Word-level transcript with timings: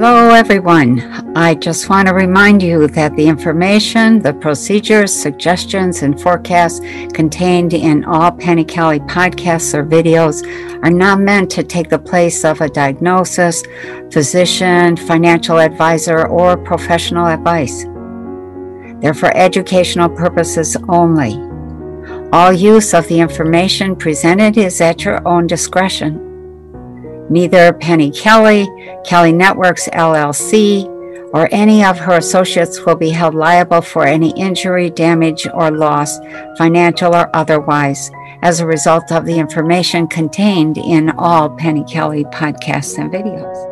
Hello, 0.00 0.30
everyone. 0.30 1.00
I 1.36 1.56
just 1.56 1.88
want 1.88 2.06
to 2.06 2.14
remind 2.14 2.62
you 2.62 2.86
that 2.86 3.16
the 3.16 3.26
information, 3.26 4.20
the 4.22 4.32
procedures, 4.32 5.12
suggestions, 5.12 6.02
and 6.02 6.20
forecasts 6.20 6.78
contained 7.12 7.74
in 7.74 8.04
all 8.04 8.30
Penny 8.30 8.64
Kelly 8.64 9.00
podcasts 9.00 9.74
or 9.74 9.84
videos 9.84 10.44
are 10.84 10.90
not 10.90 11.18
meant 11.18 11.50
to 11.50 11.64
take 11.64 11.88
the 11.88 11.98
place 11.98 12.44
of 12.44 12.60
a 12.60 12.68
diagnosis, 12.68 13.64
physician, 14.12 14.96
financial 14.96 15.58
advisor, 15.58 16.28
or 16.28 16.56
professional 16.56 17.26
advice. 17.26 17.84
They're 19.00 19.14
for 19.14 19.36
educational 19.36 20.08
purposes 20.08 20.76
only. 20.88 21.47
All 22.30 22.52
use 22.52 22.92
of 22.92 23.08
the 23.08 23.20
information 23.20 23.96
presented 23.96 24.58
is 24.58 24.82
at 24.82 25.02
your 25.02 25.26
own 25.26 25.46
discretion. 25.46 26.20
Neither 27.30 27.72
Penny 27.72 28.10
Kelly, 28.10 28.68
Kelly 29.02 29.32
Networks 29.32 29.88
LLC, 29.94 30.84
or 31.32 31.48
any 31.50 31.82
of 31.82 31.98
her 31.98 32.18
associates 32.18 32.84
will 32.84 32.96
be 32.96 33.08
held 33.08 33.34
liable 33.34 33.80
for 33.80 34.06
any 34.06 34.32
injury, 34.36 34.90
damage, 34.90 35.46
or 35.54 35.70
loss, 35.70 36.18
financial 36.58 37.14
or 37.14 37.34
otherwise, 37.34 38.10
as 38.42 38.60
a 38.60 38.66
result 38.66 39.10
of 39.10 39.24
the 39.24 39.38
information 39.38 40.06
contained 40.06 40.76
in 40.76 41.08
all 41.16 41.48
Penny 41.48 41.84
Kelly 41.84 42.24
podcasts 42.24 42.98
and 42.98 43.10
videos. 43.10 43.68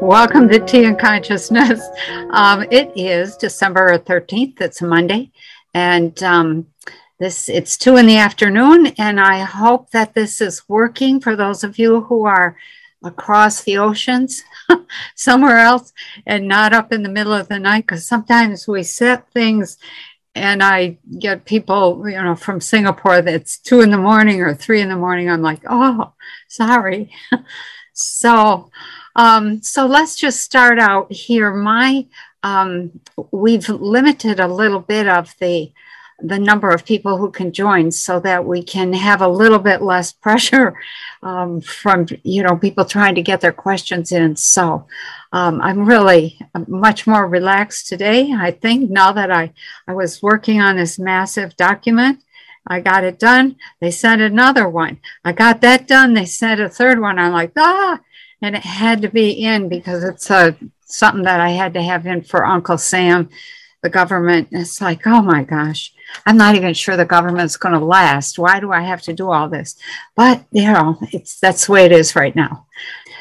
Welcome 0.00 0.48
to 0.48 0.58
Tea 0.58 0.84
and 0.84 0.98
Consciousness. 0.98 1.80
Um, 2.30 2.62
it 2.70 2.90
is 2.96 3.36
December 3.36 3.98
13th, 3.98 4.60
it's 4.60 4.80
a 4.80 4.86
Monday, 4.86 5.30
and 5.74 6.22
um, 6.22 6.66
this 7.18 7.48
it's 7.48 7.76
two 7.76 7.96
in 7.96 8.06
the 8.06 8.16
afternoon, 8.16 8.88
and 8.98 9.20
I 9.20 9.40
hope 9.40 9.90
that 9.90 10.14
this 10.14 10.40
is 10.40 10.68
working 10.68 11.20
for 11.20 11.36
those 11.36 11.64
of 11.64 11.78
you 11.78 12.02
who 12.02 12.26
are 12.26 12.56
across 13.04 13.62
the 13.62 13.78
oceans 13.78 14.42
somewhere 15.14 15.58
else 15.58 15.92
and 16.26 16.48
not 16.48 16.72
up 16.72 16.92
in 16.92 17.02
the 17.02 17.08
middle 17.08 17.32
of 17.32 17.48
the 17.48 17.58
night 17.58 17.86
because 17.86 18.06
sometimes 18.06 18.66
we 18.66 18.82
set 18.82 19.30
things 19.30 19.78
and 20.34 20.62
I 20.62 20.98
get 21.18 21.44
people, 21.44 22.08
you 22.08 22.22
know, 22.22 22.34
from 22.34 22.60
Singapore 22.60 23.22
that's 23.22 23.58
two 23.58 23.80
in 23.80 23.90
the 23.90 23.98
morning 23.98 24.40
or 24.40 24.54
three 24.54 24.80
in 24.80 24.88
the 24.88 24.96
morning. 24.96 25.28
I'm 25.28 25.42
like, 25.42 25.62
oh, 25.68 26.12
sorry. 26.48 27.10
so, 27.92 28.70
um, 29.16 29.62
so 29.62 29.86
let's 29.86 30.16
just 30.16 30.40
start 30.40 30.78
out 30.78 31.12
here. 31.12 31.52
My, 31.52 32.06
um, 32.42 33.00
we've 33.32 33.68
limited 33.68 34.40
a 34.40 34.48
little 34.48 34.80
bit 34.80 35.08
of 35.08 35.34
the 35.40 35.72
the 36.20 36.38
number 36.38 36.70
of 36.70 36.84
people 36.84 37.16
who 37.16 37.30
can 37.30 37.52
join 37.52 37.92
so 37.92 38.18
that 38.18 38.44
we 38.44 38.60
can 38.60 38.92
have 38.92 39.22
a 39.22 39.28
little 39.28 39.60
bit 39.60 39.80
less 39.80 40.12
pressure 40.24 40.74
um, 41.22 41.60
from 41.60 42.06
you 42.24 42.42
know 42.42 42.56
people 42.56 42.84
trying 42.84 43.14
to 43.14 43.22
get 43.22 43.40
their 43.40 43.52
questions 43.52 44.12
in. 44.12 44.36
So 44.36 44.86
um, 45.32 45.60
i'm 45.60 45.86
really 45.86 46.38
much 46.66 47.06
more 47.06 47.26
relaxed 47.26 47.86
today 47.88 48.32
i 48.32 48.50
think 48.50 48.90
now 48.90 49.12
that 49.12 49.30
i 49.30 49.52
i 49.86 49.92
was 49.92 50.22
working 50.22 50.60
on 50.60 50.76
this 50.76 50.98
massive 50.98 51.56
document. 51.56 52.22
I 52.70 52.80
got 52.80 53.02
it 53.02 53.18
done. 53.18 53.56
They 53.80 53.90
sent 53.90 54.20
another 54.20 54.68
one. 54.68 55.00
I 55.24 55.32
got 55.32 55.62
that 55.62 55.88
done. 55.88 56.12
They 56.12 56.26
sent 56.26 56.60
a 56.60 56.68
third 56.68 57.00
one. 57.00 57.18
I'm 57.18 57.32
like 57.32 57.52
ah! 57.56 57.98
And 58.42 58.54
it 58.54 58.62
had 58.62 59.00
to 59.02 59.08
be 59.08 59.30
in 59.30 59.70
because 59.70 60.04
it's 60.04 60.30
a 60.30 60.54
something 60.88 61.24
that 61.24 61.40
i 61.40 61.50
had 61.50 61.74
to 61.74 61.82
have 61.82 62.06
in 62.06 62.22
for 62.22 62.44
uncle 62.44 62.78
sam 62.78 63.28
the 63.82 63.90
government 63.90 64.48
it's 64.50 64.80
like 64.80 65.06
oh 65.06 65.22
my 65.22 65.44
gosh 65.44 65.92
I'm 66.26 66.36
not 66.36 66.54
even 66.54 66.74
sure 66.74 66.96
the 66.96 67.04
government's 67.04 67.56
going 67.56 67.78
to 67.78 67.84
last. 67.84 68.38
Why 68.38 68.60
do 68.60 68.72
I 68.72 68.82
have 68.82 69.02
to 69.02 69.12
do 69.12 69.30
all 69.30 69.48
this? 69.48 69.76
But 70.16 70.44
you 70.50 70.64
know, 70.64 70.98
it's 71.12 71.38
that's 71.38 71.66
the 71.66 71.72
way 71.72 71.84
it 71.84 71.92
is 71.92 72.16
right 72.16 72.34
now. 72.34 72.66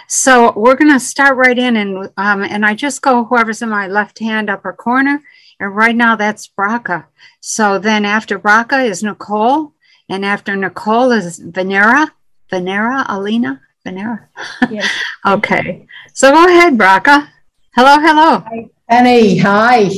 So 0.08 0.54
we're 0.56 0.76
going 0.76 0.92
to 0.92 1.00
start 1.00 1.36
right 1.36 1.58
in, 1.58 1.76
and 1.76 2.10
um, 2.18 2.44
and 2.44 2.66
I 2.66 2.76
just 2.76 3.02
go 3.02 3.26
whoever's 3.26 3.62
in 3.62 3.70
my 3.70 3.88
left 3.88 4.20
hand 4.20 4.50
upper 4.50 4.74
corner, 4.74 5.22
and 5.60 5.76
right 5.76 5.96
now 5.96 6.16
that's 6.16 6.48
Braca. 6.48 7.06
So 7.42 7.78
then 7.78 8.06
after 8.06 8.40
Braca 8.40 8.86
is 8.86 9.04
Nicole, 9.04 9.74
and 10.10 10.26
after 10.26 10.56
Nicole 10.56 11.12
is 11.12 11.40
Venera, 11.40 12.12
Venera, 12.52 13.06
Alina, 13.10 13.62
Venera. 13.86 14.28
Yes. 14.70 14.90
okay. 15.26 15.86
So 16.14 16.32
go 16.32 16.46
ahead, 16.46 16.78
Braca. 16.78 17.30
Hello, 17.76 18.00
hello. 18.00 18.40
Hi, 18.48 18.66
Penny. 18.90 19.38
Hi. 19.38 19.90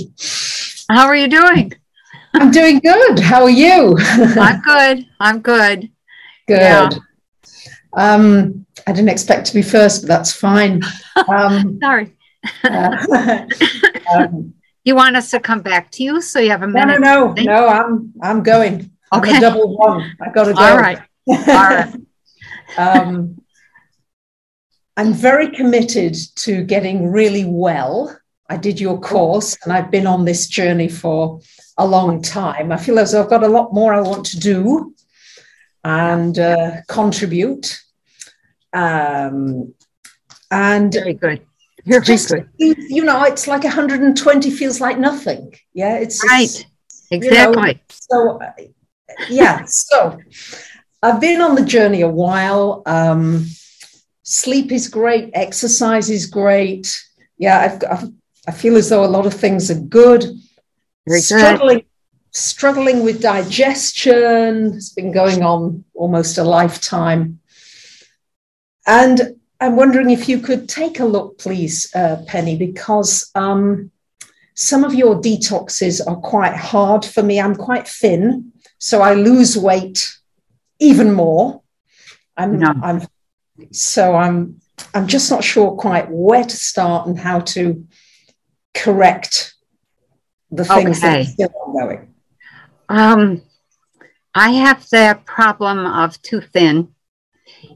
How 0.90 1.06
are 1.08 1.16
you 1.16 1.28
doing? 1.28 1.72
I'm 2.34 2.52
doing 2.52 2.80
good. 2.80 3.20
How 3.20 3.44
are 3.44 3.50
you? 3.50 3.96
I'm 4.00 4.62
good. 4.62 5.06
I'm 5.20 5.40
good. 5.40 5.90
Good. 6.48 6.60
Yeah. 6.62 6.90
Um, 7.94 8.66
I 8.86 8.92
didn't 8.92 9.10
expect 9.10 9.48
to 9.48 9.54
be 9.54 9.62
first, 9.62 10.02
but 10.02 10.08
that's 10.08 10.32
fine. 10.32 10.82
Um, 11.28 11.80
Sorry. 11.82 12.16
Uh, 12.64 12.96
um, 14.14 14.54
you 14.86 14.96
want 14.96 15.18
us 15.18 15.32
to 15.32 15.40
come 15.40 15.62
back 15.62 15.92
to 15.92 16.04
you 16.04 16.22
so 16.22 16.40
you 16.40 16.50
have 16.50 16.64
a 16.64 16.68
minute? 16.68 17.02
No, 17.02 17.28
no, 17.28 17.34
no. 17.34 17.44
No, 17.44 17.68
I'm 17.68 18.14
I'm 18.22 18.42
going. 18.42 18.90
Okay. 19.14 19.34
I'm 19.34 19.42
double 19.42 19.78
one. 19.78 20.16
I 20.22 20.32
got 20.32 20.46
to 20.46 20.54
go. 20.54 20.60
All 20.60 20.78
right. 20.78 21.00
All 21.28 21.36
right. 21.46 21.94
um, 22.78 23.42
I'm 24.98 25.14
very 25.14 25.50
committed 25.50 26.16
to 26.38 26.64
getting 26.64 27.10
really 27.10 27.46
well. 27.46 28.16
I 28.50 28.58
did 28.58 28.80
your 28.80 29.00
course 29.00 29.58
and 29.64 29.72
I've 29.72 29.92
been 29.92 30.08
on 30.08 30.26
this 30.26 30.48
journey 30.48 30.90
for 30.90 31.40
a 31.78 31.86
long 31.86 32.22
time. 32.22 32.72
I 32.72 32.78
feel 32.78 33.00
as 33.00 33.12
though 33.12 33.24
I've 33.24 33.30
got 33.30 33.44
a 33.44 33.48
lot 33.48 33.74
more 33.74 33.94
I 33.94 34.02
want 34.02 34.26
to 34.28 34.40
do 34.40 34.94
and 35.84 36.38
uh, 36.38 36.82
contribute. 36.88 37.80
Um, 38.74 39.74
and 40.52 40.94
very 40.94 41.14
good. 41.14 41.42
Very 41.86 42.02
just, 42.04 42.30
good. 42.30 42.50
You 42.58 43.04
know, 43.04 43.24
it's 43.24 43.48
like 43.48 43.64
120 43.64 44.52
feels 44.52 44.82
like 44.82 45.00
nothing. 45.00 45.54
Yeah, 45.74 45.98
it's 45.98 46.24
right. 46.28 46.66
exactly. 47.12 47.68
You 47.68 47.74
know, 47.74 47.80
so, 47.90 48.40
yeah. 49.30 49.64
So, 49.66 50.20
I've 51.02 51.22
been 51.22 51.42
on 51.42 51.56
the 51.56 51.64
journey 51.64 52.02
a 52.02 52.10
while. 52.10 52.84
Um, 52.86 53.46
sleep 54.30 54.72
is 54.72 54.88
great. 54.88 55.32
Exercise 55.34 56.10
is 56.10 56.28
great. 56.28 57.04
Yeah, 57.38 57.60
I've, 57.60 57.84
I've, 57.92 58.10
I 58.48 58.52
feel 58.52 58.78
as 58.78 58.90
though 58.90 59.04
a 59.04 59.08
lot 59.08 59.26
of 59.26 59.34
things 59.34 59.72
are 59.72 59.80
good. 59.80 60.24
Very 61.08 61.22
struggling, 61.22 61.78
good. 61.80 61.86
struggling 62.32 63.04
with 63.04 63.22
digestion. 63.22 64.76
It's 64.76 64.94
been 64.94 65.12
going 65.12 65.42
on 65.42 65.84
almost 65.96 66.38
a 66.38 66.44
lifetime. 66.44 67.40
And 68.86 69.36
I'm 69.60 69.76
wondering 69.76 70.12
if 70.12 70.30
you 70.30 70.40
could 70.40 70.70
take 70.70 71.00
a 71.00 71.06
look, 71.06 71.40
please, 71.40 71.94
uh, 71.96 72.24
Penny, 72.28 72.56
because 72.56 73.32
um, 73.34 73.92
some 74.54 74.84
of 74.84 74.94
your 74.94 75.20
detoxes 75.20 76.06
are 76.06 76.18
quite 76.18 76.56
hard 76.56 77.04
for 77.04 77.24
me. 77.24 77.42
I'm 77.42 77.56
quite 77.56 77.88
thin, 77.88 78.52
so 78.78 79.02
I 79.02 79.16
lose 79.16 79.58
weight 79.58 80.16
even 80.80 81.14
more. 81.14 81.62
I'm, 82.38 82.60
no. 82.60 82.74
I'm 82.82 83.02
so 83.72 84.16
I'm 84.16 84.62
I'm 84.94 85.08
just 85.08 85.30
not 85.30 85.44
sure 85.44 85.72
quite 85.72 86.10
where 86.10 86.44
to 86.44 86.58
start 86.58 87.08
and 87.08 87.20
how 87.20 87.42
to 87.42 87.86
correct 88.74 89.56
the 90.52 90.66
things 90.66 91.00
okay. 91.00 91.08
that 91.08 91.20
are 91.20 91.32
still 91.32 91.54
ongoing? 91.66 92.14
Um, 92.88 93.42
I 94.34 94.52
have 94.52 94.88
the 94.90 95.20
problem 95.26 95.86
of 95.86 96.22
too 96.22 96.42
thin, 96.42 96.90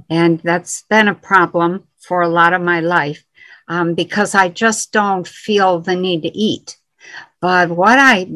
and 0.09 0.39
that's 0.39 0.83
been 0.89 1.07
a 1.07 1.15
problem 1.15 1.87
for 1.99 2.21
a 2.21 2.29
lot 2.29 2.53
of 2.53 2.61
my 2.61 2.79
life 2.79 3.23
um, 3.67 3.93
because 3.93 4.35
I 4.35 4.49
just 4.49 4.91
don't 4.91 5.27
feel 5.27 5.79
the 5.79 5.95
need 5.95 6.23
to 6.23 6.37
eat. 6.37 6.77
But 7.41 7.69
what 7.71 7.99
I 7.99 8.27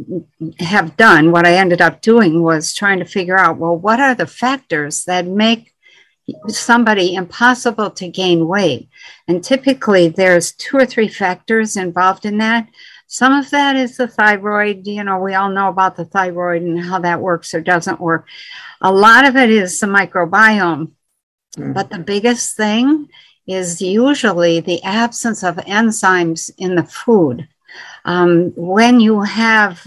have 0.60 0.98
done, 0.98 1.32
what 1.32 1.48
I 1.48 1.54
ended 1.54 1.82
up 1.82 2.02
doing 2.02 2.44
was 2.44 2.74
trying 2.74 3.00
to 3.00 3.06
figure 3.06 3.38
out 3.38 3.58
well, 3.58 3.78
what 3.78 4.00
are 4.00 4.14
the 4.14 4.28
factors 4.28 5.06
that 5.06 5.26
make 5.26 5.74
somebody 6.48 7.16
impossible 7.16 7.90
to 7.92 8.08
gain 8.08 8.48
weight? 8.48 8.90
And 9.28 9.44
typically, 9.44 10.10
there's 10.10 10.52
two 10.52 10.78
or 10.78 10.86
three 10.86 11.08
factors 11.08 11.78
involved 11.78 12.26
in 12.26 12.38
that. 12.40 12.68
Some 13.08 13.34
of 13.34 13.50
that 13.52 13.76
is 13.76 13.98
the 13.98 14.08
thyroid. 14.08 14.86
You 14.86 15.04
know, 15.04 15.20
we 15.20 15.34
all 15.34 15.50
know 15.50 15.70
about 15.70 15.96
the 15.96 16.06
thyroid 16.06 16.62
and 16.62 16.80
how 16.80 17.00
that 17.00 17.22
works 17.22 17.54
or 17.54 17.62
doesn't 17.62 18.02
work. 18.02 18.28
A 18.82 18.92
lot 18.92 19.26
of 19.26 19.36
it 19.36 19.50
is 19.50 19.80
the 19.80 19.88
microbiome. 19.88 20.92
Mm. 21.58 21.74
But 21.74 21.90
the 21.90 22.00
biggest 22.00 22.56
thing 22.58 23.08
is 23.48 23.82
usually 23.82 24.60
the 24.60 24.84
absence 24.84 25.44
of 25.44 25.56
enzymes 25.56 26.52
in 26.58 26.76
the 26.76 26.84
food. 26.84 27.48
Um, 28.04 28.52
when 28.56 29.00
you 29.00 29.22
have, 29.22 29.86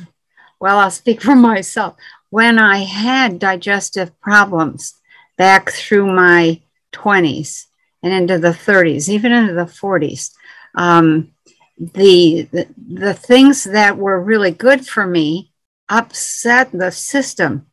well, 0.59 0.79
I'll 0.79 0.91
speak 0.91 1.21
for 1.21 1.35
myself. 1.37 1.97
When 2.31 2.59
I 2.59 2.79
had 2.79 3.39
digestive 3.39 4.19
problems 4.21 4.95
back 5.41 5.71
through 5.71 6.05
my 6.05 6.61
20s 6.93 7.65
and 8.03 8.13
into 8.13 8.39
the 8.39 8.51
30s, 8.51 9.09
even 9.09 9.33
into 9.33 9.55
the 9.55 9.73
40s, 9.83 10.33
um, 10.75 11.33
the, 11.79 12.47
the, 12.53 13.15
things 13.15 13.65
that 13.65 13.97
were 13.97 14.21
really 14.21 14.51
good 14.51 14.87
for 14.87 15.07
me 15.07 15.51
upset 15.89 16.71
the 16.73 16.91
system 16.91 17.67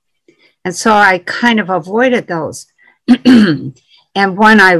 And 0.63 0.73
so 0.73 0.93
I 0.93 1.19
kind 1.25 1.59
of 1.59 1.69
avoided 1.69 2.27
those. 2.27 2.67
and 3.25 4.37
when 4.37 4.61
I 4.61 4.75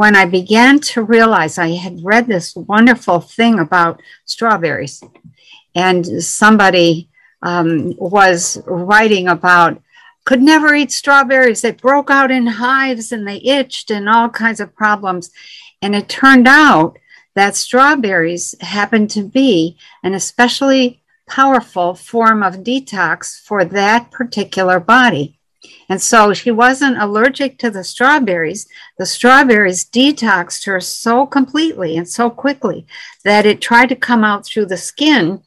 when 0.00 0.14
I 0.14 0.24
began 0.24 0.78
to 0.90 1.02
realize 1.02 1.58
I 1.58 1.70
had 1.84 2.04
read 2.04 2.26
this 2.28 2.54
wonderful 2.54 3.18
thing 3.20 3.58
about 3.58 4.00
strawberries, 4.24 5.02
and 5.74 6.06
somebody 6.22 7.08
um, 7.42 7.94
was 7.98 8.62
writing 8.66 9.26
about 9.28 9.82
could 10.28 10.42
never 10.42 10.74
eat 10.74 10.92
strawberries. 10.92 11.62
They 11.62 11.70
broke 11.70 12.10
out 12.10 12.30
in 12.30 12.46
hives 12.46 13.12
and 13.12 13.26
they 13.26 13.38
itched 13.38 13.90
and 13.90 14.10
all 14.10 14.28
kinds 14.28 14.60
of 14.60 14.74
problems. 14.74 15.30
And 15.80 15.94
it 15.94 16.06
turned 16.06 16.46
out 16.46 16.98
that 17.34 17.56
strawberries 17.56 18.54
happened 18.60 19.08
to 19.12 19.22
be 19.22 19.78
an 20.02 20.12
especially 20.12 21.00
powerful 21.26 21.94
form 21.94 22.42
of 22.42 22.56
detox 22.56 23.40
for 23.40 23.64
that 23.64 24.10
particular 24.10 24.78
body. 24.78 25.38
And 25.88 26.02
so 26.02 26.34
she 26.34 26.50
wasn't 26.50 27.00
allergic 27.00 27.58
to 27.60 27.70
the 27.70 27.82
strawberries. 27.82 28.68
The 28.98 29.06
strawberries 29.06 29.82
detoxed 29.82 30.66
her 30.66 30.78
so 30.78 31.24
completely 31.24 31.96
and 31.96 32.06
so 32.06 32.28
quickly 32.28 32.86
that 33.24 33.46
it 33.46 33.62
tried 33.62 33.88
to 33.88 33.96
come 33.96 34.24
out 34.24 34.44
through 34.44 34.66
the 34.66 34.76
skin 34.76 35.42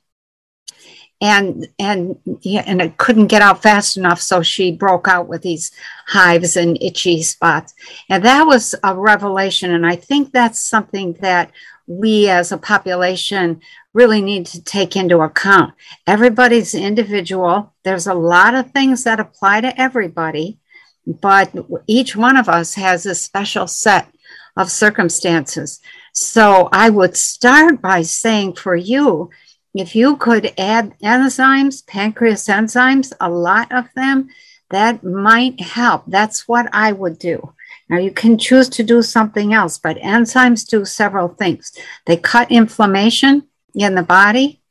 and 1.21 1.67
and 1.77 2.17
and 2.25 2.81
it 2.81 2.97
couldn't 2.97 3.27
get 3.27 3.43
out 3.43 3.61
fast 3.61 3.95
enough 3.95 4.19
so 4.19 4.41
she 4.41 4.71
broke 4.71 5.07
out 5.07 5.27
with 5.27 5.43
these 5.43 5.71
hives 6.07 6.57
and 6.57 6.81
itchy 6.81 7.21
spots. 7.21 7.73
And 8.09 8.25
that 8.25 8.45
was 8.47 8.75
a 8.83 8.95
revelation 8.95 9.71
and 9.71 9.85
i 9.85 9.95
think 9.95 10.31
that's 10.31 10.59
something 10.59 11.13
that 11.21 11.51
we 11.87 12.27
as 12.27 12.51
a 12.51 12.57
population 12.57 13.61
really 13.93 14.21
need 14.21 14.45
to 14.45 14.63
take 14.63 14.95
into 14.95 15.19
account. 15.19 15.73
Everybody's 16.07 16.73
individual. 16.73 17.73
There's 17.83 18.07
a 18.07 18.13
lot 18.13 18.53
of 18.53 18.71
things 18.71 19.03
that 19.03 19.19
apply 19.19 19.61
to 19.61 19.79
everybody 19.79 20.57
but 21.05 21.53
each 21.87 22.15
one 22.15 22.37
of 22.37 22.47
us 22.47 22.75
has 22.75 23.05
a 23.05 23.15
special 23.15 23.67
set 23.67 24.07
of 24.55 24.71
circumstances. 24.71 25.81
So 26.13 26.69
i 26.71 26.89
would 26.89 27.15
start 27.15 27.81
by 27.81 28.01
saying 28.01 28.53
for 28.53 28.75
you 28.75 29.29
if 29.73 29.95
you 29.95 30.17
could 30.17 30.53
add 30.57 30.97
enzymes, 30.99 31.85
pancreas 31.85 32.47
enzymes, 32.47 33.13
a 33.19 33.29
lot 33.29 33.71
of 33.71 33.85
them, 33.95 34.29
that 34.69 35.03
might 35.03 35.59
help. 35.59 36.03
That's 36.07 36.47
what 36.47 36.69
I 36.73 36.91
would 36.91 37.19
do. 37.19 37.53
Now, 37.89 37.97
you 37.97 38.11
can 38.11 38.37
choose 38.37 38.69
to 38.69 38.83
do 38.83 39.01
something 39.01 39.53
else, 39.53 39.77
but 39.77 39.97
enzymes 39.97 40.67
do 40.67 40.85
several 40.85 41.27
things. 41.27 41.73
They 42.05 42.17
cut 42.17 42.51
inflammation 42.51 43.47
in 43.73 43.95
the 43.95 44.03
body, 44.03 44.61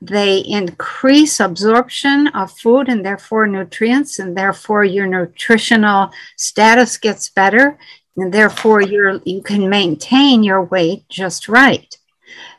they 0.00 0.38
increase 0.38 1.40
absorption 1.40 2.28
of 2.28 2.50
food 2.50 2.88
and 2.88 3.04
therefore 3.04 3.46
nutrients, 3.46 4.18
and 4.18 4.36
therefore 4.36 4.84
your 4.84 5.06
nutritional 5.06 6.10
status 6.36 6.96
gets 6.96 7.28
better, 7.30 7.78
and 8.16 8.32
therefore 8.32 8.80
you 8.80 9.20
you 9.24 9.42
can 9.42 9.68
maintain 9.68 10.42
your 10.42 10.62
weight 10.62 11.08
just 11.08 11.48
right. 11.48 11.96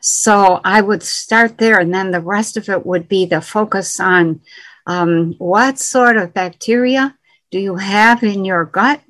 So 0.00 0.60
I 0.64 0.80
would 0.80 1.02
start 1.02 1.58
there, 1.58 1.78
and 1.78 1.92
then 1.92 2.10
the 2.10 2.20
rest 2.20 2.56
of 2.56 2.68
it 2.68 2.84
would 2.84 3.08
be 3.08 3.26
the 3.26 3.40
focus 3.40 3.98
on 4.00 4.40
um, 4.86 5.34
what 5.38 5.78
sort 5.78 6.16
of 6.16 6.34
bacteria 6.34 7.16
do 7.50 7.58
you 7.58 7.76
have 7.76 8.22
in 8.22 8.44
your 8.44 8.64
gut. 8.64 9.00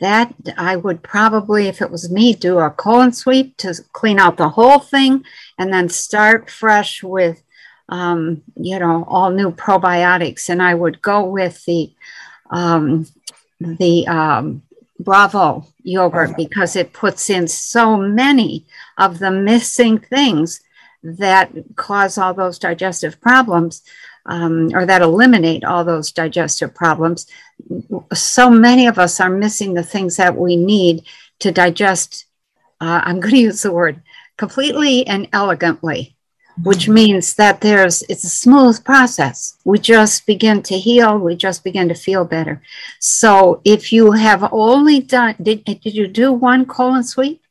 That 0.00 0.34
I 0.58 0.74
would 0.74 1.02
probably, 1.02 1.68
if 1.68 1.80
it 1.80 1.90
was 1.90 2.10
me, 2.10 2.34
do 2.34 2.58
a 2.58 2.70
colon 2.70 3.12
sweep 3.12 3.56
to 3.58 3.72
clean 3.92 4.18
out 4.18 4.36
the 4.36 4.48
whole 4.48 4.80
thing 4.80 5.24
and 5.58 5.72
then 5.72 5.88
start 5.88 6.50
fresh 6.50 7.04
with, 7.04 7.40
um, 7.88 8.42
you 8.56 8.80
know, 8.80 9.04
all 9.06 9.30
new 9.30 9.52
probiotics. 9.52 10.48
And 10.48 10.60
I 10.60 10.74
would 10.74 11.00
go 11.02 11.24
with 11.24 11.64
the, 11.66 11.92
um, 12.50 13.06
the 13.60 14.08
um, 14.08 14.62
Bravo 14.98 15.66
yogurt 15.84 16.36
because 16.36 16.74
it 16.74 16.92
puts 16.92 17.30
in 17.30 17.46
so 17.46 17.96
many 17.96 18.66
of 19.04 19.18
the 19.18 19.30
missing 19.30 19.98
things 19.98 20.60
that 21.02 21.50
cause 21.76 22.16
all 22.16 22.34
those 22.34 22.58
digestive 22.58 23.20
problems 23.20 23.82
um, 24.26 24.70
or 24.74 24.86
that 24.86 25.02
eliminate 25.02 25.64
all 25.64 25.84
those 25.84 26.12
digestive 26.12 26.74
problems. 26.74 27.26
So 28.14 28.48
many 28.48 28.86
of 28.86 28.98
us 28.98 29.20
are 29.20 29.30
missing 29.30 29.74
the 29.74 29.82
things 29.82 30.16
that 30.16 30.36
we 30.36 30.56
need 30.56 31.04
to 31.40 31.50
digest. 31.50 32.26
Uh, 32.80 33.00
I'm 33.04 33.20
going 33.20 33.34
to 33.34 33.40
use 33.40 33.62
the 33.62 33.72
word 33.72 34.02
completely 34.36 35.06
and 35.06 35.28
elegantly 35.32 36.16
which 36.62 36.88
means 36.88 37.34
that 37.34 37.60
there's 37.60 38.02
it's 38.08 38.24
a 38.24 38.28
smooth 38.28 38.84
process 38.84 39.56
we 39.64 39.78
just 39.78 40.26
begin 40.26 40.62
to 40.62 40.78
heal 40.78 41.18
we 41.18 41.34
just 41.34 41.64
begin 41.64 41.88
to 41.88 41.94
feel 41.94 42.24
better 42.24 42.60
so 42.98 43.60
if 43.64 43.92
you 43.92 44.12
have 44.12 44.46
only 44.52 45.00
done 45.00 45.34
did, 45.42 45.64
did 45.64 45.94
you 45.94 46.06
do 46.06 46.32
one 46.32 46.66
colon 46.66 47.02
sweep 47.02 47.41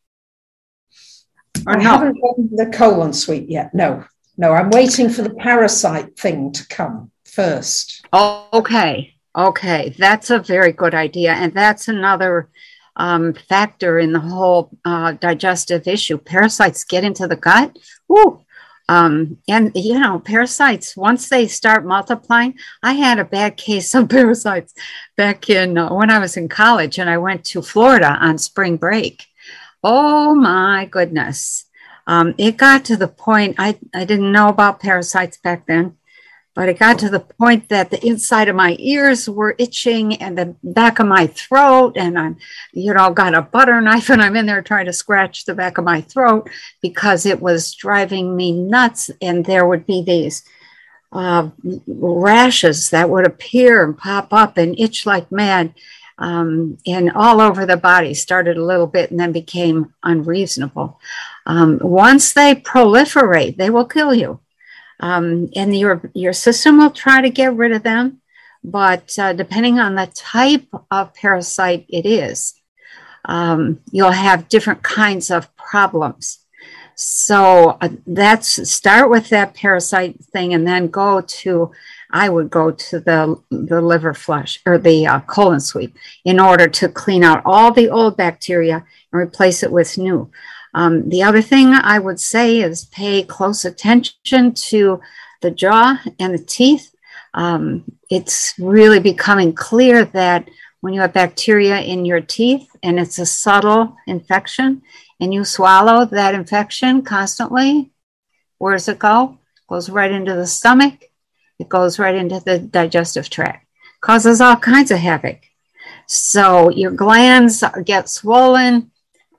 or 1.65 1.73
I 1.73 1.83
no? 1.83 1.89
haven't 1.89 2.17
done 2.19 2.49
the 2.51 2.77
colon 2.77 3.13
sweep 3.13 3.45
yet 3.47 3.73
no 3.73 4.03
no 4.37 4.53
i'm 4.53 4.69
waiting 4.69 5.09
for 5.09 5.21
the 5.21 5.33
parasite 5.33 6.17
thing 6.17 6.51
to 6.53 6.67
come 6.67 7.11
first 7.25 8.05
oh, 8.13 8.47
okay 8.53 9.15
okay 9.35 9.95
that's 9.97 10.29
a 10.29 10.39
very 10.39 10.71
good 10.71 10.93
idea 10.93 11.33
and 11.33 11.53
that's 11.53 11.87
another 11.87 12.49
um, 12.97 13.33
factor 13.33 13.99
in 13.99 14.11
the 14.11 14.19
whole 14.19 14.69
uh, 14.83 15.13
digestive 15.13 15.87
issue 15.87 16.17
parasites 16.17 16.83
get 16.83 17.03
into 17.03 17.27
the 17.27 17.37
gut 17.37 17.77
Ooh, 18.11 18.43
um, 18.91 19.37
and 19.47 19.71
you 19.73 19.97
know, 19.97 20.19
parasites, 20.19 20.97
once 20.97 21.29
they 21.29 21.47
start 21.47 21.85
multiplying, 21.85 22.55
I 22.83 22.93
had 22.93 23.19
a 23.19 23.25
bad 23.25 23.55
case 23.55 23.95
of 23.95 24.09
parasites 24.09 24.73
back 25.15 25.49
in 25.49 25.77
uh, 25.77 25.93
when 25.93 26.09
I 26.09 26.19
was 26.19 26.35
in 26.35 26.49
college 26.49 26.99
and 26.99 27.09
I 27.09 27.17
went 27.17 27.45
to 27.45 27.61
Florida 27.61 28.17
on 28.19 28.37
spring 28.37 28.75
break. 28.75 29.25
Oh 29.83 30.35
my 30.35 30.85
goodness. 30.85 31.65
Um, 32.07 32.35
it 32.37 32.57
got 32.57 32.85
to 32.85 32.97
the 32.97 33.07
point 33.07 33.55
I, 33.57 33.79
I 33.93 34.05
didn't 34.05 34.31
know 34.31 34.49
about 34.49 34.79
parasites 34.79 35.37
back 35.37 35.65
then. 35.65 35.97
But 36.53 36.67
it 36.67 36.79
got 36.79 36.99
to 36.99 37.09
the 37.09 37.21
point 37.21 37.69
that 37.69 37.91
the 37.91 38.05
inside 38.05 38.49
of 38.49 38.57
my 38.57 38.75
ears 38.77 39.29
were 39.29 39.55
itching 39.57 40.21
and 40.21 40.37
the 40.37 40.53
back 40.61 40.99
of 40.99 41.07
my 41.07 41.27
throat. 41.27 41.93
And 41.95 42.19
I'm, 42.19 42.37
you 42.73 42.93
know, 42.93 43.09
got 43.11 43.33
a 43.33 43.41
butter 43.41 43.79
knife 43.79 44.09
and 44.09 44.21
I'm 44.21 44.35
in 44.35 44.47
there 44.47 44.61
trying 44.61 44.87
to 44.87 44.93
scratch 44.93 45.45
the 45.45 45.55
back 45.55 45.77
of 45.77 45.85
my 45.85 46.01
throat 46.01 46.49
because 46.81 47.25
it 47.25 47.41
was 47.41 47.73
driving 47.73 48.35
me 48.35 48.51
nuts. 48.51 49.09
And 49.21 49.45
there 49.45 49.65
would 49.65 49.85
be 49.85 50.03
these 50.03 50.43
uh, 51.13 51.49
rashes 51.87 52.89
that 52.89 53.09
would 53.09 53.25
appear 53.25 53.85
and 53.85 53.97
pop 53.97 54.33
up 54.33 54.57
and 54.57 54.77
itch 54.77 55.05
like 55.05 55.31
mad. 55.31 55.73
Um, 56.21 56.77
and 56.85 57.11
all 57.13 57.41
over 57.41 57.65
the 57.65 57.77
body 57.77 58.13
started 58.13 58.55
a 58.55 58.63
little 58.63 58.87
bit 58.87 59.09
and 59.09 59.19
then 59.19 59.31
became 59.31 59.93
unreasonable. 60.03 60.99
Um, 61.47 61.79
once 61.81 62.31
they 62.31 62.53
proliferate, 62.53 63.57
they 63.57 63.71
will 63.71 63.85
kill 63.85 64.13
you 64.13 64.39
um, 65.01 65.49
and 65.55 65.75
your 65.75 66.09
your 66.13 66.33
system 66.33 66.77
will 66.77 66.91
try 66.91 67.21
to 67.21 67.29
get 67.29 67.55
rid 67.55 67.71
of 67.71 67.83
them 67.83 68.21
but 68.63 69.17
uh, 69.17 69.33
depending 69.33 69.79
on 69.79 69.95
the 69.95 70.07
type 70.13 70.67
of 70.91 71.13
parasite 71.13 71.85
it 71.89 72.05
is 72.05 72.53
um, 73.25 73.79
you'll 73.91 74.11
have 74.11 74.49
different 74.49 74.83
kinds 74.83 75.29
of 75.29 75.53
problems 75.55 76.39
so 76.95 77.77
uh, 77.81 77.89
that's 78.05 78.69
start 78.69 79.09
with 79.09 79.29
that 79.29 79.55
parasite 79.55 80.23
thing 80.25 80.53
and 80.53 80.67
then 80.67 80.87
go 80.87 81.21
to 81.21 81.71
i 82.11 82.29
would 82.29 82.49
go 82.49 82.71
to 82.71 82.99
the 82.99 83.41
the 83.49 83.81
liver 83.81 84.13
flush 84.13 84.59
or 84.65 84.77
the 84.77 85.07
uh, 85.07 85.19
colon 85.21 85.59
sweep 85.59 85.95
in 86.25 86.39
order 86.39 86.67
to 86.67 86.87
clean 86.87 87.23
out 87.23 87.41
all 87.45 87.71
the 87.71 87.89
old 87.89 88.15
bacteria 88.15 88.85
and 89.11 89.21
replace 89.21 89.63
it 89.63 89.71
with 89.71 89.97
new 89.97 90.29
um, 90.73 91.09
the 91.09 91.23
other 91.23 91.41
thing 91.41 91.73
I 91.73 91.99
would 91.99 92.19
say 92.19 92.61
is 92.61 92.85
pay 92.85 93.23
close 93.23 93.65
attention 93.65 94.53
to 94.53 95.01
the 95.41 95.51
jaw 95.51 95.99
and 96.19 96.33
the 96.33 96.43
teeth. 96.43 96.93
Um, 97.33 97.83
it's 98.09 98.53
really 98.57 98.99
becoming 98.99 99.53
clear 99.53 100.05
that 100.05 100.49
when 100.81 100.93
you 100.93 101.01
have 101.01 101.13
bacteria 101.13 101.79
in 101.79 102.05
your 102.05 102.21
teeth 102.21 102.67
and 102.83 102.99
it's 102.99 103.19
a 103.19 103.25
subtle 103.25 103.95
infection 104.07 104.81
and 105.19 105.33
you 105.33 105.45
swallow 105.45 106.05
that 106.05 106.35
infection 106.35 107.03
constantly, 107.03 107.91
where 108.57 108.73
does 108.73 108.87
it 108.87 108.99
go? 108.99 109.37
It 109.57 109.67
goes 109.67 109.89
right 109.89 110.11
into 110.11 110.33
the 110.33 110.47
stomach. 110.47 111.10
It 111.61 111.69
goes 111.69 111.99
right 111.99 112.15
into 112.15 112.39
the 112.39 112.59
digestive 112.59 113.29
tract. 113.29 113.65
Causes 114.01 114.41
all 114.41 114.57
kinds 114.57 114.91
of 114.91 114.97
havoc. 114.97 115.39
So 116.07 116.69
your 116.69 116.91
glands 116.91 117.63
get 117.85 118.09
swollen 118.09 118.91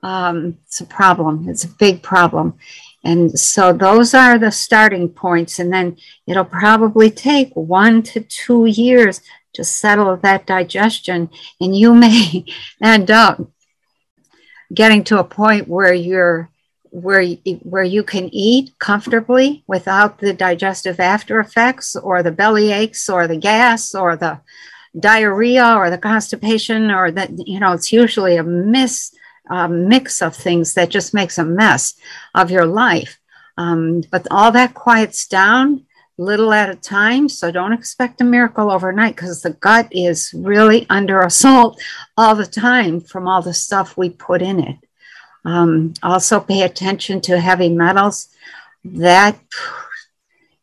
um, 0.03 0.57
it's 0.65 0.81
a 0.81 0.85
problem. 0.85 1.47
It's 1.47 1.63
a 1.63 1.69
big 1.69 2.03
problem. 2.03 2.59
And 3.05 3.37
so 3.39 3.73
those 3.73 4.13
are 4.13 4.37
the 4.37 4.51
starting 4.51 5.09
points. 5.09 5.59
And 5.59 5.73
then 5.73 5.97
it'll 6.27 6.45
probably 6.45 7.09
take 7.09 7.51
one 7.53 8.03
to 8.03 8.19
two 8.19 8.65
years 8.65 9.21
to 9.53 9.63
settle 9.63 10.17
that 10.17 10.45
digestion. 10.45 11.29
And 11.59 11.75
you 11.75 11.93
may 11.93 12.45
end 12.81 13.09
up 13.09 13.41
getting 14.73 15.03
to 15.05 15.19
a 15.19 15.23
point 15.23 15.67
where 15.67 15.93
you're 15.93 16.49
where 16.93 17.23
where 17.63 17.83
you 17.83 18.03
can 18.03 18.29
eat 18.31 18.71
comfortably 18.77 19.63
without 19.65 20.19
the 20.19 20.31
digestive 20.31 20.99
after 20.99 21.39
effects 21.39 21.95
or 21.95 22.21
the 22.21 22.31
belly 22.31 22.71
aches 22.71 23.09
or 23.09 23.27
the 23.27 23.35
gas 23.35 23.95
or 23.95 24.15
the 24.15 24.39
diarrhea 24.99 25.75
or 25.75 25.89
the 25.89 25.97
constipation 25.97 26.91
or 26.91 27.09
that 27.09 27.31
you 27.47 27.59
know 27.59 27.73
it's 27.73 27.91
usually 27.91 28.37
a 28.37 28.43
miss 28.43 29.11
a 29.49 29.67
mix 29.67 30.21
of 30.21 30.35
things 30.35 30.75
that 30.75 30.89
just 30.89 31.15
makes 31.15 31.39
a 31.39 31.43
mess 31.43 31.95
of 32.35 32.51
your 32.51 32.65
life. 32.65 33.19
Um, 33.57 34.03
but 34.11 34.27
all 34.31 34.51
that 34.51 34.73
quiets 34.73 35.27
down 35.27 35.85
little 36.17 36.53
at 36.53 36.69
a 36.69 36.75
time 36.75 37.27
so 37.27 37.49
don't 37.49 37.73
expect 37.73 38.21
a 38.21 38.23
miracle 38.23 38.69
overnight 38.69 39.15
because 39.15 39.41
the 39.41 39.49
gut 39.49 39.87
is 39.91 40.31
really 40.37 40.85
under 40.89 41.21
assault 41.21 41.81
all 42.15 42.35
the 42.35 42.45
time 42.45 43.01
from 43.01 43.27
all 43.27 43.41
the 43.41 43.53
stuff 43.53 43.97
we 43.97 44.11
put 44.11 44.39
in 44.39 44.59
it 44.59 44.77
um, 45.45 45.93
also 46.01 46.39
pay 46.39 46.61
attention 46.61 47.21
to 47.21 47.39
heavy 47.39 47.69
metals. 47.69 48.29
That 48.85 49.39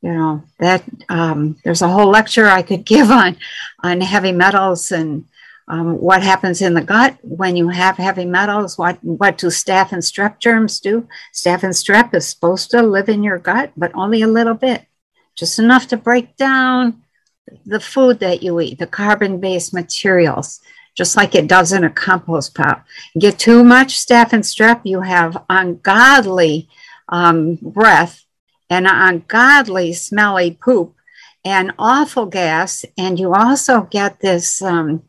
you 0.03 0.13
know 0.13 0.43
that 0.59 0.85
um, 1.09 1.57
there's 1.65 1.83
a 1.83 1.89
whole 1.89 2.11
lecture 2.11 2.47
i 2.47 2.61
could 2.63 2.85
give 2.85 3.11
on 3.23 3.37
on 3.83 4.01
heavy 4.01 4.33
metals 4.33 4.93
and 4.93 5.25
um, 5.71 6.01
what 6.01 6.25
happens 6.25 6.63
in 6.63 6.75
the 6.75 6.81
gut. 6.81 7.17
When 7.23 7.55
you 7.55 7.69
have 7.69 7.97
heavy 7.97 8.25
metals 8.25 8.77
what 8.77 9.03
what 9.05 9.39
do 9.39 9.47
staph 9.47 9.93
and 9.93 10.03
strep 10.03 10.41
germs 10.41 10.81
do? 10.81 11.07
Staph 11.33 11.63
and 11.63 11.73
strep 11.73 12.13
is 12.13 12.27
supposed 12.27 12.73
to 12.73 12.83
live 12.83 13.09
in 13.09 13.23
your 13.23 13.39
gut 13.39 13.73
but 13.77 13.93
only 13.95 14.23
a 14.23 14.27
little 14.27 14.55
bit. 14.55 14.85
Just 15.37 15.61
enough 15.61 15.87
to 15.89 15.97
break 15.97 16.37
down 16.37 17.03
the 17.65 17.79
food 17.79 18.19
that 18.19 18.43
you 18.43 18.61
eat 18.61 18.79
the 18.79 18.87
carbon 18.87 19.39
based 19.39 19.73
materials 19.73 20.61
just 20.95 21.17
like 21.17 21.35
it 21.35 21.47
does 21.47 21.73
in 21.73 21.85
a 21.85 21.91
compost 21.91 22.55
pile 22.55 22.83
You 23.15 23.21
get 23.21 23.39
too 23.39 23.63
much 23.65 23.99
staph 23.99 24.33
and 24.33 24.43
strep 24.43 24.81
you 24.85 25.03
have 25.03 25.45
ungodly 25.49 26.69
um, 27.09 27.59
breath 27.61 28.25
and 28.69 28.87
ungodly 28.89 29.93
smelly 29.93 30.53
poop 30.53 30.95
and 31.45 31.73
awful 31.79 32.27
gas. 32.27 32.85
And 32.97 33.19
you 33.19 33.35
also 33.35 33.83
get 33.83 34.21
this 34.21 34.63
um, 34.63 35.03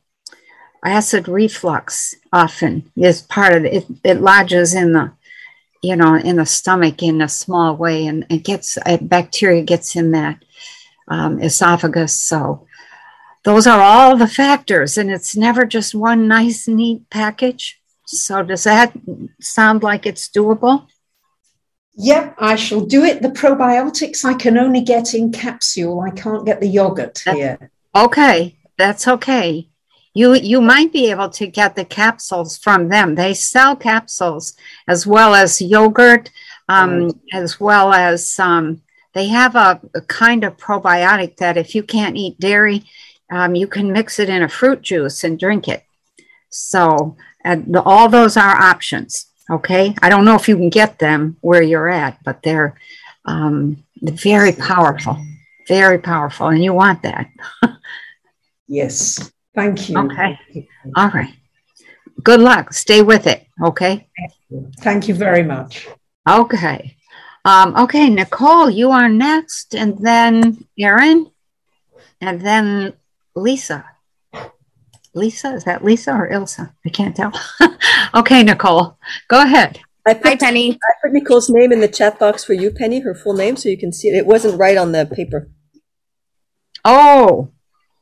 acid 0.83 1.27
reflux 1.27 2.15
often 2.33 2.91
is 2.95 3.21
part 3.21 3.53
of 3.53 3.65
it. 3.65 3.85
it. 4.03 4.21
Lodges 4.21 4.73
in 4.73 4.93
the, 4.93 5.11
you 5.81 5.95
know, 5.95 6.15
in 6.15 6.37
the 6.37 6.45
stomach 6.45 7.03
in 7.03 7.21
a 7.21 7.29
small 7.29 7.75
way 7.75 8.07
and 8.07 8.25
it 8.29 8.43
gets, 8.43 8.77
bacteria 9.01 9.61
gets 9.61 9.95
in 9.95 10.11
that 10.11 10.43
um, 11.07 11.39
esophagus. 11.41 12.19
So 12.19 12.67
those 13.43 13.65
are 13.67 13.81
all 13.81 14.17
the 14.17 14.27
factors 14.27 14.97
and 14.97 15.09
it's 15.09 15.35
never 15.35 15.65
just 15.65 15.95
one 15.95 16.27
nice, 16.27 16.67
neat 16.67 17.09
package. 17.09 17.81
So 18.05 18.43
does 18.43 18.65
that 18.65 18.93
sound 19.39 19.83
like 19.83 20.05
it's 20.05 20.29
doable? 20.29 20.87
Yep, 21.95 22.35
I 22.39 22.55
shall 22.55 22.81
do 22.81 23.03
it. 23.03 23.21
The 23.21 23.29
probiotics 23.29 24.23
I 24.23 24.33
can 24.33 24.57
only 24.57 24.81
get 24.81 25.13
in 25.13 25.31
capsule. 25.31 26.01
I 26.01 26.11
can't 26.11 26.45
get 26.45 26.59
the 26.59 26.67
yogurt 26.67 27.19
here. 27.19 27.71
Okay, 27.95 28.57
that's 28.77 29.07
okay. 29.07 29.67
You 30.13 30.33
you 30.35 30.61
might 30.61 30.91
be 30.91 31.09
able 31.11 31.29
to 31.29 31.47
get 31.47 31.75
the 31.75 31.85
capsules 31.85 32.57
from 32.57 32.89
them. 32.89 33.15
They 33.15 33.33
sell 33.33 33.75
capsules 33.75 34.55
as 34.87 35.05
well 35.05 35.35
as 35.35 35.61
yogurt, 35.61 36.29
um, 36.67 37.03
right. 37.03 37.13
as 37.33 37.59
well 37.59 37.93
as 37.93 38.39
um, 38.39 38.81
they 39.13 39.27
have 39.27 39.55
a, 39.55 39.79
a, 39.93 40.01
kind 40.01 40.43
of 40.43 40.57
probiotic 40.57 41.37
that 41.37 41.57
if 41.57 41.75
you 41.75 41.83
can't 41.83 42.17
eat 42.17 42.39
dairy, 42.39 42.83
um, 43.31 43.55
you 43.55 43.65
can 43.65 43.91
mix 43.91 44.19
it 44.19 44.29
in 44.29 44.43
a 44.43 44.49
fruit 44.49 44.81
juice 44.81 45.23
and 45.23 45.39
drink 45.39 45.67
it. 45.67 45.83
So 46.49 47.15
the, 47.43 47.81
all 47.83 48.09
those 48.09 48.37
are 48.37 48.61
options. 48.61 49.27
Okay. 49.49 49.95
I 50.01 50.09
don't 50.09 50.25
know 50.25 50.35
if 50.35 50.47
you 50.47 50.55
can 50.57 50.69
get 50.69 50.99
them 50.99 51.37
where 51.41 51.61
you're 51.61 51.89
at, 51.89 52.23
but 52.23 52.43
they're 52.43 52.75
um, 53.25 53.83
very 54.01 54.51
powerful, 54.51 55.17
very 55.67 55.97
powerful. 55.97 56.47
And 56.47 56.63
you 56.63 56.73
want 56.73 57.01
that. 57.03 57.29
yes. 58.67 59.31
Thank 59.55 59.89
you. 59.89 59.97
Okay. 59.97 60.67
All 60.95 61.09
right. 61.09 61.33
Good 62.23 62.39
luck. 62.39 62.73
Stay 62.73 63.01
with 63.01 63.27
it. 63.27 63.47
Okay. 63.63 64.07
Thank 64.17 64.33
you, 64.49 64.71
Thank 64.79 65.07
you 65.07 65.15
very 65.15 65.43
much. 65.43 65.87
Okay. 66.29 66.95
Um, 67.43 67.75
okay, 67.75 68.07
Nicole, 68.09 68.69
you 68.69 68.91
are 68.91 69.09
next, 69.09 69.73
and 69.73 69.97
then 69.97 70.63
Erin, 70.77 71.31
and 72.21 72.39
then 72.39 72.93
Lisa. 73.35 73.85
Lisa, 75.13 75.53
is 75.53 75.65
that 75.65 75.83
Lisa 75.83 76.13
or 76.13 76.29
Ilsa? 76.29 76.73
I 76.85 76.89
can't 76.89 77.15
tell. 77.15 77.33
okay, 78.15 78.43
Nicole, 78.43 78.97
go 79.27 79.41
ahead. 79.41 79.79
I 80.07 80.13
put, 80.13 80.27
Hi, 80.27 80.35
Penny. 80.37 80.71
I 80.73 80.93
put 81.01 81.13
Nicole's 81.13 81.49
name 81.49 81.71
in 81.71 81.81
the 81.81 81.87
chat 81.87 82.17
box 82.17 82.43
for 82.43 82.53
you, 82.53 82.71
Penny, 82.71 83.01
her 83.01 83.13
full 83.13 83.33
name, 83.33 83.55
so 83.55 83.69
you 83.69 83.77
can 83.77 83.91
see 83.93 84.07
it. 84.07 84.15
It 84.15 84.25
wasn't 84.25 84.57
right 84.57 84.77
on 84.77 84.93
the 84.93 85.05
paper. 85.05 85.49
Oh, 86.83 87.51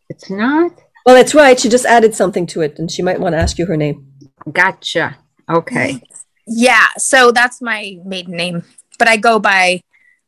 it's 0.07 0.29
not? 0.29 0.79
Well, 1.05 1.17
it's 1.17 1.35
right. 1.35 1.59
She 1.59 1.67
just 1.67 1.85
added 1.85 2.15
something 2.15 2.45
to 2.47 2.61
it, 2.61 2.79
and 2.79 2.89
she 2.89 3.01
might 3.01 3.19
want 3.19 3.33
to 3.33 3.39
ask 3.39 3.57
you 3.57 3.65
her 3.65 3.75
name. 3.75 4.13
Gotcha. 4.51 5.17
Okay. 5.49 6.01
Yeah, 6.47 6.87
so 6.97 7.31
that's 7.31 7.61
my 7.61 7.97
maiden 8.05 8.35
name, 8.35 8.63
but 8.97 9.07
I 9.07 9.17
go 9.17 9.39
by 9.39 9.81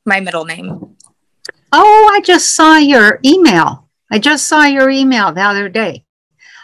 my 0.06 0.20
middle 0.20 0.46
name. 0.46 0.98
Oh, 1.72 2.12
I 2.14 2.20
just 2.22 2.54
saw 2.54 2.78
your 2.78 3.20
email. 3.24 3.88
I 4.12 4.20
just 4.20 4.48
saw 4.48 4.66
your 4.66 4.90
email 4.90 5.32
the 5.32 5.42
other 5.42 5.70
day 5.70 6.06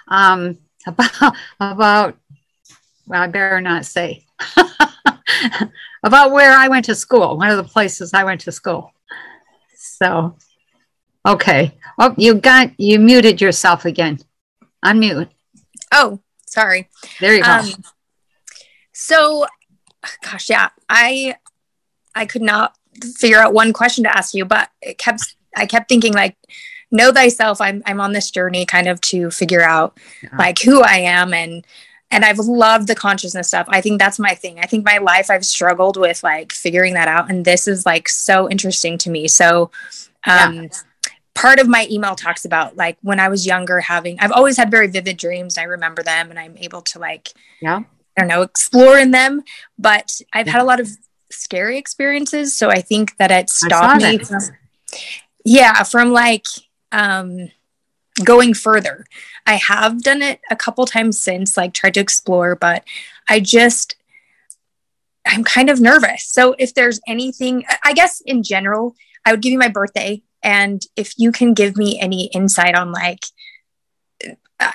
um, 0.08 0.58
about 0.88 1.36
about 1.60 2.18
well, 3.08 3.22
I 3.22 3.28
better 3.28 3.62
not 3.62 3.86
say 3.86 4.26
about 6.04 6.32
where 6.32 6.52
I 6.52 6.68
went 6.68 6.86
to 6.86 6.96
school. 6.96 7.38
One 7.38 7.50
of 7.50 7.58
the 7.58 7.64
places 7.64 8.14
I 8.14 8.26
went 8.26 8.42
to 8.42 8.52
school. 8.52 8.92
So, 9.76 10.38
okay. 11.26 11.78
Oh, 11.98 12.14
you 12.18 12.36
got 12.36 12.72
you 12.78 13.00
muted 13.00 13.40
yourself 13.40 13.86
again. 13.86 14.20
Unmute. 14.84 15.30
Oh, 15.92 16.20
sorry. 16.46 16.90
There 17.22 17.34
you 17.34 17.44
go. 17.44 17.50
Um, 17.50 17.70
so, 18.92 19.46
gosh, 20.22 20.50
yeah, 20.50 20.70
I 20.90 21.36
I 22.14 22.26
could 22.26 22.42
not 22.42 22.76
figure 23.16 23.40
out 23.40 23.54
one 23.54 23.72
question 23.72 24.04
to 24.04 24.16
ask 24.16 24.34
you, 24.34 24.44
but 24.44 24.70
it 24.82 24.98
kept 24.98 25.36
I 25.56 25.66
kept 25.66 25.88
thinking 25.88 26.14
like 26.14 26.36
know 26.92 27.12
thyself. 27.12 27.62
I'm 27.62 27.82
i'm 27.86 28.02
on 28.02 28.14
this 28.14 28.32
journey 28.32 28.66
kind 28.66 28.88
of 28.88 29.02
to 29.02 29.32
figure 29.32 29.62
out 29.62 29.98
yeah. 30.24 30.30
like 30.38 30.60
who 30.60 30.82
i 30.82 30.98
am 30.98 31.34
and 31.34 31.66
and 32.12 32.24
i've 32.24 32.40
loved 32.40 32.88
the 32.88 32.96
consciousness 32.96 33.50
stuff. 33.50 33.68
I 33.70 33.82
think 33.82 34.00
that's 34.00 34.20
my 34.20 34.34
thing. 34.34 34.60
I 34.60 34.66
think 34.66 34.86
my 34.86 34.98
life 34.98 35.30
i've 35.30 35.46
struggled 35.46 35.98
with 35.98 36.24
like 36.24 36.52
figuring 36.52 36.94
that 36.94 37.08
out. 37.08 37.30
And 37.30 37.46
this 37.46 37.68
is 37.68 37.86
like 37.86 38.10
so 38.10 38.50
interesting 38.50 38.98
to 39.00 39.10
me. 39.10 39.28
So 39.28 39.72
um 40.26 40.56
yeah. 40.56 40.68
part 41.36 41.60
of 41.60 41.68
my 41.68 41.88
email 41.90 42.16
talks 42.16 42.46
about 42.46 42.76
like 42.78 42.98
when 43.02 43.20
i 43.20 43.30
was 43.30 43.46
younger 43.46 43.80
having 43.80 44.20
i've 44.20 44.32
always 44.32 44.58
had 44.58 44.72
very 44.72 44.88
vivid 44.88 45.18
dreams. 45.18 45.58
I 45.58 45.64
remember 45.64 46.04
them 46.04 46.30
and 46.30 46.40
i'm 46.40 46.58
able 46.58 46.82
to 46.84 47.00
like 47.00 47.30
yeah. 47.62 47.82
I 48.18 48.22
don't 48.22 48.30
know 48.30 48.42
explore 48.42 48.98
in 48.98 49.12
them. 49.12 49.44
But 49.78 50.22
i've 50.32 50.48
yeah. 50.48 50.54
had 50.54 50.62
a 50.62 50.66
lot 50.66 50.80
of 50.80 50.90
scary 51.30 51.78
experiences. 51.78 52.58
So 52.58 52.70
i 52.70 52.80
think 52.80 53.18
that 53.18 53.32
it 53.32 53.50
stopped 53.50 54.02
me 54.02 54.20
from, 54.20 54.40
yeah 55.44 55.84
from 55.84 56.12
like 56.12 56.46
um, 56.92 57.50
going 58.24 58.54
further. 58.54 59.06
I 59.46 59.56
have 59.56 60.02
done 60.02 60.22
it 60.22 60.40
a 60.50 60.56
couple 60.56 60.86
times 60.86 61.20
since, 61.20 61.58
like 61.58 61.74
tried 61.74 61.94
to 61.96 62.00
explore, 62.00 62.56
but 62.56 62.84
I 63.30 63.40
just, 63.40 63.96
I'm 65.26 65.44
kind 65.44 65.70
of 65.70 65.80
nervous. 65.80 66.26
So 66.26 66.56
if 66.58 66.74
there's 66.74 67.00
anything, 67.08 67.66
I 67.84 67.94
guess 67.94 68.22
in 68.22 68.44
general, 68.44 68.96
I 69.26 69.32
would 69.32 69.42
give 69.42 69.52
you 69.52 69.60
my 69.60 69.68
birthday. 69.68 70.24
And 70.42 70.82
if 70.96 71.14
you 71.18 71.32
can 71.32 71.54
give 71.54 71.78
me 71.78 72.00
any 72.00 72.26
insight 72.28 72.76
on 72.76 72.92
like, 72.92 73.26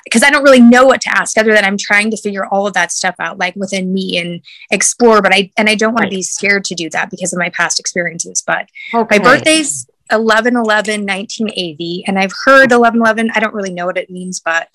because 0.05 0.23
uh, 0.23 0.27
I 0.27 0.31
don't 0.31 0.43
really 0.43 0.61
know 0.61 0.85
what 0.85 1.01
to 1.01 1.09
ask 1.09 1.37
other 1.37 1.53
than 1.53 1.65
I'm 1.65 1.77
trying 1.77 2.11
to 2.11 2.17
figure 2.17 2.45
all 2.45 2.67
of 2.67 2.73
that 2.73 2.91
stuff 2.91 3.15
out 3.19 3.37
like 3.37 3.55
within 3.55 3.93
me 3.93 4.17
and 4.17 4.41
explore 4.71 5.21
but 5.21 5.33
I 5.33 5.51
and 5.57 5.69
I 5.69 5.75
don't 5.75 5.93
want 5.93 6.05
right. 6.05 6.09
to 6.09 6.15
be 6.15 6.21
scared 6.21 6.63
to 6.65 6.75
do 6.75 6.89
that 6.91 7.09
because 7.09 7.33
of 7.33 7.39
my 7.39 7.49
past 7.49 7.81
experiences 7.81 8.41
but 8.45 8.69
okay. 8.93 9.17
my 9.17 9.23
birthday's 9.23 9.85
11 10.11 10.55
11 10.55 11.05
1980 11.05 12.03
and 12.07 12.19
i've 12.19 12.33
heard 12.45 12.71
11 12.71 12.99
11 12.99 13.31
i 13.33 13.39
don't 13.39 13.53
really 13.53 13.73
know 13.73 13.85
what 13.85 13.97
it 13.97 14.09
means 14.09 14.39
but 14.39 14.69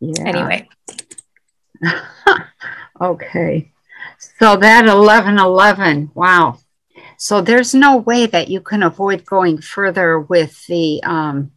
yeah. 0.00 0.24
anyway. 0.26 0.68
Okay. 3.00 3.72
So 4.38 4.56
that 4.56 4.86
11 4.86 5.38
11 5.38 6.10
wow. 6.14 6.58
So 7.16 7.40
there's 7.40 7.74
no 7.74 7.96
way 7.96 8.26
that 8.26 8.48
you 8.48 8.60
can 8.60 8.82
avoid 8.82 9.24
going 9.24 9.60
further 9.62 10.20
with 10.20 10.66
the 10.66 11.02
um, 11.02 11.52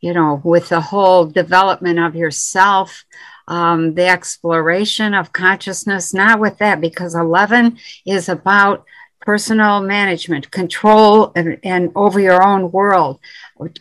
you 0.00 0.12
know 0.12 0.40
with 0.42 0.68
the 0.68 0.80
whole 0.80 1.26
development 1.26 2.00
of 2.00 2.16
yourself 2.16 3.04
um, 3.46 3.94
the 3.94 4.06
exploration 4.06 5.14
of 5.14 5.32
consciousness 5.32 6.12
not 6.12 6.40
with 6.40 6.58
that 6.58 6.80
because 6.80 7.14
11 7.14 7.78
is 8.04 8.28
about 8.28 8.84
personal 9.20 9.80
management, 9.80 10.50
control 10.50 11.32
and, 11.34 11.58
and, 11.62 11.90
over 11.94 12.20
your 12.20 12.42
own 12.42 12.70
world, 12.70 13.18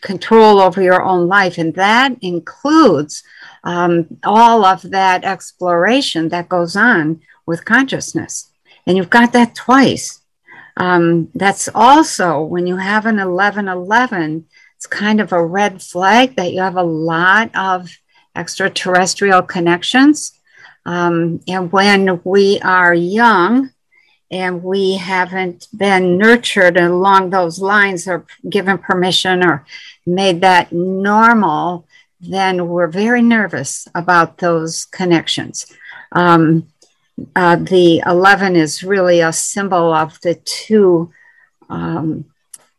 control 0.01 0.59
over 0.59 0.81
your 0.81 1.03
own 1.03 1.27
life. 1.27 1.57
And 1.57 1.73
that 1.75 2.15
includes 2.21 3.23
um, 3.63 4.07
all 4.23 4.65
of 4.65 4.81
that 4.91 5.23
exploration 5.23 6.29
that 6.29 6.49
goes 6.49 6.75
on 6.75 7.21
with 7.45 7.65
consciousness. 7.65 8.51
And 8.85 8.97
you've 8.97 9.09
got 9.09 9.33
that 9.33 9.55
twice. 9.55 10.21
Um, 10.77 11.29
that's 11.33 11.67
also 11.73 12.41
when 12.41 12.67
you 12.67 12.77
have 12.77 13.05
an 13.05 13.19
11 13.19 13.67
11, 13.67 14.45
it's 14.75 14.85
kind 14.85 15.19
of 15.19 15.31
a 15.31 15.43
red 15.43 15.81
flag 15.81 16.35
that 16.35 16.53
you 16.53 16.61
have 16.61 16.77
a 16.77 16.83
lot 16.83 17.49
of 17.55 17.89
extraterrestrial 18.35 19.41
connections. 19.41 20.33
Um, 20.85 21.41
and 21.47 21.71
when 21.71 22.21
we 22.23 22.59
are 22.61 22.93
young 22.93 23.71
and 24.29 24.63
we 24.63 24.95
haven't 24.97 25.67
been 25.75 26.17
nurtured 26.17 26.77
along 26.77 27.29
those 27.29 27.59
lines 27.59 28.07
or 28.07 28.25
given 28.49 28.77
permission 28.77 29.43
or 29.43 29.65
made 30.05 30.41
that 30.41 30.71
normal, 30.71 31.85
then 32.19 32.67
we're 32.67 32.87
very 32.87 33.21
nervous 33.21 33.87
about 33.95 34.37
those 34.39 34.85
connections. 34.85 35.65
Um, 36.11 36.67
uh, 37.35 37.55
the 37.55 38.03
11 38.05 38.55
is 38.55 38.83
really 38.83 39.21
a 39.21 39.33
symbol 39.33 39.93
of 39.93 40.19
the 40.21 40.35
two 40.35 41.11
um, 41.69 42.25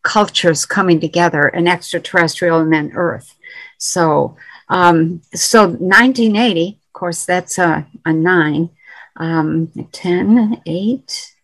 cultures 0.02 0.64
coming 0.64 1.00
together 1.00 1.48
an 1.48 1.66
extraterrestrial 1.66 2.60
and 2.60 2.72
then 2.72 2.92
earth 2.94 3.34
so 3.78 4.36
um, 4.68 5.20
so 5.34 5.62
1980 5.66 6.78
of 6.86 6.92
course 6.92 7.26
that's 7.26 7.58
a, 7.58 7.86
a 8.06 8.12
9 8.12 8.70
um, 9.16 9.66
10 9.92 10.62
8 10.64 11.34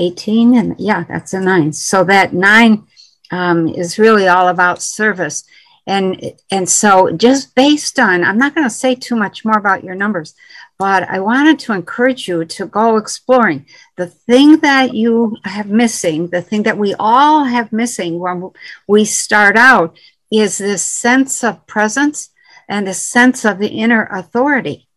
18 0.00 0.56
and 0.56 0.74
yeah 0.78 1.04
that's 1.04 1.32
a 1.34 1.40
9 1.40 1.72
so 1.72 2.04
that 2.04 2.32
9 2.32 2.84
um, 3.30 3.68
is 3.68 3.98
really 3.98 4.26
all 4.26 4.48
about 4.48 4.82
service 4.82 5.44
and 5.86 6.32
and 6.50 6.68
so 6.68 7.10
just 7.12 7.54
based 7.54 7.98
on 7.98 8.24
i'm 8.24 8.38
not 8.38 8.54
going 8.54 8.66
to 8.66 8.74
say 8.82 8.94
too 8.94 9.16
much 9.16 9.44
more 9.44 9.58
about 9.58 9.84
your 9.84 9.94
numbers 9.94 10.34
but 10.80 11.06
I 11.10 11.20
wanted 11.20 11.58
to 11.58 11.74
encourage 11.74 12.26
you 12.26 12.46
to 12.46 12.64
go 12.64 12.96
exploring. 12.96 13.66
The 13.96 14.06
thing 14.06 14.60
that 14.60 14.94
you 14.94 15.36
have 15.44 15.68
missing, 15.68 16.28
the 16.28 16.40
thing 16.40 16.62
that 16.62 16.78
we 16.78 16.94
all 16.98 17.44
have 17.44 17.70
missing 17.70 18.18
when 18.18 18.50
we 18.88 19.04
start 19.04 19.58
out, 19.58 19.94
is 20.32 20.56
this 20.56 20.82
sense 20.82 21.44
of 21.44 21.66
presence 21.66 22.30
and 22.66 22.88
a 22.88 22.94
sense 22.94 23.44
of 23.44 23.58
the 23.58 23.68
inner 23.68 24.08
authority 24.10 24.88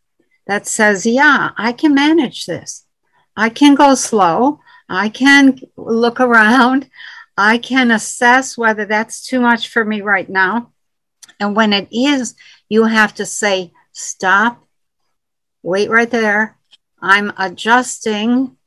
that 0.47 0.65
says, 0.67 1.05
Yeah, 1.05 1.49
I 1.57 1.73
can 1.73 1.93
manage 1.93 2.45
this. 2.45 2.85
I 3.35 3.49
can 3.49 3.75
go 3.75 3.93
slow. 3.93 4.61
I 4.89 5.09
can 5.09 5.59
look 5.75 6.19
around. 6.19 6.89
I 7.37 7.57
can 7.57 7.91
assess 7.91 8.57
whether 8.57 8.85
that's 8.85 9.25
too 9.25 9.39
much 9.39 9.69
for 9.69 9.83
me 9.83 10.01
right 10.01 10.29
now. 10.29 10.71
And 11.39 11.55
when 11.55 11.73
it 11.73 11.87
is, 11.91 12.35
you 12.69 12.85
have 12.85 13.13
to 13.15 13.25
say, 13.25 13.71
Stop 13.91 14.63
wait 15.63 15.89
right 15.89 16.11
there. 16.11 16.57
I'm 17.01 17.33
adjusting. 17.37 18.57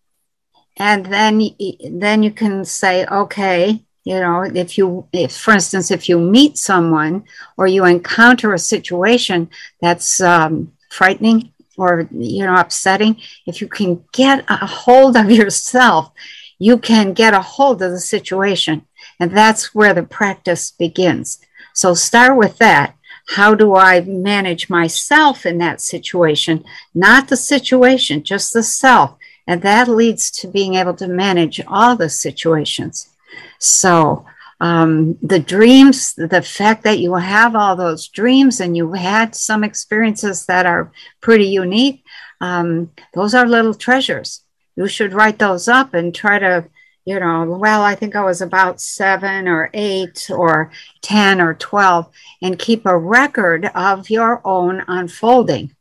And 0.79 1.07
then, 1.07 1.43
then 1.91 2.23
you 2.23 2.31
can 2.31 2.65
say, 2.65 3.07
okay, 3.07 3.85
you 4.05 4.21
know, 4.21 4.43
if 4.43 4.77
you, 4.77 5.07
if, 5.13 5.37
for 5.37 5.53
instance, 5.53 5.91
if 5.91 6.09
you 6.09 6.19
meet 6.19 6.59
someone 6.59 7.25
or 7.57 7.67
you 7.67 7.85
encounter 7.85 8.53
a 8.53 8.59
situation 8.59 9.49
that's 9.81 10.21
um, 10.21 10.73
frightening 10.91 11.53
or, 11.77 12.09
you 12.11 12.45
know, 12.45 12.57
upsetting, 12.57 13.17
if 13.47 13.61
you 13.61 13.69
can 13.69 14.05
get 14.13 14.45
a 14.49 14.67
hold 14.67 15.17
of 15.17 15.31
yourself, 15.31 16.13
you 16.59 16.79
can 16.79 17.13
get 17.13 17.35
a 17.35 17.43
hold 17.43 17.83
of 17.83 17.91
the 17.91 18.01
situation. 18.01 18.87
And 19.21 19.31
that's 19.31 19.75
where 19.75 19.95
the 19.95 20.03
practice 20.03 20.71
begins. 20.71 21.39
So 21.73 21.95
start 21.95 22.37
with 22.37 22.59
that 22.59 22.97
how 23.31 23.55
do 23.55 23.75
I 23.75 24.01
manage 24.03 24.71
myself 24.71 25.45
in 25.45 25.59
that 25.59 25.81
situation? 25.81 26.65
Not 26.95 27.29
the 27.29 27.37
situation, 27.37 28.23
just 28.23 28.53
the 28.53 28.63
self. 28.63 29.17
And 29.47 29.63
that 29.63 29.89
leads 29.89 30.31
to 30.33 30.49
being 30.49 30.75
able 30.75 30.95
to 30.95 31.09
manage 31.09 31.61
all 31.67 31.97
the 31.97 32.09
situations. 32.09 33.11
So, 33.59 34.25
um, 34.61 35.19
the 35.23 35.39
dreams, 35.39 36.15
the 36.15 36.43
fact 36.43 36.85
that 36.85 36.99
you 36.99 37.15
have 37.15 37.55
all 37.55 37.77
those 37.77 38.09
dreams 38.09 38.61
and 38.61 38.77
you 38.77 38.93
had 38.93 39.35
some 39.35 39.63
experiences 39.63 40.47
that 40.47 40.67
are 40.67 40.93
pretty 41.21 41.47
unique, 41.47 42.05
um, 42.41 42.91
those 43.15 43.35
are 43.35 43.47
little 43.47 43.75
treasures. 43.75 44.43
You 44.77 44.89
should 44.89 45.13
write 45.13 45.39
those 45.39 45.69
up 45.69 45.95
and 45.95 46.15
try 46.15 46.39
to 46.39 46.69
you 47.07 47.21
know, 47.21 47.45
well, 47.45 47.83
I 47.83 47.95
think 47.95 48.17
I 48.17 48.25
was 48.25 48.43
about 48.43 48.81
seven 48.81 49.47
or 49.47 49.71
eight 49.73 50.29
or 50.29 50.73
10 51.03 51.41
or 51.41 51.55
12, 51.55 52.11
and 52.43 52.59
keep 52.59 52.85
a 52.85 52.99
record 52.99 53.71
of 53.77 54.11
your 54.11 54.43
own 54.45 54.83
unfolding. 54.89 55.73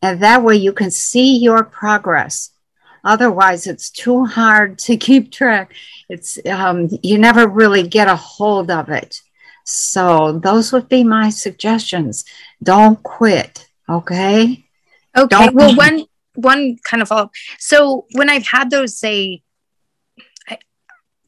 And 0.00 0.22
that 0.22 0.44
way 0.44 0.54
you 0.54 0.72
can 0.72 0.92
see 0.92 1.36
your 1.36 1.64
progress. 1.64 2.52
Otherwise, 3.04 3.66
it's 3.66 3.90
too 3.90 4.24
hard 4.24 4.78
to 4.78 4.96
keep 4.96 5.32
track. 5.32 5.72
It's, 6.08 6.38
um, 6.46 6.88
you 7.02 7.18
never 7.18 7.46
really 7.48 7.86
get 7.86 8.08
a 8.08 8.16
hold 8.16 8.70
of 8.70 8.88
it. 8.88 9.20
So, 9.64 10.38
those 10.38 10.72
would 10.72 10.88
be 10.88 11.04
my 11.04 11.30
suggestions. 11.30 12.24
Don't 12.62 13.02
quit. 13.02 13.68
Okay. 13.88 14.64
Okay. 15.16 15.28
Don't 15.28 15.54
well, 15.54 15.76
one, 15.86 16.04
one 16.34 16.78
kind 16.82 17.02
of 17.02 17.08
follow 17.08 17.22
up. 17.24 17.32
So, 17.58 18.06
when 18.12 18.28
I've 18.28 18.46
had 18.46 18.70
those, 18.70 18.98
say, 18.98 19.42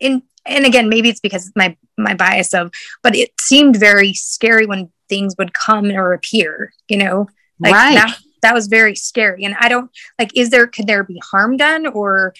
in 0.00 0.22
and 0.44 0.66
again 0.66 0.88
maybe 0.88 1.08
it's 1.08 1.20
because 1.20 1.50
my 1.54 1.76
my 1.96 2.14
bias 2.14 2.52
of 2.52 2.70
but 3.02 3.14
it 3.14 3.30
seemed 3.40 3.76
very 3.76 4.12
scary 4.12 4.66
when 4.66 4.90
things 5.08 5.34
would 5.38 5.54
come 5.54 5.90
or 5.90 6.12
appear 6.12 6.72
you 6.88 6.96
know 6.96 7.26
like 7.60 7.72
right. 7.72 7.94
that 7.94 8.18
that 8.42 8.54
was 8.54 8.66
very 8.66 8.94
scary 8.94 9.44
and 9.44 9.54
i 9.58 9.68
don't 9.68 9.90
like 10.18 10.30
is 10.36 10.50
there 10.50 10.66
could 10.66 10.86
there 10.86 11.04
be 11.04 11.20
harm 11.30 11.56
done 11.56 11.86
or 11.86 12.34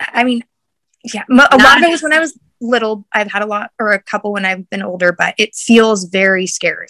i 0.00 0.24
mean 0.24 0.44
yeah 1.12 1.24
a 1.28 1.34
Not 1.34 1.52
lot 1.52 1.78
of 1.78 1.84
it 1.84 1.90
was 1.90 2.02
when 2.02 2.12
i 2.12 2.18
was 2.18 2.38
little 2.60 3.06
i've 3.12 3.30
had 3.30 3.42
a 3.42 3.46
lot 3.46 3.70
or 3.78 3.92
a 3.92 4.02
couple 4.02 4.32
when 4.32 4.44
i've 4.44 4.68
been 4.70 4.82
older 4.82 5.12
but 5.12 5.34
it 5.38 5.54
feels 5.54 6.04
very 6.04 6.46
scary 6.46 6.88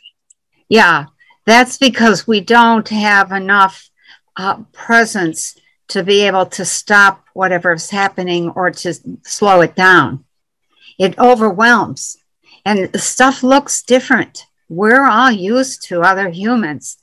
yeah 0.68 1.06
that's 1.46 1.76
because 1.76 2.26
we 2.26 2.40
don't 2.40 2.88
have 2.88 3.32
enough 3.32 3.90
uh, 4.36 4.62
presence 4.72 5.56
to 5.88 6.02
be 6.02 6.22
able 6.22 6.46
to 6.46 6.64
stop 6.64 7.24
whatever's 7.34 7.90
happening 7.90 8.50
or 8.50 8.70
to 8.70 8.94
slow 9.24 9.60
it 9.60 9.74
down. 9.74 10.24
It 10.98 11.18
overwhelms 11.18 12.16
and 12.64 12.88
stuff 13.00 13.42
looks 13.42 13.82
different. 13.82 14.46
We're 14.68 15.06
all 15.06 15.30
used 15.30 15.82
to 15.88 16.00
other 16.00 16.30
humans. 16.30 16.96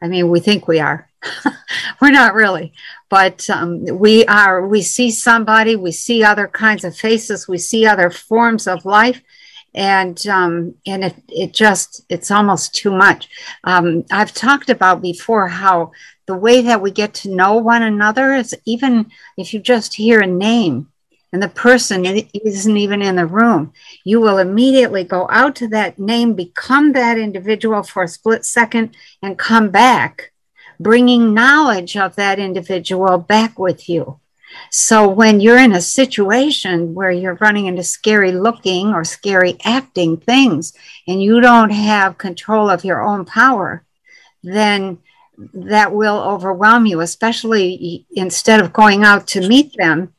I 0.00 0.08
mean, 0.08 0.28
we 0.28 0.40
think 0.40 0.68
we 0.68 0.80
are. 0.80 1.08
We're 2.00 2.10
not 2.10 2.34
really, 2.34 2.72
but 3.08 3.48
um, 3.50 3.84
we 3.84 4.24
are. 4.26 4.66
We 4.66 4.82
see 4.82 5.10
somebody, 5.10 5.76
we 5.76 5.92
see 5.92 6.22
other 6.22 6.46
kinds 6.46 6.84
of 6.84 6.96
faces, 6.96 7.48
we 7.48 7.58
see 7.58 7.86
other 7.86 8.10
forms 8.10 8.66
of 8.66 8.84
life, 8.84 9.22
and 9.74 10.24
um, 10.26 10.74
and 10.86 11.04
it 11.04 11.16
it 11.28 11.54
just 11.54 12.04
it's 12.08 12.30
almost 12.30 12.74
too 12.74 12.90
much. 12.90 13.28
Um, 13.64 14.04
I've 14.10 14.34
talked 14.34 14.70
about 14.70 15.02
before 15.02 15.48
how 15.48 15.92
the 16.26 16.36
way 16.36 16.62
that 16.62 16.82
we 16.82 16.90
get 16.90 17.14
to 17.14 17.34
know 17.34 17.56
one 17.56 17.82
another 17.82 18.34
is 18.34 18.54
even 18.64 19.10
if 19.36 19.54
you 19.54 19.60
just 19.60 19.94
hear 19.94 20.20
a 20.20 20.26
name 20.26 20.88
and 21.32 21.42
the 21.42 21.48
person 21.48 22.04
isn't 22.06 22.76
even 22.76 23.02
in 23.02 23.16
the 23.16 23.26
room, 23.26 23.72
you 24.04 24.20
will 24.20 24.38
immediately 24.38 25.04
go 25.04 25.26
out 25.30 25.56
to 25.56 25.68
that 25.68 25.98
name, 25.98 26.34
become 26.34 26.92
that 26.92 27.18
individual 27.18 27.82
for 27.82 28.04
a 28.04 28.08
split 28.08 28.44
second, 28.44 28.96
and 29.22 29.38
come 29.38 29.70
back, 29.70 30.32
bringing 30.78 31.34
knowledge 31.34 31.96
of 31.96 32.16
that 32.16 32.38
individual 32.38 33.18
back 33.18 33.58
with 33.58 33.88
you. 33.88 34.20
So 34.70 35.08
when 35.08 35.40
you're 35.40 35.58
in 35.58 35.72
a 35.72 35.80
situation 35.80 36.94
where 36.94 37.10
you're 37.10 37.34
running 37.34 37.66
into 37.66 37.82
scary 37.82 38.32
looking 38.32 38.94
or 38.94 39.04
scary 39.04 39.58
acting 39.64 40.16
things 40.16 40.72
and 41.06 41.22
you 41.22 41.40
don't 41.40 41.70
have 41.70 42.18
control 42.18 42.70
of 42.70 42.84
your 42.84 43.02
own 43.02 43.24
power, 43.24 43.84
then 44.42 44.98
that 45.52 45.92
will 45.92 46.22
overwhelm 46.22 46.86
you, 46.86 47.00
especially 47.00 48.06
instead 48.12 48.60
of 48.60 48.72
going 48.72 49.04
out 49.04 49.26
to 49.28 49.46
meet 49.46 49.76
them 49.76 50.14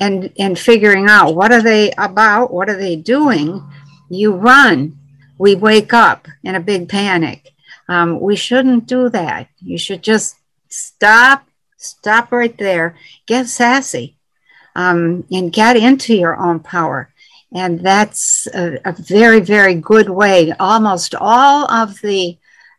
and, 0.00 0.32
and 0.38 0.58
figuring 0.58 1.06
out 1.08 1.34
what 1.34 1.52
are 1.52 1.62
they 1.62 1.92
about, 1.92 2.52
what 2.52 2.68
are 2.68 2.76
they 2.76 2.96
doing, 2.96 3.62
you 4.10 4.32
run. 4.34 4.98
We 5.38 5.54
wake 5.54 5.92
up 5.92 6.28
in 6.44 6.54
a 6.54 6.60
big 6.60 6.88
panic. 6.88 7.52
Um, 7.88 8.20
we 8.20 8.36
shouldn't 8.36 8.86
do 8.86 9.08
that. 9.10 9.48
You 9.60 9.78
should 9.78 10.02
just 10.02 10.36
stop, 10.68 11.46
stop 11.76 12.30
right 12.32 12.56
there, 12.56 12.96
get 13.26 13.48
sassy, 13.48 14.16
um, 14.76 15.24
and 15.30 15.52
get 15.52 15.76
into 15.76 16.14
your 16.14 16.36
own 16.36 16.60
power. 16.60 17.12
And 17.54 17.80
that's 17.80 18.46
a, 18.54 18.78
a 18.84 18.92
very, 18.92 19.40
very 19.40 19.74
good 19.74 20.08
way. 20.08 20.52
Almost 20.58 21.14
all 21.14 21.70
of 21.70 22.00
the 22.00 22.38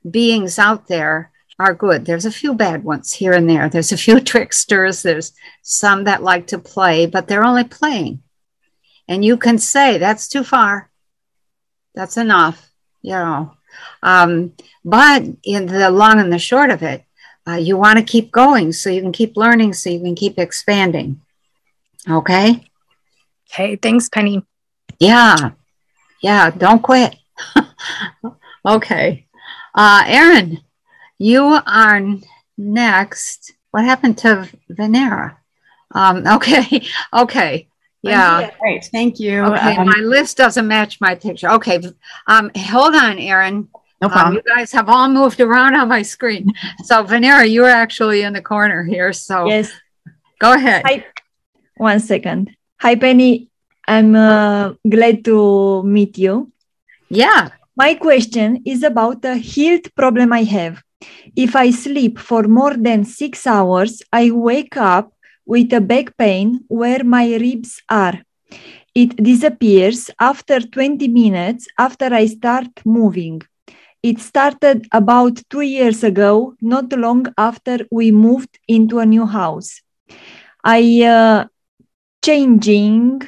beings 0.09 0.57
out 0.57 0.87
there 0.87 1.31
are 1.59 1.73
good. 1.73 2.05
There's 2.05 2.25
a 2.25 2.31
few 2.31 2.53
bad 2.53 2.83
ones 2.83 3.13
here 3.13 3.33
and 3.33 3.49
there. 3.49 3.69
There's 3.69 3.91
a 3.91 3.97
few 3.97 4.19
tricksters. 4.31 5.03
There's 5.03 5.33
some 5.61 6.05
that 6.05 6.23
like 6.23 6.47
to 6.47 6.57
play, 6.59 7.05
but 7.05 7.27
they're 7.27 7.45
only 7.45 7.63
playing. 7.63 8.23
And 9.07 9.23
you 9.23 9.37
can 9.37 9.57
say, 9.57 9.97
that's 9.97 10.27
too 10.27 10.43
far. 10.43 10.89
That's 11.93 12.17
enough, 12.17 12.71
you 13.01 13.13
know. 13.13 13.53
Um, 14.01 14.53
but 14.85 15.23
in 15.43 15.65
the 15.65 15.89
long 15.89 16.19
and 16.19 16.31
the 16.31 16.39
short 16.39 16.69
of 16.69 16.83
it, 16.83 17.03
uh, 17.47 17.55
you 17.55 17.77
want 17.77 17.99
to 17.99 18.05
keep 18.05 18.31
going 18.31 18.71
so 18.71 18.89
you 18.89 19.01
can 19.01 19.11
keep 19.11 19.35
learning, 19.35 19.73
so 19.73 19.89
you 19.89 19.99
can 19.99 20.15
keep 20.15 20.39
expanding. 20.39 21.21
Okay. 22.09 22.63
Okay. 23.51 23.75
Thanks, 23.75 24.09
Penny. 24.09 24.43
Yeah. 24.99 25.51
Yeah. 26.21 26.51
Don't 26.51 26.81
quit. 26.81 27.15
okay. 28.65 29.27
Uh, 29.75 30.03
Aaron, 30.05 30.61
you 31.23 31.59
are 31.65 32.01
next. 32.57 33.53
What 33.71 33.85
happened 33.85 34.17
to 34.19 34.49
Venera? 34.69 35.37
Um, 35.91 36.27
okay. 36.35 36.85
Okay. 37.13 37.67
Yeah. 38.01 38.51
Great. 38.59 38.83
Thank 38.91 39.19
you. 39.19 39.41
Okay. 39.43 39.77
Um, 39.77 39.87
my 39.87 39.99
list 39.99 40.35
doesn't 40.37 40.67
match 40.67 40.99
my 40.99 41.15
picture. 41.15 41.49
Okay. 41.51 41.79
Um, 42.27 42.51
hold 42.57 42.95
on, 42.95 43.17
Aaron. 43.17 43.69
No 44.01 44.09
problem. 44.09 44.35
Um, 44.35 44.41
you 44.43 44.55
guys 44.55 44.73
have 44.73 44.89
all 44.89 45.07
moved 45.07 45.39
around 45.39 45.75
on 45.75 45.87
my 45.87 46.01
screen. 46.01 46.51
So, 46.83 47.05
Venera, 47.05 47.49
you 47.49 47.63
are 47.63 47.69
actually 47.69 48.23
in 48.23 48.33
the 48.33 48.41
corner 48.41 48.83
here. 48.83 49.13
So, 49.13 49.47
yes. 49.47 49.71
Go 50.39 50.51
ahead. 50.51 50.83
Hi. 50.85 51.05
One 51.77 52.01
second. 52.01 52.51
Hi, 52.81 52.95
Penny. 52.95 53.47
I'm 53.87 54.13
uh, 54.13 54.73
glad 54.83 55.23
to 55.23 55.83
meet 55.83 56.17
you. 56.17 56.51
Yeah. 57.07 57.49
My 57.75 57.95
question 57.95 58.61
is 58.65 58.83
about 58.83 59.25
a 59.25 59.35
health 59.37 59.93
problem 59.95 60.31
I 60.31 60.43
have. 60.43 60.83
If 61.35 61.55
I 61.55 61.71
sleep 61.71 62.19
for 62.19 62.43
more 62.43 62.75
than 62.75 63.03
six 63.03 63.47
hours, 63.47 64.01
I 64.11 64.31
wake 64.31 64.77
up 64.77 65.11
with 65.45 65.73
a 65.73 65.81
back 65.81 66.15
pain 66.17 66.61
where 66.67 67.03
my 67.03 67.35
ribs 67.35 67.81
are. 67.89 68.21
It 68.93 69.15
disappears 69.15 70.11
after 70.19 70.59
20 70.59 71.07
minutes 71.07 71.67
after 71.77 72.13
I 72.13 72.27
start 72.27 72.69
moving. 72.85 73.41
It 74.03 74.19
started 74.19 74.87
about 74.91 75.41
two 75.49 75.61
years 75.61 76.03
ago, 76.03 76.55
not 76.61 76.91
long 76.93 77.25
after 77.37 77.79
we 77.89 78.11
moved 78.11 78.59
into 78.67 78.99
a 78.99 79.05
new 79.05 79.25
house. 79.25 79.81
I 80.63 81.03
uh, 81.03 81.45
changing 82.23 83.21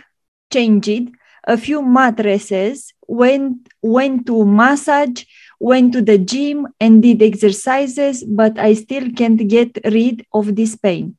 changed 0.51 1.11
a 1.47 1.57
few 1.57 1.81
mattresses, 1.81 2.93
went 3.07 3.69
went 3.81 4.25
to 4.27 4.45
massage, 4.45 5.23
went 5.59 5.93
to 5.93 6.01
the 6.01 6.17
gym 6.17 6.67
and 6.79 7.01
did 7.01 7.21
exercises, 7.21 8.23
but 8.23 8.57
I 8.59 8.73
still 8.73 9.11
can't 9.11 9.47
get 9.47 9.77
rid 9.85 10.25
of 10.33 10.55
this 10.55 10.75
pain. 10.75 11.17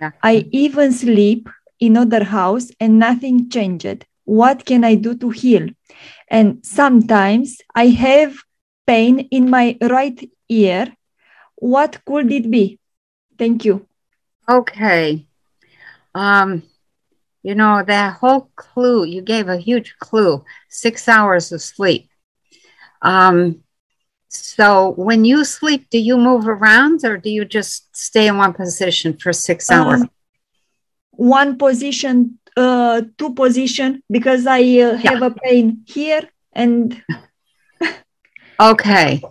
Yeah. 0.00 0.10
I 0.22 0.46
even 0.52 0.92
sleep 0.92 1.48
in 1.80 1.96
other 1.96 2.24
house 2.24 2.70
and 2.80 2.98
nothing 2.98 3.48
changed. 3.50 4.04
What 4.24 4.64
can 4.64 4.84
I 4.84 4.94
do 4.94 5.14
to 5.16 5.30
heal? 5.30 5.68
And 6.28 6.64
sometimes 6.64 7.58
I 7.74 7.88
have 7.88 8.36
pain 8.86 9.28
in 9.30 9.50
my 9.50 9.76
right 9.80 10.18
ear. 10.48 10.94
What 11.56 12.04
could 12.04 12.32
it 12.32 12.50
be? 12.50 12.78
Thank 13.38 13.64
you. 13.64 13.86
Okay. 14.48 15.26
Um, 16.14 16.62
you 17.44 17.54
know, 17.54 17.84
that 17.86 18.14
whole 18.14 18.50
clue, 18.56 19.04
you 19.04 19.20
gave 19.20 19.48
a 19.48 19.58
huge 19.58 19.94
clue 19.98 20.44
six 20.70 21.08
hours 21.08 21.52
of 21.52 21.60
sleep. 21.60 22.08
Um, 23.02 23.62
so 24.28 24.94
when 24.96 25.24
you 25.26 25.44
sleep, 25.44 25.90
do 25.90 25.98
you 25.98 26.16
move 26.16 26.48
around 26.48 27.04
or 27.04 27.18
do 27.18 27.30
you 27.30 27.44
just 27.44 27.94
stay 27.94 28.26
in 28.26 28.38
one 28.38 28.54
position 28.54 29.16
for 29.18 29.32
six 29.32 29.70
hours? 29.70 30.00
Um, 30.00 30.10
one 31.10 31.58
position, 31.58 32.38
uh, 32.56 33.02
two 33.18 33.34
position, 33.34 34.02
because 34.10 34.46
I 34.46 34.62
uh, 34.80 34.96
have 34.96 35.20
yeah. 35.20 35.26
a 35.26 35.30
pain 35.30 35.84
here 35.86 36.22
and 36.52 37.00
Okay. 38.60 39.22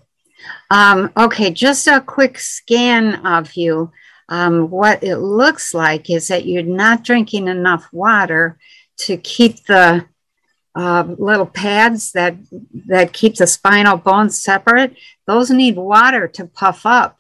Um, 0.70 1.12
okay, 1.18 1.52
just 1.52 1.88
a 1.88 2.00
quick 2.00 2.38
scan 2.38 3.26
of 3.26 3.56
you. 3.56 3.92
Um, 4.34 4.72
what 4.72 5.04
it 5.04 5.18
looks 5.18 5.76
like 5.76 6.10
is 6.10 6.28
that 6.30 6.48
you're 6.48 6.64
not 6.64 7.04
drinking 7.04 7.48
enough 7.48 7.88
water 7.92 8.58
to 9.06 9.16
keep 9.16 9.64
the 9.66 10.08
uh, 10.74 11.04
little 11.20 11.46
pads 11.46 12.14
that 12.14 12.36
that 12.88 13.14
keep 13.14 13.36
the 13.36 13.46
spinal 13.46 13.96
bones 13.96 14.42
separate. 14.42 14.98
Those 15.28 15.52
need 15.52 15.76
water 15.76 16.28
to 16.30 16.48
puff 16.48 16.84
up, 16.84 17.20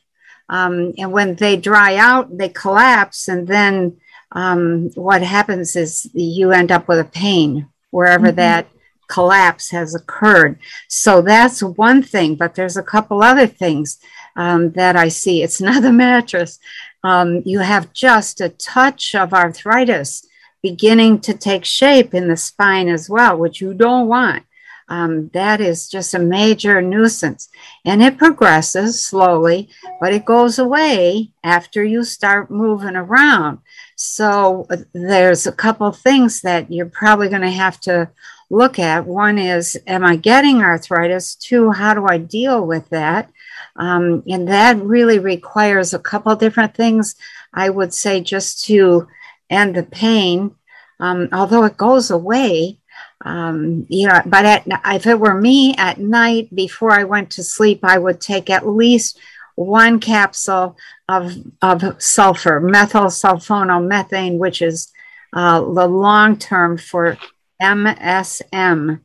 um, 0.49 0.93
and 0.97 1.11
when 1.11 1.35
they 1.35 1.55
dry 1.55 1.97
out, 1.97 2.35
they 2.35 2.49
collapse, 2.49 3.27
and 3.27 3.47
then 3.47 3.97
um, 4.31 4.89
what 4.95 5.21
happens 5.21 5.75
is 5.75 6.09
you 6.15 6.51
end 6.51 6.71
up 6.71 6.87
with 6.87 6.97
a 6.97 7.05
pain 7.05 7.67
wherever 7.91 8.29
mm-hmm. 8.29 8.37
that 8.37 8.67
collapse 9.07 9.69
has 9.69 9.93
occurred. 9.93 10.57
So 10.87 11.21
that's 11.21 11.61
one 11.61 12.01
thing, 12.01 12.33
but 12.33 12.55
there's 12.55 12.77
a 12.77 12.89
couple 12.93 13.21
other 13.21 13.45
things 13.45 13.99
um, 14.35 14.71
that 14.71 14.95
I 14.95 15.09
see. 15.09 15.43
It's 15.43 15.61
not 15.61 15.81
the 15.81 15.91
mattress. 15.91 16.59
Um, 17.03 17.41
you 17.45 17.59
have 17.59 17.93
just 17.93 18.41
a 18.41 18.49
touch 18.49 19.13
of 19.15 19.33
arthritis 19.33 20.25
beginning 20.61 21.19
to 21.19 21.33
take 21.33 21.65
shape 21.65 22.13
in 22.13 22.29
the 22.29 22.37
spine 22.37 22.87
as 22.87 23.09
well, 23.09 23.37
which 23.37 23.59
you 23.59 23.73
don't 23.73 24.07
want. 24.07 24.43
Um, 24.89 25.29
that 25.33 25.61
is 25.61 25.89
just 25.89 26.13
a 26.13 26.19
major 26.19 26.81
nuisance. 26.81 27.49
And 27.85 28.01
it 28.03 28.17
progresses 28.17 29.03
slowly, 29.03 29.69
but 29.99 30.13
it 30.13 30.25
goes 30.25 30.59
away 30.59 31.31
after 31.43 31.83
you 31.83 32.03
start 32.03 32.51
moving 32.51 32.95
around. 32.95 33.59
So 33.95 34.65
uh, 34.69 34.77
there's 34.93 35.47
a 35.47 35.51
couple 35.51 35.91
things 35.91 36.41
that 36.41 36.71
you're 36.71 36.85
probably 36.85 37.29
going 37.29 37.41
to 37.41 37.49
have 37.49 37.79
to 37.81 38.09
look 38.49 38.77
at. 38.77 39.05
One 39.05 39.37
is, 39.37 39.77
am 39.87 40.03
I 40.03 40.15
getting 40.15 40.61
arthritis? 40.61 41.35
Two, 41.35 41.71
how 41.71 41.93
do 41.93 42.05
I 42.07 42.17
deal 42.17 42.65
with 42.65 42.89
that? 42.89 43.29
Um, 43.75 44.23
and 44.27 44.47
that 44.47 44.77
really 44.77 45.19
requires 45.19 45.93
a 45.93 45.99
couple 45.99 46.35
different 46.35 46.75
things. 46.75 47.15
I 47.53 47.69
would 47.69 47.93
say 47.93 48.21
just 48.21 48.65
to 48.65 49.07
end 49.49 49.75
the 49.75 49.83
pain, 49.83 50.55
um, 50.99 51.29
although 51.31 51.63
it 51.63 51.77
goes 51.77 52.11
away. 52.11 52.79
Um, 53.25 53.85
you 53.89 54.07
know, 54.07 54.21
but 54.25 54.45
at, 54.45 54.63
if 54.87 55.07
it 55.07 55.19
were 55.19 55.39
me 55.39 55.75
at 55.77 55.97
night 55.97 56.53
before 56.53 56.91
I 56.91 57.05
went 57.05 57.31
to 57.31 57.43
sleep, 57.43 57.79
I 57.83 57.97
would 57.97 58.19
take 58.19 58.49
at 58.49 58.67
least 58.67 59.17
one 59.55 59.99
capsule 59.99 60.77
of, 61.07 61.33
of 61.61 62.01
sulfur, 62.01 62.59
methyl 62.59 63.05
sulfonylmethane, 63.05 64.37
which 64.37 64.61
is 64.61 64.91
uh, 65.31 65.61
the 65.61 65.87
long 65.87 66.37
term 66.37 66.77
for 66.77 67.17
MSM, 67.61 69.01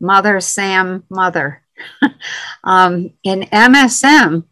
Mother 0.00 0.40
Sam 0.40 1.04
Mother. 1.08 1.62
um, 2.64 3.10
and 3.24 3.50
MSM 3.50 4.44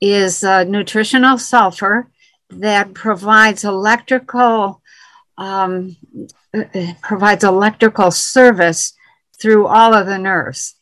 is 0.00 0.42
a 0.42 0.64
nutritional 0.64 1.38
sulfur 1.38 2.10
that 2.50 2.94
provides 2.94 3.64
electrical 3.64 4.82
um, 5.38 5.96
provides 7.02 7.44
electrical 7.44 8.10
service 8.10 8.94
through 9.38 9.66
all 9.66 9.92
of 9.92 10.06
the 10.06 10.18
nerves, 10.18 10.76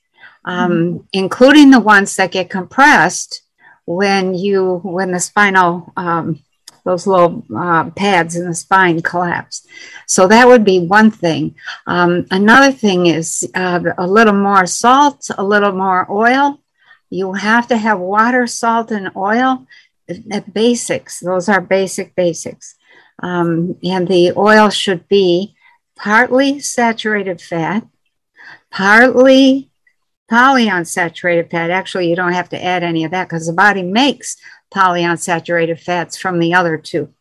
um, 0.45 0.71
mm-hmm. 0.71 0.97
including 1.12 1.71
the 1.71 1.81
ones 1.81 2.14
that 2.17 2.31
get 2.33 2.51
compressed 2.51 3.43
when 3.87 4.35
you 4.35 4.81
when 4.85 5.11
the 5.11 5.21
spinal 5.21 5.93
um, 5.97 6.40
those 6.85 7.07
little 7.07 7.44
uh, 7.57 7.90
pads 7.90 8.37
in 8.37 8.47
the 8.47 8.55
spine 8.55 9.01
collapse. 9.01 9.66
So 10.07 10.29
that 10.29 10.47
would 10.47 10.64
be 10.64 10.87
one 10.87 11.11
thing. 11.11 11.55
Um, 11.87 12.27
another 12.31 12.73
thing 12.73 13.07
is 13.07 13.49
uh, 13.55 13.81
a 13.97 14.07
little 14.07 14.35
more 14.35 14.66
salt, 14.66 15.29
a 15.37 15.42
little 15.44 15.73
more 15.73 16.07
oil. 16.11 16.61
You 17.11 17.33
have 17.33 17.68
to 17.68 17.77
have 17.77 17.99
water, 17.99 18.47
salt, 18.47 18.90
and 18.90 19.11
oil. 19.16 19.66
Basics, 20.53 21.20
those 21.20 21.49
are 21.49 21.61
basic 21.61 22.14
basics. 22.14 22.75
Um, 23.23 23.79
and 23.83 24.07
the 24.07 24.33
oil 24.37 24.68
should 24.68 25.09
be 25.09 25.55
partly 25.97 26.59
saturated 26.61 27.40
fat, 27.40 27.87
partly 28.70 29.70
polyunsaturated 30.31 31.51
fat. 31.51 31.70
Actually, 31.70 32.11
you 32.11 32.16
don't 32.16 32.33
have 32.33 32.49
to 32.51 32.62
add 32.62 32.83
any 32.83 33.05
of 33.05 33.12
that 33.12 33.29
because 33.29 33.47
the 33.47 33.53
body 33.53 33.83
makes 33.83 34.37
polyunsaturated 34.74 35.80
fats 35.80 36.16
from 36.16 36.38
the 36.38 36.54
other 36.54 36.76
two. 36.76 37.12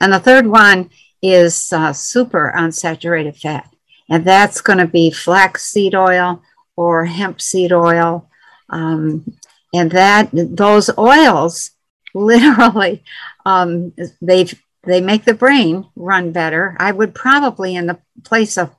And 0.00 0.12
the 0.12 0.18
third 0.18 0.46
one 0.46 0.90
is 1.22 1.72
uh, 1.72 1.92
super 1.92 2.52
unsaturated 2.56 3.38
fat, 3.38 3.68
and 4.08 4.24
that's 4.24 4.60
going 4.60 4.78
to 4.78 4.86
be 4.86 5.10
flaxseed 5.10 5.94
oil 5.94 6.42
or 6.76 7.04
hemp 7.04 7.40
seed 7.40 7.72
oil. 7.72 8.28
Um, 8.68 9.36
and 9.72 9.90
that 9.90 10.30
those 10.32 10.90
oils 10.98 11.70
literally 12.14 13.02
um, 13.44 13.92
they 14.22 14.46
they 14.84 15.00
make 15.00 15.24
the 15.24 15.34
brain 15.34 15.86
run 15.96 16.32
better. 16.32 16.76
I 16.78 16.92
would 16.92 17.14
probably, 17.14 17.74
in 17.74 17.86
the 17.86 17.98
place 18.24 18.58
of 18.58 18.74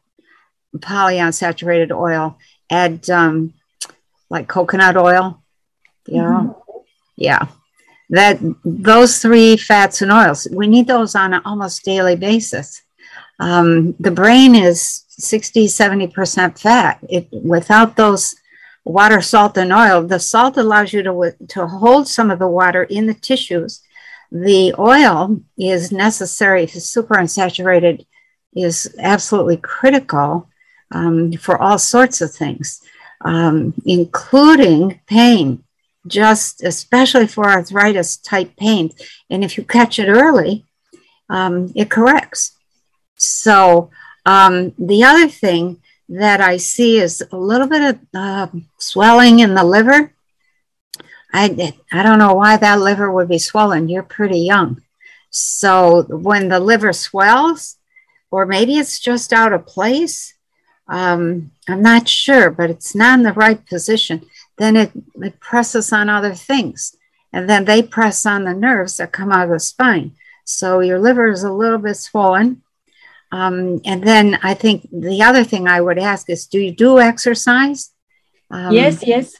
polyunsaturated 0.78 1.92
oil, 1.92 2.38
add 2.70 3.10
um, 3.10 3.54
like 4.30 4.48
coconut 4.48 4.98
oil. 4.98 5.42
You 6.08 6.22
know, 6.22 6.64
mm-hmm. 6.68 6.80
yeah 7.16 7.48
that 8.10 8.40
those 8.64 9.20
three 9.20 9.58
fats 9.58 10.02
and 10.02 10.12
oils, 10.12 10.48
we 10.52 10.68
need 10.68 10.88
those 10.88 11.16
on 11.16 11.34
an 11.34 11.42
almost 11.46 11.84
daily 11.84 12.16
basis. 12.16 12.82
Um, 13.40 13.96
the 14.00 14.12
brain 14.12 14.56
is 14.56 15.06
60, 15.10 15.68
70% 15.68 16.60
fat. 16.60 17.00
It, 17.10 17.28
without 17.32 17.96
those 17.96 18.36
water, 18.86 19.20
salt, 19.20 19.58
and 19.58 19.74
oil. 19.74 20.04
The 20.04 20.20
salt 20.20 20.58
allows 20.58 20.94
you 20.94 21.02
to, 21.04 21.36
to 21.50 21.68
hold 21.68 22.08
some 22.08 22.30
of 22.32 22.40
the 22.40 22.48
water 22.48 22.84
in 22.84 23.08
the 23.08 23.16
tissues. 23.16 23.82
The 24.32 24.76
oil 24.78 25.42
is 25.58 25.92
necessary, 25.92 26.68
super 26.68 27.16
unsaturated 27.16 28.06
is 28.56 28.96
absolutely 29.00 29.58
critical 29.58 30.50
um, 30.92 31.34
for 31.34 31.62
all 31.62 31.78
sorts 31.78 32.22
of 32.22 32.32
things, 32.32 32.82
um, 33.22 33.74
including 33.86 35.02
pain, 35.08 35.64
just 36.08 36.64
especially 36.64 37.28
for 37.28 37.46
arthritis 37.46 38.18
type 38.18 38.56
pain. 38.58 38.92
And 39.30 39.44
if 39.44 39.58
you 39.58 39.64
catch 39.64 40.00
it 40.00 40.08
early, 40.08 40.66
um, 41.30 41.72
it 41.76 41.90
corrects. 41.90 42.56
So, 43.18 43.90
um, 44.26 44.74
the 44.78 45.04
other 45.04 45.28
thing 45.28 45.82
that 46.10 46.42
I 46.42 46.58
see 46.58 46.98
is 46.98 47.24
a 47.32 47.38
little 47.38 47.68
bit 47.68 47.82
of 47.82 48.00
uh, 48.14 48.48
swelling 48.78 49.40
in 49.40 49.54
the 49.56 49.64
liver. 49.64 50.14
I, 51.34 51.74
I 51.92 52.04
don't 52.04 52.20
know 52.20 52.34
why 52.34 52.58
that 52.58 52.80
liver 52.80 53.12
would 53.12 53.28
be 53.28 53.40
swollen. 53.40 53.90
You're 53.90 54.04
pretty 54.04 54.40
young. 54.40 54.82
So 55.30 56.04
when 56.04 56.48
the 56.48 56.60
liver 56.60 56.94
swells, 56.94 57.76
or 58.32 58.46
maybe 58.46 58.78
it's 58.78 59.00
just 59.00 59.34
out 59.34 59.52
of 59.52 59.68
place, 59.68 60.34
um, 60.88 61.52
I'm 61.68 61.82
not 61.82 62.08
sure, 62.08 62.50
but 62.50 62.70
it's 62.70 62.96
not 62.96 63.20
in 63.20 63.24
the 63.24 63.34
right 63.34 63.64
position, 63.66 64.26
then 64.58 64.76
it, 64.76 64.92
it 65.16 65.40
presses 65.40 65.92
on 65.92 66.10
other 66.10 66.34
things. 66.34 66.96
And 67.34 67.50
then 67.50 67.66
they 67.66 67.82
press 67.84 68.26
on 68.26 68.46
the 68.46 68.54
nerves 68.54 68.98
that 68.98 69.12
come 69.12 69.32
out 69.32 69.46
of 69.46 69.50
the 69.50 69.60
spine. 69.60 70.14
So 70.46 70.80
your 70.80 71.00
liver 71.00 71.30
is 71.30 71.44
a 71.44 71.52
little 71.52 71.80
bit 71.80 71.96
swollen. 71.96 72.62
Um, 73.32 73.82
and 73.84 74.04
then 74.04 74.40
I 74.44 74.54
think 74.54 74.88
the 74.92 75.22
other 75.22 75.44
thing 75.44 75.68
I 75.68 75.82
would 75.82 76.00
ask 76.00 76.30
is 76.30 76.48
do 76.48 76.60
you 76.60 76.72
do 76.72 77.00
exercise? 77.00 77.92
Um, 78.50 78.74
yes, 78.74 79.06
yes. 79.06 79.36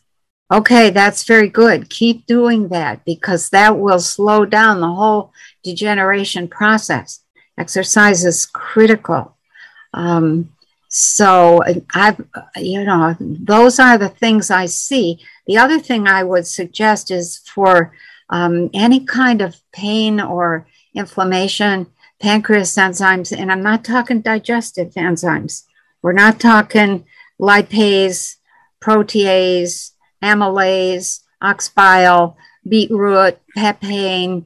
Okay, 0.52 0.90
that's 0.90 1.24
very 1.24 1.48
good. 1.48 1.90
Keep 1.90 2.26
doing 2.26 2.68
that 2.68 3.06
because 3.06 3.50
that 3.50 3.80
will 3.80 4.00
slow 4.00 4.46
down 4.46 4.80
the 4.80 4.94
whole 4.94 5.32
degeneration 5.64 6.48
process. 6.48 7.22
Exercise 7.58 8.26
is 8.26 8.46
critical. 8.46 9.38
Um, 9.94 10.50
so 10.98 11.62
I've, 11.94 12.22
you 12.56 12.86
know, 12.86 13.18
those 13.20 13.80
are 13.80 13.98
the 13.98 14.08
things 14.08 14.50
I 14.50 14.66
see. 14.68 15.20
The 15.46 15.58
other 15.58 15.78
thing 15.78 16.08
I 16.08 16.24
would 16.24 16.48
suggest 16.48 17.12
is 17.12 17.40
for 17.40 17.92
um, 18.30 18.70
any 18.74 19.02
kind 19.02 19.42
of 19.42 19.60
pain 19.74 20.22
or 20.22 20.68
inflammation, 20.94 21.88
pancreas 22.22 22.78
enzymes, 22.78 23.38
and 23.38 23.52
I'm 23.52 23.62
not 23.62 23.84
talking 23.84 24.22
digestive 24.22 24.94
enzymes. 24.94 25.64
We're 26.02 26.14
not 26.14 26.40
talking 26.40 27.04
lipase, 27.42 28.38
protease, 28.82 29.92
amylase, 30.24 31.24
ox 31.42 31.68
bile, 31.68 32.38
beetroot, 32.66 33.38
papain, 33.58 34.46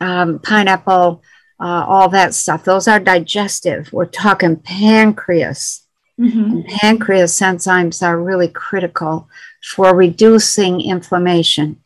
um, 0.00 0.38
pineapple, 0.38 1.24
uh, 1.58 1.84
all 1.88 2.08
that 2.10 2.34
stuff. 2.34 2.62
Those 2.62 2.86
are 2.86 3.00
digestive. 3.00 3.92
We're 3.92 4.06
talking 4.06 4.54
pancreas. 4.54 5.86
Mm-hmm. 6.18 6.62
pancreas 6.80 7.38
enzymes 7.38 8.02
are 8.02 8.20
really 8.20 8.48
critical 8.48 9.28
for 9.62 9.94
reducing 9.94 10.80
inflammation. 10.80 11.80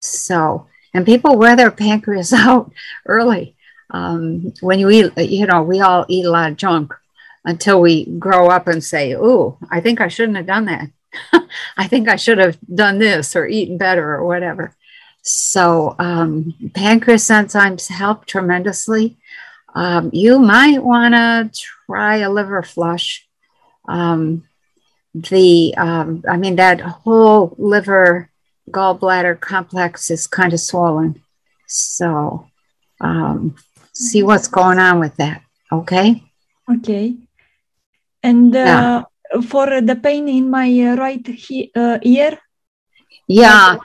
So, 0.00 0.66
and 0.92 1.06
people 1.06 1.38
wear 1.38 1.56
their 1.56 1.70
pancreas 1.70 2.32
out 2.34 2.70
early 3.06 3.56
um, 3.90 4.52
when 4.60 4.78
you 4.78 4.90
eat, 4.90 5.16
you 5.16 5.46
know, 5.46 5.62
we 5.62 5.80
all 5.80 6.04
eat 6.08 6.26
a 6.26 6.30
lot 6.30 6.50
of 6.50 6.56
junk 6.56 6.94
until 7.44 7.80
we 7.80 8.06
grow 8.18 8.48
up 8.48 8.66
and 8.66 8.82
say, 8.82 9.12
"Ooh, 9.12 9.56
I 9.70 9.80
think 9.80 10.00
I 10.00 10.08
shouldn't 10.08 10.36
have 10.36 10.46
done 10.46 10.66
that. 10.66 10.90
I 11.76 11.86
think 11.86 12.08
I 12.08 12.16
should 12.16 12.38
have 12.38 12.58
done 12.62 12.98
this 12.98 13.36
or 13.36 13.46
eaten 13.46 13.78
better 13.78 14.14
or 14.14 14.26
whatever." 14.26 14.74
So, 15.22 15.96
um, 15.98 16.54
pancreas 16.74 17.28
enzymes 17.28 17.88
help 17.88 18.26
tremendously. 18.26 19.16
Um, 19.74 20.10
you 20.12 20.38
might 20.38 20.82
want 20.82 21.14
to 21.14 21.50
try 21.86 22.18
a 22.18 22.30
liver 22.30 22.62
flush. 22.62 23.25
Um, 23.88 24.44
the, 25.14 25.74
um, 25.76 26.24
I 26.28 26.36
mean, 26.36 26.56
that 26.56 26.80
whole 26.80 27.54
liver 27.58 28.30
gallbladder 28.70 29.40
complex 29.40 30.10
is 30.10 30.26
kind 30.26 30.52
of 30.52 30.60
swollen. 30.60 31.22
So, 31.66 32.48
um, 33.00 33.56
see 33.92 34.22
what's 34.22 34.48
going 34.48 34.78
on 34.78 35.00
with 35.00 35.16
that. 35.16 35.42
Okay. 35.72 36.22
Okay. 36.70 37.16
And 38.22 38.54
uh, 38.54 39.04
yeah. 39.32 39.40
for 39.42 39.80
the 39.80 39.96
pain 39.96 40.28
in 40.28 40.50
my 40.50 40.68
uh, 40.80 40.96
right 40.96 41.26
he- 41.26 41.70
uh, 41.74 41.98
ear. 42.02 42.38
Yeah, 43.28 43.78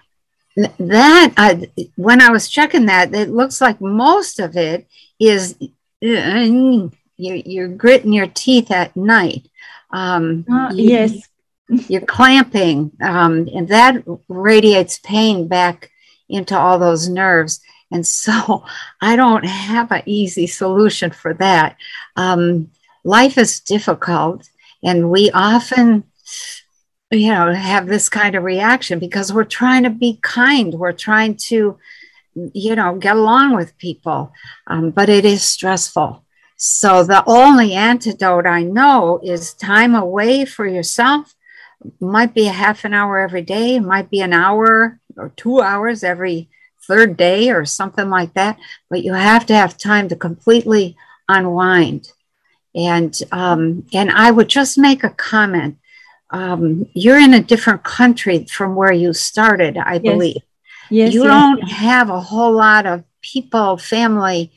that 0.55 1.33
I, 1.37 1.71
when 1.95 2.21
I 2.21 2.29
was 2.29 2.49
checking 2.49 2.85
that, 2.87 3.13
it 3.15 3.29
looks 3.29 3.61
like 3.61 3.81
most 3.81 4.39
of 4.39 4.55
it 4.55 4.87
is 5.19 5.55
uh, 5.61 5.67
you're, 6.01 7.35
you're 7.35 7.67
gritting 7.67 8.13
your 8.13 8.27
teeth 8.27 8.71
at 8.71 8.95
night. 8.95 9.47
Um, 9.93 10.45
uh, 10.51 10.71
you, 10.73 10.89
yes. 10.89 11.27
You're 11.87 12.01
clamping, 12.01 12.91
um, 13.01 13.47
and 13.53 13.69
that 13.69 14.03
radiates 14.27 14.99
pain 14.99 15.47
back 15.47 15.89
into 16.27 16.57
all 16.57 16.77
those 16.79 17.07
nerves. 17.07 17.61
And 17.91 18.05
so 18.05 18.65
I 19.01 19.15
don't 19.15 19.45
have 19.45 19.91
an 19.91 20.03
easy 20.05 20.47
solution 20.47 21.11
for 21.11 21.33
that. 21.35 21.77
Um, 22.15 22.71
life 23.03 23.37
is 23.37 23.59
difficult, 23.59 24.49
and 24.83 25.11
we 25.11 25.31
often, 25.31 26.03
you 27.09 27.31
know, 27.31 27.53
have 27.53 27.87
this 27.87 28.09
kind 28.09 28.35
of 28.35 28.43
reaction 28.43 28.99
because 28.99 29.31
we're 29.31 29.43
trying 29.43 29.83
to 29.83 29.89
be 29.89 30.19
kind. 30.21 30.73
We're 30.73 30.91
trying 30.91 31.35
to, 31.47 31.77
you 32.35 32.75
know, 32.75 32.95
get 32.95 33.15
along 33.15 33.55
with 33.55 33.77
people, 33.77 34.33
um, 34.67 34.91
but 34.91 35.09
it 35.09 35.25
is 35.25 35.43
stressful. 35.43 36.25
So 36.63 37.03
the 37.03 37.23
only 37.25 37.73
antidote 37.73 38.45
I 38.45 38.61
know 38.61 39.19
is 39.23 39.55
time 39.55 39.95
away 39.95 40.45
for 40.45 40.67
yourself. 40.67 41.33
Might 41.99 42.35
be 42.35 42.47
a 42.47 42.51
half 42.51 42.85
an 42.85 42.93
hour 42.93 43.17
every 43.17 43.41
day, 43.41 43.79
might 43.79 44.11
be 44.11 44.21
an 44.21 44.31
hour 44.31 44.99
or 45.17 45.33
two 45.35 45.59
hours 45.59 46.03
every 46.03 46.49
third 46.83 47.17
day 47.17 47.49
or 47.49 47.65
something 47.65 48.11
like 48.11 48.35
that. 48.35 48.59
But 48.91 49.03
you 49.03 49.13
have 49.13 49.47
to 49.47 49.55
have 49.55 49.75
time 49.75 50.07
to 50.09 50.15
completely 50.15 50.95
unwind. 51.27 52.11
And 52.75 53.19
um, 53.31 53.87
and 53.91 54.11
I 54.11 54.29
would 54.29 54.47
just 54.47 54.77
make 54.77 55.03
a 55.03 55.09
comment. 55.09 55.79
Um, 56.29 56.85
you're 56.93 57.19
in 57.19 57.33
a 57.33 57.41
different 57.41 57.83
country 57.83 58.45
from 58.45 58.75
where 58.75 58.93
you 58.93 59.13
started, 59.13 59.79
I 59.79 59.93
yes. 59.93 60.01
believe. 60.03 60.43
Yes, 60.91 61.11
you 61.11 61.23
yes. 61.23 61.31
don't 61.31 61.67
have 61.71 62.11
a 62.11 62.21
whole 62.21 62.51
lot 62.51 62.85
of 62.85 63.03
people, 63.23 63.77
family 63.77 64.51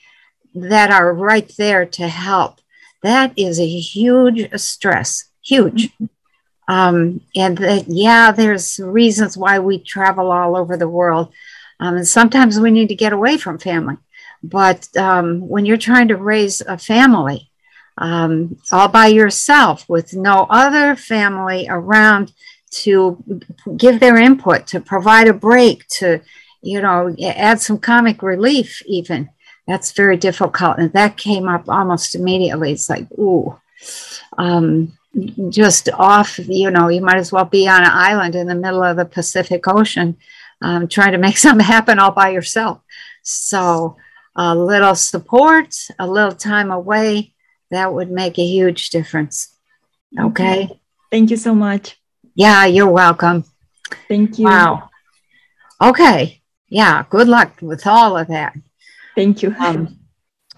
that 0.55 0.91
are 0.91 1.13
right 1.13 1.51
there 1.57 1.85
to 1.87 2.09
help. 2.09 2.61
That 3.03 3.33
is 3.37 3.61
a 3.61 3.67
huge 3.67 4.49
stress, 4.59 5.25
huge. 5.43 5.91
Mm-hmm. 5.91 6.05
Um, 6.67 7.21
and 7.37 7.59
that, 7.59 7.89
yeah, 7.89 8.33
there's 8.33 8.81
reasons 8.81 9.37
why 9.37 9.59
we 9.59 9.79
travel 9.79 10.33
all 10.33 10.57
over 10.57 10.79
the 10.79 10.89
world 10.89 11.33
um, 11.81 11.97
and 11.97 12.09
sometimes 12.09 12.59
we 12.59 12.71
need 12.71 12.89
to 12.89 12.95
get 12.95 13.13
away 13.13 13.37
from 13.37 13.59
family. 13.59 13.97
But 14.43 14.89
um, 14.97 15.49
when 15.49 15.65
you're 15.65 15.77
trying 15.77 16.09
to 16.09 16.17
raise 16.17 16.61
a 16.61 16.79
family 16.79 17.51
um, 17.97 18.57
all 18.73 18.89
by 18.89 19.07
yourself 19.07 19.89
with 19.89 20.15
no 20.15 20.47
other 20.51 20.97
family 20.97 21.67
around 21.69 22.33
to 22.71 23.23
give 23.77 24.01
their 24.01 24.17
input, 24.17 24.67
to 24.69 24.81
provide 24.81 25.29
a 25.29 25.33
break, 25.33 25.87
to, 25.89 26.21
you 26.61 26.81
know, 26.81 27.15
add 27.23 27.61
some 27.61 27.79
comic 27.79 28.23
relief, 28.23 28.83
even, 28.87 29.31
that's 29.67 29.93
very 29.93 30.17
difficult. 30.17 30.79
And 30.79 30.93
that 30.93 31.17
came 31.17 31.49
up 31.49 31.69
almost 31.69 32.15
immediately. 32.15 32.73
It's 32.73 32.91
like, 32.91 33.11
ooh. 33.13 33.59
Um, 34.37 34.99
just 35.49 35.89
off, 35.93 36.39
you 36.39 36.71
know, 36.71 36.89
you 36.89 37.01
might 37.01 37.19
as 37.19 37.31
well 37.31 37.45
be 37.45 37.69
on 37.69 37.83
an 37.83 37.91
island 37.91 38.35
in 38.35 38.47
the 38.47 38.55
middle 38.55 38.83
of 38.83 38.97
the 38.97 39.05
Pacific 39.05 39.67
Ocean 39.69 40.17
um, 40.61 40.89
trying 40.89 41.13
to 41.13 41.19
make 41.19 41.39
something 41.39 41.65
happen 41.65 41.99
all 41.99 42.11
by 42.11 42.31
yourself. 42.31 42.81
So, 43.23 43.97
a 44.37 44.55
little 44.55 44.97
support, 44.97 45.77
a 45.99 46.07
little 46.07 46.35
time 46.35 46.71
away, 46.71 47.35
that 47.71 47.93
would 47.93 48.11
make 48.11 48.39
a 48.39 48.47
huge 48.47 48.91
difference. 48.91 49.55
Okay. 50.19 50.69
Thank 51.11 51.31
you 51.31 51.37
so 51.37 51.55
much. 51.55 51.99
Yeah, 52.35 52.67
you're 52.67 52.91
welcome. 52.91 53.45
Thank 54.09 54.39
you. 54.39 54.47
Wow. 54.47 54.91
Okay. 55.81 56.43
Yeah, 56.69 57.05
good 57.09 57.29
luck 57.29 57.59
with 57.63 57.87
all 57.87 58.17
of 58.17 58.29
that. 58.29 58.55
Thank 59.15 59.43
you. 59.43 59.55
Um, 59.59 59.99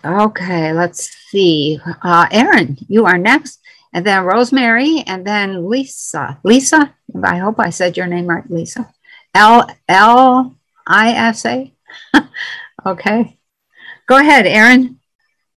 okay, 0.04 0.72
let's 0.72 1.10
see. 1.28 1.80
Uh, 2.02 2.26
Aaron, 2.30 2.78
you 2.88 3.06
are 3.06 3.18
next, 3.18 3.60
and 3.92 4.04
then 4.04 4.24
Rosemary, 4.24 5.02
and 5.06 5.26
then 5.26 5.68
Lisa. 5.68 6.38
Lisa, 6.44 6.94
I 7.22 7.38
hope 7.38 7.60
I 7.60 7.70
said 7.70 7.96
your 7.96 8.06
name 8.06 8.26
right, 8.26 8.48
Lisa. 8.50 8.92
L 9.34 9.68
L 9.88 10.56
I 10.86 11.12
S 11.12 11.44
A. 11.46 11.72
Okay. 12.86 13.36
Go 14.06 14.16
ahead, 14.16 14.46
Aaron. 14.46 15.00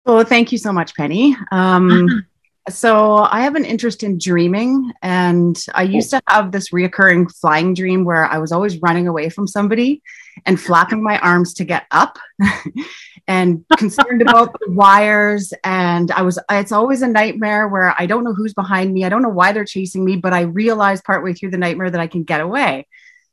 Well, 0.06 0.24
thank 0.24 0.50
you 0.50 0.56
so 0.56 0.72
much, 0.72 0.94
Penny. 0.94 1.36
Um, 1.52 2.26
so 2.68 3.16
I 3.16 3.42
have 3.42 3.54
an 3.54 3.64
interest 3.64 4.02
in 4.02 4.18
dreaming, 4.18 4.92
and 5.02 5.56
I 5.74 5.82
used 5.82 6.10
to 6.10 6.20
have 6.26 6.52
this 6.52 6.70
reoccurring 6.70 7.32
flying 7.34 7.74
dream 7.74 8.04
where 8.04 8.24
I 8.24 8.38
was 8.38 8.52
always 8.52 8.80
running 8.80 9.08
away 9.08 9.28
from 9.28 9.46
somebody 9.46 10.02
and 10.46 10.60
flapping 10.60 11.02
my 11.02 11.18
arms 11.18 11.54
to 11.54 11.64
get 11.64 11.86
up, 11.90 12.18
and 13.28 13.64
concerned 13.76 14.22
about 14.28 14.52
the 14.60 14.70
wires. 14.70 15.52
And 15.64 16.10
I 16.12 16.22
was, 16.22 16.38
it's 16.50 16.72
always 16.72 17.02
a 17.02 17.08
nightmare 17.08 17.68
where 17.68 17.94
I 17.98 18.06
don't 18.06 18.24
know 18.24 18.34
who's 18.34 18.54
behind 18.54 18.92
me, 18.92 19.04
I 19.04 19.08
don't 19.08 19.22
know 19.22 19.28
why 19.28 19.52
they're 19.52 19.64
chasing 19.64 20.04
me, 20.04 20.16
but 20.16 20.32
I 20.32 20.42
realized 20.42 21.04
partway 21.04 21.34
through 21.34 21.50
the 21.50 21.58
nightmare 21.58 21.90
that 21.90 22.00
I 22.00 22.06
can 22.06 22.24
get 22.24 22.40
away. 22.40 22.86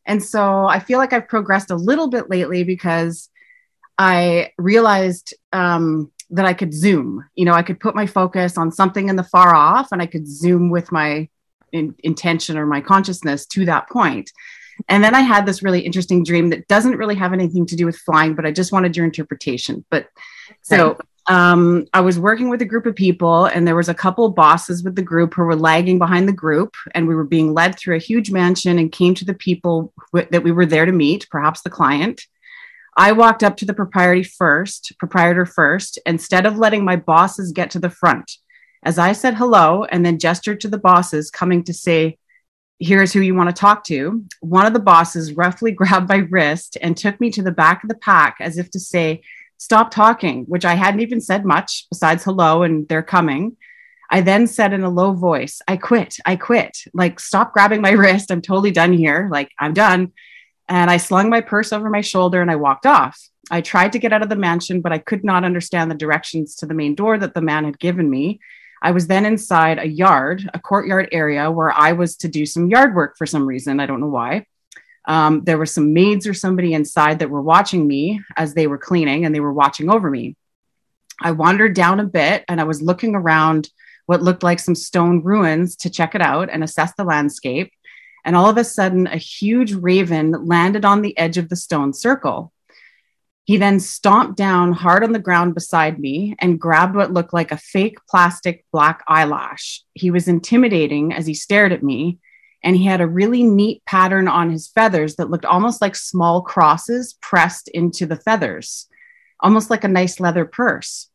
And 0.06 0.24
so 0.24 0.66
I 0.66 0.80
feel 0.80 1.00
like 1.00 1.14
I've 1.14 1.28
progressed 1.28 1.72
a 1.72 1.76
little 1.76 2.10
bit 2.10 2.30
lately 2.30 2.64
because 2.64 3.30
I 3.98 4.52
realized. 4.58 5.34
Um, 5.54 6.12
that 6.32 6.46
I 6.46 6.54
could 6.54 6.74
zoom. 6.74 7.24
You 7.36 7.46
know, 7.46 7.54
I 7.54 7.64
could 7.64 7.80
put 7.80 7.96
my 7.96 8.06
focus 8.06 8.58
on 8.58 8.72
something 8.72 9.10
in 9.10 9.16
the 9.16 9.24
far 9.24 9.56
off 9.56 9.92
and 9.92 10.02
I 10.02 10.06
could 10.06 10.28
zoom 10.28 10.70
with 10.70 10.92
my 10.92 11.30
in, 11.72 11.96
intention 12.00 12.58
or 12.58 12.66
my 12.66 12.82
consciousness 12.82 13.46
to 13.48 13.66
that 13.66 13.90
point. 13.90 14.32
And 14.90 15.04
then 15.04 15.16
I 15.16 15.22
had 15.22 15.46
this 15.46 15.64
really 15.64 15.82
interesting 15.82 16.24
dream 16.24 16.50
that 16.50 16.68
doesn't 16.68 16.98
really 16.98 17.16
have 17.16 17.34
anything 17.34 17.66
to 17.68 17.76
do 17.76 17.86
with 17.86 17.98
flying, 17.98 18.36
but 18.36 18.46
I 18.46 18.52
just 18.52 18.72
wanted 18.72 18.96
your 18.98 19.06
interpretation. 19.06 19.86
But 19.90 20.10
so 20.62 20.98
um, 21.28 21.88
I 21.94 22.02
was 22.02 22.20
working 22.20 22.50
with 22.50 22.62
a 22.62 22.66
group 22.66 22.86
of 22.86 22.96
people, 22.96 23.46
and 23.46 23.66
there 23.66 23.76
was 23.76 23.90
a 23.90 23.94
couple 23.94 24.30
bosses 24.30 24.84
with 24.84 24.96
the 24.96 25.02
group 25.02 25.34
who 25.34 25.44
were 25.44 25.56
lagging 25.56 25.98
behind 25.98 26.28
the 26.28 26.34
group, 26.34 26.76
and 26.94 27.08
we 27.08 27.16
were 27.16 27.24
being 27.24 27.54
led 27.54 27.78
through 27.78 27.96
a 27.96 28.00
huge 28.00 28.32
mansion 28.32 28.78
and 28.78 28.92
came 28.92 29.16
to 29.16 29.26
the 29.26 29.34
people 29.34 29.94
that 30.14 30.44
we 30.44 30.52
were 30.52 30.66
there 30.66 30.86
to 30.86 30.92
meet, 30.92 31.28
perhaps 31.30 31.62
the 31.62 31.70
client. 31.70 32.22
I 32.98 33.12
walked 33.12 33.44
up 33.44 33.58
to 33.58 33.66
the 33.66 33.74
proprietor 33.74 34.30
first, 34.38 34.94
proprietor 35.00 35.46
first, 35.46 36.00
instead 36.06 36.46
of 36.46 36.58
letting 36.58 36.86
my 36.86 36.96
bosses 36.96 37.52
get 37.52 37.72
to 37.72 37.80
the 37.80 37.90
front. 37.90 38.32
As 38.84 38.98
I 38.98 39.12
said 39.12 39.36
hello 39.36 39.84
and 39.86 40.06
then 40.06 40.20
gestured 40.20 40.62
to 40.62 40.68
the 40.68 40.78
bosses 40.78 41.32
coming 41.32 41.64
to 41.64 41.74
say, 41.74 42.18
here's 42.80 43.12
who 43.12 43.22
you 43.22 43.36
want 43.36 43.50
to 43.50 43.60
talk 43.60 43.84
to. 43.86 44.24
One 44.42 44.66
of 44.66 44.74
the 44.74 44.80
bosses 44.80 45.34
roughly 45.34 45.72
grabbed 45.74 46.10
my 46.10 46.28
wrist 46.30 46.78
and 46.82 46.96
took 46.96 47.20
me 47.20 47.32
to 47.32 47.42
the 47.42 47.52
back 47.52 47.84
of 47.84 47.90
the 47.90 47.98
pack 47.98 48.38
as 48.40 48.58
if 48.58 48.70
to 48.72 48.80
say, 48.80 49.22
stop 49.58 49.92
talking, 49.92 50.46
which 50.46 50.66
I 50.66 50.76
hadn't 50.76 51.02
even 51.02 51.22
said 51.22 51.46
much 51.46 51.88
besides 51.90 52.24
hello 52.24 52.64
and 52.64 52.88
they're 52.88 53.04
coming. 53.04 53.58
I 54.10 54.22
then 54.22 54.48
said 54.48 54.72
in 54.72 54.84
a 54.84 54.90
low 54.90 55.14
voice, 55.14 55.62
I 55.68 55.78
quit, 55.78 56.18
I 56.26 56.36
quit. 56.36 56.78
Like, 56.94 57.20
stop 57.20 57.54
grabbing 57.54 57.82
my 57.82 57.92
wrist. 58.02 58.32
I'm 58.32 58.42
totally 58.42 58.72
done 58.72 58.94
here. 58.94 59.28
Like, 59.32 59.52
I'm 59.60 59.74
done. 59.74 60.14
And 60.68 60.90
I 60.90 60.98
slung 60.98 61.30
my 61.30 61.42
purse 61.42 61.72
over 61.72 61.90
my 61.90 62.02
shoulder 62.02 62.42
and 62.42 62.50
I 62.50 62.56
walked 62.56 62.86
off. 62.86 63.20
I 63.52 63.62
tried 63.62 63.92
to 63.94 64.00
get 64.00 64.12
out 64.12 64.24
of 64.24 64.30
the 64.30 64.36
mansion, 64.36 64.82
but 64.82 64.92
I 64.92 64.98
could 64.98 65.24
not 65.24 65.44
understand 65.44 65.92
the 65.92 65.96
directions 65.96 66.56
to 66.56 66.66
the 66.66 66.74
main 66.74 66.96
door 66.96 67.18
that 67.18 67.34
the 67.34 67.42
man 67.42 67.66
had 67.66 67.80
given 67.80 68.10
me. 68.10 68.40
I 68.82 68.92
was 68.92 69.08
then 69.08 69.26
inside 69.26 69.80
a 69.80 69.88
yard, 69.88 70.50
a 70.54 70.60
courtyard 70.60 71.10
area 71.12 71.50
where 71.52 71.72
I 71.72 71.94
was 71.94 72.18
to 72.18 72.28
do 72.28 72.46
some 72.46 72.70
yard 72.70 72.96
work 72.96 73.18
for 73.18 73.26
some 73.26 73.46
reason. 73.46 73.80
I 73.80 73.86
don't 73.86 74.00
know 74.00 74.08
why. 74.08 74.46
Um, 75.08 75.44
there 75.44 75.58
were 75.58 75.68
some 75.68 75.94
maids 75.94 76.26
or 76.28 76.34
somebody 76.34 76.74
inside 76.74 77.20
that 77.20 77.30
were 77.30 77.42
watching 77.42 77.88
me 77.88 78.22
as 78.36 78.54
they 78.54 78.68
were 78.68 78.78
cleaning 78.78 79.26
and 79.26 79.34
they 79.34 79.40
were 79.40 79.54
watching 79.54 79.90
over 79.90 80.10
me. 80.10 80.36
I 81.22 81.32
wandered 81.32 81.76
down 81.76 82.00
a 82.00 82.06
bit 82.06 82.44
and 82.48 82.60
I 82.60 82.66
was 82.66 82.82
looking 82.82 83.16
around 83.16 83.70
what 84.08 84.22
looked 84.22 84.44
like 84.44 84.60
some 84.60 84.76
stone 84.76 85.22
ruins 85.24 85.76
to 85.78 85.90
check 85.90 86.16
it 86.16 86.22
out 86.22 86.50
and 86.52 86.64
assess 86.64 86.94
the 86.96 87.04
landscape. 87.04 87.72
And 88.26 88.36
all 88.36 88.50
of 88.50 88.58
a 88.58 88.64
sudden, 88.64 89.06
a 89.06 89.18
huge 89.18 89.74
raven 89.74 90.32
landed 90.46 90.84
on 90.84 91.02
the 91.02 91.18
edge 91.18 91.38
of 91.38 91.48
the 91.48 91.56
stone 91.56 91.94
circle. 91.94 92.52
He 93.46 93.58
then 93.58 93.80
stomped 93.80 94.36
down 94.36 94.74
hard 94.74 95.04
on 95.04 95.12
the 95.12 95.20
ground 95.20 95.54
beside 95.54 96.00
me 96.00 96.36
and 96.40 96.60
grabbed 96.60 96.96
what 96.96 97.14
looked 97.14 97.34
like 97.34 97.52
a 97.52 97.58
fake 97.58 98.00
plastic 98.10 98.66
black 98.72 99.04
eyelash. 99.08 99.84
He 99.94 100.10
was 100.10 100.28
intimidating 100.28 101.14
as 101.14 101.28
he 101.28 101.36
stared 101.36 101.72
at 101.72 101.84
me, 101.84 102.18
and 102.64 102.76
he 102.76 102.86
had 102.86 103.02
a 103.02 103.08
really 103.08 103.44
neat 103.44 103.86
pattern 103.86 104.28
on 104.28 104.50
his 104.50 104.68
feathers 104.70 105.18
that 105.18 105.30
looked 105.30 105.46
almost 105.46 105.80
like 105.80 105.96
small 105.96 106.42
crosses 106.42 107.14
pressed 107.22 107.68
into 107.68 108.08
the 108.08 108.16
feathers, 108.16 108.88
almost 109.40 109.70
like 109.70 109.84
a 109.84 109.88
nice 109.88 110.20
leather 110.20 110.46
purse. 110.46 111.12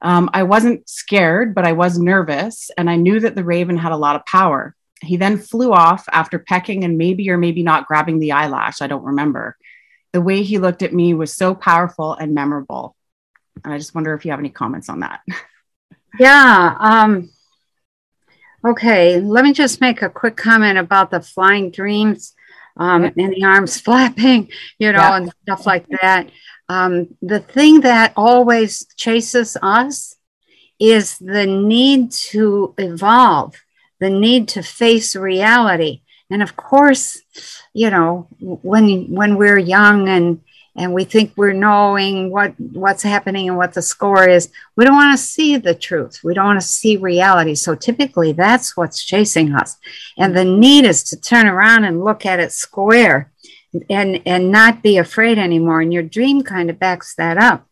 Um, 0.00 0.30
I 0.32 0.44
wasn't 0.44 0.88
scared, 0.88 1.56
but 1.56 1.66
I 1.66 1.72
was 1.72 1.98
nervous, 1.98 2.70
and 2.78 2.88
I 2.88 2.94
knew 2.94 3.18
that 3.18 3.34
the 3.34 3.42
raven 3.42 3.76
had 3.76 3.90
a 3.90 3.96
lot 3.96 4.14
of 4.14 4.24
power. 4.26 4.76
He 5.02 5.16
then 5.16 5.38
flew 5.38 5.72
off 5.72 6.06
after 6.10 6.38
pecking 6.38 6.84
and 6.84 6.96
maybe 6.96 7.28
or 7.30 7.36
maybe 7.36 7.62
not 7.62 7.86
grabbing 7.86 8.18
the 8.18 8.32
eyelash. 8.32 8.80
I 8.80 8.86
don't 8.86 9.04
remember. 9.04 9.56
The 10.12 10.20
way 10.20 10.42
he 10.42 10.58
looked 10.58 10.82
at 10.82 10.94
me 10.94 11.14
was 11.14 11.34
so 11.34 11.54
powerful 11.54 12.14
and 12.14 12.34
memorable. 12.34 12.96
And 13.64 13.72
I 13.72 13.78
just 13.78 13.94
wonder 13.94 14.14
if 14.14 14.24
you 14.24 14.30
have 14.30 14.40
any 14.40 14.50
comments 14.50 14.88
on 14.88 15.00
that. 15.00 15.20
Yeah. 16.18 16.76
Um, 16.78 17.30
okay. 18.64 19.20
Let 19.20 19.44
me 19.44 19.52
just 19.52 19.80
make 19.80 20.02
a 20.02 20.08
quick 20.08 20.36
comment 20.36 20.78
about 20.78 21.10
the 21.10 21.20
flying 21.20 21.72
dreams 21.72 22.34
um, 22.76 23.04
and 23.04 23.32
the 23.32 23.44
arms 23.44 23.80
flapping, 23.80 24.50
you 24.78 24.92
know, 24.92 24.98
yeah. 24.98 25.16
and 25.16 25.32
stuff 25.42 25.66
like 25.66 25.86
that. 25.88 26.30
Um, 26.68 27.16
the 27.20 27.40
thing 27.40 27.80
that 27.80 28.12
always 28.16 28.86
chases 28.96 29.56
us 29.60 30.16
is 30.78 31.18
the 31.18 31.46
need 31.46 32.12
to 32.12 32.74
evolve 32.78 33.54
the 34.00 34.10
need 34.10 34.48
to 34.48 34.62
face 34.62 35.16
reality. 35.16 36.02
And 36.30 36.42
of 36.42 36.56
course, 36.56 37.20
you 37.72 37.90
know, 37.90 38.28
when 38.40 39.10
when 39.10 39.36
we're 39.36 39.58
young 39.58 40.08
and 40.08 40.40
and 40.76 40.92
we 40.92 41.04
think 41.04 41.32
we're 41.36 41.52
knowing 41.52 42.30
what 42.30 42.54
what's 42.58 43.02
happening 43.02 43.48
and 43.48 43.56
what 43.56 43.74
the 43.74 43.82
score 43.82 44.28
is, 44.28 44.50
we 44.76 44.84
don't 44.84 44.94
want 44.94 45.16
to 45.16 45.24
see 45.24 45.56
the 45.56 45.74
truth. 45.74 46.20
We 46.24 46.34
don't 46.34 46.46
want 46.46 46.60
to 46.60 46.66
see 46.66 46.96
reality. 46.96 47.54
So 47.54 47.74
typically, 47.74 48.32
that's 48.32 48.76
what's 48.76 49.04
chasing 49.04 49.54
us. 49.54 49.76
And 50.18 50.36
the 50.36 50.44
need 50.44 50.84
is 50.84 51.04
to 51.04 51.20
turn 51.20 51.46
around 51.46 51.84
and 51.84 52.04
look 52.04 52.26
at 52.26 52.40
it 52.40 52.52
square, 52.52 53.30
and 53.88 54.20
and 54.26 54.50
not 54.50 54.82
be 54.82 54.98
afraid 54.98 55.38
anymore. 55.38 55.80
And 55.80 55.92
your 55.92 56.02
dream 56.02 56.42
kind 56.42 56.70
of 56.70 56.78
backs 56.78 57.14
that 57.16 57.38
up. 57.38 57.68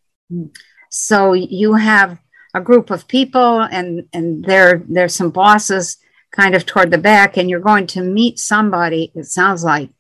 So 0.90 1.32
you 1.32 1.74
have 1.74 2.18
a 2.54 2.60
group 2.60 2.90
of 2.90 3.08
people, 3.08 3.62
and 3.62 4.06
and 4.12 4.44
there 4.44 4.82
there's 4.88 5.14
some 5.14 5.30
bosses 5.30 5.96
kind 6.32 6.54
of 6.54 6.66
toward 6.66 6.90
the 6.90 6.98
back, 6.98 7.36
and 7.36 7.48
you're 7.48 7.60
going 7.60 7.86
to 7.86 8.02
meet 8.02 8.38
somebody, 8.38 9.12
it 9.14 9.24
sounds 9.24 9.62
like, 9.62 9.90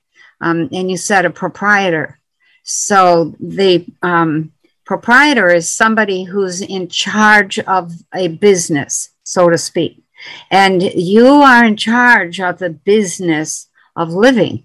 um, 0.40 0.68
and 0.72 0.90
you 0.90 0.96
said 0.96 1.24
a 1.24 1.30
proprietor. 1.30 2.18
So 2.64 3.36
the 3.38 3.86
um, 4.02 4.52
proprietor 4.84 5.48
is 5.48 5.70
somebody 5.70 6.24
who's 6.24 6.60
in 6.60 6.88
charge 6.88 7.58
of 7.60 7.92
a 8.14 8.28
business, 8.28 9.10
so 9.22 9.48
to 9.50 9.58
speak. 9.58 10.02
And 10.50 10.82
you 10.82 11.26
are 11.26 11.64
in 11.64 11.76
charge 11.76 12.40
of 12.40 12.58
the 12.58 12.70
business 12.70 13.68
of 13.94 14.10
living. 14.10 14.64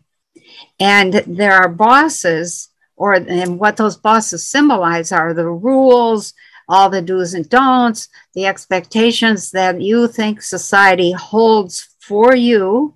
And 0.80 1.14
there 1.14 1.54
are 1.54 1.70
bosses, 1.70 2.70
or 2.96 3.14
and 3.14 3.60
what 3.60 3.78
those 3.78 3.98
bosses 3.98 4.46
symbolize 4.46 5.12
are 5.12 5.34
the 5.34 5.50
rules, 5.50 6.34
all 6.68 6.90
the 6.90 7.02
do's 7.02 7.34
and 7.34 7.50
don'ts, 7.50 8.10
the 8.34 8.46
expectations 8.46 9.52
that 9.52 9.82
you 9.82 10.08
think 10.08 10.42
society 10.42 11.12
holds 11.12 11.96
for 12.00 12.36
you. 12.36 12.96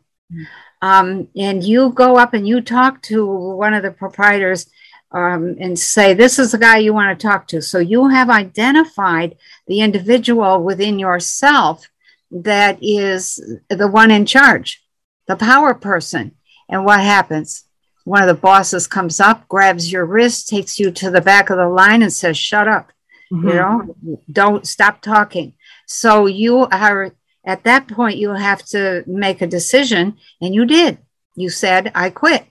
Um, 0.81 1.27
and 1.35 1.63
you 1.63 1.91
go 1.91 2.17
up 2.17 2.33
and 2.33 2.47
you 2.47 2.61
talk 2.61 3.01
to 3.03 3.25
one 3.25 3.73
of 3.73 3.83
the 3.83 3.91
proprietors 3.91 4.69
um, 5.11 5.57
and 5.59 5.77
say, 5.77 6.13
This 6.13 6.39
is 6.39 6.51
the 6.51 6.57
guy 6.57 6.77
you 6.77 6.93
want 6.93 7.17
to 7.17 7.27
talk 7.27 7.47
to. 7.47 7.61
So 7.61 7.79
you 7.79 8.07
have 8.07 8.29
identified 8.29 9.37
the 9.67 9.81
individual 9.81 10.63
within 10.63 10.97
yourself 10.97 11.87
that 12.31 12.79
is 12.81 13.59
the 13.69 13.87
one 13.87 14.09
in 14.09 14.25
charge, 14.25 14.83
the 15.27 15.35
power 15.35 15.73
person. 15.73 16.35
And 16.69 16.85
what 16.85 17.01
happens? 17.01 17.65
One 18.05 18.21
of 18.21 18.27
the 18.27 18.41
bosses 18.41 18.87
comes 18.87 19.19
up, 19.19 19.47
grabs 19.47 19.91
your 19.91 20.05
wrist, 20.05 20.47
takes 20.47 20.79
you 20.79 20.89
to 20.91 21.11
the 21.11 21.21
back 21.21 21.49
of 21.49 21.57
the 21.57 21.67
line, 21.67 22.01
and 22.01 22.11
says, 22.11 22.37
Shut 22.37 22.67
up. 22.67 22.91
Mm-hmm. 23.31 23.47
You 23.47 23.53
know, 23.53 24.21
don't 24.31 24.67
stop 24.67 25.01
talking. 25.01 25.53
So 25.85 26.25
you 26.25 26.67
are 26.71 27.11
at 27.43 27.63
that 27.63 27.87
point, 27.87 28.17
you 28.17 28.31
have 28.31 28.63
to 28.67 29.03
make 29.07 29.41
a 29.41 29.47
decision. 29.47 30.17
And 30.41 30.53
you 30.53 30.65
did. 30.65 30.99
You 31.35 31.49
said, 31.49 31.91
I 31.95 32.09
quit. 32.09 32.45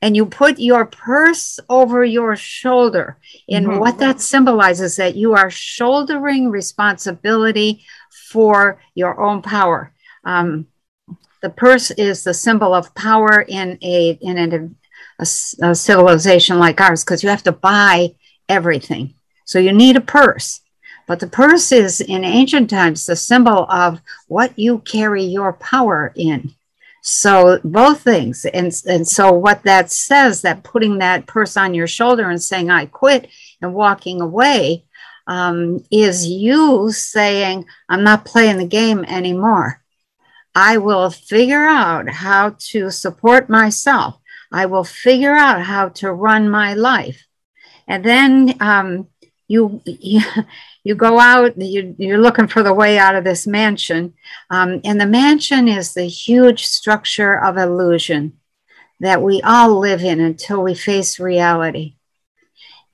And 0.00 0.14
you 0.14 0.26
put 0.26 0.60
your 0.60 0.84
purse 0.84 1.58
over 1.68 2.04
your 2.04 2.36
shoulder. 2.36 3.18
And 3.48 3.66
mm-hmm. 3.66 3.78
what 3.80 3.98
that 3.98 4.20
symbolizes 4.20 4.96
that 4.96 5.16
you 5.16 5.34
are 5.34 5.50
shouldering 5.50 6.50
responsibility 6.50 7.84
for 8.30 8.80
your 8.94 9.20
own 9.20 9.42
power. 9.42 9.92
Um, 10.24 10.68
the 11.42 11.50
purse 11.50 11.90
is 11.92 12.22
the 12.22 12.34
symbol 12.34 12.74
of 12.74 12.94
power 12.94 13.40
in 13.40 13.78
a 13.82 14.18
in 14.20 14.38
a, 14.38 15.22
a, 15.22 15.70
a 15.70 15.74
civilization 15.74 16.58
like 16.58 16.80
ours 16.80 17.04
because 17.04 17.22
you 17.22 17.28
have 17.28 17.44
to 17.44 17.52
buy 17.52 18.14
everything 18.48 19.14
so 19.48 19.58
you 19.58 19.72
need 19.72 19.96
a 19.96 20.02
purse. 20.02 20.60
But 21.06 21.20
the 21.20 21.26
purse 21.26 21.72
is 21.72 22.02
in 22.02 22.22
ancient 22.22 22.68
times 22.68 23.06
the 23.06 23.16
symbol 23.16 23.64
of 23.70 24.02
what 24.26 24.58
you 24.58 24.80
carry 24.80 25.24
your 25.24 25.54
power 25.54 26.12
in. 26.14 26.52
So 27.00 27.58
both 27.64 28.02
things. 28.02 28.44
And, 28.44 28.70
and 28.86 29.08
so 29.08 29.32
what 29.32 29.62
that 29.62 29.90
says, 29.90 30.42
that 30.42 30.64
putting 30.64 30.98
that 30.98 31.26
purse 31.26 31.56
on 31.56 31.72
your 31.72 31.86
shoulder 31.86 32.28
and 32.28 32.42
saying, 32.42 32.68
I 32.68 32.84
quit 32.84 33.30
and 33.62 33.72
walking 33.72 34.20
away, 34.20 34.84
um, 35.26 35.82
is 35.90 36.26
you 36.26 36.92
saying, 36.92 37.64
I'm 37.88 38.04
not 38.04 38.26
playing 38.26 38.58
the 38.58 38.66
game 38.66 39.02
anymore. 39.06 39.82
I 40.54 40.76
will 40.76 41.08
figure 41.08 41.66
out 41.66 42.10
how 42.10 42.56
to 42.72 42.90
support 42.90 43.48
myself. 43.48 44.18
I 44.52 44.66
will 44.66 44.84
figure 44.84 45.34
out 45.34 45.62
how 45.62 45.88
to 46.00 46.12
run 46.12 46.50
my 46.50 46.74
life. 46.74 47.24
And 47.86 48.04
then 48.04 48.54
um, 48.60 49.08
you, 49.48 49.82
you, 50.84 50.94
go 50.94 51.18
out, 51.18 51.60
you, 51.60 51.96
you're 51.98 52.18
looking 52.18 52.46
for 52.46 52.62
the 52.62 52.74
way 52.74 52.98
out 52.98 53.16
of 53.16 53.24
this 53.24 53.46
mansion. 53.46 54.14
Um, 54.50 54.80
and 54.84 55.00
the 55.00 55.06
mansion 55.06 55.66
is 55.66 55.94
the 55.94 56.06
huge 56.06 56.66
structure 56.66 57.38
of 57.38 57.56
illusion 57.56 58.34
that 59.00 59.22
we 59.22 59.40
all 59.42 59.78
live 59.78 60.02
in 60.02 60.20
until 60.20 60.62
we 60.62 60.74
face 60.74 61.18
reality 61.18 61.96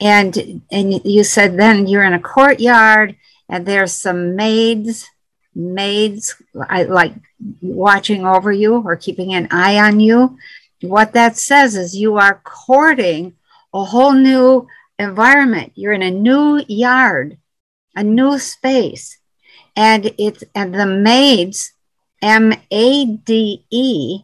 and 0.00 0.62
and 0.70 1.04
you 1.04 1.24
said 1.24 1.56
then 1.56 1.86
you're 1.86 2.04
in 2.04 2.14
a 2.14 2.20
courtyard 2.20 3.16
and 3.48 3.64
there's 3.64 3.92
some 3.92 4.36
maids 4.36 5.08
maids 5.54 6.34
like 6.52 7.14
watching 7.62 8.26
over 8.26 8.50
you 8.50 8.74
or 8.74 8.96
keeping 8.96 9.34
an 9.34 9.46
eye 9.50 9.78
on 9.78 10.00
you 10.00 10.36
what 10.82 11.12
that 11.12 11.36
says 11.36 11.76
is 11.76 11.96
you 11.96 12.16
are 12.16 12.40
courting 12.44 13.34
a 13.72 13.84
whole 13.84 14.12
new 14.12 14.66
environment. 14.98 15.72
You're 15.74 15.92
in 15.92 16.02
a 16.02 16.10
new 16.10 16.62
yard 16.68 17.38
a 17.94 18.02
new 18.02 18.38
space. 18.38 19.18
And 19.76 20.12
it's 20.18 20.44
and 20.54 20.74
the 20.74 20.86
maids 20.86 21.72
m-a-d-e 22.22 24.20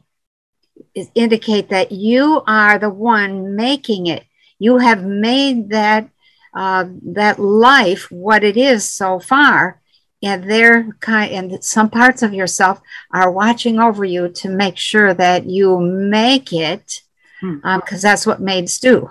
indicate 1.14 1.68
that 1.68 1.92
you 1.92 2.42
are 2.46 2.78
the 2.78 2.90
one 2.90 3.56
making 3.56 4.06
it. 4.06 4.24
You 4.58 4.78
have 4.78 5.04
made 5.04 5.70
that 5.70 6.08
uh, 6.54 6.86
that 7.12 7.38
life 7.38 8.10
what 8.10 8.44
it 8.44 8.56
is 8.56 8.88
so 8.88 9.18
far. 9.18 9.80
And 10.22 10.48
they're 10.48 10.92
kind 11.00 11.32
and 11.32 11.64
some 11.64 11.90
parts 11.90 12.22
of 12.22 12.34
yourself 12.34 12.80
are 13.10 13.30
watching 13.30 13.80
over 13.80 14.04
you 14.04 14.28
to 14.28 14.48
make 14.50 14.76
sure 14.76 15.14
that 15.14 15.46
you 15.46 15.80
make 15.80 16.52
it 16.52 17.00
because 17.40 17.60
hmm. 17.62 17.66
um, 17.66 17.80
that's 18.02 18.26
what 18.26 18.40
maids 18.40 18.78
do 18.78 19.10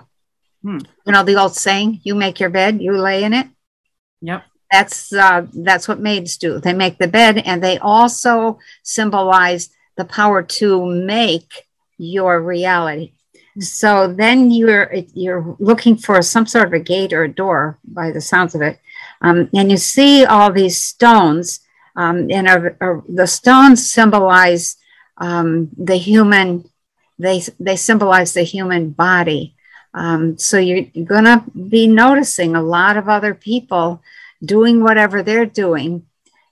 hmm. 0.62 0.78
you 1.06 1.12
know 1.12 1.24
the 1.24 1.36
old 1.36 1.54
saying 1.54 2.00
you 2.04 2.14
make 2.14 2.40
your 2.40 2.50
bed 2.50 2.80
you 2.80 2.96
lay 2.96 3.24
in 3.24 3.32
it 3.32 3.46
yep 4.20 4.44
that's 4.70 5.12
uh, 5.12 5.46
that's 5.52 5.88
what 5.88 6.00
maids 6.00 6.36
do 6.36 6.58
they 6.60 6.72
make 6.72 6.98
the 6.98 7.08
bed 7.08 7.38
and 7.38 7.62
they 7.62 7.78
also 7.78 8.58
symbolize 8.82 9.70
the 9.96 10.04
power 10.04 10.42
to 10.42 10.86
make 10.86 11.66
your 11.98 12.40
reality 12.40 13.12
so 13.58 14.12
then 14.12 14.50
you're 14.50 14.92
you're 15.12 15.56
looking 15.58 15.96
for 15.96 16.22
some 16.22 16.46
sort 16.46 16.68
of 16.68 16.72
a 16.72 16.78
gate 16.78 17.12
or 17.12 17.24
a 17.24 17.32
door 17.32 17.78
by 17.84 18.10
the 18.10 18.20
sounds 18.20 18.54
of 18.54 18.62
it, 18.62 18.78
um, 19.20 19.50
and 19.52 19.70
you 19.70 19.76
see 19.76 20.24
all 20.24 20.52
these 20.52 20.80
stones, 20.80 21.60
um, 21.96 22.30
and 22.30 22.46
a, 22.46 22.76
a, 22.80 23.02
the 23.08 23.26
stones 23.26 23.90
symbolize 23.90 24.76
um, 25.18 25.68
the 25.76 25.96
human. 25.96 26.64
They 27.18 27.42
they 27.58 27.76
symbolize 27.76 28.32
the 28.34 28.44
human 28.44 28.90
body. 28.90 29.56
Um, 29.92 30.38
so 30.38 30.58
you're, 30.58 30.86
you're 30.92 31.06
going 31.06 31.24
to 31.24 31.44
be 31.68 31.86
noticing 31.86 32.54
a 32.54 32.62
lot 32.62 32.96
of 32.96 33.08
other 33.08 33.34
people 33.34 34.02
doing 34.44 34.82
whatever 34.82 35.22
they're 35.22 35.46
doing 35.46 36.06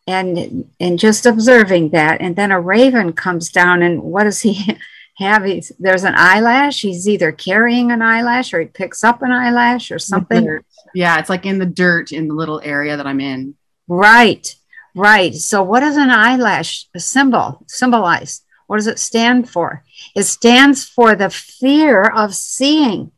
and 0.07 0.71
and 0.81 0.99
just 0.99 1.27
observing 1.27 1.91
that 1.91 2.21
and 2.21 2.35
then 2.35 2.51
a 2.51 2.61
raven 2.61 3.13
comes 3.13 3.51
down 3.51 3.83
and 3.83 4.03
what 4.03 4.25
does 4.25 4.41
he 4.41 4.77
have 5.19 5.45
he's, 5.45 5.73
there's 5.79 6.05
an 6.05 6.15
eyelash. 6.17 6.81
He's 6.81 7.09
either 7.09 7.33
carrying 7.33 7.91
an 7.91 8.03
eyelash 8.03 8.55
or 8.55 8.61
he 8.61 8.67
picks 8.67 9.03
up 9.03 9.23
an 9.23 9.33
eyelash 9.33 9.91
or 9.91 9.99
something. 9.99 10.61
Yeah, 10.95 11.19
it's 11.19 11.29
like 11.29 11.45
in 11.45 11.59
the 11.59 11.67
dirt 11.67 12.13
in 12.13 12.29
the 12.29 12.35
little 12.35 12.61
area 12.63 12.97
that 12.97 13.07
I'm 13.07 13.21
in. 13.21 13.57
Right, 13.89 14.55
right. 14.95 15.35
So 15.35 15.63
what 15.63 15.81
does 15.81 15.97
an 15.97 16.11
eyelash 16.11 16.87
symbol 16.97 17.65
symbolize? 17.67 18.43
What 18.69 18.77
does 18.77 18.87
it 18.87 18.99
stand 18.99 19.51
for? 19.51 19.83
It 20.15 20.25
stands 20.25 20.85
for 20.85 21.17
the 21.17 21.31
fear 21.31 22.05
of 22.05 22.35
seeing. 22.35 23.11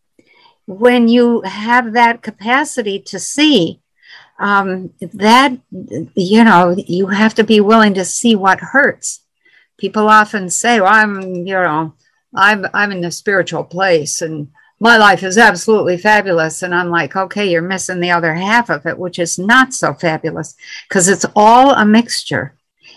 When 0.70 1.08
you 1.08 1.42
have 1.42 1.92
that 1.92 2.22
capacity 2.22 3.00
to 3.00 3.18
see, 3.18 3.80
um, 4.38 4.94
that 5.00 5.58
you 6.14 6.44
know 6.44 6.74
you 6.76 7.08
have 7.08 7.34
to 7.34 7.44
be 7.44 7.60
willing 7.60 7.94
to 7.94 8.04
see 8.04 8.34
what 8.34 8.60
hurts 8.60 9.20
people 9.80 10.08
often 10.08 10.50
say, 10.50 10.80
well, 10.80 10.92
I'm, 10.92 11.20
you 11.46 11.54
know, 11.54 11.94
I'm, 12.34 12.66
I'm 12.72 12.92
in 12.92 13.04
a 13.04 13.10
spiritual 13.10 13.64
place 13.64 14.22
and 14.22 14.48
my 14.78 14.96
life 14.96 15.22
is 15.22 15.36
absolutely 15.36 15.96
fabulous. 15.98 16.62
And 16.62 16.74
I'm 16.74 16.90
like, 16.90 17.16
okay, 17.16 17.50
you're 17.50 17.62
missing 17.62 18.00
the 18.00 18.10
other 18.10 18.34
half 18.34 18.70
of 18.70 18.86
it, 18.86 18.98
which 18.98 19.18
is 19.18 19.38
not 19.38 19.74
so 19.74 19.94
fabulous 19.94 20.54
because 20.88 21.08
it's 21.08 21.26
all 21.34 21.72
a 21.72 21.84
mixture. 21.84 22.54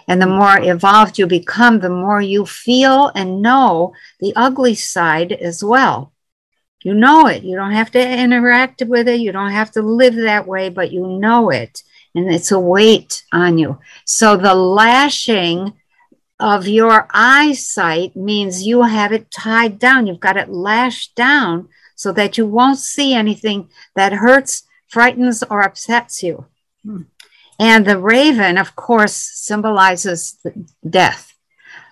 And 0.07 0.21
the 0.21 0.27
more 0.27 0.59
evolved 0.61 1.17
you 1.17 1.27
become, 1.27 1.79
the 1.79 1.89
more 1.89 2.21
you 2.21 2.45
feel 2.45 3.11
and 3.15 3.41
know 3.41 3.93
the 4.19 4.33
ugly 4.35 4.75
side 4.75 5.31
as 5.31 5.63
well. 5.63 6.12
You 6.83 6.93
know 6.93 7.27
it. 7.27 7.43
You 7.43 7.55
don't 7.55 7.71
have 7.71 7.91
to 7.91 8.19
interact 8.19 8.83
with 8.85 9.07
it. 9.07 9.21
You 9.21 9.31
don't 9.31 9.51
have 9.51 9.71
to 9.71 9.81
live 9.81 10.15
that 10.15 10.47
way, 10.47 10.69
but 10.69 10.91
you 10.91 11.07
know 11.07 11.49
it. 11.49 11.81
And 12.13 12.31
it's 12.31 12.51
a 12.51 12.59
weight 12.59 13.23
on 13.31 13.57
you. 13.57 13.79
So 14.05 14.37
the 14.37 14.53
lashing 14.53 15.73
of 16.39 16.67
your 16.67 17.07
eyesight 17.11 18.15
means 18.15 18.67
you 18.67 18.83
have 18.83 19.13
it 19.13 19.31
tied 19.31 19.79
down. 19.79 20.07
You've 20.07 20.19
got 20.19 20.37
it 20.37 20.49
lashed 20.49 21.15
down 21.15 21.69
so 21.95 22.11
that 22.11 22.37
you 22.37 22.45
won't 22.45 22.79
see 22.79 23.13
anything 23.13 23.69
that 23.95 24.13
hurts, 24.13 24.63
frightens, 24.87 25.41
or 25.43 25.61
upsets 25.61 26.21
you. 26.21 26.45
Hmm. 26.83 27.03
And 27.59 27.85
the 27.85 27.97
raven, 27.97 28.57
of 28.57 28.75
course, 28.75 29.13
symbolizes 29.13 30.37
death, 30.87 31.33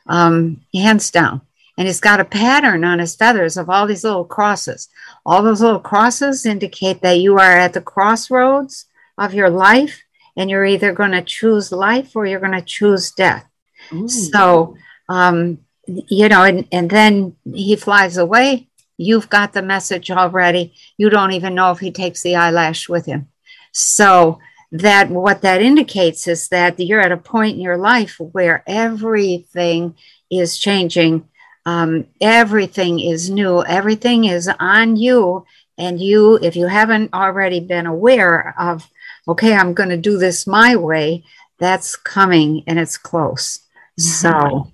um, 0.06 0.62
hands 0.74 1.12
down. 1.12 1.42
And 1.78 1.88
he's 1.88 2.00
got 2.00 2.20
a 2.20 2.26
pattern 2.26 2.84
on 2.84 3.00
his 3.00 3.16
feathers 3.16 3.58
of 3.58 3.70
all 3.70 3.88
these 3.88 4.04
little 4.04 4.26
crosses. 4.26 4.90
All 5.26 5.42
those 5.42 5.62
little 5.62 5.80
crosses 5.80 6.46
indicate 6.46 7.02
that 7.02 7.20
you 7.20 7.38
are 7.38 7.58
at 7.58 7.74
the 7.74 7.82
crossroads 7.82 8.86
of 9.18 9.34
your 9.34 9.50
life, 9.50 10.04
and 10.36 10.50
you're 10.50 10.66
either 10.66 10.94
going 10.94 11.12
to 11.12 11.22
choose 11.22 11.72
life 11.72 12.16
or 12.16 12.26
you're 12.26 12.40
going 12.40 12.52
to 12.52 12.62
choose 12.62 13.12
death. 13.12 13.46
Ooh. 13.94 14.08
So, 14.08 14.76
um, 15.10 15.60
you 15.88 16.30
know, 16.30 16.44
and, 16.44 16.68
and 16.72 16.90
then 16.90 17.36
he 17.54 17.76
flies 17.76 18.18
away. 18.18 18.70
You've 18.98 19.30
got 19.30 19.54
the 19.54 19.62
message 19.62 20.12
already. 20.12 20.74
You 20.98 21.10
don't 21.10 21.32
even 21.32 21.56
know 21.56 21.72
if 21.72 21.80
he 21.80 21.92
takes 21.92 22.22
the 22.22 22.36
eyelash 22.36 22.88
with 22.88 23.06
him. 23.06 23.30
So, 23.72 24.40
that 24.72 25.10
what 25.10 25.42
that 25.42 25.62
indicates 25.62 26.28
is 26.28 26.48
that 26.48 26.80
you're 26.80 27.02
at 27.02 27.12
a 27.12 27.18
point 27.18 27.56
in 27.56 27.62
your 27.62 27.78
life 27.78 28.18
where 28.20 28.64
everything 28.66 29.96
is 30.30 30.58
changing. 30.58 31.28
Um, 31.66 32.08
everything 32.20 33.00
is 33.00 33.30
new. 33.30 33.64
Everything 33.64 34.26
is 34.26 34.50
on 34.60 34.96
you. 34.96 35.46
And 35.78 36.00
you, 36.00 36.38
if 36.42 36.56
you 36.56 36.68
haven't 36.68 37.14
already 37.14 37.60
been 37.60 37.86
aware 37.86 38.54
of, 38.60 38.88
okay, 39.28 39.54
I'm 39.54 39.74
going 39.74 39.90
to 39.90 39.98
do 39.98 40.18
this 40.18 40.46
my 40.46 40.76
way, 40.76 41.24
that's 41.60 41.96
coming 41.96 42.64
and 42.68 42.80
it's 42.80 42.98
close. 42.98 43.60
So 43.98 44.72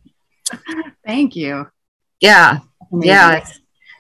thank 1.06 1.36
you. 1.36 1.68
Yeah. 2.20 2.60
Amazing. 2.92 3.10
Yeah. 3.10 3.46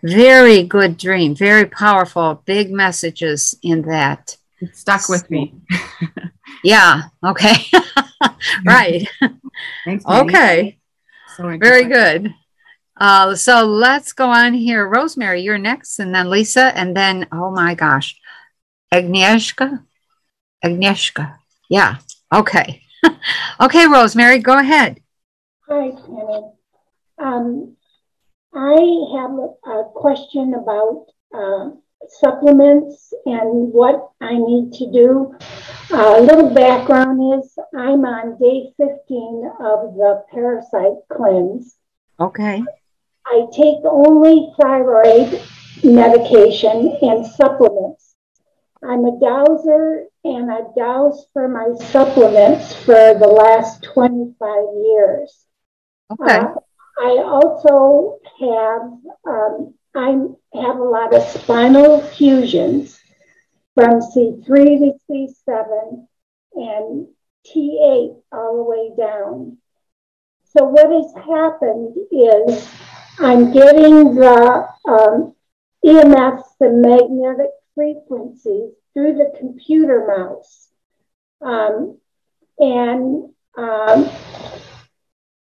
Very 0.03 0.63
good 0.63 0.97
dream. 0.97 1.35
Very 1.35 1.65
powerful. 1.65 2.41
Big 2.45 2.71
messages 2.71 3.55
in 3.61 3.81
that. 3.83 4.37
It 4.59 4.75
stuck 4.75 5.09
with 5.09 5.29
me. 5.29 5.53
yeah. 6.63 7.03
Okay. 7.23 7.55
right. 8.65 9.07
Thanks, 9.85 10.05
okay. 10.05 10.77
So 11.35 11.57
Very 11.57 11.85
good. 11.85 12.33
Uh, 12.99 13.35
so 13.35 13.65
let's 13.65 14.13
go 14.13 14.29
on 14.29 14.53
here. 14.53 14.87
Rosemary, 14.87 15.41
you're 15.41 15.57
next, 15.57 15.99
and 15.99 16.13
then 16.13 16.29
Lisa, 16.29 16.75
and 16.75 16.95
then, 16.95 17.27
oh 17.31 17.51
my 17.51 17.75
gosh, 17.75 18.19
Agnieszka? 18.93 19.83
Agnieszka. 20.63 21.37
Yeah. 21.69 21.97
Okay. 22.33 22.81
okay, 23.61 23.87
Rosemary, 23.87 24.39
go 24.39 24.57
ahead. 24.57 24.99
Hi. 25.69 25.91
Um, 27.19 27.75
I 28.53 28.77
have 29.17 29.37
a 29.65 29.83
question 29.93 30.53
about 30.53 31.05
uh, 31.33 31.69
supplements 32.19 33.13
and 33.25 33.73
what 33.73 34.11
I 34.21 34.37
need 34.37 34.73
to 34.73 34.91
do. 34.91 35.35
A 35.91 35.95
uh, 35.95 36.19
little 36.19 36.49
background 36.53 37.39
is 37.39 37.57
I'm 37.75 38.05
on 38.05 38.37
day 38.39 38.73
15 38.77 39.51
of 39.59 39.95
the 39.95 40.23
parasite 40.31 40.97
cleanse. 41.11 41.75
Okay. 42.19 42.63
I 43.29 43.45
take 43.51 43.79
only 43.83 44.53
thyroid 44.59 45.41
medication 45.83 46.97
and 47.01 47.25
supplements. 47.25 48.15
I'm 48.83 49.05
a 49.05 49.19
dowser 49.19 50.05
and 50.23 50.51
I 50.51 50.61
dowse 50.77 51.27
for 51.33 51.47
my 51.47 51.73
supplements 51.87 52.73
for 52.73 53.13
the 53.13 53.27
last 53.27 53.83
25 53.83 54.37
years. 54.83 55.45
Okay. 56.11 56.37
Uh, 56.37 56.53
I 56.99 57.23
also 57.23 58.19
have 58.39 58.81
um, 59.27 59.73
I 59.95 60.09
have 60.61 60.77
a 60.77 60.83
lot 60.83 61.13
of 61.13 61.23
spinal 61.23 62.01
fusions, 62.01 62.99
from 63.77 64.01
C3 64.01 64.43
to 64.45 64.93
C7 65.07 66.07
and 66.55 67.07
T8 67.45 68.21
all 68.31 68.57
the 68.57 68.63
way 68.63 68.91
down. 68.97 69.57
So 70.45 70.65
what 70.65 70.89
has 70.89 71.13
happened 71.13 71.95
is 72.11 72.67
I'm 73.19 73.51
getting 73.51 74.13
the 74.13 74.67
um, 74.87 75.35
EMFs, 75.83 76.43
the 76.59 76.69
magnetic 76.69 77.49
frequencies, 77.73 78.73
through 78.93 79.13
the 79.15 79.33
computer 79.37 80.05
mouse. 80.07 80.67
Um, 81.41 81.97
and 82.59 83.29
um, 83.57 84.09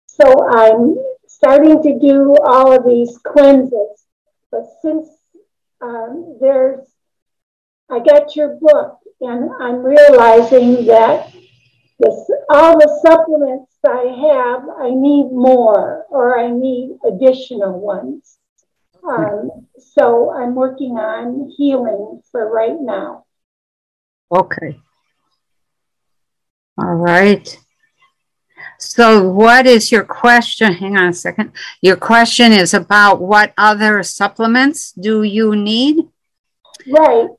so 0.08 0.48
I'm 0.48 0.96
starting 1.28 1.84
to 1.84 2.00
do 2.00 2.38
all 2.46 2.74
of 2.74 2.86
these 2.86 3.18
cleanses. 3.18 4.06
But 4.52 4.68
since 4.82 5.10
um, 5.82 6.38
there's, 6.40 6.88
I 7.90 8.00
got 8.00 8.38
your 8.38 8.56
book, 8.56 9.00
and 9.20 9.50
I'm 9.60 9.84
realizing 9.84 10.86
that 10.86 11.34
all 12.50 12.78
the 12.78 13.00
supplements 13.02 13.72
I 13.88 14.04
have, 14.04 14.70
I 14.80 14.90
need 14.90 15.32
more 15.32 16.06
or 16.10 16.40
I 16.40 16.50
need 16.50 16.98
additional 17.06 17.80
ones. 17.80 18.38
Um, 19.08 19.68
so 19.78 20.32
I'm 20.32 20.56
working 20.56 20.98
on 20.98 21.52
healing 21.56 22.22
for 22.32 22.52
right 22.52 22.80
now. 22.80 23.26
Okay. 24.32 24.80
All 26.78 26.96
right. 26.96 27.58
So, 28.80 29.30
what 29.30 29.66
is 29.68 29.92
your 29.92 30.04
question? 30.04 30.74
Hang 30.74 30.98
on 30.98 31.10
a 31.10 31.14
second. 31.14 31.52
Your 31.82 31.96
question 31.96 32.52
is 32.52 32.74
about 32.74 33.22
what 33.22 33.54
other 33.58 34.04
supplements 34.04 34.92
do 34.92 35.24
you 35.24 35.56
need? 35.56 36.08
Right. 36.88 37.30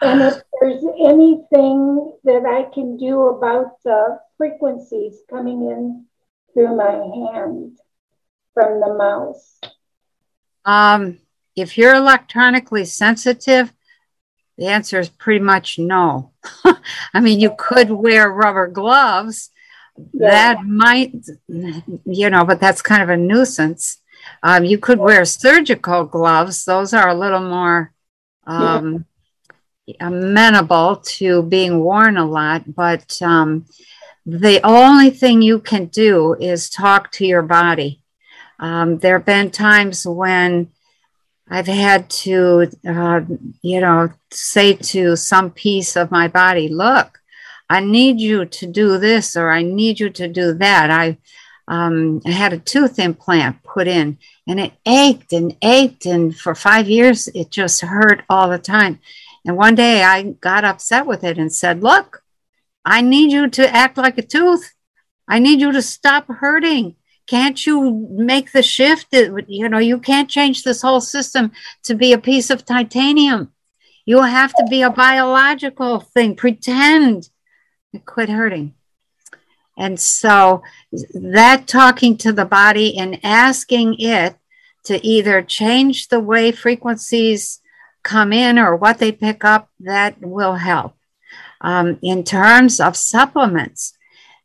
And 0.00 0.22
if 0.22 0.42
there's 0.60 0.84
anything 1.00 2.12
that 2.24 2.46
I 2.46 2.72
can 2.72 2.96
do 2.96 3.22
about 3.28 3.82
the 3.84 4.20
frequencies 4.36 5.18
coming 5.28 5.62
in 5.68 6.06
through 6.54 6.76
my 6.76 6.92
hand 6.92 7.78
from 8.54 8.80
the 8.80 8.94
mouse. 8.94 9.60
Um, 10.64 11.18
if 11.56 11.76
you're 11.76 11.94
electronically 11.94 12.84
sensitive, 12.84 13.72
the 14.56 14.66
answer 14.66 14.98
is 14.98 15.08
pretty 15.08 15.40
much 15.40 15.78
no. 15.78 16.32
I 17.14 17.20
mean, 17.20 17.40
you 17.40 17.54
could 17.56 17.90
wear 17.90 18.30
rubber 18.30 18.68
gloves. 18.68 19.50
Yeah. 20.12 20.30
That 20.30 20.64
might, 20.64 21.14
you 21.48 22.30
know, 22.30 22.44
but 22.44 22.60
that's 22.60 22.82
kind 22.82 23.02
of 23.02 23.08
a 23.08 23.16
nuisance. 23.16 24.00
Um, 24.42 24.64
you 24.64 24.78
could 24.78 24.98
wear 24.98 25.24
surgical 25.24 26.04
gloves. 26.04 26.64
Those 26.64 26.92
are 26.92 27.08
a 27.08 27.14
little 27.14 27.40
more 27.40 27.92
um, 28.46 29.04
amenable 30.00 30.96
to 30.96 31.42
being 31.42 31.80
worn 31.80 32.16
a 32.16 32.26
lot, 32.26 32.74
but 32.74 33.20
um, 33.22 33.66
the 34.26 34.60
only 34.64 35.10
thing 35.10 35.40
you 35.40 35.58
can 35.58 35.86
do 35.86 36.34
is 36.34 36.68
talk 36.68 37.10
to 37.12 37.26
your 37.26 37.42
body. 37.42 38.02
Um, 38.58 38.98
there 38.98 39.18
have 39.18 39.26
been 39.26 39.50
times 39.50 40.06
when 40.06 40.70
I've 41.48 41.66
had 41.66 42.10
to, 42.10 42.70
uh, 42.86 43.20
you 43.62 43.80
know, 43.80 44.12
say 44.30 44.74
to 44.74 45.16
some 45.16 45.50
piece 45.50 45.96
of 45.96 46.10
my 46.10 46.28
body, 46.28 46.68
look, 46.68 47.20
I 47.70 47.80
need 47.80 48.20
you 48.20 48.44
to 48.44 48.66
do 48.66 48.98
this 48.98 49.36
or 49.36 49.50
I 49.50 49.62
need 49.62 50.00
you 50.00 50.10
to 50.10 50.28
do 50.28 50.54
that. 50.54 50.90
I, 50.90 51.18
um, 51.66 52.20
I 52.26 52.30
had 52.30 52.52
a 52.52 52.58
tooth 52.58 52.98
implant 52.98 53.62
put 53.62 53.86
in 53.86 54.18
and 54.46 54.58
it 54.60 54.72
ached 54.84 55.32
and 55.32 55.56
ached. 55.62 56.06
And 56.06 56.36
for 56.36 56.54
five 56.54 56.88
years, 56.88 57.28
it 57.28 57.50
just 57.50 57.80
hurt 57.80 58.22
all 58.28 58.48
the 58.48 58.58
time. 58.58 59.00
And 59.44 59.56
one 59.56 59.74
day 59.74 60.02
I 60.02 60.22
got 60.22 60.64
upset 60.64 61.06
with 61.06 61.24
it 61.24 61.38
and 61.38 61.52
said, 61.52 61.82
Look, 61.82 62.22
I 62.84 63.00
need 63.00 63.32
you 63.32 63.48
to 63.48 63.68
act 63.74 63.96
like 63.96 64.18
a 64.18 64.22
tooth. 64.22 64.72
I 65.28 65.38
need 65.38 65.60
you 65.60 65.72
to 65.72 65.82
stop 65.82 66.26
hurting. 66.28 66.96
Can't 67.26 67.66
you 67.66 68.08
make 68.10 68.52
the 68.52 68.62
shift? 68.62 69.08
You 69.12 69.68
know, 69.68 69.78
you 69.78 69.98
can't 69.98 70.30
change 70.30 70.62
this 70.62 70.80
whole 70.80 71.02
system 71.02 71.52
to 71.84 71.94
be 71.94 72.12
a 72.12 72.18
piece 72.18 72.48
of 72.48 72.64
titanium. 72.64 73.52
You 74.06 74.22
have 74.22 74.54
to 74.54 74.66
be 74.70 74.80
a 74.80 74.90
biological 74.90 76.00
thing. 76.00 76.34
Pretend. 76.34 77.28
Quit 78.06 78.30
hurting. 78.30 78.72
And 79.76 80.00
so 80.00 80.62
that 81.12 81.66
talking 81.66 82.16
to 82.18 82.32
the 82.32 82.46
body 82.46 82.98
and 82.98 83.20
asking 83.22 83.96
it 84.00 84.36
to 84.84 85.06
either 85.06 85.42
change 85.42 86.08
the 86.08 86.20
way 86.20 86.50
frequencies 86.50 87.60
come 88.08 88.32
in 88.32 88.58
or 88.58 88.74
what 88.74 88.98
they 88.98 89.12
pick 89.12 89.44
up, 89.44 89.68
that 89.80 90.16
will 90.20 90.54
help. 90.54 90.94
Um, 91.60 91.98
in 92.02 92.24
terms 92.24 92.80
of 92.80 92.96
supplements, 92.96 93.92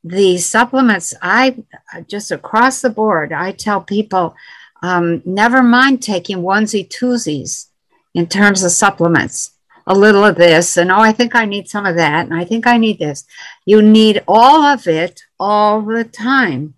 the 0.03 0.37
supplements, 0.37 1.13
I 1.21 1.63
just 2.07 2.29
across 2.31 2.81
the 2.81 2.89
board, 2.89 3.31
I 3.31 3.53
tell 3.53 3.81
people 3.81 4.35
um, 4.81 5.21
never 5.25 5.63
mind 5.63 6.03
taking 6.03 6.39
onesie 6.39 6.89
twosies 6.89 7.69
in 8.13 8.27
terms 8.27 8.63
of 8.63 8.71
supplements. 8.71 9.51
A 9.85 9.93
little 9.93 10.23
of 10.23 10.37
this, 10.37 10.77
and 10.77 10.89
oh, 10.91 10.99
I 10.99 11.11
think 11.11 11.35
I 11.35 11.43
need 11.45 11.67
some 11.67 11.85
of 11.85 11.97
that, 11.97 12.25
and 12.25 12.33
I 12.33 12.45
think 12.45 12.65
I 12.65 12.77
need 12.77 12.99
this. 12.99 13.25
You 13.65 13.81
need 13.81 14.23
all 14.27 14.63
of 14.63 14.87
it 14.87 15.23
all 15.37 15.81
the 15.81 16.05
time. 16.05 16.75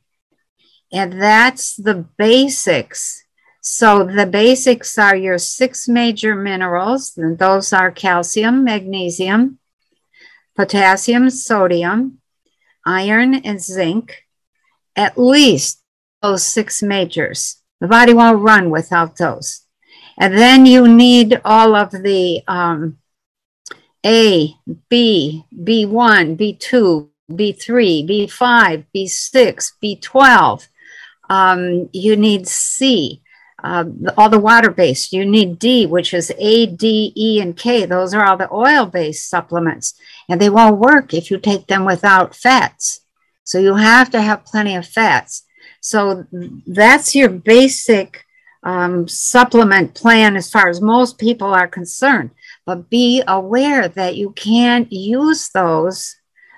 And 0.92 1.22
that's 1.22 1.76
the 1.76 2.06
basics 2.18 3.25
so 3.68 4.04
the 4.04 4.28
basics 4.28 4.96
are 5.00 5.16
your 5.16 5.40
six 5.40 5.88
major 5.88 6.36
minerals, 6.36 7.18
and 7.18 7.40
those 7.40 7.74
are 7.74 7.90
calcium, 7.90 8.64
magnesium, 8.64 9.58
potassium, 10.56 11.32
sodium, 11.32 12.20
iron, 12.86 13.34
and 13.34 13.60
zinc. 13.60 14.24
At 14.96 15.18
least 15.18 15.82
those 16.22 16.44
six 16.46 16.84
majors. 16.84 17.60
The 17.82 17.88
body 17.88 18.14
won't 18.14 18.44
run 18.44 18.70
without 18.70 19.18
those. 19.18 19.66
And 20.16 20.38
then 20.38 20.68
you 20.68 20.88
need 20.88 21.42
all 21.44 21.74
of 21.76 21.90
the 21.90 22.44
um, 22.48 23.00
A, 24.06 24.54
B, 24.90 25.44
B1, 25.52 26.38
B2, 26.38 27.10
B3, 27.32 28.08
B5, 28.08 28.86
B6, 28.96 29.72
B12. 29.84 30.68
Um, 31.32 31.90
you 31.92 32.16
need 32.16 32.48
C 32.48 33.24
uh, 33.64 33.86
all 34.18 34.30
the 34.30 34.40
water 34.40 34.70
based. 34.70 35.14
You 35.14 35.26
need 35.26 35.60
D, 35.60 35.86
which 35.86 36.14
is 36.14 36.32
A, 36.38 36.66
D, 36.66 37.14
E, 37.16 37.40
and 37.42 37.56
K. 37.56 37.86
Those 37.86 38.14
are 38.14 38.26
all 38.26 38.38
the 38.38 38.52
oil 38.54 38.86
based 38.86 39.30
supplements, 39.30 39.94
and 40.30 40.40
they 40.40 40.50
won't 40.50 40.80
work 40.80 41.14
if 41.14 41.32
you 41.32 41.38
take 41.38 41.68
them 41.68 41.86
without 41.86 42.36
fats. 42.36 43.02
So 43.44 43.60
you 43.60 43.76
have 43.76 44.10
to 44.12 44.22
have 44.22 44.46
plenty 44.46 44.76
of 44.76 44.88
fats. 44.88 45.44
So 45.80 46.26
that's 46.66 47.16
your 47.16 47.30
basic 47.30 48.26
um, 48.64 49.08
supplement 49.08 49.94
plan 49.94 50.36
as 50.36 50.50
far 50.50 50.68
as 50.68 50.82
most 50.82 51.20
people 51.20 51.54
are 51.54 51.68
concerned. 51.68 52.32
But 52.66 52.90
be 52.90 53.22
aware 53.28 53.88
that 53.88 54.16
you 54.16 54.32
can't 54.32 54.92
use 54.92 55.50
those 55.50 56.16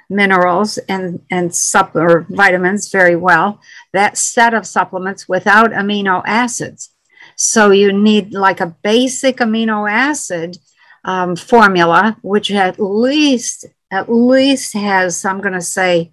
minerals 0.10 0.78
and, 0.90 1.22
and 1.30 1.52
supp- 1.52 1.96
or 1.96 2.26
vitamins 2.30 2.90
very 2.90 3.16
well, 3.16 3.60
that 3.94 4.18
set 4.18 4.54
of 4.54 4.66
supplements 4.66 5.28
without 5.28 5.72
amino 5.72 6.22
acids. 6.26 6.92
So 7.36 7.72
you 7.72 7.92
need 7.92 8.34
like 8.34 8.62
a 8.62 8.76
basic 8.84 9.38
amino 9.38 9.90
acid 9.90 10.58
um, 11.04 11.36
formula, 11.36 12.18
which 12.22 12.52
at 12.52 12.80
least 12.80 13.66
at 13.90 14.12
least 14.12 14.74
has 14.74 15.24
I'm 15.24 15.40
going 15.40 15.54
to 15.54 15.62
say 15.62 16.12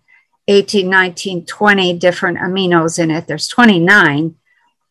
18, 0.49 0.89
19, 0.89 1.47
20 1.47 1.99
different 1.99 2.39
aminos 2.39 2.99
in 2.99 3.11
it. 3.11 3.27
There's 3.27 3.49
29 3.49 4.37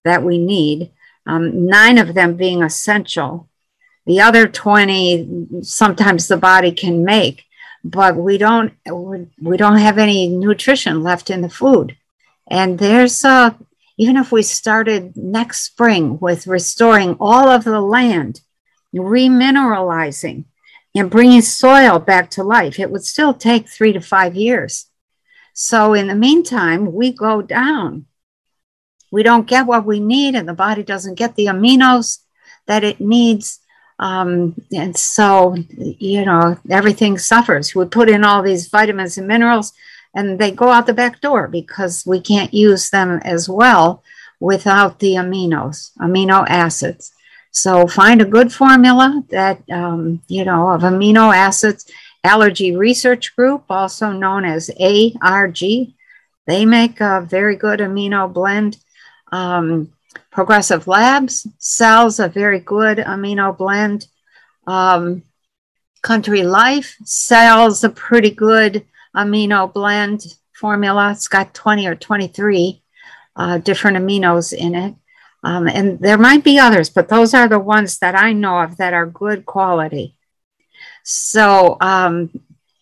that 0.04 0.24
we 0.24 0.38
need, 0.38 0.92
um, 1.26 1.68
nine 1.68 1.98
of 1.98 2.14
them 2.14 2.36
being 2.36 2.64
essential. 2.64 3.50
The 4.06 4.20
other 4.20 4.48
20, 4.48 5.62
sometimes 5.62 6.28
the 6.28 6.38
body 6.38 6.72
can 6.72 7.06
make, 7.06 7.44
but 7.84 8.16
we 8.16 8.38
don't 8.38 8.74
we 9.42 9.58
don't 9.58 9.78
have 9.78 9.98
any 9.98 10.30
nutrition 10.30 11.04
left 11.04 11.30
in 11.30 11.42
the 11.42 11.50
food. 11.50 11.98
And 12.48 12.80
there's 12.80 13.24
a 13.24 13.58
even 13.98 14.18
if 14.18 14.32
we 14.32 14.42
started 14.42 15.16
next 15.16 15.62
spring 15.62 16.18
with 16.20 16.48
restoring 16.48 17.16
all 17.20 17.48
of 17.50 17.64
the 17.64 17.80
land, 17.80 18.42
remineralizing, 18.94 20.46
and 20.96 21.12
bringing 21.12 21.42
soil 21.42 22.00
back 22.00 22.30
to 22.32 22.44
life, 22.44 22.80
it 22.80 22.92
would 22.92 23.04
still 23.04 23.34
take 23.34 23.68
three 23.68 23.94
to 23.94 24.02
five 24.02 24.36
years. 24.36 24.88
So, 25.54 25.94
in 25.94 26.08
the 26.08 26.16
meantime, 26.16 26.94
we 26.94 27.12
go 27.12 27.42
down. 27.42 28.06
We 29.12 29.22
don't 29.22 29.48
get 29.48 29.68
what 29.68 29.86
we 29.86 30.00
need, 30.00 30.34
and 30.34 30.48
the 30.48 30.54
body 30.54 30.82
doesn't 30.82 31.16
get 31.16 31.36
the 31.36 31.46
aminos 31.46 32.20
that 32.66 32.84
it 32.84 33.00
needs. 33.00 33.60
Um, 34.00 34.56
and 34.76 34.98
so, 34.98 35.56
you 35.78 36.26
know, 36.26 36.58
everything 36.70 37.18
suffers. 37.18 37.76
We 37.76 37.86
put 37.86 38.10
in 38.10 38.24
all 38.24 38.42
these 38.42 38.68
vitamins 38.68 39.18
and 39.18 39.28
minerals, 39.28 39.74
and 40.16 40.40
they 40.40 40.52
go 40.52 40.70
out 40.70 40.88
the 40.88 40.94
back 40.94 41.22
door 41.22 41.48
because 41.48 42.06
we 42.06 42.20
can't 42.20 42.54
use 42.54 42.90
them 42.90 43.20
as 43.24 43.48
well 43.48 44.04
without 44.40 45.00
the 45.00 45.14
aminos, 45.16 45.92
amino 46.00 46.46
acids. 46.48 47.14
So 47.52 47.88
find 47.88 48.22
a 48.22 48.26
good 48.26 48.52
formula 48.52 49.24
that, 49.30 49.62
um, 49.72 50.22
you 50.28 50.44
know, 50.44 50.72
of 50.72 50.82
amino 50.82 51.34
acids. 51.34 51.90
Allergy 52.26 52.76
Research 52.76 53.36
Group, 53.36 53.66
also 53.70 54.12
known 54.12 54.46
as 54.46 54.72
ARG, 54.80 55.60
they 56.48 56.66
make 56.66 57.00
a 57.00 57.22
very 57.22 57.56
good 57.56 57.80
amino 57.80 58.32
blend. 58.32 58.78
Um, 59.32 59.93
Progressive 60.32 60.88
Labs 60.88 61.48
sells 61.58 62.20
a 62.20 62.28
very 62.28 62.60
good 62.60 62.98
amino 62.98 63.58
blend. 63.58 64.08
Um, 64.68 65.24
Country 66.02 66.44
Life 66.44 66.98
sells 67.04 67.84
a 67.84 67.90
pretty 67.90 68.32
good 68.32 68.86
amino 69.16 69.72
blend 69.72 70.26
formula. 70.54 71.12
It's 71.12 71.28
got 71.28 71.54
20 71.54 71.88
or 71.88 71.96
23 71.96 72.82
uh, 73.36 73.58
different 73.60 73.98
aminos 73.98 74.54
in 74.54 74.76
it. 74.76 74.96
Um, 75.44 75.68
and 75.68 76.00
there 76.00 76.18
might 76.18 76.44
be 76.44 76.58
others, 76.58 76.90
but 76.90 77.10
those 77.10 77.34
are 77.34 77.48
the 77.48 77.60
ones 77.60 78.00
that 78.00 78.16
I 78.16 78.32
know 78.32 78.60
of 78.60 78.78
that 78.78 78.94
are 78.94 79.06
good 79.06 79.46
quality. 79.46 80.16
So, 81.04 81.78
um, 81.82 82.30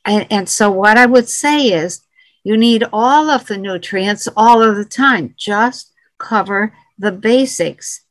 and, 0.05 0.27
and 0.29 0.49
so 0.49 0.69
what 0.69 0.97
I 0.97 1.07
would 1.07 1.27
say 1.27 1.67
is 1.67 2.01
you 2.43 2.57
need 2.57 2.83
all 2.93 3.29
of 3.29 3.47
the 3.47 3.57
nutrients 3.57 4.27
all 4.37 4.61
of 4.61 4.75
the 4.75 4.85
time. 4.85 5.33
Just 5.37 5.91
cover 6.17 6.73
the 7.01 7.11
basics. 7.11 8.01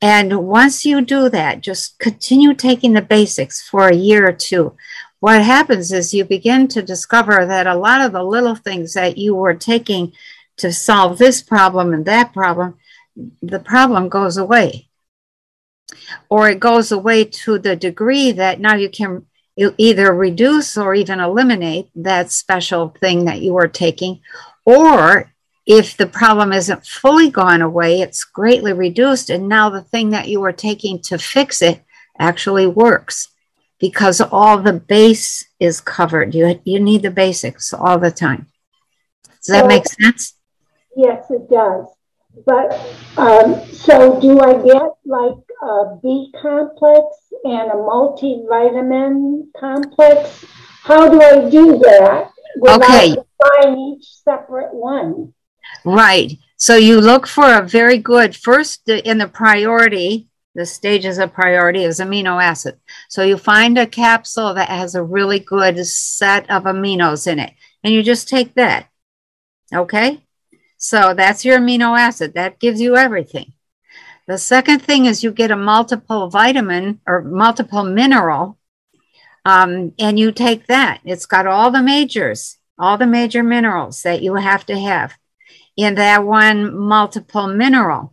And 0.00 0.46
once 0.46 0.86
you 0.86 1.00
do 1.00 1.28
that, 1.28 1.60
just 1.60 1.98
continue 1.98 2.54
taking 2.54 2.92
the 2.92 3.02
basics 3.02 3.60
for 3.60 3.88
a 3.88 3.94
year 3.94 4.28
or 4.28 4.32
two. 4.32 4.76
What 5.18 5.42
happens 5.42 5.92
is 5.92 6.14
you 6.14 6.24
begin 6.24 6.68
to 6.68 6.80
discover 6.80 7.44
that 7.44 7.66
a 7.66 7.74
lot 7.74 8.00
of 8.00 8.12
the 8.12 8.22
little 8.22 8.54
things 8.54 8.92
that 8.92 9.18
you 9.18 9.34
were 9.34 9.54
taking 9.54 10.12
to 10.58 10.72
solve 10.72 11.18
this 11.18 11.42
problem 11.42 11.92
and 11.92 12.06
that 12.06 12.32
problem, 12.32 12.78
the 13.42 13.58
problem 13.58 14.08
goes 14.08 14.36
away. 14.36 14.88
Or 16.28 16.48
it 16.48 16.60
goes 16.60 16.92
away 16.92 17.24
to 17.24 17.58
the 17.58 17.74
degree 17.74 18.30
that 18.30 18.60
now 18.60 18.76
you 18.76 18.88
can 18.88 19.26
either 19.56 20.14
reduce 20.14 20.76
or 20.76 20.94
even 20.94 21.18
eliminate 21.18 21.88
that 21.96 22.30
special 22.30 22.94
thing 23.00 23.24
that 23.24 23.40
you 23.40 23.52
were 23.54 23.66
taking, 23.66 24.20
or 24.64 25.32
if 25.68 25.98
the 25.98 26.06
problem 26.06 26.50
isn't 26.50 26.86
fully 26.86 27.30
gone 27.30 27.60
away, 27.60 28.00
it's 28.00 28.24
greatly 28.24 28.72
reduced, 28.72 29.28
and 29.28 29.46
now 29.46 29.68
the 29.68 29.82
thing 29.82 30.08
that 30.10 30.26
you 30.26 30.40
were 30.40 30.50
taking 30.50 30.98
to 31.02 31.18
fix 31.18 31.60
it 31.60 31.84
actually 32.18 32.66
works 32.66 33.28
because 33.78 34.22
all 34.22 34.56
the 34.58 34.72
base 34.72 35.46
is 35.60 35.82
covered. 35.82 36.34
You, 36.34 36.58
you 36.64 36.80
need 36.80 37.02
the 37.02 37.10
basics 37.10 37.74
all 37.74 37.98
the 37.98 38.10
time. 38.10 38.46
Does 39.44 39.48
that 39.48 39.66
make 39.66 39.86
sense? 39.86 40.36
Yes, 40.96 41.30
it 41.30 41.50
does. 41.50 41.84
But 42.46 42.72
um, 43.18 43.62
so 43.70 44.18
do 44.20 44.40
I 44.40 44.54
get 44.64 44.92
like 45.04 45.36
a 45.62 45.96
B 46.02 46.32
complex 46.40 47.04
and 47.44 47.70
a 47.70 47.74
multivitamin 47.74 49.48
complex? 49.60 50.46
How 50.82 51.10
do 51.10 51.20
I 51.20 51.50
do 51.50 51.78
that 51.78 52.30
okay. 52.66 53.16
buying 53.38 53.78
each 53.78 54.06
separate 54.24 54.72
one? 54.72 55.34
Right. 55.84 56.38
So 56.56 56.76
you 56.76 57.00
look 57.00 57.26
for 57.26 57.54
a 57.54 57.66
very 57.66 57.98
good 57.98 58.34
first 58.34 58.88
in 58.88 59.18
the 59.18 59.28
priority, 59.28 60.26
the 60.54 60.66
stages 60.66 61.18
of 61.18 61.32
priority 61.32 61.84
is 61.84 62.00
amino 62.00 62.42
acid. 62.42 62.80
So 63.08 63.22
you 63.22 63.36
find 63.38 63.78
a 63.78 63.86
capsule 63.86 64.54
that 64.54 64.68
has 64.68 64.94
a 64.94 65.02
really 65.02 65.38
good 65.38 65.86
set 65.86 66.50
of 66.50 66.64
aminos 66.64 67.28
in 67.30 67.38
it, 67.38 67.52
and 67.84 67.94
you 67.94 68.02
just 68.02 68.28
take 68.28 68.54
that. 68.54 68.88
Okay. 69.72 70.24
So 70.78 71.14
that's 71.14 71.44
your 71.44 71.58
amino 71.58 71.96
acid. 71.96 72.34
That 72.34 72.58
gives 72.58 72.80
you 72.80 72.96
everything. 72.96 73.52
The 74.26 74.38
second 74.38 74.80
thing 74.80 75.06
is 75.06 75.22
you 75.22 75.30
get 75.30 75.52
a 75.52 75.56
multiple 75.56 76.28
vitamin 76.28 77.00
or 77.06 77.22
multiple 77.22 77.84
mineral, 77.84 78.58
um, 79.44 79.92
and 79.98 80.18
you 80.18 80.32
take 80.32 80.66
that. 80.66 81.00
It's 81.04 81.26
got 81.26 81.46
all 81.46 81.70
the 81.70 81.82
majors, 81.82 82.58
all 82.78 82.98
the 82.98 83.06
major 83.06 83.44
minerals 83.44 84.02
that 84.02 84.22
you 84.22 84.34
have 84.34 84.66
to 84.66 84.78
have 84.78 85.16
in 85.78 85.94
that 85.94 86.24
one 86.24 86.76
multiple 86.76 87.46
mineral. 87.46 88.12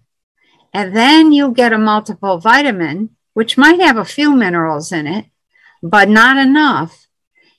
And 0.71 0.95
then 0.95 1.31
you 1.31 1.51
get 1.51 1.73
a 1.73 1.79
multiple 1.79 2.37
vitamin, 2.37 3.09
which 3.33 3.57
might 3.57 3.79
have 3.81 3.97
a 3.97 4.05
few 4.05 4.35
minerals 4.35 4.91
in 4.91 5.07
it, 5.07 5.25
but 5.81 6.07
not 6.07 6.37
enough. 6.37 7.07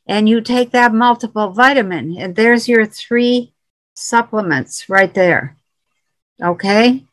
And 0.06 0.28
you 0.28 0.40
take 0.40 0.70
that 0.70 0.94
multiple 0.94 1.50
vitamin, 1.50 2.16
and 2.16 2.36
there's 2.36 2.68
your 2.68 2.86
three 2.86 3.52
supplements 3.94 4.88
right 4.88 5.12
there. 5.12 5.56
Okay. 6.40 7.04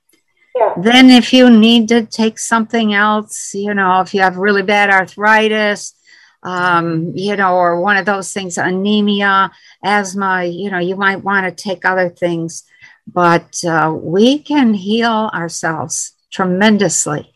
Yeah. 0.56 0.74
Then, 0.78 1.10
if 1.10 1.34
you 1.34 1.50
need 1.50 1.88
to 1.88 2.06
take 2.06 2.38
something 2.38 2.94
else, 2.94 3.56
you 3.56 3.74
know, 3.74 4.02
if 4.02 4.14
you 4.14 4.22
have 4.22 4.38
really 4.38 4.62
bad 4.62 4.92
arthritis, 4.92 5.96
um, 6.44 7.14
you 7.16 7.36
know, 7.36 7.56
or 7.56 7.82
one 7.82 7.98
of 7.98 8.06
those 8.06 8.32
things, 8.32 8.60
anemia, 8.60 9.52
asthma, 9.84 10.44
you 10.44 10.70
know, 10.70 10.78
you 10.78 10.96
might 10.96 11.24
want 11.24 11.46
to 11.48 11.64
take 11.64 11.86
other 11.86 12.10
things. 12.10 12.64
But 13.08 13.64
uh, 13.66 13.96
we 13.96 14.40
can 14.40 14.74
heal 14.74 15.30
ourselves 15.34 16.14
tremendously, 16.32 17.34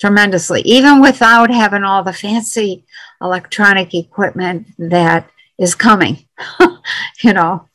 tremendously, 0.00 0.62
even 0.62 1.00
without 1.00 1.50
having 1.50 1.84
all 1.84 2.02
the 2.02 2.12
fancy 2.12 2.84
electronic 3.20 3.94
equipment 3.94 4.66
that 4.78 5.30
is 5.58 5.74
coming, 5.74 6.26
you 7.22 7.32
know. 7.32 7.68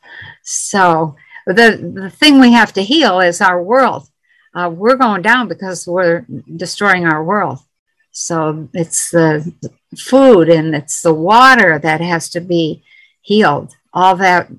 So 0.43 1.15
the, 1.45 1.91
the 1.93 2.09
thing 2.09 2.39
we 2.39 2.51
have 2.51 2.73
to 2.73 2.83
heal 2.83 3.19
is 3.19 3.41
our 3.41 3.61
world. 3.61 4.09
Uh, 4.53 4.69
we're 4.73 4.95
going 4.97 5.21
down 5.21 5.47
because 5.47 5.87
we're 5.87 6.25
destroying 6.55 7.05
our 7.05 7.23
world. 7.23 7.59
So 8.11 8.67
it's 8.73 9.11
the 9.11 9.53
food 9.95 10.49
and 10.49 10.75
it's 10.75 11.01
the 11.01 11.13
water 11.13 11.77
that 11.79 12.01
has 12.01 12.29
to 12.31 12.41
be 12.41 12.83
healed. 13.21 13.75
All 13.93 14.15
that 14.17 14.49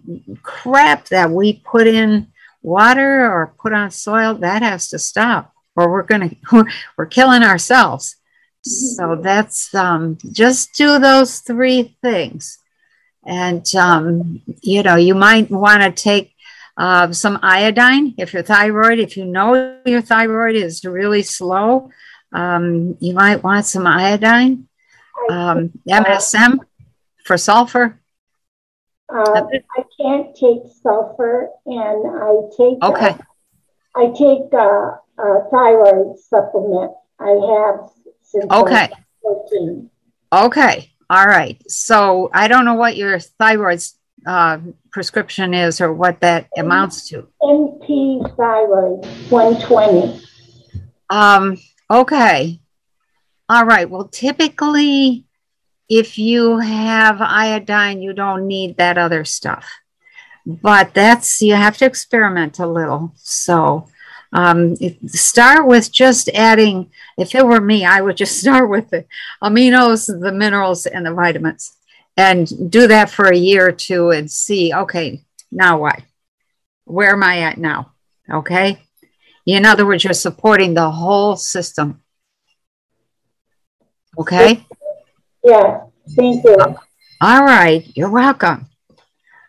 crap 0.43 1.07
that 1.09 1.31
we 1.31 1.55
put 1.65 1.87
in 1.87 2.29
water 2.69 3.25
or 3.25 3.55
put 3.59 3.73
on 3.73 3.91
soil, 3.91 4.35
that 4.35 4.63
has 4.63 4.89
to 4.89 4.99
stop 4.99 5.55
or 5.79 5.91
we're 5.91 6.03
going 6.03 6.29
to, 6.51 6.67
we're 6.97 7.07
killing 7.07 7.43
ourselves. 7.43 8.17
So 8.63 9.17
that's 9.23 9.73
um, 9.75 10.19
just 10.33 10.75
do 10.75 10.99
those 10.99 11.39
three 11.39 11.97
things. 12.03 12.59
And, 13.25 13.65
um, 13.75 14.43
you 14.63 14.83
know, 14.83 14.97
you 14.97 15.15
might 15.15 15.51
want 15.51 15.83
to 15.83 15.91
take 15.91 16.35
uh, 16.77 17.13
some 17.13 17.39
iodine 17.43 18.15
if 18.19 18.33
your 18.33 18.43
thyroid, 18.43 18.99
if 18.99 19.17
you 19.17 19.25
know 19.25 19.79
your 19.87 20.03
thyroid 20.03 20.57
is 20.57 20.85
really 20.85 21.23
slow, 21.23 21.91
um, 22.33 22.97
you 23.01 23.15
might 23.15 23.43
want 23.43 23.65
some 23.65 23.87
iodine. 23.87 24.69
Um, 25.31 25.73
MSM 25.89 26.59
for 27.25 27.37
sulfur. 27.37 28.01
Uh, 29.13 29.43
I 29.77 29.85
can't 30.01 30.35
take 30.35 30.63
sulfur, 30.83 31.51
and 31.67 32.07
I 32.23 32.35
take 32.57 32.79
uh, 32.83 32.93
okay. 32.93 33.11
Uh, 33.11 33.19
I 33.97 34.07
take 34.11 34.53
uh, 34.53 34.97
a 35.19 35.51
thyroid 35.51 36.19
supplement. 36.19 36.93
I 37.21 37.31
have 37.31 37.91
since 38.23 38.47
okay. 38.51 38.91
14. 39.23 39.91
Okay. 40.33 40.93
All 41.11 41.27
right. 41.27 41.61
So 41.71 42.31
I 42.33 42.49
don't 42.49 42.65
know 42.65 42.75
what 42.75 42.97
your 42.97 43.19
thyroid 43.19 43.83
uh, 44.27 44.59
prescription 44.93 45.55
is 45.55 45.81
or 45.81 45.93
what 45.93 46.21
that 46.21 46.49
amounts 46.57 47.09
to. 47.09 47.27
NP 47.43 48.37
thyroid 48.37 49.05
120. 49.31 50.23
Um, 51.11 51.57
okay. 51.91 52.61
All 53.49 53.65
right. 53.65 53.89
Well, 53.89 54.09
typically, 54.09 55.25
if 55.89 56.19
you 56.19 56.59
have 56.59 57.21
iodine, 57.21 58.03
you 58.03 58.13
don't 58.13 58.47
need 58.47 58.77
that 58.77 58.99
other 58.99 59.25
stuff. 59.25 59.67
But 60.49 60.95
that's, 60.95 61.43
you 61.43 61.55
have 61.55 61.77
to 61.77 61.85
experiment 61.85 62.59
a 62.59 62.67
little. 62.67 63.13
So, 63.17 63.87
um, 64.33 64.77
start 65.07 65.67
with 65.67 65.93
just 65.93 66.31
adding, 66.31 66.91
if 67.19 67.35
it 67.35 67.47
were 67.47 67.61
me, 67.61 67.85
I 67.85 68.01
would 68.01 68.17
just 68.17 68.41
start 68.41 68.71
with 68.71 68.89
the 68.89 69.05
aminos, 69.43 70.07
the 70.07 70.33
minerals, 70.33 70.87
and 70.87 71.05
the 71.05 71.13
vitamins 71.13 71.77
and 72.19 72.71
do 72.71 72.89
that 72.89 73.09
for 73.09 73.29
a 73.29 73.37
year 73.37 73.69
or 73.69 73.73
two 73.73 74.11
and 74.11 74.29
see, 74.29 74.75
okay, 74.75 75.23
now 75.53 75.79
what? 75.79 76.03
Where 76.85 77.13
am 77.13 77.23
I 77.23 77.43
at 77.43 77.59
now? 77.59 77.93
Okay. 78.29 78.83
In 79.47 79.65
other 79.65 79.87
words, 79.87 80.03
you're 80.03 80.13
supporting 80.13 80.75
the 80.75 80.91
whole 80.91 81.37
system. 81.37 82.03
Okay. 84.19 84.67
Yeah. 85.45 85.85
Thank 86.17 86.45
you. 86.45 86.57
All 87.21 87.45
right. 87.45 87.87
You're 87.95 88.11
welcome. 88.11 88.67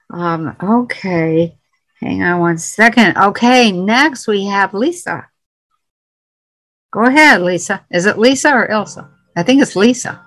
Um, 0.10 0.56
okay. 0.62 1.58
Hang 2.00 2.24
on 2.24 2.40
one 2.40 2.58
second. 2.58 3.18
Okay, 3.18 3.72
next 3.72 4.28
we 4.28 4.46
have 4.46 4.74
Lisa. 4.74 5.28
Go 6.92 7.04
ahead, 7.04 7.42
Lisa. 7.42 7.86
Is 7.92 8.06
it 8.06 8.18
Lisa 8.18 8.54
or 8.54 8.68
Ilsa? 8.68 9.10
I 9.36 9.44
think 9.44 9.62
it's 9.62 9.76
Lisa. 9.76 10.26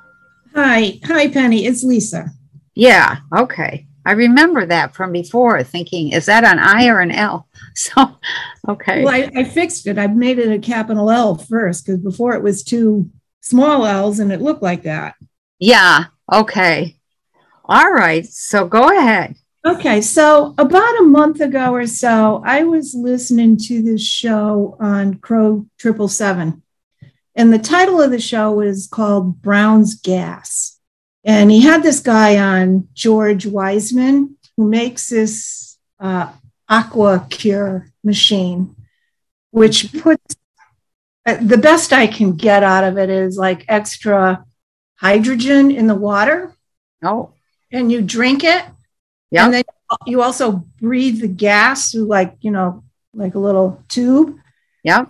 Hi. 0.54 1.00
Hi, 1.04 1.28
Penny. 1.28 1.64
It's 1.64 1.82
Lisa. 1.82 2.30
Yeah. 2.74 3.16
Okay. 3.36 3.86
I 4.04 4.12
remember 4.12 4.66
that 4.66 4.94
from 4.94 5.12
before, 5.12 5.62
thinking, 5.62 6.12
is 6.12 6.26
that 6.26 6.44
an 6.44 6.58
I 6.58 6.88
or 6.88 7.00
an 7.00 7.10
L? 7.10 7.48
So, 7.74 8.18
okay. 8.68 9.02
Well, 9.02 9.14
I, 9.14 9.30
I 9.34 9.44
fixed 9.44 9.86
it. 9.86 9.96
I 9.96 10.06
made 10.06 10.38
it 10.38 10.52
a 10.52 10.58
capital 10.58 11.10
L 11.10 11.36
first 11.36 11.86
because 11.86 12.02
before 12.02 12.34
it 12.34 12.42
was 12.42 12.62
two 12.62 13.10
small 13.40 13.86
L's 13.86 14.18
and 14.18 14.30
it 14.30 14.42
looked 14.42 14.62
like 14.62 14.82
that. 14.82 15.14
Yeah. 15.58 16.04
Okay. 16.30 16.98
All 17.64 17.90
right. 17.90 18.26
So 18.26 18.66
go 18.66 18.90
ahead. 18.94 19.36
Okay. 19.64 20.00
So 20.00 20.54
about 20.58 21.00
a 21.00 21.04
month 21.04 21.40
ago 21.40 21.72
or 21.72 21.86
so, 21.86 22.42
I 22.44 22.64
was 22.64 22.94
listening 22.94 23.56
to 23.58 23.82
this 23.82 24.04
show 24.04 24.76
on 24.80 25.14
Crow 25.14 25.66
Triple 25.78 26.08
Seven. 26.08 26.62
And 27.34 27.52
the 27.52 27.58
title 27.58 28.00
of 28.00 28.10
the 28.10 28.20
show 28.20 28.60
is 28.60 28.86
called 28.86 29.40
Brown's 29.40 29.94
Gas. 29.94 30.78
And 31.24 31.50
he 31.50 31.60
had 31.60 31.82
this 31.82 32.00
guy 32.00 32.38
on, 32.38 32.88
George 32.92 33.46
Wiseman, 33.46 34.36
who 34.56 34.68
makes 34.68 35.08
this 35.08 35.78
uh, 36.00 36.32
AquaCure 36.68 37.90
machine, 38.02 38.74
which 39.50 39.92
puts 39.92 40.36
uh, 41.24 41.36
the 41.40 41.56
best 41.56 41.92
I 41.92 42.08
can 42.08 42.32
get 42.32 42.64
out 42.64 42.84
of 42.84 42.98
it 42.98 43.08
is 43.08 43.38
like 43.38 43.64
extra 43.68 44.44
hydrogen 44.96 45.70
in 45.70 45.86
the 45.86 45.94
water. 45.94 46.52
Oh. 47.02 47.30
And 47.70 47.92
you 47.92 48.02
drink 48.02 48.42
it. 48.42 48.64
Yeah. 49.32 49.46
And 49.46 49.54
then 49.54 49.62
you 50.06 50.20
also 50.20 50.64
breathe 50.78 51.20
the 51.20 51.28
gas 51.28 51.90
through 51.90 52.04
like, 52.04 52.36
you 52.42 52.50
know, 52.50 52.84
like 53.14 53.34
a 53.34 53.38
little 53.38 53.82
tube. 53.88 54.36
Yeah. 54.84 55.06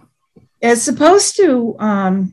It's 0.61 0.83
supposed 0.83 1.37
to 1.37 1.77
um, 1.81 2.33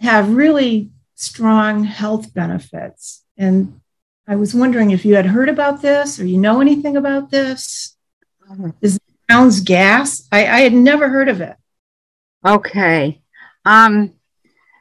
have 0.00 0.34
really 0.34 0.90
strong 1.14 1.84
health 1.84 2.34
benefits. 2.34 3.24
And 3.36 3.80
I 4.26 4.34
was 4.34 4.52
wondering 4.52 4.90
if 4.90 5.04
you 5.04 5.14
had 5.14 5.26
heard 5.26 5.48
about 5.48 5.80
this 5.80 6.18
or 6.18 6.26
you 6.26 6.38
know 6.38 6.60
anything 6.60 6.96
about 6.96 7.30
this. 7.30 7.96
Mm-hmm. 8.50 8.70
Is 8.82 8.98
Brown's 9.28 9.60
gas? 9.60 10.26
I, 10.32 10.40
I 10.40 10.60
had 10.62 10.72
never 10.72 11.08
heard 11.08 11.28
of 11.28 11.40
it. 11.40 11.54
Okay. 12.44 13.22
Um, 13.64 14.14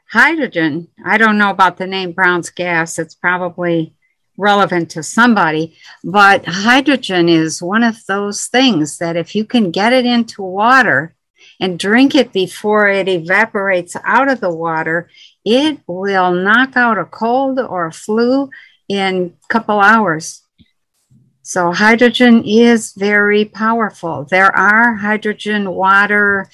hydrogen, 0.10 0.88
I 1.06 1.20
don't 1.20 1.38
know 1.38 1.52
about 1.52 1.78
the 1.78 1.86
name 1.86 2.14
Brown's 2.14 2.50
gas. 2.50 2.98
It's 2.98 3.14
probably 3.14 3.94
relevant 4.38 4.92
to 4.92 5.04
somebody, 5.04 5.76
but 6.04 6.46
hydrogen 6.46 7.28
is 7.28 7.62
one 7.62 7.84
of 7.84 8.06
those 8.06 8.48
things 8.48 9.00
that 9.00 9.18
if 9.18 9.36
you 9.36 9.44
can 9.44 9.72
get 9.72 9.94
it 9.94 10.06
into 10.06 10.42
water 10.44 11.16
and 11.60 11.80
drink 11.80 12.14
it 12.14 12.32
before 12.32 12.88
it 12.88 13.08
evaporates 13.08 13.96
out 14.04 14.30
of 14.30 14.40
the 14.40 14.54
water, 14.54 15.10
it 15.44 15.80
will 15.88 16.32
knock 16.32 16.78
out 16.78 17.00
a 17.00 17.06
cold 17.06 17.60
or 17.60 17.88
a 17.88 17.92
flu 17.92 18.50
in 18.88 19.34
a 19.44 19.48
couple 19.48 19.80
hours. 19.80 20.44
So 21.42 21.72
hydrogen 21.72 22.44
is 22.46 22.94
very 22.94 23.46
powerful. 23.46 24.28
There 24.30 24.54
are 24.56 24.96
hydrogen 24.96 25.72
water 25.72 26.50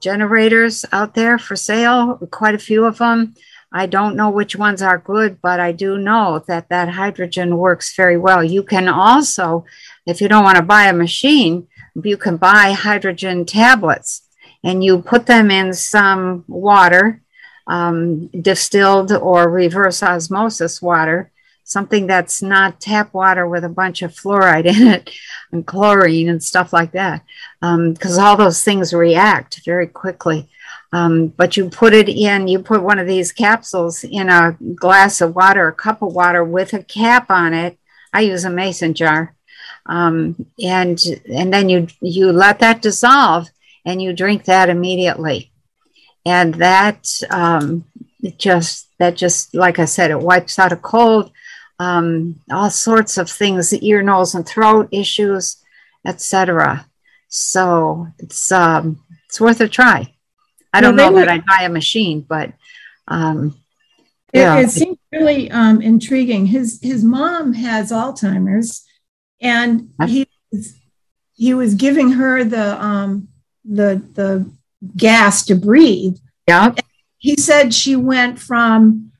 generators 0.00 0.84
out 0.92 1.14
there 1.14 1.38
for 1.38 1.56
sale, 1.56 2.18
quite 2.30 2.54
a 2.54 2.58
few 2.58 2.84
of 2.84 2.98
them. 2.98 3.34
I 3.76 3.86
don't 3.86 4.14
know 4.14 4.30
which 4.30 4.54
ones 4.54 4.80
are 4.82 4.98
good, 4.98 5.42
but 5.42 5.58
I 5.58 5.72
do 5.72 5.98
know 5.98 6.44
that 6.46 6.68
that 6.68 6.90
hydrogen 6.90 7.58
works 7.58 7.96
very 7.96 8.16
well. 8.16 8.44
You 8.44 8.62
can 8.62 8.86
also, 8.88 9.64
if 10.06 10.20
you 10.20 10.28
don't 10.28 10.44
want 10.44 10.58
to 10.58 10.62
buy 10.62 10.84
a 10.84 10.92
machine, 10.92 11.66
you 12.00 12.16
can 12.16 12.36
buy 12.36 12.70
hydrogen 12.70 13.44
tablets 13.44 14.22
and 14.62 14.84
you 14.84 15.02
put 15.02 15.26
them 15.26 15.50
in 15.50 15.72
some 15.72 16.44
water 16.46 17.20
um, 17.66 18.28
distilled 18.28 19.10
or 19.10 19.50
reverse 19.50 20.04
osmosis 20.04 20.80
water, 20.80 21.32
something 21.64 22.06
that's 22.06 22.42
not 22.42 22.80
tap 22.80 23.12
water 23.12 23.48
with 23.48 23.64
a 23.64 23.68
bunch 23.68 24.02
of 24.02 24.14
fluoride 24.14 24.66
in 24.66 24.86
it 24.86 25.10
and 25.50 25.66
chlorine 25.66 26.28
and 26.28 26.42
stuff 26.42 26.72
like 26.72 26.92
that, 26.92 27.24
because 27.60 28.18
um, 28.18 28.24
all 28.24 28.36
those 28.36 28.62
things 28.62 28.94
react 28.94 29.62
very 29.64 29.88
quickly. 29.88 30.48
Um, 30.94 31.26
but 31.26 31.56
you 31.56 31.68
put 31.70 31.92
it 31.92 32.08
in, 32.08 32.46
you 32.46 32.60
put 32.60 32.80
one 32.80 33.00
of 33.00 33.08
these 33.08 33.32
capsules 33.32 34.04
in 34.04 34.28
a 34.28 34.56
glass 34.76 35.20
of 35.20 35.34
water, 35.34 35.66
a 35.66 35.72
cup 35.72 36.02
of 36.02 36.14
water 36.14 36.44
with 36.44 36.72
a 36.72 36.84
cap 36.84 37.30
on 37.30 37.52
it. 37.52 37.76
I 38.12 38.20
use 38.20 38.44
a 38.44 38.50
mason 38.50 38.94
jar. 38.94 39.34
Um, 39.86 40.46
and 40.62 41.02
and 41.28 41.52
then 41.52 41.68
you 41.68 41.88
you 42.00 42.30
let 42.30 42.60
that 42.60 42.80
dissolve 42.80 43.48
and 43.84 44.00
you 44.00 44.12
drink 44.12 44.44
that 44.44 44.70
immediately 44.70 45.50
and 46.24 46.54
that 46.54 47.08
um, 47.28 47.84
just 48.38 48.88
that 48.98 49.16
just 49.16 49.52
like 49.52 49.80
I 49.80 49.86
said, 49.86 50.12
it 50.12 50.20
wipes 50.20 50.60
out 50.60 50.72
a 50.72 50.76
cold, 50.76 51.32
um, 51.80 52.40
all 52.52 52.70
sorts 52.70 53.18
of 53.18 53.28
things, 53.28 53.74
ear, 53.74 54.00
nose, 54.00 54.34
and 54.36 54.46
throat 54.46 54.88
issues, 54.92 55.56
etc. 56.06 56.86
So 57.28 58.06
it's 58.20 58.52
um, 58.52 59.02
it's 59.28 59.40
worth 59.40 59.60
a 59.60 59.68
try. 59.68 60.13
I 60.74 60.80
don't 60.80 60.96
know 60.96 61.14
that 61.14 61.28
I'd 61.28 61.46
buy 61.46 61.62
a 61.62 61.68
machine, 61.68 62.20
but 62.20 62.52
um, 63.06 63.56
yeah. 64.32 64.58
it, 64.58 64.64
it 64.64 64.70
seems 64.70 64.98
really 65.12 65.50
um, 65.50 65.80
intriguing. 65.80 66.46
His 66.46 66.80
his 66.82 67.04
mom 67.04 67.52
has 67.52 67.92
Alzheimer's, 67.92 68.84
and 69.40 69.90
he 70.06 70.26
was, 70.50 70.74
he 71.34 71.54
was 71.54 71.74
giving 71.74 72.12
her 72.12 72.42
the 72.42 72.82
um, 72.84 73.28
the 73.64 74.02
the 74.14 74.50
gas 74.96 75.44
to 75.46 75.54
breathe. 75.54 76.16
Yeah. 76.48 76.74
He 77.18 77.36
said 77.36 77.72
she 77.72 77.94
went 77.96 78.38
from 78.38 79.12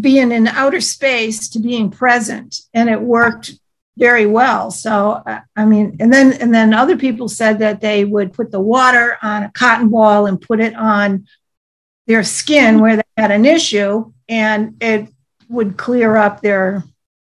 being 0.00 0.32
in 0.32 0.46
outer 0.46 0.80
space 0.80 1.48
to 1.50 1.58
being 1.58 1.90
present, 1.90 2.60
and 2.72 2.88
it 2.88 3.00
worked 3.00 3.52
very 3.96 4.26
well. 4.26 4.70
So, 4.70 5.22
uh, 5.26 5.40
I 5.56 5.64
mean, 5.64 5.96
and 6.00 6.12
then 6.12 6.32
and 6.34 6.52
then 6.52 6.74
other 6.74 6.96
people 6.96 7.28
said 7.28 7.60
that 7.60 7.80
they 7.80 8.04
would 8.04 8.32
put 8.32 8.50
the 8.50 8.60
water 8.60 9.18
on 9.22 9.44
a 9.44 9.50
cotton 9.52 9.88
ball 9.88 10.26
and 10.26 10.40
put 10.40 10.60
it 10.60 10.74
on 10.74 11.26
their 12.06 12.22
skin 12.22 12.80
where 12.80 12.96
they 12.96 13.02
had 13.16 13.30
an 13.30 13.44
issue, 13.44 14.12
and 14.28 14.76
it 14.80 15.08
would 15.48 15.76
clear 15.76 16.16
up 16.16 16.40
their 16.40 16.82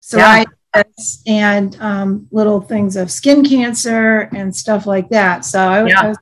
psoriasis 0.02 0.46
yeah. 0.74 0.82
and 1.26 1.76
um, 1.80 2.28
little 2.30 2.60
things 2.60 2.96
of 2.96 3.10
skin 3.10 3.44
cancer 3.44 4.28
and 4.34 4.54
stuff 4.54 4.86
like 4.86 5.08
that. 5.10 5.44
So 5.44 5.60
I, 5.60 5.86
yeah. 5.86 6.00
I 6.00 6.08
was 6.08 6.18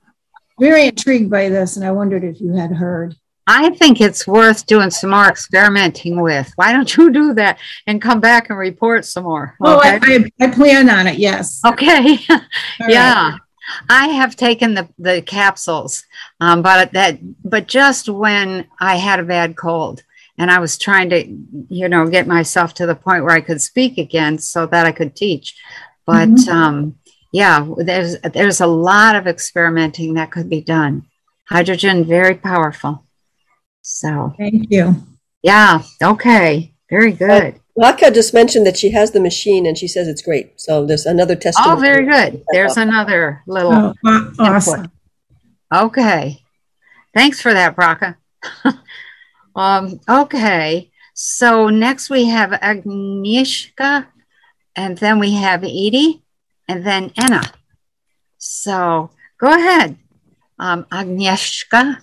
very 0.58 0.86
intrigued 0.86 1.30
by 1.30 1.48
this, 1.48 1.76
and 1.76 1.86
I 1.86 1.92
wondered 1.92 2.24
if 2.24 2.40
you 2.40 2.52
had 2.52 2.72
heard. 2.72 3.14
I 3.46 3.70
think 3.70 4.00
it's 4.00 4.26
worth 4.26 4.66
doing 4.66 4.90
some 4.90 5.10
more 5.10 5.26
experimenting 5.26 6.20
with. 6.20 6.52
Why 6.56 6.72
don't 6.72 6.96
you 6.96 7.10
do 7.10 7.34
that 7.34 7.58
and 7.86 8.00
come 8.00 8.20
back 8.20 8.50
and 8.50 8.58
report 8.58 9.04
some 9.04 9.24
more? 9.24 9.56
Oh, 9.60 9.78
okay? 9.78 9.98
I, 10.00 10.24
I, 10.40 10.46
I, 10.46 10.50
plan 10.50 10.88
on 10.88 11.08
it. 11.08 11.18
Yes. 11.18 11.60
Okay. 11.64 12.18
yeah. 12.88 13.32
Right. 13.32 13.40
I 13.88 14.08
have 14.08 14.36
taken 14.36 14.74
the, 14.74 14.88
the 14.98 15.22
capsules, 15.22 16.04
um, 16.40 16.62
but 16.62 16.92
that 16.92 17.18
but 17.44 17.68
just 17.68 18.08
when 18.08 18.66
I 18.80 18.96
had 18.96 19.20
a 19.20 19.24
bad 19.24 19.56
cold 19.56 20.02
and 20.38 20.50
I 20.50 20.58
was 20.58 20.78
trying 20.78 21.10
to, 21.10 21.26
you 21.68 21.88
know, 21.88 22.08
get 22.08 22.26
myself 22.26 22.74
to 22.74 22.86
the 22.86 22.94
point 22.94 23.24
where 23.24 23.34
I 23.34 23.40
could 23.40 23.60
speak 23.60 23.98
again 23.98 24.38
so 24.38 24.66
that 24.66 24.86
I 24.86 24.92
could 24.92 25.14
teach. 25.14 25.56
But 26.06 26.28
mm-hmm. 26.28 26.50
um, 26.50 26.96
yeah, 27.32 27.66
there's 27.76 28.20
there's 28.20 28.60
a 28.60 28.66
lot 28.66 29.16
of 29.16 29.26
experimenting 29.26 30.14
that 30.14 30.30
could 30.30 30.50
be 30.50 30.60
done. 30.60 31.06
Hydrogen, 31.48 32.04
very 32.04 32.34
powerful. 32.34 33.04
So 33.82 34.32
thank 34.38 34.70
you. 34.70 34.94
Yeah. 35.42 35.82
Okay. 36.02 36.72
Very 36.88 37.12
good. 37.12 37.60
Laka 37.78 38.12
just 38.12 38.34
mentioned 38.34 38.66
that 38.66 38.76
she 38.76 38.90
has 38.90 39.12
the 39.12 39.20
machine 39.20 39.66
and 39.66 39.76
she 39.76 39.88
says 39.88 40.06
it's 40.06 40.22
great. 40.22 40.60
So 40.60 40.84
there's 40.86 41.06
another 41.06 41.34
testimony. 41.34 41.72
Oh, 41.72 41.80
very 41.80 42.06
good. 42.06 42.44
There's 42.52 42.76
another 42.76 43.42
little 43.46 43.94
oh, 44.04 44.32
awesome. 44.38 44.90
Okay. 45.74 46.42
Thanks 47.14 47.40
for 47.40 47.52
that, 47.52 47.74
Braca. 47.74 48.16
um, 49.56 50.00
okay. 50.08 50.90
So 51.14 51.68
next 51.68 52.10
we 52.10 52.26
have 52.26 52.50
Agnieszka, 52.50 54.06
and 54.76 54.98
then 54.98 55.18
we 55.18 55.34
have 55.34 55.64
Edie 55.64 56.22
and 56.68 56.84
then 56.84 57.12
Anna. 57.16 57.42
So 58.38 59.10
go 59.38 59.48
ahead, 59.48 59.96
um, 60.58 60.84
Agnieszka. 60.84 62.02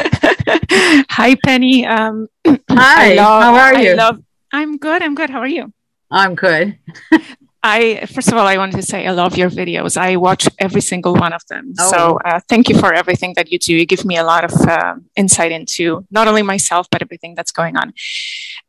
Hi, 1.10 1.36
Penny. 1.44 1.86
Um, 1.86 2.28
Hi, 2.70 3.14
love, 3.14 3.42
how 3.42 3.54
are 3.54 3.78
you? 3.78 3.94
Love, 3.94 4.22
I'm 4.52 4.78
good. 4.78 5.02
I'm 5.02 5.14
good. 5.14 5.30
How 5.30 5.40
are 5.40 5.48
you? 5.48 5.72
I'm 6.10 6.34
good. 6.34 6.78
I 7.62 8.06
first 8.06 8.28
of 8.28 8.34
all, 8.38 8.46
I 8.46 8.56
wanted 8.56 8.76
to 8.76 8.82
say 8.82 9.06
I 9.06 9.10
love 9.10 9.36
your 9.36 9.50
videos. 9.50 9.98
I 9.98 10.16
watch 10.16 10.48
every 10.58 10.80
single 10.80 11.14
one 11.14 11.34
of 11.34 11.46
them. 11.48 11.74
Oh. 11.78 11.90
So 11.90 12.18
uh, 12.24 12.40
thank 12.48 12.70
you 12.70 12.78
for 12.78 12.94
everything 12.94 13.34
that 13.36 13.52
you 13.52 13.58
do. 13.58 13.74
You 13.74 13.84
give 13.84 14.04
me 14.06 14.16
a 14.16 14.24
lot 14.24 14.44
of 14.44 14.52
uh, 14.62 14.94
insight 15.14 15.52
into 15.52 16.06
not 16.10 16.26
only 16.26 16.42
myself 16.42 16.88
but 16.90 17.02
everything 17.02 17.34
that's 17.34 17.52
going 17.52 17.76
on. 17.76 17.92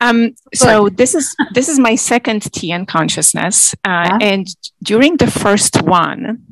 Um, 0.02 0.36
so 0.54 0.90
this 0.90 1.16
is 1.16 1.34
this 1.54 1.70
is 1.70 1.80
my 1.80 1.96
second 1.96 2.42
TN 2.42 2.86
consciousness, 2.86 3.74
uh, 3.86 4.10
yeah. 4.10 4.18
and 4.20 4.48
during 4.84 5.18
the 5.18 5.32
first 5.32 5.82
one, 5.84 6.51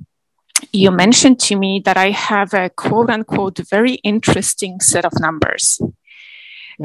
you 0.72 0.91
mentioned 0.91 1.39
to 1.41 1.55
me 1.55 1.82
that 1.86 1.97
I 1.97 2.12
have 2.12 2.53
a 2.53 2.70
quote 2.70 3.10
unquote 3.10 3.60
very 3.70 3.95
interesting 3.95 4.80
set 4.80 5.05
of 5.05 5.14
numbers. 5.20 5.82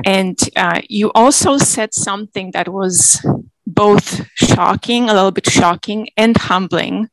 And 0.04 0.38
uh, 0.56 0.80
you 0.88 1.12
also 1.14 1.56
said 1.58 1.94
something 1.94 2.50
that 2.52 2.68
was 2.68 3.24
both 3.66 4.26
shocking, 4.34 5.08
a 5.08 5.14
little 5.14 5.30
bit 5.30 5.48
shocking, 5.48 6.08
and 6.16 6.36
humbling 6.36 7.08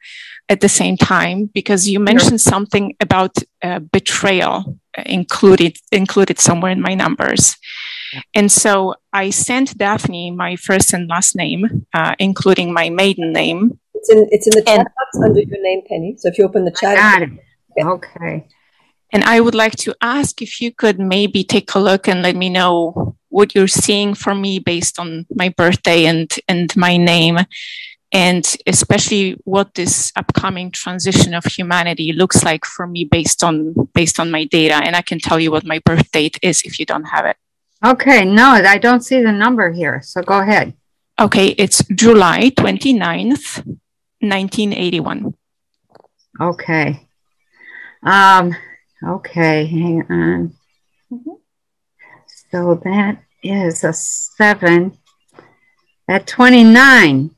at 0.50 0.62
the 0.62 0.70
same 0.70 0.98
time 0.98 1.50
because 1.54 1.88
you 1.88 2.00
mentioned 2.00 2.42
something 2.42 2.96
about 3.00 3.38
uh, 3.64 3.80
betrayal 3.80 4.80
included 5.06 5.78
included 5.92 6.40
somewhere 6.40 6.72
in 6.72 6.82
my 6.82 6.94
numbers. 6.94 7.56
And 8.34 8.52
so 8.52 8.96
I 9.14 9.30
sent 9.30 9.78
Daphne 9.78 10.32
my 10.32 10.58
first 10.58 10.94
and 10.94 11.08
last 11.08 11.36
name, 11.36 11.88
uh, 11.94 12.16
including 12.20 12.74
my 12.74 12.90
maiden 12.90 13.32
name. 13.32 13.80
It's 14.02 14.10
in 14.10 14.28
it's 14.32 14.48
in 14.48 14.56
the 14.56 14.64
chat 14.64 14.86
box 14.86 15.24
under 15.24 15.40
your 15.40 15.62
name, 15.62 15.84
Penny. 15.88 16.16
So 16.18 16.28
if 16.28 16.40
you 16.40 16.46
open 16.46 16.66
the 16.66 16.72
chat, 16.72 16.98
got 16.98 17.22
it. 17.22 17.30
Yeah. 17.78 17.88
Okay. 17.90 18.48
And 19.14 19.24
I 19.26 19.42
would 19.42 19.54
like 19.54 19.76
to 19.78 19.94
ask 20.02 20.42
if 20.42 20.60
you 20.60 20.72
could 20.72 21.00
maybe 21.00 21.44
take 21.44 21.76
a 21.76 21.80
look 21.80 22.08
and 22.08 22.24
let 22.24 22.36
me 22.36 22.50
know 22.50 23.16
what 23.30 23.54
you're 23.54 23.68
seeing 23.68 24.16
for 24.16 24.34
me 24.34 24.58
based 24.58 24.98
on 24.98 25.28
my 25.36 25.50
birthday 25.50 26.06
and 26.06 26.34
and 26.48 26.76
my 26.76 26.98
name 26.98 27.38
and 28.12 28.58
especially 28.68 29.38
what 29.46 29.74
this 29.76 30.12
upcoming 30.16 30.72
transition 30.72 31.34
of 31.34 31.46
humanity 31.46 32.12
looks 32.12 32.44
like 32.44 32.66
for 32.66 32.86
me 32.88 33.06
based 33.06 33.44
on 33.44 33.74
based 33.94 34.20
on 34.20 34.30
my 34.30 34.44
data 34.46 34.76
and 34.76 34.96
i 34.96 35.02
can 35.02 35.18
tell 35.18 35.40
you 35.40 35.52
what 35.52 35.66
my 35.66 35.80
birth 35.86 36.12
date 36.12 36.38
is 36.42 36.62
if 36.64 36.80
you 36.80 36.86
don't 36.86 37.06
have 37.06 37.26
it 37.26 37.38
okay 37.86 38.26
no 38.26 38.48
i 38.50 38.78
don't 38.78 39.06
see 39.06 39.22
the 39.22 39.32
number 39.32 39.72
here 39.72 40.02
so 40.04 40.22
go 40.22 40.40
ahead 40.40 40.74
okay 41.20 41.50
it's 41.58 41.84
july 41.96 42.50
29th 42.50 43.80
1981 44.22 45.34
okay 46.40 47.08
um 48.04 48.56
okay 49.06 49.66
hang 49.66 50.02
on 50.10 50.54
mm-hmm. 51.12 51.32
so 52.50 52.76
that 52.84 53.24
is 53.44 53.84
a 53.84 53.94
seven 53.94 54.98
at 56.08 56.28
29 56.28 57.32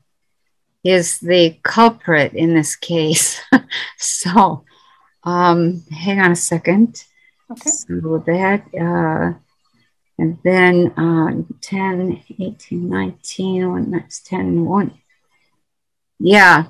is 0.84 1.18
the 1.20 1.58
culprit 1.62 2.34
in 2.34 2.54
this 2.54 2.76
case. 2.76 3.40
so, 3.98 4.64
um, 5.24 5.82
hang 5.90 6.20
on 6.20 6.32
a 6.32 6.36
second. 6.36 7.04
Okay. 7.50 7.70
So 7.70 8.22
that, 8.26 8.64
uh, 8.74 9.38
and 10.18 10.38
then 10.44 10.92
uh, 10.98 11.42
10, 11.62 12.22
18, 12.38 12.88
19, 12.88 13.72
when 13.72 13.90
that's 13.90 14.20
10, 14.20 14.64
1. 14.64 14.94
Yeah. 16.20 16.66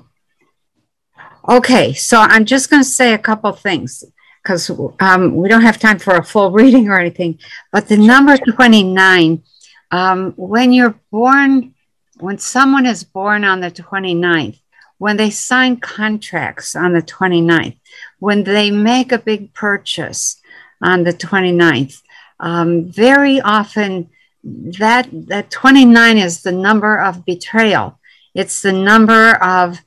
Okay, 1.47 1.93
so 1.93 2.17
I'm 2.19 2.45
just 2.45 2.69
going 2.69 2.81
to 2.81 2.89
say 2.89 3.13
a 3.13 3.19
couple 3.19 3.51
things 3.51 4.03
because 4.41 4.69
um, 4.99 5.35
we 5.35 5.49
don't 5.49 5.61
have 5.61 5.79
time 5.79 5.99
for 5.99 6.15
a 6.15 6.23
full 6.23 6.51
reading 6.59 6.89
or 6.89 6.99
anything. 6.99 7.39
But 7.71 7.87
the 7.87 7.97
number 7.97 8.37
29, 8.37 9.43
um, 9.91 10.33
when 10.37 10.73
you're 10.73 10.95
born 11.11 11.75
when 12.19 12.37
someone 12.37 12.85
is 12.85 13.03
born 13.03 13.43
on 13.43 13.59
the 13.59 13.71
29th, 13.71 14.59
when 14.97 15.17
they 15.17 15.29
sign 15.29 15.77
contracts 15.77 16.75
on 16.75 16.93
the 16.93 17.01
29th, 17.01 17.77
when 18.19 18.43
they 18.43 18.71
make 18.71 19.11
a 19.11 19.19
big 19.19 19.53
purchase 19.53 20.41
on 20.81 21.03
the 21.03 21.11
29th, 21.11 22.01
um, 22.39 22.85
very 22.85 23.41
often 23.41 24.09
that, 24.43 25.07
that 25.11 25.51
29 25.51 26.17
is 26.17 26.43
the 26.43 26.51
number 26.51 26.99
of 26.99 27.25
betrayal. 27.25 27.99
It's 28.33 28.61
the 28.61 28.73
number 28.73 29.35
of 29.43 29.81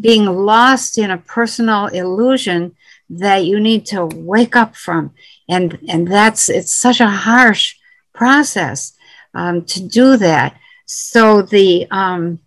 being 0.00 0.26
lost 0.26 0.98
in 0.98 1.10
a 1.10 1.18
personal 1.18 1.86
illusion 1.86 2.74
that 3.08 3.44
you 3.44 3.58
need 3.58 3.86
to 3.86 4.06
wake 4.06 4.54
up 4.54 4.76
from. 4.76 5.12
And, 5.48 5.78
and 5.88 6.06
that's, 6.06 6.48
it's 6.48 6.72
such 6.72 7.00
a 7.00 7.08
harsh 7.08 7.76
process 8.14 8.92
um, 9.34 9.64
to 9.64 9.80
do 9.86 10.16
that. 10.16 10.56
So 10.86 11.42
the 11.42 11.86
um, 11.90 12.40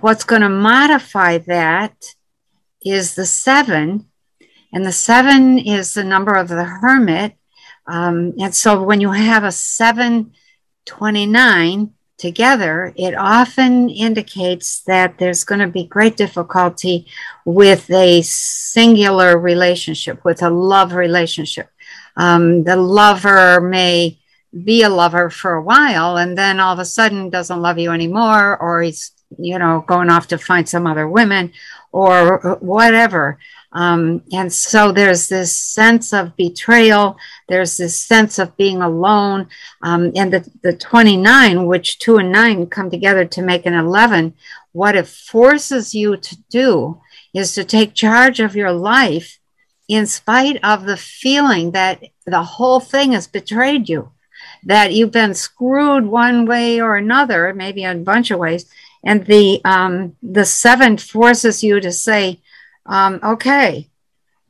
what's 0.00 0.24
going 0.24 0.42
to 0.42 0.48
modify 0.48 1.38
that 1.38 2.14
is 2.84 3.14
the 3.14 3.26
seven, 3.26 4.06
and 4.72 4.84
the 4.84 4.92
seven 4.92 5.58
is 5.58 5.94
the 5.94 6.04
number 6.04 6.34
of 6.34 6.48
the 6.48 6.64
hermit. 6.64 7.34
Um, 7.86 8.34
and 8.40 8.54
so 8.54 8.82
when 8.82 9.00
you 9.00 9.12
have 9.12 9.44
a 9.44 9.52
seven 9.52 10.32
twenty-nine 10.84 11.94
together, 12.18 12.92
it 12.96 13.14
often 13.14 13.88
indicates 13.88 14.80
that 14.80 15.18
there's 15.18 15.44
going 15.44 15.60
to 15.60 15.68
be 15.68 15.84
great 15.84 16.16
difficulty 16.16 17.06
with 17.44 17.90
a 17.90 18.22
singular 18.22 19.38
relationship, 19.38 20.24
with 20.24 20.42
a 20.42 20.50
love 20.50 20.92
relationship. 20.92 21.70
Um, 22.16 22.64
the 22.64 22.76
lover 22.76 23.60
may 23.60 24.18
be 24.64 24.82
a 24.82 24.88
lover 24.88 25.30
for 25.30 25.54
a 25.54 25.62
while 25.62 26.16
and 26.16 26.36
then 26.36 26.58
all 26.58 26.72
of 26.72 26.78
a 26.78 26.84
sudden 26.84 27.30
doesn't 27.30 27.62
love 27.62 27.78
you 27.78 27.92
anymore 27.92 28.56
or 28.58 28.82
he's 28.82 29.12
you 29.38 29.58
know 29.58 29.84
going 29.86 30.08
off 30.08 30.26
to 30.26 30.38
find 30.38 30.66
some 30.66 30.86
other 30.86 31.06
women 31.06 31.52
or 31.92 32.56
whatever 32.60 33.38
um, 33.72 34.22
and 34.32 34.52
so 34.52 34.92
there's 34.92 35.28
this 35.28 35.54
sense 35.54 36.12
of 36.12 36.36
betrayal. 36.36 37.18
There's 37.48 37.76
this 37.76 37.98
sense 37.98 38.38
of 38.38 38.56
being 38.56 38.80
alone. 38.80 39.48
Um, 39.82 40.12
and 40.16 40.32
the, 40.32 40.50
the 40.62 40.72
29 40.72 41.66
which 41.66 41.98
2 41.98 42.16
and 42.16 42.32
9 42.32 42.66
come 42.68 42.90
together 42.90 43.24
to 43.26 43.42
make 43.42 43.66
an 43.66 43.74
11 43.74 44.34
what 44.72 44.96
it 44.96 45.06
forces 45.06 45.94
you 45.94 46.16
to 46.16 46.36
do 46.50 47.00
is 47.34 47.54
to 47.54 47.64
take 47.64 47.94
charge 47.94 48.40
of 48.40 48.56
your 48.56 48.72
life 48.72 49.38
in 49.88 50.06
spite 50.06 50.62
of 50.62 50.84
the 50.84 50.96
feeling 50.96 51.72
that 51.72 52.02
the 52.26 52.42
whole 52.42 52.80
thing 52.80 53.12
has 53.12 53.26
betrayed 53.26 53.88
you 53.88 54.12
that 54.64 54.92
you've 54.92 55.12
been 55.12 55.34
screwed 55.34 56.06
one 56.06 56.46
way 56.46 56.80
or 56.80 56.96
another, 56.96 57.54
maybe 57.54 57.84
a 57.84 57.94
bunch 57.94 58.30
of 58.30 58.38
ways, 58.38 58.66
and 59.04 59.24
the 59.26 59.60
um, 59.64 60.16
the 60.22 60.44
seventh 60.44 61.02
forces 61.02 61.62
you 61.62 61.80
to 61.80 61.92
say, 61.92 62.40
um, 62.88 63.20
"Okay, 63.22 63.88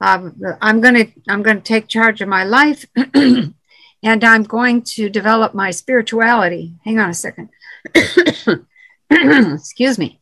um, 0.00 0.40
I'm 0.62 0.80
going 0.80 0.94
to 0.94 1.06
I'm 1.28 1.42
going 1.42 1.58
to 1.58 1.62
take 1.62 1.88
charge 1.88 2.20
of 2.20 2.28
my 2.28 2.44
life, 2.44 2.86
and 3.14 3.54
I'm 4.02 4.42
going 4.44 4.82
to 4.94 5.08
develop 5.10 5.54
my 5.54 5.70
spirituality." 5.70 6.74
Hang 6.84 6.98
on 6.98 7.10
a 7.10 7.14
second. 7.14 7.50
Excuse 9.10 9.98
me. 9.98 10.20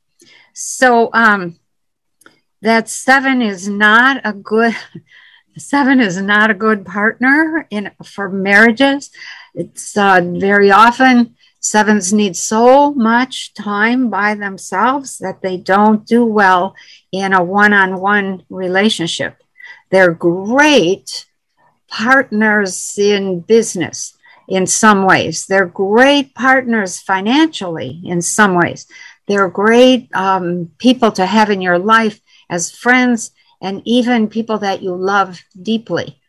So 0.53 1.11
um, 1.13 1.59
that 2.63 2.89
seven 2.89 3.43
is 3.43 3.69
not 3.69 4.21
a 4.25 4.33
good. 4.33 4.75
Seven 5.59 6.01
is 6.01 6.21
not 6.21 6.51
a 6.51 6.55
good 6.55 6.85
partner 6.85 7.67
in 7.71 7.91
for 8.05 8.29
marriages 8.29 9.09
it's 9.57 9.97
uh, 9.97 10.21
very 10.23 10.71
often 10.71 11.35
sevens 11.71 12.13
need 12.13 12.37
so 12.37 12.93
much 12.95 13.55
time 13.55 14.11
by 14.11 14.35
themselves 14.35 15.19
that 15.19 15.43
they 15.43 15.57
don't 15.57 16.07
do 16.07 16.25
well 16.25 16.75
in 17.13 17.33
a 17.33 17.43
one 17.43 17.73
on 17.73 18.01
one 18.01 18.45
relationship. 18.49 19.43
They're 19.91 20.15
great 20.15 21.27
partners 21.89 22.95
in 22.99 23.41
business 23.41 24.17
in 24.49 24.67
some 24.67 25.05
ways, 25.05 25.47
they're 25.47 25.67
great 25.67 26.35
partners 26.35 27.01
financially 27.01 28.01
in 28.05 28.23
some 28.23 28.55
ways. 28.55 28.87
They're 29.27 29.49
great 29.49 30.09
um, 30.15 30.71
people 30.79 31.11
to 31.13 31.27
have 31.27 31.51
in 31.51 31.61
your 31.61 31.81
life 31.81 32.21
as 32.49 32.71
friends 32.71 33.33
and 33.61 33.83
even 33.85 34.29
people 34.29 34.59
that 34.59 34.83
you 34.83 34.95
love 34.95 35.43
deeply 35.61 36.21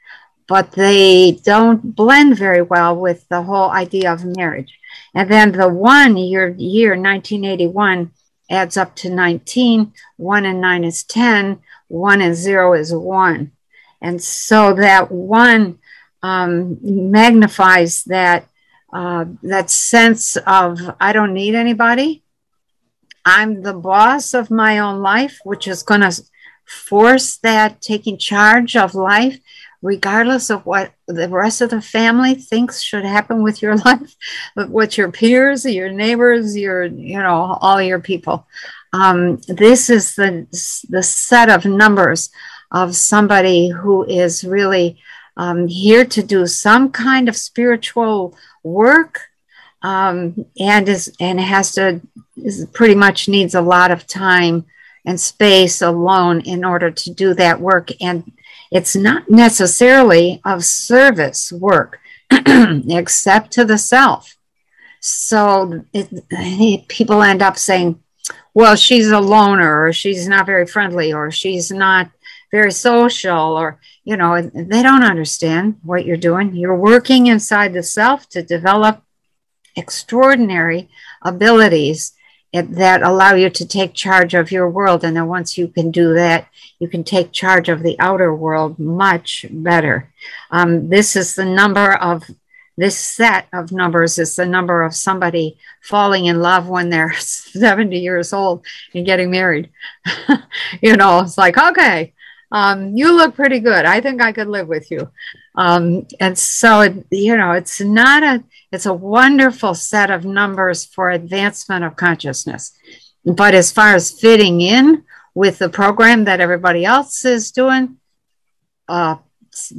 but 0.47 0.71
they 0.71 1.31
don't 1.43 1.95
blend 1.95 2.37
very 2.37 2.61
well 2.61 2.95
with 2.95 3.27
the 3.29 3.43
whole 3.43 3.69
idea 3.69 4.11
of 4.11 4.25
marriage. 4.25 4.79
And 5.13 5.29
then 5.29 5.51
the 5.51 5.67
one 5.67 6.15
year, 6.15 6.55
year 6.57 6.91
1981 6.91 8.11
adds 8.49 8.77
up 8.77 8.95
to 8.97 9.09
19. 9.09 9.93
One 10.15 10.45
and 10.45 10.61
nine 10.61 10.83
is 10.83 11.03
10. 11.03 11.59
One 11.89 12.21
and 12.21 12.35
zero 12.35 12.73
is 12.73 12.93
one. 12.93 13.51
And 14.01 14.21
so 14.21 14.73
that 14.73 15.11
one 15.11 15.79
um, 16.23 16.77
magnifies 16.81 18.03
that 18.05 18.47
uh, 18.93 19.25
that 19.43 19.69
sense 19.69 20.37
of 20.37 20.79
I 20.99 21.11
don't 21.11 21.33
need 21.33 21.55
anybody. 21.55 22.23
I'm 23.25 23.61
the 23.63 23.73
boss 23.73 24.33
of 24.33 24.49
my 24.49 24.79
own 24.79 25.01
life, 25.01 25.39
which 25.43 25.67
is 25.67 25.83
going 25.83 26.01
to 26.01 26.23
force 26.65 27.35
that 27.37 27.81
taking 27.81 28.17
charge 28.17 28.75
of 28.77 28.95
life 28.95 29.39
regardless 29.81 30.49
of 30.49 30.65
what 30.65 30.91
the 31.07 31.29
rest 31.29 31.61
of 31.61 31.69
the 31.69 31.81
family 31.81 32.35
thinks 32.35 32.81
should 32.81 33.05
happen 33.05 33.43
with 33.43 33.61
your 33.61 33.75
life, 33.85 34.15
but 34.55 34.69
what 34.69 34.97
your 34.97 35.11
peers, 35.11 35.65
your 35.65 35.91
neighbors, 35.91 36.55
your, 36.57 36.85
you 36.85 37.19
know, 37.19 37.57
all 37.61 37.81
your 37.81 37.99
people. 37.99 38.47
Um, 38.93 39.39
this 39.47 39.89
is 39.89 40.15
the, 40.15 40.47
the 40.89 41.03
set 41.03 41.49
of 41.49 41.65
numbers 41.65 42.29
of 42.71 42.95
somebody 42.95 43.69
who 43.69 44.05
is 44.05 44.43
really 44.43 44.97
um, 45.37 45.67
here 45.67 46.03
to 46.03 46.23
do 46.23 46.47
some 46.47 46.91
kind 46.91 47.29
of 47.29 47.35
spiritual 47.35 48.35
work 48.63 49.21
um, 49.83 50.45
and 50.59 50.89
is 50.89 51.15
and 51.19 51.39
has 51.39 51.73
to 51.73 52.01
is 52.35 52.65
pretty 52.73 52.95
much 52.95 53.29
needs 53.29 53.55
a 53.55 53.61
lot 53.61 53.91
of 53.91 54.07
time 54.07 54.65
and 55.05 55.19
space 55.19 55.81
alone 55.81 56.41
in 56.41 56.65
order 56.65 56.91
to 56.91 57.13
do 57.13 57.33
that 57.35 57.59
work 57.59 57.89
and 58.01 58.31
it's 58.71 58.95
not 58.95 59.29
necessarily 59.29 60.41
of 60.43 60.63
service 60.63 61.51
work, 61.51 61.99
except 62.31 63.51
to 63.51 63.65
the 63.65 63.77
self. 63.77 64.35
So 64.99 65.85
it, 65.93 66.87
people 66.87 67.21
end 67.21 67.41
up 67.41 67.57
saying, 67.57 68.01
well, 68.53 68.75
she's 68.75 69.09
a 69.09 69.19
loner, 69.19 69.85
or 69.85 69.93
she's 69.93 70.27
not 70.27 70.45
very 70.45 70.65
friendly, 70.65 71.13
or 71.13 71.31
she's 71.31 71.71
not 71.71 72.09
very 72.51 72.71
social, 72.71 73.55
or, 73.55 73.79
you 74.03 74.17
know, 74.17 74.41
they 74.41 74.81
don't 74.81 75.03
understand 75.03 75.77
what 75.83 76.05
you're 76.05 76.17
doing. 76.17 76.55
You're 76.55 76.75
working 76.75 77.27
inside 77.27 77.73
the 77.73 77.83
self 77.83 78.27
to 78.29 78.41
develop 78.41 79.03
extraordinary 79.75 80.89
abilities 81.21 82.13
that 82.53 83.01
allow 83.01 83.33
you 83.33 83.49
to 83.49 83.67
take 83.67 83.93
charge 83.93 84.33
of 84.33 84.51
your 84.51 84.69
world. 84.69 85.03
And 85.03 85.15
then 85.15 85.27
once 85.27 85.57
you 85.57 85.67
can 85.67 85.91
do 85.91 86.13
that, 86.13 86.47
you 86.79 86.87
can 86.87 87.03
take 87.03 87.31
charge 87.31 87.69
of 87.69 87.83
the 87.83 87.99
outer 87.99 88.33
world 88.33 88.79
much 88.79 89.45
better. 89.49 90.11
Um, 90.51 90.89
this 90.89 91.15
is 91.15 91.35
the 91.35 91.45
number 91.45 91.93
of 91.93 92.23
this 92.77 92.97
set 92.97 93.47
of 93.51 93.71
numbers 93.71 94.19
is 94.19 94.35
the 94.35 94.45
number 94.45 94.83
of 94.83 94.95
somebody 94.95 95.57
falling 95.81 96.25
in 96.25 96.41
love 96.41 96.69
when 96.69 96.89
they're 96.89 97.13
70 97.17 97.97
years 97.97 98.31
old 98.33 98.63
and 98.93 99.05
getting 99.05 99.31
married. 99.31 99.71
you 100.81 100.95
know, 100.95 101.21
it's 101.21 101.37
like, 101.37 101.57
okay, 101.57 102.13
um, 102.51 102.95
you 102.95 103.15
look 103.15 103.35
pretty 103.35 103.59
good. 103.59 103.85
I 103.85 104.01
think 104.01 104.21
I 104.21 104.31
could 104.31 104.47
live 104.47 104.67
with 104.67 104.89
you. 104.89 105.11
Um, 105.55 106.07
and 106.19 106.37
so, 106.37 106.81
it, 106.81 107.05
you 107.11 107.35
know, 107.35 107.51
it's 107.51 107.81
not 107.81 108.23
a, 108.23 108.43
it's 108.71 108.85
a 108.85 108.93
wonderful 108.93 109.73
set 109.73 110.11
of 110.11 110.25
numbers 110.25 110.85
for 110.85 111.09
advancement 111.09 111.83
of 111.83 111.95
consciousness. 111.95 112.77
But 113.25 113.53
as 113.53 113.71
far 113.71 113.95
as 113.95 114.11
fitting 114.11 114.61
in 114.61 115.03
with 115.35 115.57
the 115.59 115.69
program 115.69 116.25
that 116.25 116.39
everybody 116.39 116.85
else 116.85 117.25
is 117.25 117.51
doing, 117.51 117.97
uh, 118.87 119.17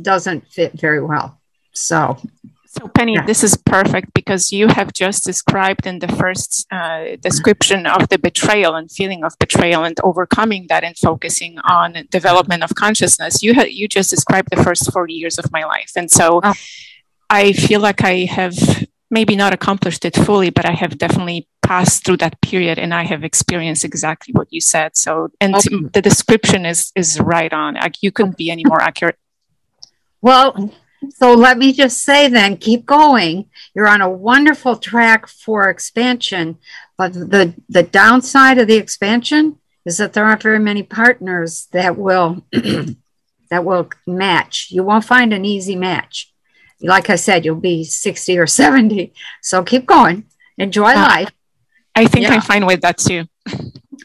doesn't 0.02 0.46
fit 0.48 0.72
very 0.72 1.02
well. 1.02 1.40
So 1.72 2.18
so, 2.78 2.88
Penny, 2.88 3.14
yeah. 3.14 3.24
this 3.26 3.42
is 3.42 3.56
perfect 3.56 4.12
because 4.14 4.52
you 4.52 4.68
have 4.68 4.92
just 4.92 5.24
described 5.24 5.86
in 5.86 5.98
the 5.98 6.08
first 6.08 6.66
uh, 6.70 7.16
description 7.20 7.86
of 7.86 8.08
the 8.08 8.18
betrayal 8.18 8.74
and 8.74 8.90
feeling 8.90 9.24
of 9.24 9.38
betrayal 9.38 9.84
and 9.84 9.98
overcoming 10.02 10.66
that 10.68 10.84
and 10.84 10.96
focusing 10.96 11.58
on 11.60 12.06
development 12.10 12.62
of 12.62 12.74
consciousness. 12.74 13.42
You 13.42 13.54
had 13.54 13.70
you 13.70 13.88
just 13.88 14.10
described 14.10 14.48
the 14.50 14.62
first 14.62 14.92
forty 14.92 15.14
years 15.14 15.38
of 15.38 15.50
my 15.52 15.64
life, 15.64 15.92
and 15.96 16.10
so 16.10 16.40
oh. 16.42 16.54
I 17.30 17.52
feel 17.52 17.80
like 17.80 18.02
I 18.02 18.24
have 18.26 18.86
maybe 19.10 19.36
not 19.36 19.52
accomplished 19.52 20.04
it 20.04 20.14
fully, 20.14 20.50
but 20.50 20.66
I 20.66 20.72
have 20.72 20.98
definitely 20.98 21.48
passed 21.62 22.04
through 22.04 22.16
that 22.18 22.40
period 22.40 22.78
and 22.78 22.94
I 22.94 23.04
have 23.04 23.24
experienced 23.24 23.84
exactly 23.84 24.32
what 24.32 24.48
you 24.50 24.60
said. 24.60 24.96
So, 24.96 25.30
and 25.40 25.54
okay. 25.54 25.76
the 25.92 26.02
description 26.02 26.66
is 26.66 26.92
is 26.94 27.20
right 27.20 27.52
on. 27.52 27.74
Like 27.74 28.02
you 28.02 28.12
couldn't 28.12 28.36
be 28.36 28.50
any 28.50 28.64
more 28.64 28.80
accurate. 28.80 29.16
Well, 30.20 30.72
so 31.10 31.34
let 31.34 31.58
me 31.58 31.72
just 31.72 32.02
say 32.02 32.28
then, 32.28 32.56
keep 32.56 32.84
going. 32.84 33.48
You're 33.74 33.88
on 33.88 34.00
a 34.00 34.10
wonderful 34.10 34.76
track 34.76 35.26
for 35.26 35.68
expansion, 35.68 36.58
but 36.96 37.12
the 37.12 37.54
the 37.68 37.82
downside 37.82 38.58
of 38.58 38.66
the 38.66 38.76
expansion 38.76 39.58
is 39.84 39.98
that 39.98 40.12
there 40.12 40.24
aren't 40.24 40.42
very 40.42 40.58
many 40.58 40.82
partners 40.82 41.68
that 41.72 41.96
will 41.96 42.44
that 43.50 43.64
will 43.64 43.90
match. 44.06 44.68
You 44.70 44.82
won't 44.82 45.04
find 45.04 45.32
an 45.32 45.44
easy 45.44 45.76
match. 45.76 46.32
Like 46.80 47.10
I 47.10 47.16
said, 47.16 47.44
you'll 47.44 47.56
be 47.56 47.84
60 47.84 48.38
or 48.38 48.46
70. 48.46 49.12
So 49.42 49.64
keep 49.64 49.86
going. 49.86 50.26
Enjoy 50.58 50.90
uh, 50.90 50.94
life. 50.94 51.30
I 51.94 52.06
think 52.06 52.26
yeah. 52.26 52.34
I'm 52.34 52.40
fine 52.40 52.66
with 52.66 52.82
that 52.82 52.98
too. 52.98 53.24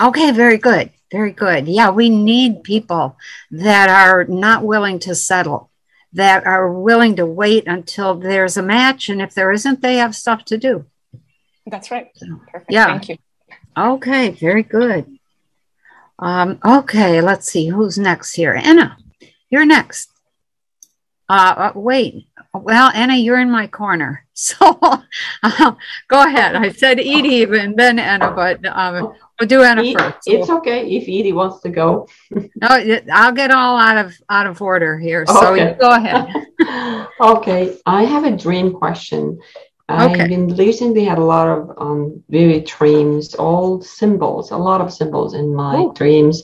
okay, 0.01 0.31
very 0.31 0.57
good. 0.57 0.89
Very 1.11 1.31
good. 1.31 1.67
Yeah, 1.67 1.91
we 1.91 2.09
need 2.09 2.63
people 2.63 3.17
that 3.51 3.89
are 3.89 4.23
not 4.25 4.63
willing 4.63 4.97
to 4.99 5.13
settle 5.13 5.69
that 6.13 6.45
are 6.45 6.71
willing 6.71 7.15
to 7.17 7.25
wait 7.25 7.67
until 7.67 8.15
there's 8.15 8.57
a 8.57 8.63
match. 8.63 9.09
And 9.09 9.21
if 9.21 9.33
there 9.33 9.51
isn't, 9.51 9.81
they 9.81 9.97
have 9.97 10.15
stuff 10.15 10.45
to 10.45 10.57
do. 10.57 10.85
That's 11.65 11.91
right. 11.91 12.09
So, 12.15 12.39
Perfect. 12.51 12.71
Yeah. 12.71 12.87
Thank 12.87 13.09
you. 13.09 13.17
Okay, 13.75 14.29
very 14.29 14.63
good. 14.63 15.17
Um, 16.19 16.59
okay, 16.63 17.21
let's 17.21 17.47
see 17.47 17.67
who's 17.67 17.97
next 17.97 18.33
here. 18.33 18.53
Anna, 18.53 18.97
you're 19.49 19.65
next. 19.65 20.11
Uh, 21.27 21.53
uh, 21.57 21.71
wait, 21.75 22.27
well, 22.53 22.91
Anna, 22.93 23.15
you're 23.15 23.39
in 23.39 23.51
my 23.51 23.67
corner. 23.67 24.21
So 24.35 24.55
uh, 25.43 25.75
go 26.07 26.25
ahead. 26.25 26.55
I 26.55 26.71
said 26.71 26.99
Edie 26.99 27.43
and 27.43 27.77
then 27.77 27.99
Anna, 27.99 28.31
but 28.31 28.65
um, 28.65 29.13
we'll 29.39 29.47
do 29.47 29.61
Anna 29.61 29.83
first. 29.93 30.23
It's 30.25 30.49
okay 30.49 30.89
if 30.89 31.03
Edie 31.03 31.33
wants 31.33 31.61
to 31.61 31.69
go. 31.69 32.07
no, 32.31 32.97
I'll 33.13 33.31
get 33.31 33.51
all 33.51 33.77
out 33.77 34.03
of 34.03 34.19
out 34.29 34.47
of 34.47 34.59
order 34.59 34.97
here. 34.97 35.27
So 35.27 35.53
okay. 35.53 35.77
go 35.79 35.91
ahead. 35.91 36.27
okay, 37.21 37.77
I 37.85 38.03
have 38.05 38.23
a 38.23 38.35
dream 38.35 38.73
question. 38.73 39.39
Okay. 39.89 40.23
I've 40.23 40.29
been 40.29 40.47
recently 40.55 41.05
had 41.05 41.19
a 41.19 41.23
lot 41.23 41.47
of 41.47 41.77
um, 41.77 42.23
vivid 42.27 42.65
dreams, 42.65 43.35
all 43.35 43.81
symbols, 43.81 44.49
a 44.49 44.57
lot 44.57 44.81
of 44.81 44.91
symbols 44.91 45.35
in 45.35 45.53
my 45.53 45.77
Ooh. 45.77 45.93
dreams. 45.93 46.41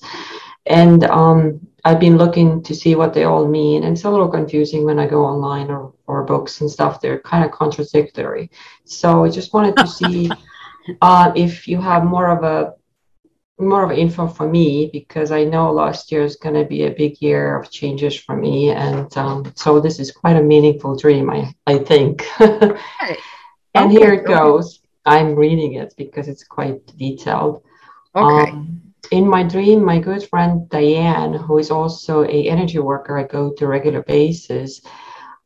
And 0.69 1.03
um, 1.05 1.67
I've 1.83 1.99
been 1.99 2.17
looking 2.17 2.61
to 2.63 2.75
see 2.75 2.95
what 2.95 3.13
they 3.13 3.23
all 3.23 3.47
mean. 3.47 3.83
And 3.83 3.97
it's 3.97 4.05
a 4.05 4.09
little 4.09 4.29
confusing 4.29 4.85
when 4.85 4.99
I 4.99 5.07
go 5.07 5.25
online 5.25 5.69
or, 5.69 5.93
or 6.07 6.23
books 6.23 6.61
and 6.61 6.69
stuff. 6.69 7.01
They're 7.01 7.19
kind 7.19 7.43
of 7.43 7.51
contradictory. 7.51 8.51
So 8.85 9.25
I 9.25 9.29
just 9.29 9.53
wanted 9.53 9.75
to 9.77 9.87
see 9.87 10.29
uh, 11.01 11.31
if 11.35 11.67
you 11.67 11.81
have 11.81 12.05
more 12.05 12.29
of 12.29 12.43
a 12.43 12.73
more 13.61 13.83
of 13.83 13.91
info 13.91 14.25
for 14.25 14.47
me 14.47 14.89
because 14.93 15.31
I 15.31 15.43
know 15.43 15.71
last 15.71 16.13
year 16.13 16.23
is 16.23 16.37
going 16.37 16.55
to 16.55 16.63
be 16.63 16.85
a 16.85 16.91
big 16.91 17.21
year 17.21 17.59
of 17.59 17.69
changes 17.69 18.17
for 18.17 18.35
me, 18.35 18.69
and 18.69 19.15
um, 19.17 19.51
so 19.55 19.81
this 19.81 19.99
is 19.99 20.11
quite 20.11 20.37
a 20.37 20.41
meaningful 20.41 20.95
dream, 20.95 21.29
I 21.29 21.53
I 21.67 21.79
think. 21.79 22.25
and 22.39 22.77
okay. 23.75 23.89
here 23.89 24.13
it 24.13 24.25
goes. 24.25 24.79
I'm 25.05 25.35
reading 25.35 25.73
it 25.73 25.93
because 25.97 26.29
it's 26.29 26.43
quite 26.43 26.85
detailed. 26.97 27.63
Okay. 28.15 28.51
Um, 28.51 28.88
in 29.11 29.27
my 29.27 29.43
dream, 29.43 29.83
my 29.83 29.99
good 29.99 30.27
friend 30.27 30.69
Diane, 30.69 31.33
who 31.33 31.57
is 31.57 31.71
also 31.71 32.23
a 32.23 32.49
energy 32.49 32.79
worker 32.79 33.17
I 33.17 33.23
go 33.23 33.51
to 33.51 33.67
regular 33.67 34.03
basis, 34.03 34.81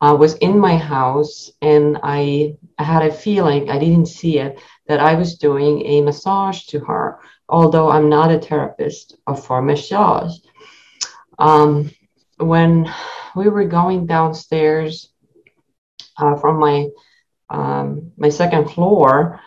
uh, 0.01 0.16
was 0.20 0.34
in 0.36 0.60
my 0.60 0.76
house, 0.76 1.51
and 1.62 1.97
I, 2.04 2.58
had 2.78 3.04
a 3.04 3.14
feeling 3.14 3.70
I 3.70 3.80
didn't 3.80 4.08
see 4.08 4.39
it 4.39 4.60
that 4.88 4.99
I 4.99 5.14
was 5.14 5.38
doing 5.38 5.86
a 5.86 6.01
massage 6.01 6.66
to 6.66 6.80
her, 6.80 7.20
although 7.47 7.89
I'm 7.89 8.10
not 8.10 8.32
a 8.32 8.39
therapist 8.39 9.16
for 9.43 9.62
massage. 9.62 10.36
Um, 11.39 11.91
when 12.38 12.91
we 13.36 13.47
were 13.47 13.64
going 13.66 14.06
downstairs 14.06 15.10
uh, 16.18 16.36
from 16.36 16.60
my 16.60 16.88
um, 17.49 18.12
my 18.18 18.30
second 18.30 18.70
floor, 18.72 19.39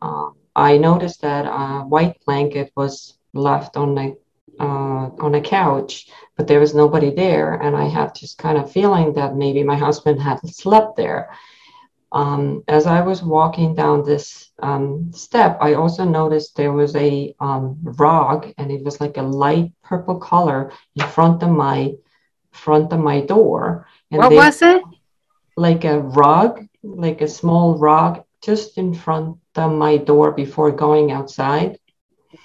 uh, 0.00 0.30
I 0.56 0.78
noticed 0.78 1.20
that 1.22 1.44
a 1.44 1.84
white 1.84 2.16
blanket 2.24 2.72
was 2.74 3.18
left 3.32 3.76
on 3.76 3.94
the 3.94 4.16
uh, 4.60 5.08
on 5.20 5.34
a 5.34 5.40
couch, 5.40 6.08
but 6.36 6.46
there 6.46 6.60
was 6.60 6.74
nobody 6.74 7.10
there, 7.10 7.54
and 7.54 7.74
I 7.74 7.86
had 7.86 8.14
this 8.14 8.34
kind 8.34 8.58
of 8.58 8.70
feeling 8.70 9.14
that 9.14 9.34
maybe 9.34 9.62
my 9.62 9.76
husband 9.76 10.20
had 10.20 10.38
slept 10.46 10.96
there. 10.96 11.30
Um, 12.12 12.64
as 12.66 12.86
I 12.86 13.00
was 13.02 13.22
walking 13.22 13.74
down 13.74 14.04
this 14.04 14.50
um, 14.60 15.12
step, 15.14 15.58
I 15.60 15.74
also 15.74 16.04
noticed 16.04 16.56
there 16.56 16.72
was 16.72 16.94
a 16.96 17.34
um, 17.40 17.78
rug, 17.82 18.52
and 18.58 18.70
it 18.70 18.84
was 18.84 19.00
like 19.00 19.16
a 19.16 19.22
light 19.22 19.72
purple 19.82 20.18
color 20.18 20.72
in 20.96 21.06
front 21.06 21.42
of 21.42 21.50
my 21.50 21.92
front 22.50 22.92
of 22.92 22.98
my 22.98 23.20
door. 23.20 23.86
And 24.10 24.18
what 24.18 24.32
was 24.32 24.60
it? 24.60 24.82
Like 25.56 25.84
a 25.84 26.00
rug, 26.00 26.66
like 26.82 27.20
a 27.20 27.28
small 27.28 27.78
rug, 27.78 28.24
just 28.42 28.76
in 28.76 28.92
front 28.92 29.38
of 29.54 29.72
my 29.72 29.96
door 29.96 30.32
before 30.32 30.72
going 30.72 31.12
outside. 31.12 31.78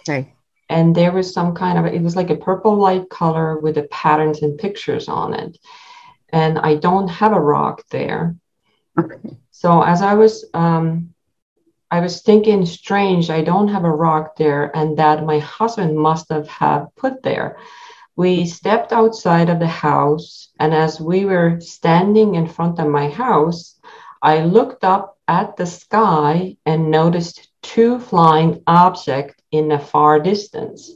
Okay 0.02 0.35
and 0.70 0.96
there 0.96 1.12
was 1.12 1.34
some 1.34 1.54
kind 1.54 1.78
of 1.78 1.86
it 1.86 2.02
was 2.02 2.16
like 2.16 2.30
a 2.30 2.36
purple 2.36 2.76
light 2.76 3.10
color 3.10 3.60
with 3.60 3.76
the 3.76 3.84
patterns 3.84 4.42
and 4.42 4.58
pictures 4.58 5.08
on 5.08 5.34
it. 5.34 5.58
And 6.30 6.58
i 6.60 6.76
don't 6.76 7.08
have 7.08 7.34
a 7.34 7.40
rock 7.40 7.84
there. 7.90 8.36
Okay. 8.98 9.38
so 9.52 9.82
as 9.82 10.02
i 10.02 10.14
was 10.14 10.46
um, 10.54 11.14
i 11.92 12.00
was 12.00 12.22
thinking 12.22 12.66
strange 12.66 13.30
i 13.30 13.42
don't 13.42 13.68
have 13.68 13.84
a 13.84 14.00
rock 14.06 14.36
there 14.38 14.76
and 14.76 14.98
that 14.98 15.26
my 15.26 15.40
husband 15.40 15.98
must 15.98 16.30
have 16.30 16.48
have 16.48 16.88
put 16.96 17.22
there. 17.24 17.58
We 18.18 18.46
stepped 18.46 18.94
outside 18.94 19.50
of 19.50 19.60
the 19.60 19.68
house 19.68 20.50
and 20.60 20.74
as 20.74 21.02
we 21.02 21.26
were 21.26 21.60
standing 21.60 22.36
in 22.36 22.48
front 22.48 22.80
of 22.80 22.88
my 22.88 23.10
house 23.10 23.80
i 24.22 24.40
looked 24.40 24.84
up 24.84 25.18
at 25.28 25.58
the 25.58 25.66
sky 25.66 26.56
and 26.66 26.92
noticed 26.92 27.50
two 27.62 28.00
flying 28.00 28.62
objects 28.68 29.42
in 29.58 29.68
the 29.68 29.80
far 29.80 30.20
distance. 30.20 30.92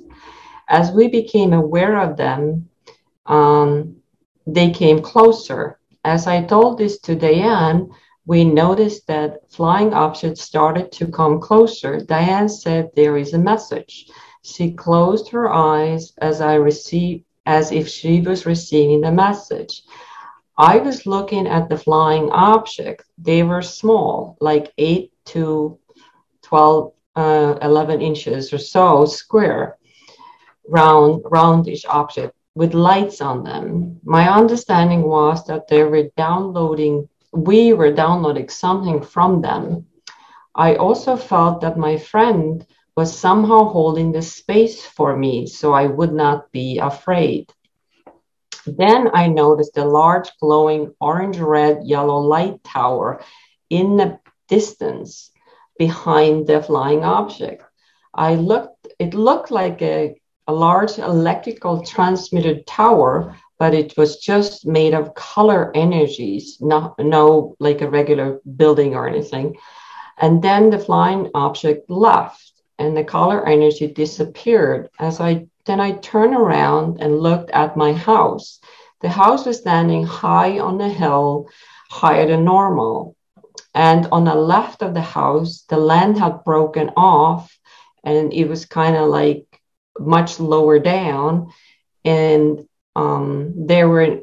As 0.68 0.92
we 0.92 1.08
became 1.08 1.54
aware 1.54 2.00
of 2.00 2.18
them, 2.18 2.70
um, 3.26 3.98
they 4.46 4.72
came 4.72 5.02
closer. 5.02 5.80
As 6.04 6.28
I 6.28 6.44
told 6.44 6.78
this 6.78 7.00
to 7.02 7.16
Diane, 7.16 7.90
we 8.26 8.44
noticed 8.44 9.08
that 9.08 9.52
flying 9.52 9.94
objects 9.94 10.42
started 10.42 10.92
to 10.94 11.08
come 11.08 11.40
closer. 11.40 12.00
Diane 12.00 12.50
said 12.50 12.92
there 12.96 13.18
is 13.18 13.34
a 13.34 13.40
message. 13.40 14.10
She 14.44 14.72
closed 14.72 15.30
her 15.30 15.52
eyes 15.52 16.14
as 16.20 16.40
I 16.40 16.56
received 16.56 17.26
as 17.46 17.72
if 17.72 17.88
she 17.88 18.22
was 18.22 18.46
receiving 18.46 19.02
the 19.02 19.12
message. 19.12 19.82
I 20.58 20.78
was 20.78 21.06
looking 21.06 21.48
at 21.48 21.70
the 21.70 21.78
flying 21.78 22.30
objects. 22.30 23.06
They 23.18 23.44
were 23.44 23.62
small, 23.62 24.38
like 24.40 24.74
8 24.78 25.12
to 25.28 25.80
12, 26.44 26.94
uh, 27.16 27.58
11 27.62 28.02
inches 28.02 28.54
or 28.54 28.58
so 28.58 29.06
square, 29.06 29.78
round, 30.68 31.24
roundish 31.26 31.86
object 31.88 32.36
with 32.56 32.74
lights 32.74 33.22
on 33.22 33.44
them. 33.44 34.00
My 34.04 34.30
understanding 34.30 35.04
was 35.04 35.46
that 35.48 35.68
they 35.68 35.84
were 35.84 36.10
downloading, 36.18 37.08
we 37.32 37.74
were 37.74 37.94
downloading 37.94 38.50
something 38.50 39.02
from 39.02 39.42
them. 39.42 39.86
I 40.56 40.76
also 40.76 41.16
felt 41.16 41.62
that 41.62 41.78
my 41.78 41.98
friend 41.98 42.66
was 42.96 43.18
somehow 43.18 43.64
holding 43.66 44.12
the 44.12 44.22
space 44.22 44.84
for 44.84 45.16
me 45.16 45.48
so 45.48 45.74
I 45.74 45.86
would 45.86 46.12
not 46.12 46.52
be 46.52 46.80
afraid. 46.80 47.50
Then 48.66 49.10
I 49.14 49.28
noticed 49.28 49.78
a 49.78 49.86
large 49.86 50.30
glowing 50.40 50.94
orange, 51.00 51.38
red, 51.40 51.84
yellow 51.86 52.18
light 52.18 52.62
tower 52.64 53.22
in 53.70 53.96
the 53.96 54.20
distance 54.48 55.32
behind 55.80 56.46
the 56.46 56.62
flying 56.62 57.04
object. 57.04 57.64
I 58.14 58.36
looked, 58.36 58.88
it 59.00 59.16
looked 59.16 59.50
like 59.50 59.82
a, 59.82 60.22
a 60.48 60.54
large 60.54 61.00
electrical 61.00 61.84
transmitter 61.84 62.62
tower, 62.68 63.36
but 63.58 63.74
it 63.74 63.98
was 63.98 64.18
just 64.18 64.68
made 64.68 64.94
of 64.94 65.16
color 65.16 65.72
energies, 65.74 66.58
not 66.62 67.00
no 67.00 67.56
like 67.60 67.82
a 67.82 67.90
regular 67.90 68.40
building 68.58 68.94
or 68.96 69.08
anything. 69.08 69.58
And 70.18 70.44
then 70.44 70.70
the 70.70 70.80
flying 70.80 71.32
object 71.34 71.90
left 71.90 72.52
and 72.78 72.96
the 72.96 73.04
color 73.04 73.48
energy 73.48 73.88
disappeared 73.88 74.90
as 75.00 75.20
I 75.20 75.48
then 75.66 75.80
I 75.80 75.92
turned 75.92 76.34
around 76.34 77.00
and 77.00 77.20
looked 77.20 77.52
at 77.52 77.78
my 77.78 77.94
house. 77.94 78.60
The 79.02 79.10
house 79.10 79.46
was 79.46 79.60
standing 79.60 80.04
high 80.04 80.60
on 80.60 80.82
a 80.82 80.90
hill, 80.90 81.48
higher 81.92 82.26
than 82.28 82.44
normal. 82.44 83.16
And 83.80 84.08
on 84.12 84.26
the 84.26 84.36
left 84.36 84.82
of 84.82 84.94
the 84.94 85.08
house, 85.20 85.64
the 85.70 85.78
land 85.78 86.20
had 86.20 86.44
broken 86.44 86.90
off 86.98 87.58
and 88.04 88.34
it 88.34 88.50
was 88.50 88.66
kind 88.66 88.98
of 88.98 89.08
like 89.08 89.46
much 89.98 90.38
lower 90.38 90.80
down. 90.80 91.54
And 92.04 92.68
um, 92.98 93.54
there 93.56 93.88
were 93.88 94.20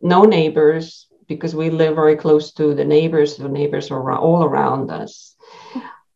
no 0.00 0.22
neighbors 0.22 1.08
because 1.26 1.52
we 1.52 1.68
live 1.68 1.96
very 1.96 2.14
close 2.14 2.52
to 2.52 2.74
the 2.76 2.84
neighbors. 2.84 3.36
The 3.36 3.48
neighbors 3.48 3.90
were 3.90 4.12
all 4.12 4.44
around 4.44 4.92
us. 4.92 5.34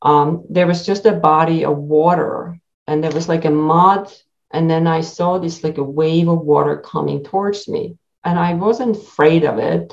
Um, 0.01 0.45
there 0.49 0.69
was 0.69 0.87
just 0.87 1.07
a 1.07 1.21
body 1.33 1.65
of 1.65 1.77
water 1.77 2.57
and 2.87 3.03
there 3.03 3.11
was 3.11 3.29
like 3.29 3.47
a 3.47 3.51
mud 3.51 4.13
and 4.53 4.71
then 4.71 4.87
I 4.87 5.01
saw 5.01 5.39
this 5.39 5.65
like 5.65 5.79
a 5.79 5.93
wave 6.01 6.29
of 6.29 6.39
water 6.39 6.77
coming 6.77 7.25
towards 7.25 7.67
me. 7.67 7.99
And 8.23 8.39
I 8.39 8.55
wasn't 8.55 8.97
afraid 8.97 9.45
of 9.45 9.59
it. 9.59 9.93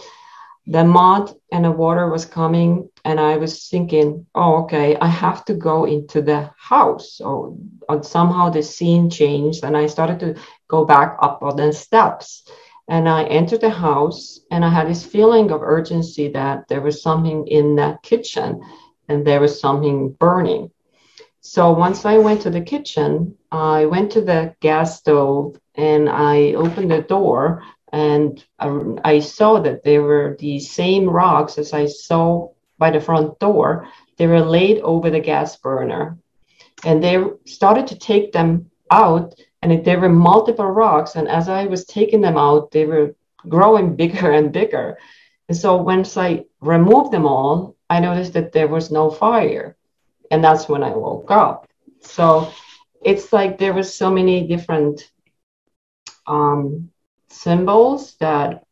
The 0.70 0.84
mud 0.84 1.32
and 1.52 1.66
the 1.66 1.72
water 1.72 2.10
was 2.10 2.26
coming, 2.26 2.90
and 3.06 3.20
I 3.20 3.38
was 3.38 3.70
thinking, 3.70 4.26
oh, 4.36 4.64
okay, 4.64 4.98
I 4.98 5.08
have 5.08 5.46
to 5.46 5.54
go 5.54 5.86
into 5.86 6.22
the 6.22 6.52
house. 6.58 7.22
Or, 7.22 7.56
or 7.88 8.00
uh, 8.00 8.02
somehow 8.02 8.50
the 8.50 8.62
scene 8.62 9.10
changed, 9.10 9.64
and 9.64 9.78
I 9.78 9.88
started 9.88 10.20
to 10.20 10.36
go 10.68 10.84
back 10.86 11.18
up 11.22 11.42
on 11.42 11.56
the 11.56 11.72
steps. 11.72 12.44
And 12.90 13.08
I 13.08 13.24
entered 13.24 13.62
the 13.62 13.70
house, 13.70 14.42
and 14.52 14.66
I 14.66 14.70
had 14.70 14.88
this 14.88 15.06
feeling 15.06 15.52
of 15.52 15.62
urgency 15.62 16.30
that 16.34 16.68
there 16.68 16.82
was 16.82 17.02
something 17.02 17.48
in 17.48 17.76
the 17.76 17.98
kitchen 18.04 18.62
and 19.10 19.26
there 19.26 19.40
was 19.40 19.60
something 19.60 20.10
burning. 20.20 20.72
So 21.42 21.72
once 21.72 22.06
I 22.06 22.18
went 22.18 22.42
to 22.42 22.50
the 22.50 22.62
kitchen, 22.62 23.36
I 23.52 23.86
went 23.86 24.12
to 24.12 24.22
the 24.22 24.54
gas 24.60 25.00
stove 25.00 25.58
and 25.76 26.10
I 26.10 26.54
opened 26.54 26.92
the 26.92 27.02
door 27.02 27.64
and 27.94 28.44
I 28.60 29.20
saw 29.20 29.60
that 29.62 29.84
there 29.84 30.02
were 30.02 30.36
the 30.40 30.60
same 30.60 31.10
rocks 31.10 31.58
as 31.58 31.74
I 31.74 31.86
saw 31.86 32.50
by 32.78 32.92
the 32.92 33.00
front 33.00 33.40
door. 33.40 33.88
They 34.18 34.28
were 34.28 34.42
laid 34.42 34.80
over 34.82 35.10
the 35.10 35.20
gas 35.20 35.56
burner 35.56 36.18
and 36.84 37.04
they 37.04 37.24
started 37.46 37.88
to 37.88 37.98
take 37.98 38.32
them 38.32 38.70
out 38.92 39.36
and 39.62 39.84
there 39.84 40.00
were 40.00 40.10
multiple 40.10 40.70
rocks 40.70 41.16
and 41.16 41.28
as 41.28 41.50
I 41.50 41.66
was 41.66 41.86
taking 41.86 42.22
them 42.22 42.38
out, 42.38 42.72
they 42.72 42.86
were 42.86 43.16
growing 43.48 43.96
bigger 44.02 44.32
and 44.32 44.52
bigger. 44.52 44.98
And 45.48 45.58
so 45.58 45.78
once 45.78 46.18
I 46.18 46.44
removed 46.60 47.12
them 47.14 47.26
all, 47.26 47.76
I 47.90 48.02
noticed 48.02 48.34
that 48.34 48.52
there 48.52 48.68
was 48.68 48.92
no 48.92 49.10
fire 49.10 49.78
and 50.30 50.44
that's 50.44 50.68
when 50.68 50.84
I 50.84 50.90
woke 50.90 51.32
up. 51.32 51.70
So 52.02 52.52
it's 53.02 53.32
like 53.32 53.58
there 53.58 53.74
was 53.74 53.96
so 53.96 54.12
many 54.12 54.46
different 54.46 55.10
um, 56.26 56.90
symbols 57.30 58.16
that 58.20 58.64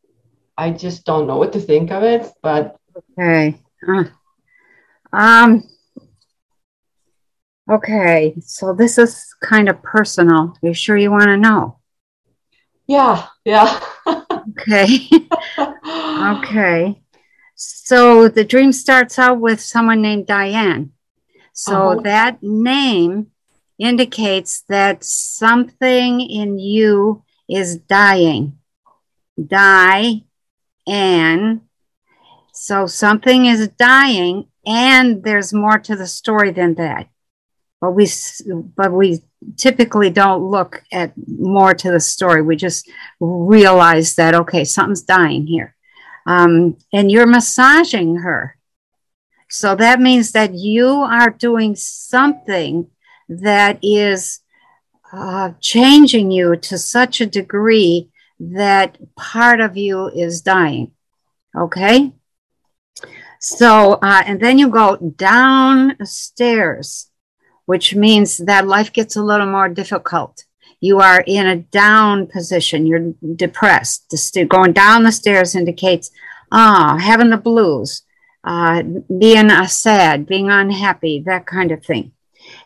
I 0.57 0.71
just 0.71 1.05
don't 1.05 1.27
know 1.27 1.37
what 1.37 1.53
to 1.53 1.59
think 1.59 1.91
of 1.91 2.03
it. 2.03 2.27
But 2.41 2.77
okay, 3.17 3.59
uh, 3.87 4.05
um, 5.11 5.63
okay. 7.69 8.35
So 8.39 8.73
this 8.73 8.97
is 8.97 9.35
kind 9.41 9.69
of 9.69 9.81
personal. 9.81 10.57
Are 10.61 10.67
you 10.67 10.73
sure 10.73 10.97
you 10.97 11.11
want 11.11 11.25
to 11.25 11.37
know? 11.37 11.79
Yeah, 12.87 13.27
yeah. 13.43 13.79
okay, 14.07 15.09
okay. 15.87 17.01
So 17.55 18.27
the 18.27 18.43
dream 18.43 18.71
starts 18.71 19.17
out 19.17 19.39
with 19.39 19.59
someone 19.59 20.01
named 20.01 20.27
Diane. 20.27 20.91
So 21.53 21.91
uh-huh. 21.91 22.01
that 22.01 22.43
name 22.43 23.27
indicates 23.77 24.63
that 24.69 25.03
something 25.03 26.21
in 26.21 26.59
you 26.59 27.24
is 27.49 27.77
dying. 27.77 28.57
Die 29.43 30.23
and 30.87 31.61
so 32.53 32.87
something 32.87 33.45
is 33.45 33.67
dying 33.69 34.47
and 34.65 35.23
there's 35.23 35.53
more 35.53 35.77
to 35.79 35.95
the 35.95 36.07
story 36.07 36.51
than 36.51 36.75
that. 36.75 37.09
But 37.81 37.91
we 37.91 38.07
but 38.75 38.93
we 38.93 39.21
typically 39.57 40.09
don't 40.09 40.43
look 40.43 40.83
at 40.91 41.13
more 41.27 41.73
to 41.73 41.91
the 41.91 41.99
story. 41.99 42.41
We 42.41 42.55
just 42.55 42.89
realize 43.19 44.15
that 44.15 44.33
okay, 44.33 44.63
something's 44.63 45.01
dying 45.01 45.45
here. 45.45 45.75
Um, 46.25 46.77
and 46.93 47.11
you're 47.11 47.27
massaging 47.27 48.17
her. 48.17 48.57
So 49.49 49.75
that 49.75 49.99
means 49.99 50.31
that 50.31 50.53
you 50.53 50.87
are 50.87 51.29
doing 51.29 51.75
something 51.75 52.89
that 53.29 53.79
is 53.83 54.39
uh, 55.15 55.51
changing 55.61 56.31
you 56.31 56.55
to 56.57 56.77
such 56.77 57.21
a 57.21 57.25
degree 57.25 58.09
that 58.39 58.97
part 59.15 59.61
of 59.61 59.77
you 59.77 60.09
is 60.09 60.41
dying. 60.41 60.91
Okay? 61.55 62.11
So, 63.39 63.93
uh, 63.93 64.23
and 64.25 64.39
then 64.39 64.57
you 64.57 64.69
go 64.69 64.97
downstairs, 64.97 67.09
which 67.65 67.95
means 67.95 68.37
that 68.37 68.67
life 68.67 68.91
gets 68.91 69.15
a 69.15 69.23
little 69.23 69.47
more 69.47 69.69
difficult. 69.69 70.43
You 70.81 70.99
are 70.99 71.23
in 71.25 71.47
a 71.47 71.57
down 71.57 72.27
position, 72.27 72.85
you're 72.85 73.13
depressed. 73.35 74.13
Going 74.49 74.73
down 74.73 75.03
the 75.03 75.11
stairs 75.11 75.55
indicates, 75.55 76.11
ah, 76.51 76.97
having 76.99 77.29
the 77.29 77.37
blues 77.37 78.03
uh, 78.43 78.83
being 78.83 79.49
uh, 79.49 79.67
sad, 79.67 80.27
being 80.27 80.49
unhappy, 80.49 81.23
that 81.25 81.45
kind 81.45 81.71
of 81.71 81.83
thing. 81.83 82.11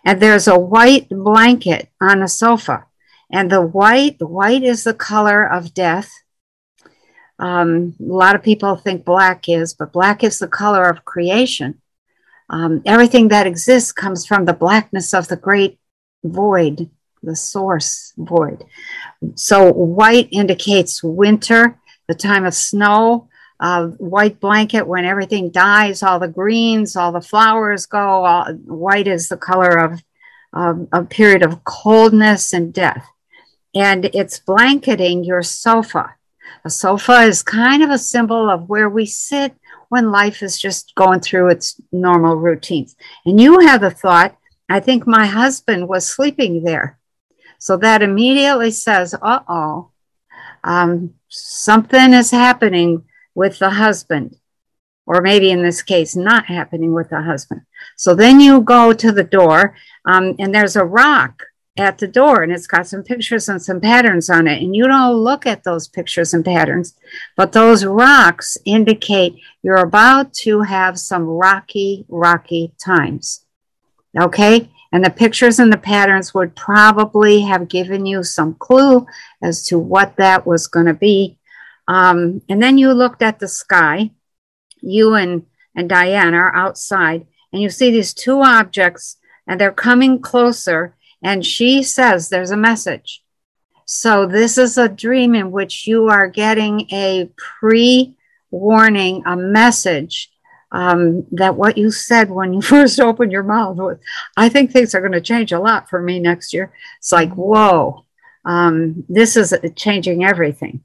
And 0.09 0.19
there's 0.19 0.47
a 0.47 0.57
white 0.57 1.07
blanket 1.07 1.89
on 2.01 2.23
a 2.23 2.27
sofa. 2.27 2.87
And 3.31 3.51
the 3.51 3.61
white, 3.61 4.15
white 4.19 4.63
is 4.63 4.83
the 4.83 4.95
color 4.95 5.47
of 5.47 5.75
death. 5.75 6.11
Um, 7.37 7.93
a 7.99 8.03
lot 8.11 8.33
of 8.33 8.41
people 8.41 8.75
think 8.75 9.05
black 9.05 9.47
is, 9.47 9.75
but 9.75 9.93
black 9.93 10.23
is 10.23 10.39
the 10.39 10.47
color 10.47 10.89
of 10.89 11.05
creation. 11.05 11.79
Um, 12.49 12.81
everything 12.87 13.27
that 13.27 13.45
exists 13.45 13.91
comes 13.91 14.25
from 14.25 14.45
the 14.45 14.53
blackness 14.53 15.13
of 15.13 15.27
the 15.27 15.37
great 15.37 15.77
void, 16.23 16.89
the 17.21 17.35
source 17.35 18.11
void. 18.17 18.63
So 19.35 19.71
white 19.71 20.29
indicates 20.31 21.03
winter, 21.03 21.79
the 22.07 22.15
time 22.15 22.45
of 22.45 22.55
snow, 22.55 23.29
uh, 23.59 23.87
white 23.87 24.39
blanket 24.39 24.87
when 24.87 25.05
everything 25.05 25.51
dies, 25.51 26.01
all 26.01 26.17
the 26.17 26.27
greens, 26.27 26.95
all 26.95 27.11
the 27.11 27.21
flowers 27.21 27.85
go. 27.85 28.25
All, 28.25 28.53
white 28.53 29.07
is 29.07 29.27
the 29.27 29.37
color 29.37 29.77
of 29.77 30.01
um, 30.53 30.87
a 30.91 31.03
period 31.03 31.43
of 31.43 31.63
coldness 31.63 32.53
and 32.53 32.73
death. 32.73 33.05
And 33.75 34.05
it's 34.05 34.39
blanketing 34.39 35.23
your 35.23 35.43
sofa. 35.43 36.15
A 36.65 36.69
sofa 36.69 37.21
is 37.21 37.43
kind 37.43 37.83
of 37.83 37.89
a 37.89 37.97
symbol 37.97 38.49
of 38.49 38.67
where 38.67 38.89
we 38.89 39.05
sit 39.05 39.53
when 39.89 40.11
life 40.11 40.41
is 40.43 40.59
just 40.59 40.93
going 40.95 41.19
through 41.19 41.49
its 41.49 41.79
normal 41.91 42.35
routines. 42.35 42.95
And 43.25 43.39
you 43.39 43.59
have 43.59 43.81
the 43.81 43.91
thought, 43.91 44.35
I 44.67 44.79
think 44.79 45.07
my 45.07 45.25
husband 45.25 45.87
was 45.87 46.05
sleeping 46.05 46.63
there. 46.63 46.99
So 47.57 47.77
that 47.77 48.01
immediately 48.01 48.71
says, 48.71 49.15
uh 49.21 49.39
oh, 49.47 49.91
um, 50.63 51.13
something 51.27 52.13
is 52.13 52.31
happening 52.31 53.03
with 53.35 53.59
the 53.59 53.69
husband, 53.71 54.35
or 55.09 55.21
maybe 55.21 55.49
in 55.49 55.63
this 55.63 55.81
case, 55.81 56.15
not 56.15 56.45
happening 56.45 56.93
with 56.93 57.09
the 57.09 57.23
husband. 57.23 57.61
So 57.97 58.13
then 58.13 58.39
you 58.39 58.61
go 58.61 58.93
to 58.93 59.11
the 59.11 59.23
door, 59.23 59.75
um, 60.05 60.35
and 60.37 60.53
there's 60.53 60.75
a 60.75 60.85
rock 60.85 61.43
at 61.79 61.97
the 61.97 62.07
door 62.07 62.43
and 62.43 62.51
it's 62.51 62.67
got 62.67 62.87
some 62.87 63.03
pictures 63.03 63.47
and 63.47 63.61
some 63.61 63.79
patterns 63.79 64.29
on 64.29 64.47
it. 64.47 64.61
And 64.61 64.75
you 64.75 64.85
don't 64.87 65.15
look 65.15 65.45
at 65.45 65.63
those 65.63 65.87
pictures 65.87 66.33
and 66.33 66.43
patterns, 66.43 66.93
but 67.37 67.53
those 67.53 67.85
rocks 67.85 68.57
indicate 68.65 69.39
you're 69.63 69.77
about 69.77 70.33
to 70.45 70.61
have 70.61 70.99
some 70.99 71.23
rocky, 71.23 72.05
rocky 72.09 72.73
times. 72.83 73.45
Okay? 74.19 74.69
And 74.91 75.05
the 75.05 75.09
pictures 75.09 75.59
and 75.59 75.71
the 75.71 75.77
patterns 75.77 76.33
would 76.33 76.55
probably 76.55 77.41
have 77.41 77.69
given 77.69 78.05
you 78.05 78.23
some 78.23 78.55
clue 78.55 79.05
as 79.41 79.63
to 79.67 79.79
what 79.79 80.17
that 80.17 80.45
was 80.45 80.67
going 80.67 80.87
to 80.87 80.93
be. 80.93 81.37
Um, 81.87 82.41
and 82.49 82.61
then 82.61 82.77
you 82.77 82.91
looked 82.93 83.21
at 83.21 83.39
the 83.39 83.47
sky. 83.47 84.11
You 84.81 85.13
and, 85.15 85.45
and 85.75 85.89
Diane 85.89 86.33
are 86.33 86.55
outside, 86.55 87.25
and 87.51 87.61
you 87.61 87.69
see 87.69 87.91
these 87.91 88.13
two 88.13 88.41
objects, 88.41 89.17
and 89.47 89.59
they're 89.59 89.71
coming 89.71 90.21
closer 90.21 90.95
and 91.21 91.45
she 91.45 91.83
says 91.83 92.29
there's 92.29 92.51
a 92.51 92.57
message. 92.57 93.23
So 93.85 94.25
this 94.25 94.57
is 94.57 94.77
a 94.77 94.87
dream 94.87 95.35
in 95.35 95.51
which 95.51 95.87
you 95.87 96.09
are 96.09 96.27
getting 96.27 96.87
a 96.91 97.29
pre 97.35 98.15
warning, 98.51 99.23
a 99.25 99.35
message 99.35 100.31
um, 100.71 101.25
that 101.31 101.55
what 101.55 101.77
you 101.77 101.91
said 101.91 102.29
when 102.29 102.53
you 102.53 102.61
first 102.73 102.99
opened 102.99 103.31
your 103.31 103.43
mouth 103.43 103.77
was, 103.77 103.97
I 104.37 104.49
think 104.49 104.71
things 104.71 104.93
are 104.93 105.01
going 105.01 105.13
to 105.13 105.21
change 105.21 105.51
a 105.51 105.59
lot 105.59 105.89
for 105.89 106.01
me 106.01 106.19
next 106.19 106.53
year. 106.53 106.71
It's 106.99 107.11
like, 107.11 107.33
whoa, 107.33 108.05
um, 108.45 109.03
this 109.09 109.35
is 109.35 109.53
changing 109.75 110.23
everything. 110.23 110.81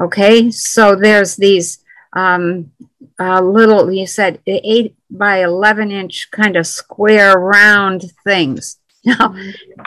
Okay, 0.00 0.50
so 0.50 0.94
there's 0.94 1.36
these 1.36 1.78
um, 2.12 2.70
uh, 3.18 3.40
little, 3.40 3.90
you 3.90 4.06
said 4.06 4.40
eight 4.46 4.94
by 5.10 5.42
11 5.42 5.90
inch 5.90 6.30
kind 6.30 6.56
of 6.56 6.66
square 6.66 7.38
round 7.38 8.12
things. 8.24 8.76
Now, 9.04 9.34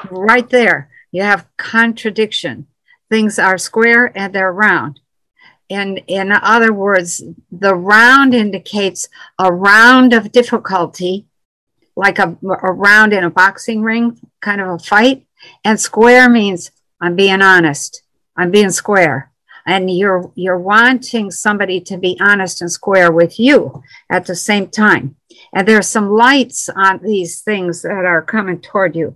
right 0.09 0.49
there, 0.49 0.89
you 1.11 1.21
have 1.21 1.45
contradiction. 1.57 2.67
Things 3.09 3.37
are 3.37 3.57
square 3.57 4.11
and 4.15 4.33
they're 4.33 4.53
round. 4.53 5.01
And 5.69 6.01
in 6.07 6.31
other 6.31 6.73
words, 6.73 7.23
the 7.51 7.75
round 7.75 8.33
indicates 8.33 9.07
a 9.37 9.53
round 9.53 10.13
of 10.13 10.31
difficulty, 10.31 11.27
like 11.95 12.19
a, 12.19 12.37
a 12.43 12.71
round 12.71 13.13
in 13.13 13.23
a 13.23 13.29
boxing 13.29 13.81
ring, 13.81 14.19
kind 14.41 14.59
of 14.59 14.67
a 14.67 14.79
fight. 14.79 15.25
And 15.63 15.79
square 15.79 16.29
means 16.29 16.71
I'm 16.99 17.15
being 17.15 17.41
honest, 17.41 18.03
I'm 18.35 18.51
being 18.51 18.71
square. 18.71 19.30
And 19.71 19.89
you're 19.89 20.23
you're 20.35 20.65
wanting 20.75 21.31
somebody 21.31 21.79
to 21.89 21.97
be 21.97 22.17
honest 22.19 22.61
and 22.61 22.71
square 22.71 23.11
with 23.19 23.39
you 23.39 23.55
at 24.09 24.25
the 24.25 24.35
same 24.35 24.67
time. 24.67 25.05
And 25.53 25.67
there's 25.67 25.87
some 25.87 26.09
lights 26.09 26.69
on 26.69 26.99
these 27.03 27.41
things 27.41 27.81
that 27.81 28.05
are 28.13 28.21
coming 28.21 28.59
toward 28.59 28.95
you. 28.95 29.09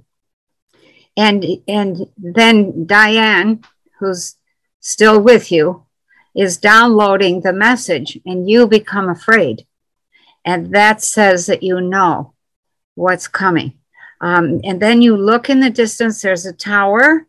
And, 1.18 1.46
and 1.68 2.08
then 2.18 2.86
Diane, 2.86 3.64
who's 4.00 4.36
still 4.80 5.20
with 5.22 5.52
you, 5.52 5.86
is 6.36 6.58
downloading 6.58 7.42
the 7.42 7.54
message 7.54 8.20
and 8.26 8.50
you 8.50 8.68
become 8.68 9.10
afraid. 9.10 9.66
And 10.44 10.74
that 10.76 11.02
says 11.02 11.46
that 11.46 11.64
you 11.64 11.80
know 11.80 12.34
what's 12.96 13.28
coming. 13.28 13.74
Um, 14.22 14.62
and 14.64 14.82
then 14.82 15.02
you 15.02 15.16
look 15.18 15.50
in 15.50 15.60
the 15.60 15.70
distance, 15.70 16.22
there's 16.22 16.46
a 16.46 16.54
tower. 16.54 17.28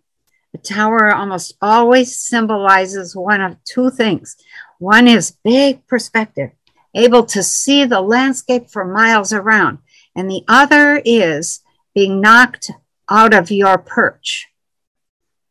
A 0.55 0.59
tower 0.59 1.14
almost 1.14 1.56
always 1.60 2.18
symbolizes 2.18 3.14
one 3.14 3.40
of 3.40 3.62
two 3.64 3.90
things. 3.90 4.36
One 4.78 5.09
is 5.09 5.36
big 5.44 5.86
perspective, 5.86 6.51
able 6.94 7.24
to 7.27 7.43
see 7.43 7.85
the 7.85 8.01
landscape 8.01 8.70
for 8.70 8.85
miles 8.85 9.32
around. 9.32 9.78
And 10.14 10.31
the 10.31 10.44
other 10.48 11.02
is 11.05 11.60
being 11.94 12.20
knocked 12.20 12.70
out 13.10 13.35
of 13.35 13.51
your 13.51 13.78
perch. 13.78 14.48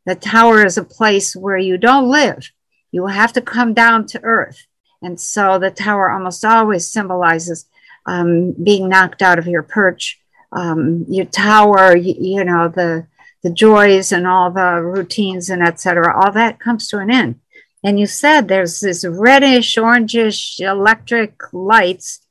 The 0.06 0.16
tower 0.16 0.66
is 0.66 0.78
a 0.78 0.84
place 0.84 1.36
where 1.36 1.58
you 1.58 1.78
don't 1.78 2.10
live. 2.10 2.52
You 2.92 3.08
have 3.08 3.34
to 3.34 3.42
come 3.42 3.74
down 3.74 4.06
to 4.08 4.24
earth. 4.24 4.68
And 5.02 5.20
so 5.20 5.60
the 5.60 5.72
tower 5.72 6.12
almost 6.12 6.46
always 6.46 6.90
symbolizes 6.90 7.66
um, 8.06 8.54
being 8.54 8.90
knocked 8.90 9.22
out 9.22 9.40
of 9.40 9.48
your 9.48 9.64
perch. 9.64 10.20
Um, 10.52 11.06
your 11.10 11.26
tower, 11.26 11.96
you, 11.98 12.16
you, 12.18 12.44
know, 12.46 12.70
the, 12.70 13.08
the 13.46 13.52
joys 13.52 14.12
and 14.12 14.26
all 14.26 14.50
the 14.50 14.82
routines 14.82 15.52
and 15.52 15.62
etc. 15.62 16.12
all 16.20 16.32
that 16.32 16.60
comes 16.60 16.88
to 16.88 16.98
an 16.98 17.12
end. 17.12 17.40
And 17.84 18.00
you 18.00 18.08
said 18.08 18.48
there's 18.48 18.80
this 18.80 19.06
reddish, 19.06 19.76
orangish 19.76 20.60
electric 20.60 21.36
lights 21.54 22.22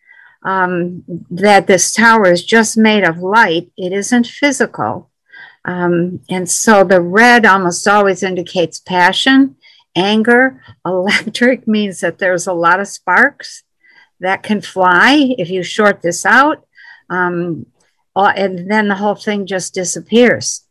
um, 0.45 1.05
that 1.31 1.69
this 1.69 1.93
tower 1.93 2.27
is 2.33 2.45
just 2.45 2.77
made 2.77 3.05
of 3.05 3.19
light. 3.19 3.71
It 3.77 3.93
isn't 3.93 4.27
physical. 4.27 5.13
Um, 5.65 6.19
and 6.29 6.51
so 6.51 6.83
the 6.83 7.01
red 7.01 7.47
almost 7.47 7.87
always 7.87 8.25
indicates 8.25 8.81
passion, 8.81 9.55
anger. 9.95 10.61
Electric 10.85 11.69
means 11.69 12.01
that 12.01 12.19
there's 12.19 12.49
a 12.49 12.53
lot 12.53 12.81
of 12.81 12.89
sparks 12.89 13.63
that 14.19 14.43
can 14.43 14.61
fly 14.61 15.37
if 15.39 15.49
you 15.49 15.63
short 15.63 16.03
this 16.03 16.27
out. 16.27 16.67
Um, 17.09 17.67
and 18.17 18.69
then 18.69 18.89
the 18.89 18.97
whole 18.97 19.15
thing 19.15 19.47
just 19.47 19.75
disappears. 19.75 20.64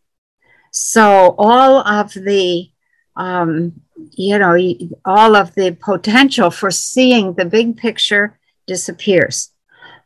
So 0.74 1.36
all 1.38 1.88
of 1.88 2.14
the 2.14 2.70
um, 3.16 3.82
you 4.12 4.38
know, 4.40 4.58
all 5.06 5.36
of 5.36 5.54
the 5.56 5.72
potential 5.80 6.50
for 6.50 6.72
seeing 6.72 7.34
the 7.34 7.46
big 7.46 7.78
picture 7.78 8.40
disappears. 8.68 9.52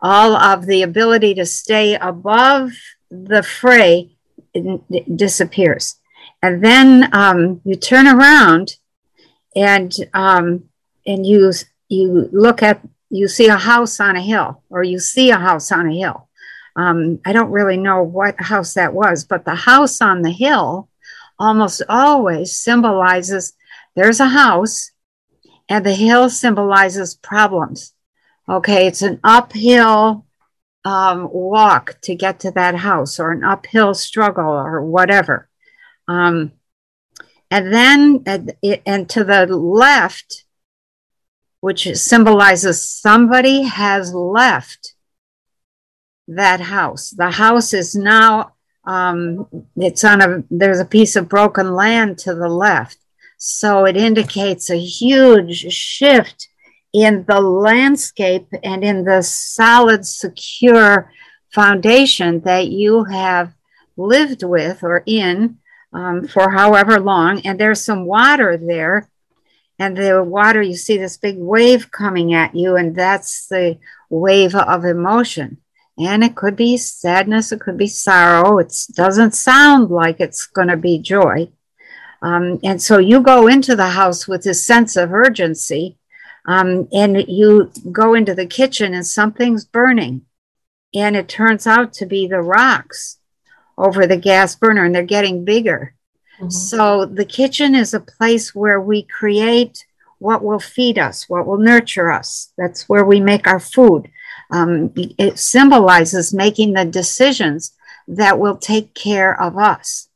All 0.01 0.35
of 0.35 0.65
the 0.65 0.83
ability 0.83 1.33
to 1.35 1.45
stay 1.45 1.95
above 1.95 2.71
the 3.09 3.41
fray 3.43 4.17
disappears. 5.15 5.95
And 6.41 6.63
then 6.63 7.09
um, 7.13 7.61
you 7.63 7.75
turn 7.75 8.07
around 8.07 8.75
and 9.55 9.93
um, 10.13 10.65
and 11.05 11.25
you 11.25 11.51
you 11.87 12.29
look 12.31 12.61
at 12.61 12.81
you 13.09 13.27
see 13.27 13.47
a 13.47 13.57
house 13.57 13.99
on 13.99 14.15
a 14.15 14.21
hill 14.21 14.61
or 14.69 14.83
you 14.83 14.99
see 14.99 15.31
a 15.31 15.37
house 15.37 15.71
on 15.71 15.89
a 15.89 15.93
hill. 15.93 16.26
Um, 16.77 17.19
I 17.25 17.33
don't 17.33 17.51
really 17.51 17.77
know 17.77 18.03
what 18.03 18.39
house 18.39 18.75
that 18.75 18.93
was, 18.93 19.25
but 19.25 19.45
the 19.45 19.55
house 19.55 19.99
on 19.99 20.21
the 20.21 20.31
hill 20.31 20.89
almost 21.39 21.81
always 21.89 22.55
symbolizes 22.55 23.53
there's 23.95 24.19
a 24.19 24.27
house 24.27 24.91
and 25.67 25.83
the 25.83 25.93
hill 25.93 26.29
symbolizes 26.29 27.15
problems. 27.15 27.93
Okay, 28.47 28.85
it's 28.85 29.01
an 29.01 29.19
uphill 29.23 30.25
um, 30.85 31.27
walk 31.31 31.99
to 32.01 32.15
get 32.15 32.41
to 32.41 32.51
that 32.51 32.75
house 32.75 33.19
or 33.19 33.31
an 33.31 33.43
uphill 33.43 33.93
struggle 33.95 34.45
or 34.45 34.85
whatever. 34.85 35.49
Um, 36.07 36.53
and 37.49 37.73
then, 37.73 38.23
and 38.85 39.09
to 39.09 39.23
the 39.23 39.47
left, 39.47 40.45
which 41.59 41.87
symbolizes 41.97 42.87
somebody 42.87 43.63
has 43.63 44.13
left 44.13 44.93
that 46.27 46.59
house. 46.59 47.11
The 47.11 47.31
house 47.31 47.73
is 47.73 47.95
now, 47.95 48.53
um, 48.85 49.47
it's 49.75 50.03
on 50.03 50.21
a, 50.21 50.43
there's 50.49 50.79
a 50.79 50.85
piece 50.85 51.15
of 51.15 51.29
broken 51.29 51.73
land 51.73 52.17
to 52.19 52.33
the 52.33 52.49
left. 52.49 52.97
So 53.37 53.85
it 53.85 53.95
indicates 53.95 54.69
a 54.69 54.79
huge 54.79 55.71
shift 55.71 56.49
in 56.93 57.25
the 57.27 57.39
landscape 57.39 58.47
and 58.63 58.83
in 58.83 59.03
the 59.03 59.21
solid, 59.21 60.05
secure 60.05 61.11
foundation 61.51 62.41
that 62.41 62.67
you 62.67 63.03
have 63.05 63.53
lived 63.95 64.43
with 64.43 64.83
or 64.83 65.03
in 65.05 65.57
um, 65.93 66.27
for 66.27 66.51
however 66.51 66.99
long. 66.99 67.41
And 67.45 67.59
there's 67.59 67.83
some 67.83 68.05
water 68.05 68.57
there. 68.57 69.09
And 69.79 69.95
the 69.95 70.23
water, 70.23 70.61
you 70.61 70.75
see 70.75 70.97
this 70.97 71.17
big 71.17 71.37
wave 71.37 71.91
coming 71.91 72.33
at 72.33 72.55
you, 72.55 72.75
and 72.75 72.95
that's 72.95 73.47
the 73.47 73.77
wave 74.09 74.55
of 74.55 74.85
emotion. 74.85 75.57
And 75.99 76.23
it 76.23 76.35
could 76.35 76.55
be 76.55 76.77
sadness, 76.77 77.51
it 77.51 77.59
could 77.59 77.77
be 77.77 77.87
sorrow. 77.87 78.59
It 78.59 78.73
doesn't 78.93 79.33
sound 79.33 79.89
like 79.89 80.19
it's 80.19 80.45
going 80.45 80.67
to 80.67 80.77
be 80.77 80.99
joy. 80.99 81.49
Um, 82.21 82.59
and 82.63 82.81
so 82.81 82.97
you 82.99 83.21
go 83.21 83.47
into 83.47 83.75
the 83.75 83.89
house 83.89 84.27
with 84.27 84.43
this 84.43 84.65
sense 84.65 84.95
of 84.95 85.13
urgency, 85.13 85.97
um, 86.45 86.87
and 86.91 87.27
you 87.27 87.71
go 87.91 88.13
into 88.13 88.33
the 88.33 88.45
kitchen 88.45 88.93
and 88.93 89.05
something's 89.05 89.65
burning. 89.65 90.21
And 90.95 91.15
it 91.15 91.27
turns 91.27 91.67
out 91.67 91.93
to 91.93 92.05
be 92.05 92.27
the 92.27 92.41
rocks 92.41 93.17
over 93.77 94.07
the 94.07 94.17
gas 94.17 94.55
burner, 94.55 94.85
and 94.85 94.95
they're 94.95 95.03
getting 95.03 95.45
bigger. 95.45 95.93
Mm-hmm. 96.39 96.49
So 96.49 97.05
the 97.05 97.25
kitchen 97.25 97.75
is 97.75 97.93
a 97.93 97.99
place 97.99 98.55
where 98.55 98.79
we 98.79 99.03
create 99.03 99.85
what 100.19 100.43
will 100.43 100.59
feed 100.59 100.97
us, 100.97 101.29
what 101.29 101.45
will 101.45 101.57
nurture 101.57 102.11
us. 102.11 102.51
That's 102.57 102.87
where 102.87 103.05
we 103.05 103.19
make 103.19 103.47
our 103.47 103.59
food. 103.59 104.09
Um, 104.49 104.93
it 104.95 105.39
symbolizes 105.39 106.33
making 106.33 106.73
the 106.73 106.85
decisions 106.85 107.73
that 108.07 108.39
will 108.39 108.57
take 108.57 108.93
care 108.93 109.39
of 109.39 109.57
us 109.57 110.07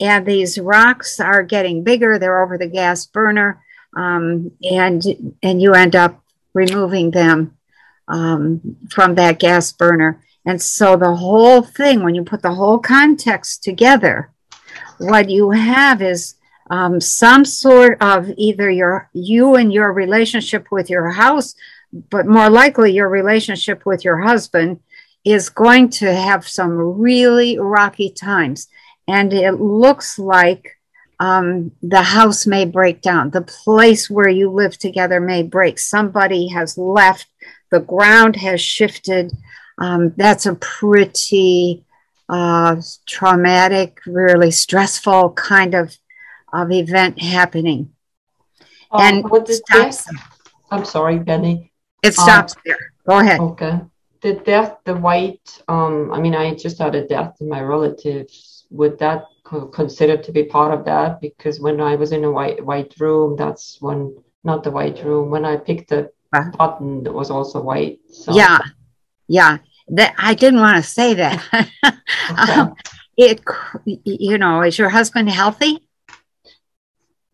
and 0.00 0.26
these 0.26 0.58
rocks 0.58 1.20
are 1.20 1.42
getting 1.42 1.84
bigger. 1.84 2.18
They're 2.18 2.42
over 2.42 2.58
the 2.58 2.66
gas 2.66 3.06
burner, 3.06 3.62
um, 3.96 4.50
and 4.62 5.02
and 5.42 5.62
you 5.62 5.74
end 5.74 5.94
up 5.94 6.22
removing 6.52 7.10
them 7.10 7.56
um, 8.08 8.76
from 8.90 9.14
that 9.14 9.38
gas 9.38 9.72
burner. 9.72 10.22
And 10.46 10.60
so 10.60 10.96
the 10.96 11.14
whole 11.14 11.62
thing, 11.62 12.02
when 12.02 12.14
you 12.14 12.22
put 12.22 12.42
the 12.42 12.54
whole 12.54 12.78
context 12.78 13.62
together, 13.62 14.30
what 14.98 15.30
you 15.30 15.50
have 15.50 16.02
is 16.02 16.34
um, 16.70 17.00
some 17.00 17.44
sort 17.44 17.96
of 18.02 18.30
either 18.36 18.70
your 18.70 19.08
you 19.12 19.54
and 19.54 19.72
your 19.72 19.92
relationship 19.92 20.66
with 20.70 20.90
your 20.90 21.10
house, 21.10 21.54
but 22.10 22.26
more 22.26 22.50
likely 22.50 22.92
your 22.92 23.08
relationship 23.08 23.86
with 23.86 24.04
your 24.04 24.18
husband 24.22 24.80
is 25.24 25.48
going 25.48 25.88
to 25.88 26.14
have 26.14 26.46
some 26.46 26.72
really 26.72 27.58
rocky 27.58 28.10
times. 28.10 28.68
And 29.06 29.32
it 29.32 29.52
looks 29.52 30.18
like 30.18 30.78
um, 31.20 31.70
the 31.82 32.02
house 32.02 32.46
may 32.46 32.64
break 32.64 33.00
down. 33.00 33.30
The 33.30 33.42
place 33.42 34.10
where 34.10 34.28
you 34.28 34.50
live 34.50 34.76
together 34.76 35.20
may 35.20 35.42
break. 35.42 35.78
Somebody 35.78 36.48
has 36.48 36.76
left. 36.76 37.26
The 37.70 37.80
ground 37.80 38.36
has 38.36 38.60
shifted. 38.60 39.32
Um, 39.78 40.12
that's 40.16 40.46
a 40.46 40.54
pretty 40.56 41.84
uh, 42.28 42.76
traumatic, 43.06 44.00
really 44.06 44.50
stressful 44.50 45.32
kind 45.32 45.74
of, 45.74 45.96
of 46.52 46.72
event 46.72 47.20
happening. 47.20 47.92
Um, 48.90 49.24
and 49.24 49.48
stops 49.48 50.08
I'm 50.70 50.84
sorry, 50.84 51.18
Benny. 51.18 51.70
It 52.04 52.14
stops 52.14 52.54
um, 52.56 52.62
there. 52.64 52.92
Go 53.06 53.18
ahead. 53.18 53.40
Okay. 53.40 53.80
The 54.22 54.34
death, 54.34 54.78
the 54.84 54.96
white, 54.96 55.62
um, 55.68 56.10
I 56.12 56.18
mean, 56.18 56.34
I 56.34 56.54
just 56.54 56.78
had 56.78 56.94
a 56.94 57.06
death 57.06 57.36
in 57.40 57.48
my 57.48 57.60
relatives. 57.60 58.66
Would 58.70 58.98
that 58.98 59.24
considered 59.72 60.24
to 60.24 60.32
be 60.32 60.44
part 60.44 60.72
of 60.72 60.84
that? 60.86 61.20
Because 61.20 61.60
when 61.60 61.80
I 61.80 61.94
was 61.96 62.12
in 62.12 62.24
a 62.24 62.30
white 62.30 62.64
white 62.64 62.94
room, 62.98 63.36
that's 63.36 63.76
when 63.80 64.16
not 64.42 64.64
the 64.64 64.70
white 64.70 65.04
room. 65.04 65.30
When 65.30 65.44
I 65.44 65.56
picked 65.56 65.90
the 65.90 66.10
uh, 66.32 66.50
button, 66.58 67.06
it 67.06 67.12
was 67.12 67.30
also 67.30 67.60
white. 67.60 67.98
So. 68.10 68.34
Yeah, 68.34 68.58
yeah 69.28 69.58
that 69.88 70.14
I 70.18 70.34
didn't 70.34 70.60
want 70.60 70.76
to 70.76 70.82
say 70.82 71.14
that. 71.14 71.44
okay. 72.30 72.52
um, 72.52 72.74
it, 73.16 73.40
you 73.84 74.38
know, 74.38 74.62
is 74.62 74.78
your 74.78 74.88
husband 74.88 75.30
healthy? 75.30 75.86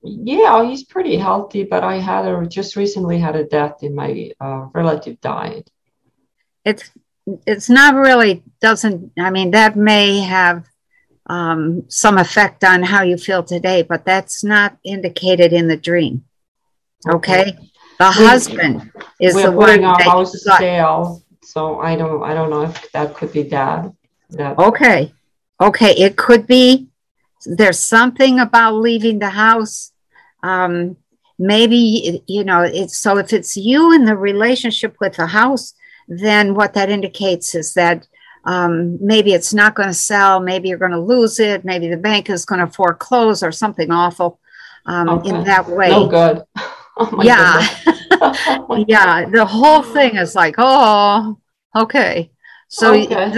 Yeah, 0.02 0.64
he's 0.64 0.84
pretty 0.84 1.16
healthy, 1.16 1.64
but 1.64 1.84
I 1.84 1.96
had 1.98 2.26
a 2.26 2.46
just 2.46 2.76
recently 2.76 3.18
had 3.18 3.36
a 3.36 3.44
death 3.44 3.82
in 3.82 3.94
my 3.94 4.30
uh, 4.40 4.66
relative 4.72 5.20
died. 5.20 5.70
It's 6.64 6.90
it's 7.46 7.68
not 7.68 7.94
really 7.94 8.42
doesn't. 8.60 9.12
I 9.18 9.30
mean, 9.30 9.50
that 9.50 9.76
may 9.76 10.20
have 10.20 10.64
um, 11.26 11.84
some 11.88 12.16
effect 12.18 12.64
on 12.64 12.82
how 12.82 13.02
you 13.02 13.16
feel 13.18 13.42
today, 13.42 13.82
but 13.82 14.04
that's 14.04 14.42
not 14.42 14.78
indicated 14.84 15.52
in 15.52 15.68
the 15.68 15.76
dream. 15.76 16.24
Okay, 17.06 17.40
okay. 17.40 17.52
the 17.98 18.14
we, 18.18 18.26
husband 18.26 18.92
is 19.20 19.34
the 19.34 19.52
one 19.52 19.80
that 19.82 20.02
house 20.02 20.34
sale 20.42 21.22
so 21.50 21.80
I 21.80 21.96
don't 21.96 22.22
I 22.22 22.32
don't 22.32 22.48
know 22.48 22.62
if 22.62 22.92
that 22.92 23.14
could 23.14 23.32
be 23.32 23.42
that. 23.54 23.92
that 24.30 24.56
okay. 24.58 25.12
Okay. 25.60 25.92
It 25.92 26.16
could 26.16 26.46
be 26.46 26.89
there's 27.46 27.78
something 27.78 28.38
about 28.38 28.74
leaving 28.74 29.18
the 29.18 29.30
house. 29.30 29.92
Um, 30.42 30.96
maybe 31.38 32.22
you 32.26 32.44
know 32.44 32.62
it's 32.62 32.96
so 32.96 33.16
if 33.18 33.32
it's 33.32 33.56
you 33.56 33.92
in 33.92 34.04
the 34.04 34.16
relationship 34.16 34.96
with 35.00 35.16
the 35.16 35.26
house, 35.26 35.74
then 36.08 36.54
what 36.54 36.74
that 36.74 36.90
indicates 36.90 37.54
is 37.54 37.74
that 37.74 38.06
um, 38.44 38.98
maybe 39.04 39.32
it's 39.34 39.52
not 39.52 39.74
going 39.74 39.88
to 39.88 39.94
sell. 39.94 40.40
Maybe 40.40 40.68
you're 40.68 40.78
going 40.78 40.90
to 40.92 41.00
lose 41.00 41.38
it. 41.38 41.64
Maybe 41.64 41.88
the 41.88 41.96
bank 41.96 42.30
is 42.30 42.46
going 42.46 42.60
to 42.60 42.72
foreclose 42.72 43.42
or 43.42 43.52
something 43.52 43.90
awful 43.90 44.40
um, 44.86 45.08
okay. 45.08 45.28
in 45.28 45.44
that 45.44 45.68
way. 45.68 45.90
No 45.90 46.06
good. 46.08 46.42
Oh 46.96 47.20
yeah. 47.22 47.66
oh 48.68 48.84
yeah. 48.88 49.28
The 49.28 49.44
whole 49.44 49.82
thing 49.82 50.16
is 50.16 50.34
like, 50.34 50.54
oh, 50.56 51.38
Okay. 51.74 52.30
So, 52.68 52.94
okay. 52.94 53.34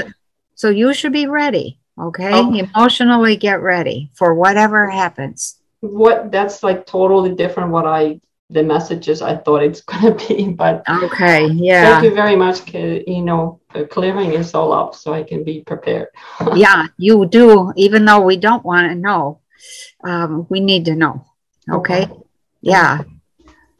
so 0.54 0.70
you 0.70 0.94
should 0.94 1.12
be 1.12 1.26
ready. 1.26 1.78
Okay? 2.00 2.32
okay. 2.32 2.58
Emotionally 2.74 3.36
get 3.36 3.60
ready 3.60 4.10
for 4.14 4.34
whatever 4.34 4.88
happens. 4.88 5.60
What 5.80 6.30
that's 6.30 6.62
like 6.62 6.86
totally 6.86 7.34
different 7.34 7.70
what 7.70 7.86
I 7.86 8.20
the 8.52 8.62
messages 8.62 9.22
I 9.22 9.36
thought 9.36 9.62
it's 9.62 9.80
gonna 9.90 10.14
be. 10.14 10.48
But 10.48 10.82
okay, 10.88 11.46
yeah. 11.46 12.00
Thank 12.00 12.04
you 12.04 12.14
very 12.14 12.36
much. 12.36 12.72
You 12.72 13.22
know, 13.22 13.60
clearing 13.90 14.32
is 14.32 14.54
all 14.54 14.72
up 14.72 14.94
so 14.94 15.12
I 15.12 15.22
can 15.22 15.44
be 15.44 15.62
prepared. 15.62 16.08
yeah, 16.54 16.86
you 16.98 17.26
do. 17.26 17.72
Even 17.76 18.04
though 18.04 18.20
we 18.20 18.36
don't 18.36 18.64
want 18.64 18.88
to 18.88 18.94
know, 18.94 19.40
um, 20.04 20.46
we 20.48 20.60
need 20.60 20.84
to 20.86 20.94
know. 20.94 21.24
Okay. 21.70 22.04
okay. 22.04 22.12
Yeah. 22.60 23.02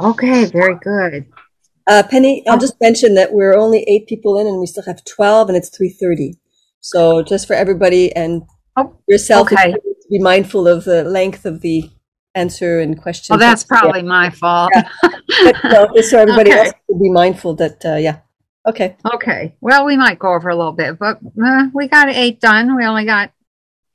Okay. 0.01 0.47
Very 0.47 0.76
good. 0.76 1.26
Uh, 1.86 2.02
Penny, 2.09 2.44
I'll 2.48 2.59
just 2.59 2.80
mention 2.80 3.14
that 3.16 3.32
we're 3.32 3.56
only 3.56 3.82
eight 3.89 4.06
people 4.06 4.39
in, 4.39 4.47
and 4.47 4.60
we 4.60 4.66
still 4.66 4.84
have 4.84 5.05
twelve, 5.05 5.48
and 5.48 5.56
it's 5.56 5.68
three 5.68 5.90
thirty. 5.90 6.34
So 6.82 7.22
just 7.22 7.46
for 7.46 7.54
everybody 7.54 8.14
and 8.14 8.42
oh, 8.76 8.98
yourself, 9.09 9.50
okay. 9.50 9.72
to 9.72 9.80
be 10.10 10.18
mindful 10.18 10.68
of 10.68 10.84
the 10.84 11.04
length 11.04 11.46
of 11.46 11.60
the 11.60 11.88
answer 12.34 12.80
and 12.80 13.00
question. 13.00 13.34
Oh, 13.34 13.38
that's 13.38 13.62
probably 13.64 14.00
yeah. 14.00 14.06
my 14.06 14.30
fault. 14.30 14.72
Yeah. 14.74 14.88
but, 15.02 15.56
no, 15.64 15.88
just 15.96 16.10
so 16.10 16.18
everybody 16.18 16.50
okay. 16.50 16.59
else 16.59 16.72
to 16.90 16.98
be 16.98 17.09
mindful 17.09 17.54
that, 17.54 17.84
uh, 17.84 17.96
yeah. 17.96 18.18
Okay. 18.66 18.96
Okay. 19.14 19.54
Well, 19.60 19.84
we 19.84 19.96
might 19.96 20.18
go 20.18 20.34
over 20.34 20.48
a 20.48 20.56
little 20.56 20.72
bit, 20.72 20.98
but 20.98 21.18
uh, 21.42 21.66
we 21.72 21.88
got 21.88 22.09
eight 22.09 22.40
done. 22.40 22.76
We 22.76 22.84
only 22.84 23.04
got 23.04 23.32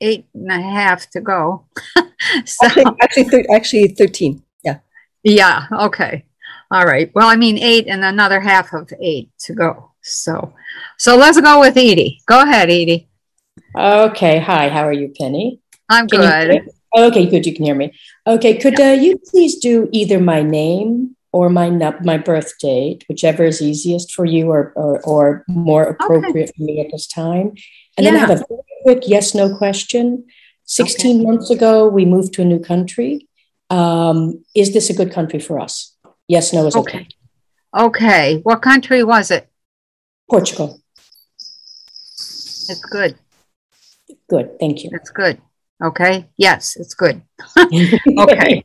eight 0.00 0.26
and 0.34 0.50
a 0.50 0.60
half 0.60 1.08
to 1.10 1.20
go. 1.20 1.66
so, 2.44 2.66
actually, 2.66 2.84
actually, 3.02 3.24
thir- 3.24 3.46
actually, 3.50 3.88
thirteen. 3.88 4.42
Yeah. 4.62 4.78
Yeah. 5.22 5.66
Okay. 5.72 6.24
All 6.70 6.84
right. 6.84 7.10
Well, 7.14 7.28
I 7.28 7.36
mean 7.36 7.56
eight 7.58 7.86
and 7.86 8.04
another 8.04 8.40
half 8.40 8.74
of 8.74 8.92
eight 9.00 9.30
to 9.40 9.54
go. 9.54 9.87
So, 10.08 10.54
so 10.96 11.16
let's 11.16 11.40
go 11.40 11.60
with 11.60 11.76
Edie. 11.76 12.20
Go 12.26 12.42
ahead, 12.42 12.70
Edie. 12.70 13.08
Okay. 13.76 14.38
Hi. 14.38 14.68
How 14.68 14.86
are 14.86 14.92
you, 14.92 15.12
Penny? 15.16 15.60
I'm 15.88 16.06
can 16.08 16.20
good. 16.20 16.70
Okay. 16.96 17.26
Good. 17.26 17.46
You 17.46 17.54
can 17.54 17.64
hear 17.64 17.74
me. 17.74 17.92
Okay. 18.26 18.56
Could 18.58 18.80
uh, 18.80 18.96
you 18.98 19.18
please 19.30 19.58
do 19.58 19.88
either 19.92 20.18
my 20.18 20.42
name 20.42 21.16
or 21.32 21.48
my 21.50 21.70
my 22.02 22.18
birth 22.18 22.58
date, 22.58 23.04
whichever 23.08 23.44
is 23.44 23.60
easiest 23.60 24.12
for 24.12 24.24
you 24.24 24.50
or 24.50 24.72
or, 24.74 25.00
or 25.02 25.44
more 25.48 25.84
appropriate 25.84 26.50
okay. 26.50 26.52
for 26.56 26.62
me 26.62 26.80
at 26.80 26.90
this 26.90 27.06
time? 27.06 27.54
And 27.96 28.04
yeah. 28.04 28.10
then 28.10 28.14
I 28.16 28.18
have 28.18 28.30
a 28.30 28.44
very 28.48 28.62
quick 28.82 29.02
yes 29.06 29.34
no 29.34 29.56
question. 29.56 30.24
16 30.64 31.16
okay. 31.16 31.24
months 31.24 31.48
ago, 31.48 31.88
we 31.88 32.04
moved 32.04 32.34
to 32.34 32.42
a 32.42 32.44
new 32.44 32.58
country. 32.58 33.26
Um, 33.70 34.44
is 34.54 34.74
this 34.74 34.90
a 34.90 34.94
good 34.94 35.10
country 35.10 35.40
for 35.40 35.58
us? 35.58 35.96
Yes, 36.26 36.52
no 36.52 36.66
is 36.66 36.76
okay. 36.76 36.98
okay. 36.98 37.08
Okay. 37.74 38.36
What 38.42 38.60
country 38.60 39.02
was 39.02 39.30
it? 39.30 39.48
Portugal. 40.28 40.80
It's 42.70 42.84
good. 42.90 43.18
Good. 44.28 44.58
Thank 44.60 44.84
you. 44.84 44.90
It's 44.92 45.10
good. 45.10 45.40
Okay. 45.82 46.28
Yes, 46.36 46.76
it's 46.76 46.94
good. 46.94 47.22
okay. 48.18 48.64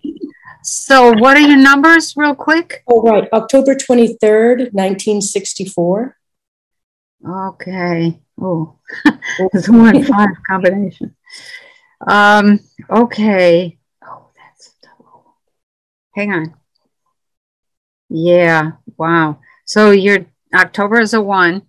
So, 0.63 1.11
what 1.17 1.37
are 1.37 1.41
your 1.41 1.57
numbers, 1.57 2.13
real 2.15 2.35
quick? 2.35 2.83
Oh, 2.87 3.01
right. 3.01 3.27
October 3.33 3.75
23rd, 3.75 4.73
1964. 4.73 6.17
Okay. 7.27 8.19
Oh, 8.41 8.79
it's 9.53 9.69
one 9.69 10.03
five 10.03 10.29
combination. 10.49 11.15
Um, 12.07 12.59
okay. 12.89 13.77
Oh, 14.03 14.29
that's 14.35 14.75
Hang 16.15 16.33
on. 16.33 16.53
Yeah. 18.09 18.71
Wow. 18.97 19.39
So 19.65 19.91
your 19.91 20.25
October 20.53 20.99
is 20.99 21.13
a 21.13 21.21
one. 21.21 21.63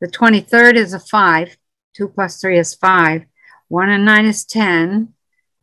The 0.00 0.08
23rd 0.08 0.74
is 0.74 0.92
a 0.92 1.00
five. 1.00 1.56
Two 1.94 2.08
plus 2.08 2.40
three 2.40 2.58
is 2.58 2.74
five. 2.74 3.24
One 3.68 3.88
and 3.88 4.04
nine 4.04 4.26
is 4.26 4.44
10. 4.44 5.14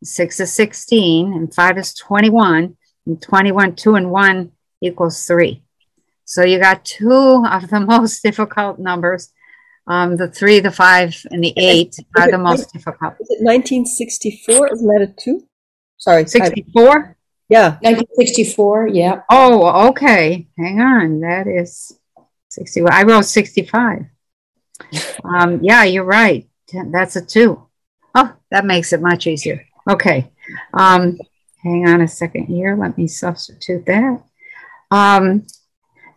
Six 0.04 0.40
is 0.40 0.54
16. 0.54 1.34
And 1.34 1.54
five 1.54 1.78
is 1.78 1.94
21. 1.94 2.78
And 3.06 3.22
21, 3.22 3.76
two 3.76 3.96
and 3.96 4.12
one 4.12 4.52
equals 4.82 5.26
three. 5.26 5.64
So 6.26 6.44
you 6.44 6.60
got 6.60 6.86
two 6.86 7.44
of 7.46 7.70
the 7.70 7.80
most 7.88 8.24
difficult 8.24 8.80
numbers. 8.80 9.32
Um, 9.86 10.16
the 10.16 10.30
three, 10.30 10.62
the 10.62 10.72
five, 10.72 11.22
and 11.30 11.44
the 11.44 11.54
eight 11.58 11.98
are 12.18 12.32
the 12.32 12.38
most 12.38 12.72
difficult. 12.72 13.16
Is 13.20 13.30
it 13.30 13.44
1964? 13.44 14.74
Isn't 14.74 14.88
that 14.88 15.02
a 15.02 15.08
two? 15.08 15.46
Sorry. 15.98 16.26
64? 16.26 17.18
Yeah. 17.50 17.72
1964. 17.82 18.88
Yeah. 18.88 19.22
Oh, 19.30 19.90
okay. 19.90 20.48
Hang 20.58 20.80
on. 20.80 21.20
That 21.20 21.48
is 21.48 22.00
61. 22.54 22.94
I 22.94 23.04
wrote 23.04 23.26
65. 23.26 24.06
um, 25.24 25.60
yeah, 25.62 25.84
you're 25.84 26.04
right. 26.04 26.48
That's 26.92 27.16
a 27.16 27.26
two. 27.26 27.68
Oh, 28.16 28.34
that 28.52 28.66
makes 28.66 28.94
it 28.94 29.02
much 29.02 29.28
easier. 29.28 29.66
Okay. 29.90 30.32
Um, 30.74 31.18
hang 31.64 31.88
on 31.88 32.02
a 32.02 32.08
second 32.08 32.46
here. 32.46 32.76
Let 32.76 32.98
me 32.98 33.08
substitute 33.08 33.86
that. 33.86 34.24
Um, 34.92 35.46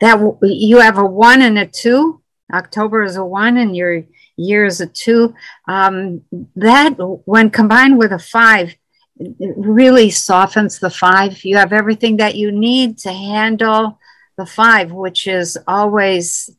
that 0.00 0.38
you 0.42 0.80
have 0.80 0.98
a 0.98 1.04
one 1.04 1.42
and 1.42 1.58
a 1.58 1.66
two. 1.66 2.22
October 2.52 3.02
is 3.02 3.16
a 3.16 3.24
one, 3.24 3.56
and 3.56 3.74
your 3.74 4.04
year 4.36 4.66
is 4.66 4.80
a 4.80 4.86
two. 4.86 5.34
Um, 5.66 6.22
that 6.54 6.96
when 7.24 7.50
combined 7.50 7.98
with 7.98 8.12
a 8.12 8.18
five 8.18 8.76
really 9.18 10.10
softens 10.10 10.78
the 10.78 10.90
five. 10.90 11.44
You 11.44 11.56
have 11.56 11.72
everything 11.72 12.18
that 12.18 12.34
you 12.34 12.52
need 12.52 12.98
to 12.98 13.12
handle 13.12 13.98
the 14.36 14.46
five, 14.46 14.92
which 14.92 15.26
is 15.26 15.58
always 15.66 16.50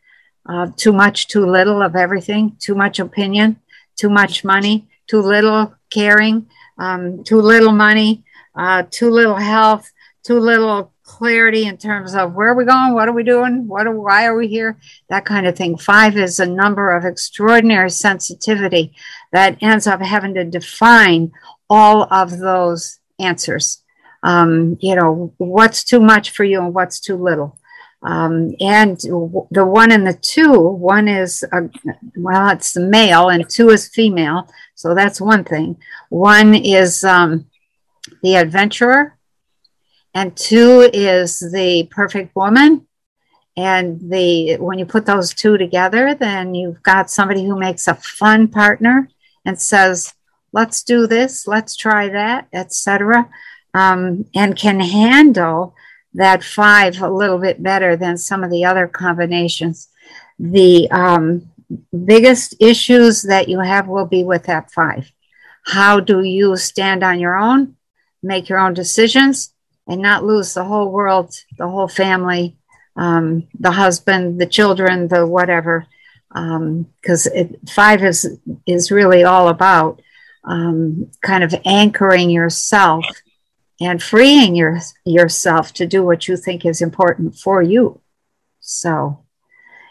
uh, 0.47 0.67
too 0.75 0.93
much, 0.93 1.27
too 1.27 1.45
little 1.45 1.81
of 1.81 1.95
everything, 1.95 2.55
too 2.59 2.75
much 2.75 2.99
opinion, 2.99 3.59
too 3.95 4.09
much 4.09 4.43
money, 4.43 4.87
too 5.07 5.21
little 5.21 5.73
caring, 5.89 6.47
um, 6.77 7.23
too 7.23 7.41
little 7.41 7.71
money, 7.71 8.23
uh, 8.55 8.83
too 8.89 9.09
little 9.09 9.35
health, 9.35 9.91
too 10.23 10.39
little 10.39 10.93
clarity 11.03 11.65
in 11.65 11.77
terms 11.77 12.13
of 12.13 12.33
where 12.33 12.49
are 12.49 12.55
we 12.55 12.65
going, 12.65 12.93
what 12.93 13.07
are 13.07 13.13
we 13.13 13.23
doing, 13.23 13.67
what 13.67 13.87
are, 13.87 13.97
why 13.97 14.25
are 14.25 14.35
we 14.35 14.47
here, 14.47 14.77
that 15.09 15.25
kind 15.25 15.47
of 15.47 15.55
thing. 15.55 15.77
Five 15.77 16.17
is 16.17 16.39
a 16.39 16.45
number 16.45 16.95
of 16.95 17.05
extraordinary 17.05 17.89
sensitivity 17.89 18.93
that 19.31 19.57
ends 19.61 19.87
up 19.87 20.01
having 20.01 20.33
to 20.33 20.43
define 20.43 21.31
all 21.69 22.07
of 22.11 22.37
those 22.39 22.99
answers. 23.19 23.83
Um, 24.23 24.77
you 24.81 24.95
know, 24.95 25.33
what's 25.37 25.83
too 25.83 26.01
much 26.01 26.31
for 26.31 26.43
you 26.43 26.59
and 26.59 26.73
what's 26.73 26.99
too 26.99 27.15
little. 27.15 27.57
Um, 28.03 28.55
and 28.59 28.97
the 28.99 29.65
one 29.65 29.91
and 29.91 30.05
the 30.05 30.13
two, 30.13 30.53
one 30.53 31.07
is, 31.07 31.43
a, 31.51 31.69
well, 32.15 32.49
it's 32.49 32.73
the 32.73 32.81
male 32.81 33.29
and 33.29 33.49
two 33.49 33.69
is 33.69 33.87
female. 33.87 34.47
So 34.75 34.93
that's 34.93 35.19
one 35.19 35.43
thing. 35.43 35.77
One 36.09 36.53
is 36.53 37.03
um, 37.03 37.47
the 38.21 38.35
adventurer 38.35 39.17
and 40.13 40.35
two 40.35 40.89
is 40.93 41.39
the 41.39 41.87
perfect 41.91 42.35
woman. 42.35 42.87
And 43.55 43.99
the 44.11 44.57
when 44.57 44.77
you 44.77 44.85
put 44.85 45.05
those 45.05 45.33
two 45.33 45.57
together, 45.57 46.13
then 46.13 46.53
you've 46.53 46.81
got 46.83 47.09
somebody 47.09 47.43
who 47.43 47.57
makes 47.57 47.87
a 47.87 47.95
fun 47.95 48.47
partner 48.47 49.09
and 49.45 49.59
says, 49.59 50.13
"Let's 50.51 50.83
do 50.83 51.07
this, 51.07 51.47
let's 51.47 51.75
try 51.75 52.09
that," 52.09 52.47
etc., 52.53 53.27
um, 53.73 54.25
and 54.35 54.55
can 54.55 54.79
handle 54.79 55.75
that 56.17 56.43
five 56.43 56.99
a 56.99 57.09
little 57.09 57.37
bit 57.37 57.61
better 57.61 57.95
than 57.95 58.17
some 58.17 58.43
of 58.43 58.49
the 58.49 58.65
other 58.65 58.87
combinations. 58.87 59.89
The 60.39 60.89
um, 60.89 61.51
biggest 62.05 62.55
issues 62.59 63.21
that 63.21 63.47
you 63.47 63.59
have 63.59 63.87
will 63.87 64.07
be 64.07 64.23
with 64.23 64.43
that 64.43 64.71
five. 64.71 65.11
How 65.63 65.99
do 65.99 66.23
you 66.23 66.57
stand 66.57 67.03
on 67.03 67.19
your 67.19 67.37
own, 67.37 67.75
make 68.23 68.49
your 68.49 68.57
own 68.57 68.73
decisions, 68.73 69.53
and 69.87 70.01
not 70.01 70.25
lose 70.25 70.55
the 70.55 70.63
whole 70.63 70.91
world, 70.91 71.35
the 71.57 71.67
whole 71.67 71.87
family, 71.87 72.57
um, 72.95 73.47
the 73.59 73.71
husband, 73.71 74.41
the 74.41 74.47
children, 74.47 75.07
the 75.07 75.25
whatever. 75.25 75.85
Because 76.33 77.27
um, 77.27 77.55
five 77.69 78.03
is 78.03 78.39
is 78.65 78.91
really 78.91 79.23
all 79.23 79.49
about 79.49 80.01
um, 80.43 81.11
kind 81.21 81.43
of 81.43 81.53
anchoring 81.63 82.31
yourself 82.31 83.05
and 83.79 84.01
freeing 84.01 84.55
your 84.55 84.79
yourself 85.05 85.73
to 85.73 85.85
do 85.85 86.03
what 86.03 86.27
you 86.27 86.35
think 86.35 86.65
is 86.65 86.81
important 86.81 87.35
for 87.35 87.61
you. 87.61 88.01
So, 88.59 89.23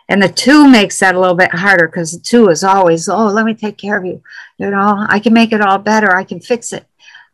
and 0.08 0.22
the 0.22 0.28
two 0.28 0.68
makes 0.68 0.98
that 1.00 1.14
a 1.14 1.20
little 1.20 1.36
bit 1.36 1.54
harder 1.54 1.86
because 1.86 2.12
the 2.12 2.20
two 2.20 2.48
is 2.48 2.62
always, 2.62 3.08
oh, 3.08 3.26
let 3.28 3.46
me 3.46 3.54
take 3.54 3.78
care 3.78 3.96
of 3.96 4.04
you. 4.04 4.22
You 4.58 4.70
know, 4.70 5.06
I 5.08 5.18
can 5.18 5.32
make 5.32 5.52
it 5.52 5.60
all 5.60 5.78
better. 5.78 6.14
I 6.14 6.24
can 6.24 6.40
fix 6.40 6.72
it. 6.72 6.86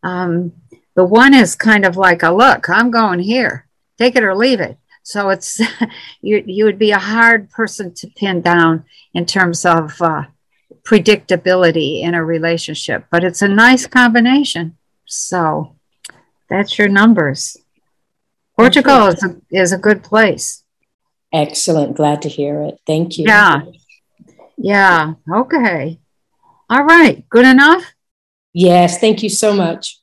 Um, 0.02 0.52
the 0.94 1.04
one 1.04 1.34
is 1.34 1.56
kind 1.56 1.84
of 1.84 1.96
like 1.96 2.22
a 2.22 2.32
look, 2.32 2.68
I'm 2.68 2.90
going 2.90 3.20
here, 3.20 3.66
take 3.98 4.16
it 4.16 4.24
or 4.24 4.36
leave 4.36 4.60
it. 4.60 4.76
So 5.02 5.30
it's 5.30 5.60
you, 6.20 6.42
you 6.46 6.64
would 6.64 6.78
be 6.78 6.90
a 6.90 6.98
hard 6.98 7.50
person 7.50 7.94
to 7.94 8.08
pin 8.08 8.40
down 8.42 8.84
in 9.14 9.26
terms 9.26 9.64
of 9.64 10.00
uh, 10.00 10.24
predictability 10.84 12.02
in 12.02 12.14
a 12.14 12.24
relationship, 12.24 13.06
but 13.10 13.24
it's 13.24 13.42
a 13.42 13.48
nice 13.48 13.86
combination. 13.86 14.76
So 15.06 15.76
that's 16.52 16.78
your 16.78 16.88
numbers. 16.88 17.56
Portugal 18.58 19.06
is 19.06 19.24
a, 19.24 19.40
is 19.50 19.72
a 19.72 19.78
good 19.78 20.02
place. 20.02 20.62
Excellent. 21.32 21.96
Glad 21.96 22.22
to 22.22 22.28
hear 22.28 22.62
it. 22.62 22.78
Thank 22.86 23.16
you. 23.16 23.24
Yeah. 23.26 23.62
Yeah. 24.58 25.14
Okay. 25.32 25.98
All 26.68 26.84
right. 26.84 27.26
Good 27.30 27.46
enough? 27.46 27.94
Yes. 28.52 28.98
Thank 28.98 29.22
you 29.22 29.30
so 29.30 29.54
much. 29.54 29.98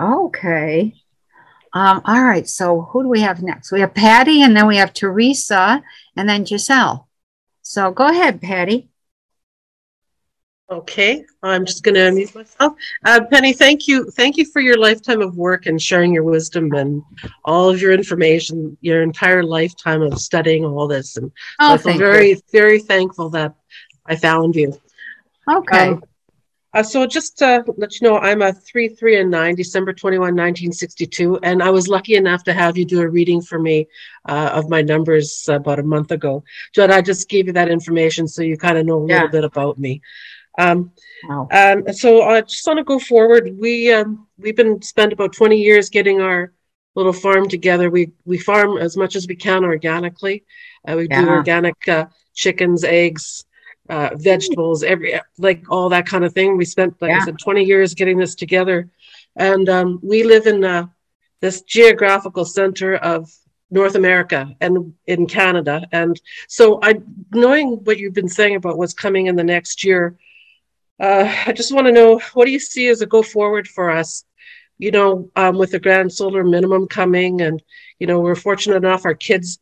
Okay. 0.00 0.94
Um, 1.72 2.02
all 2.04 2.24
right. 2.24 2.48
So 2.48 2.82
who 2.82 3.04
do 3.04 3.08
we 3.08 3.20
have 3.20 3.42
next? 3.42 3.70
We 3.70 3.80
have 3.80 3.94
Patty, 3.94 4.42
and 4.42 4.56
then 4.56 4.66
we 4.66 4.76
have 4.76 4.92
Teresa, 4.92 5.82
and 6.16 6.28
then 6.28 6.44
Giselle. 6.44 7.08
So 7.62 7.92
go 7.92 8.08
ahead, 8.08 8.42
Patty. 8.42 8.90
Okay, 10.72 11.22
I'm 11.42 11.66
just 11.66 11.82
going 11.82 11.96
to 11.96 12.00
unmute 12.00 12.34
myself. 12.34 12.72
Uh, 13.04 13.20
Penny, 13.30 13.52
thank 13.52 13.86
you, 13.86 14.10
thank 14.12 14.38
you 14.38 14.46
for 14.46 14.62
your 14.62 14.78
lifetime 14.78 15.20
of 15.20 15.36
work 15.36 15.66
and 15.66 15.80
sharing 15.80 16.14
your 16.14 16.22
wisdom 16.22 16.72
and 16.72 17.02
all 17.44 17.68
of 17.68 17.78
your 17.78 17.92
information, 17.92 18.78
your 18.80 19.02
entire 19.02 19.42
lifetime 19.42 20.00
of 20.00 20.18
studying 20.18 20.64
all 20.64 20.88
this, 20.88 21.18
and 21.18 21.30
oh, 21.60 21.76
so 21.76 21.90
I 21.90 21.92
feel 21.92 21.98
very, 21.98 22.30
you. 22.30 22.40
very 22.52 22.78
thankful 22.78 23.28
that 23.30 23.54
I 24.06 24.16
found 24.16 24.56
you. 24.56 24.72
Okay. 25.46 25.88
Um, 25.88 26.02
uh, 26.74 26.82
so 26.82 27.06
just 27.06 27.36
to 27.36 27.62
let 27.76 28.00
you 28.00 28.08
know, 28.08 28.16
I'm 28.16 28.40
a 28.40 28.50
3, 28.50 28.88
3, 28.88 29.20
and 29.20 29.30
9, 29.30 29.54
December 29.56 29.92
21, 29.92 30.20
1962. 30.22 31.38
And 31.42 31.62
I 31.62 31.68
was 31.68 31.86
lucky 31.86 32.14
enough 32.14 32.44
to 32.44 32.54
have 32.54 32.78
you 32.78 32.86
do 32.86 33.02
a 33.02 33.08
reading 33.08 33.42
for 33.42 33.58
me 33.58 33.88
uh, 34.26 34.52
of 34.54 34.70
my 34.70 34.80
numbers 34.80 35.46
about 35.50 35.80
a 35.80 35.82
month 35.82 36.12
ago. 36.12 36.44
Judd, 36.74 36.90
I 36.90 37.02
just 37.02 37.28
gave 37.28 37.46
you 37.46 37.52
that 37.52 37.68
information 37.68 38.26
so 38.26 38.40
you 38.40 38.56
kind 38.56 38.78
of 38.78 38.86
know 38.86 39.04
a 39.04 39.06
yeah. 39.06 39.14
little 39.16 39.28
bit 39.28 39.44
about 39.44 39.78
me. 39.78 40.00
Um, 40.58 40.92
wow. 41.28 41.48
um, 41.50 41.92
so 41.92 42.22
I 42.22 42.42
just 42.42 42.66
want 42.66 42.78
to 42.78 42.84
go 42.84 42.98
forward. 42.98 43.56
We, 43.58 43.92
um, 43.92 44.26
we've 44.38 44.56
been 44.56 44.82
spent 44.82 45.12
about 45.12 45.32
20 45.32 45.56
years 45.56 45.88
getting 45.88 46.20
our 46.20 46.52
little 46.94 47.12
farm 47.12 47.48
together. 47.48 47.90
We, 47.90 48.12
we 48.24 48.38
farm 48.38 48.76
as 48.76 48.96
much 48.96 49.16
as 49.16 49.26
we 49.26 49.36
can 49.36 49.64
organically. 49.64 50.44
Uh, 50.86 50.96
we 50.96 51.08
yeah. 51.08 51.22
do 51.22 51.28
organic 51.28 51.88
uh, 51.88 52.06
chickens, 52.34 52.84
eggs, 52.84 53.44
uh, 53.88 54.10
vegetables, 54.14 54.82
every 54.82 55.20
like 55.38 55.64
all 55.70 55.88
that 55.88 56.06
kind 56.06 56.24
of 56.24 56.32
thing. 56.32 56.56
We 56.56 56.64
spent, 56.64 57.00
like 57.00 57.10
yeah. 57.10 57.18
I 57.20 57.24
said, 57.24 57.38
20 57.38 57.64
years 57.64 57.94
getting 57.94 58.18
this 58.18 58.34
together, 58.34 58.88
and 59.36 59.68
um, 59.68 60.00
we 60.02 60.22
live 60.22 60.46
in 60.46 60.64
uh, 60.64 60.86
this 61.40 61.62
geographical 61.62 62.44
center 62.44 62.96
of 62.96 63.30
North 63.70 63.94
America 63.94 64.54
and 64.60 64.94
in 65.06 65.26
Canada. 65.26 65.86
And 65.92 66.20
so, 66.48 66.78
I 66.82 67.00
knowing 67.32 67.84
what 67.84 67.98
you've 67.98 68.14
been 68.14 68.28
saying 68.28 68.56
about 68.56 68.78
what's 68.78 68.94
coming 68.94 69.26
in 69.26 69.36
the 69.36 69.44
next 69.44 69.84
year, 69.84 70.16
uh, 71.02 71.30
I 71.46 71.52
just 71.52 71.74
want 71.74 71.88
to 71.88 71.92
know 71.92 72.20
what 72.32 72.46
do 72.46 72.52
you 72.52 72.60
see 72.60 72.88
as 72.88 73.02
a 73.02 73.06
go 73.06 73.22
forward 73.22 73.66
for 73.66 73.90
us? 73.90 74.24
You 74.78 74.92
know, 74.92 75.30
um, 75.36 75.58
with 75.58 75.72
the 75.72 75.80
grand 75.80 76.12
solar 76.12 76.44
minimum 76.44 76.86
coming, 76.86 77.42
and 77.42 77.60
you 77.98 78.06
know, 78.06 78.20
we're 78.20 78.36
fortunate 78.36 78.76
enough 78.76 79.04
our 79.04 79.14
kids 79.14 79.58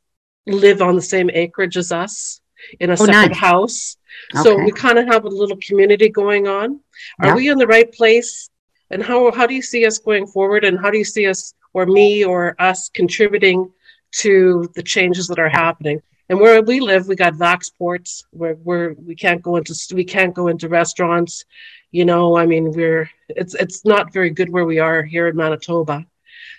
live 0.46 0.82
on 0.82 0.96
the 0.96 1.02
same 1.02 1.30
acreage 1.32 1.76
as 1.76 1.92
us 1.92 2.40
in 2.78 2.90
a 2.90 2.92
oh, 2.92 2.96
separate 2.96 3.28
nice. 3.28 3.36
house. 3.36 3.96
Okay. 4.34 4.42
So 4.42 4.62
we 4.62 4.70
kind 4.70 4.98
of 4.98 5.06
have 5.06 5.24
a 5.24 5.28
little 5.28 5.56
community 5.66 6.10
going 6.10 6.46
on. 6.46 6.80
Are 7.20 7.28
yeah. 7.28 7.34
we 7.34 7.48
in 7.48 7.58
the 7.58 7.66
right 7.66 7.90
place? 7.90 8.50
And 8.90 9.02
how 9.02 9.32
how 9.32 9.46
do 9.46 9.54
you 9.54 9.62
see 9.62 9.86
us 9.86 9.98
going 9.98 10.26
forward? 10.26 10.64
And 10.64 10.78
how 10.78 10.90
do 10.90 10.98
you 10.98 11.04
see 11.04 11.26
us 11.26 11.54
or 11.72 11.86
me 11.86 12.24
or 12.24 12.54
us 12.60 12.90
contributing 12.90 13.70
to 14.12 14.68
the 14.74 14.82
changes 14.82 15.26
that 15.28 15.38
are 15.38 15.48
happening? 15.48 16.02
And 16.30 16.40
where 16.40 16.62
we 16.62 16.80
live, 16.80 17.08
we 17.08 17.16
got 17.16 17.34
vax 17.34 17.70
ports 17.76 18.24
where 18.30 18.54
we're 18.54 18.94
we 18.94 19.14
can't 19.14 19.42
go 19.42 19.56
into 19.56 19.74
we 19.94 20.04
can't 20.04 20.34
go 20.34 20.48
into 20.48 20.68
restaurants. 20.68 21.44
You 21.90 22.06
know, 22.06 22.38
I 22.38 22.46
mean, 22.46 22.70
we're 22.70 23.10
it's 23.28 23.54
it's 23.54 23.84
not 23.84 24.12
very 24.12 24.30
good 24.30 24.48
where 24.48 24.64
we 24.64 24.78
are 24.78 25.02
here 25.02 25.28
in 25.28 25.36
Manitoba. 25.36 26.06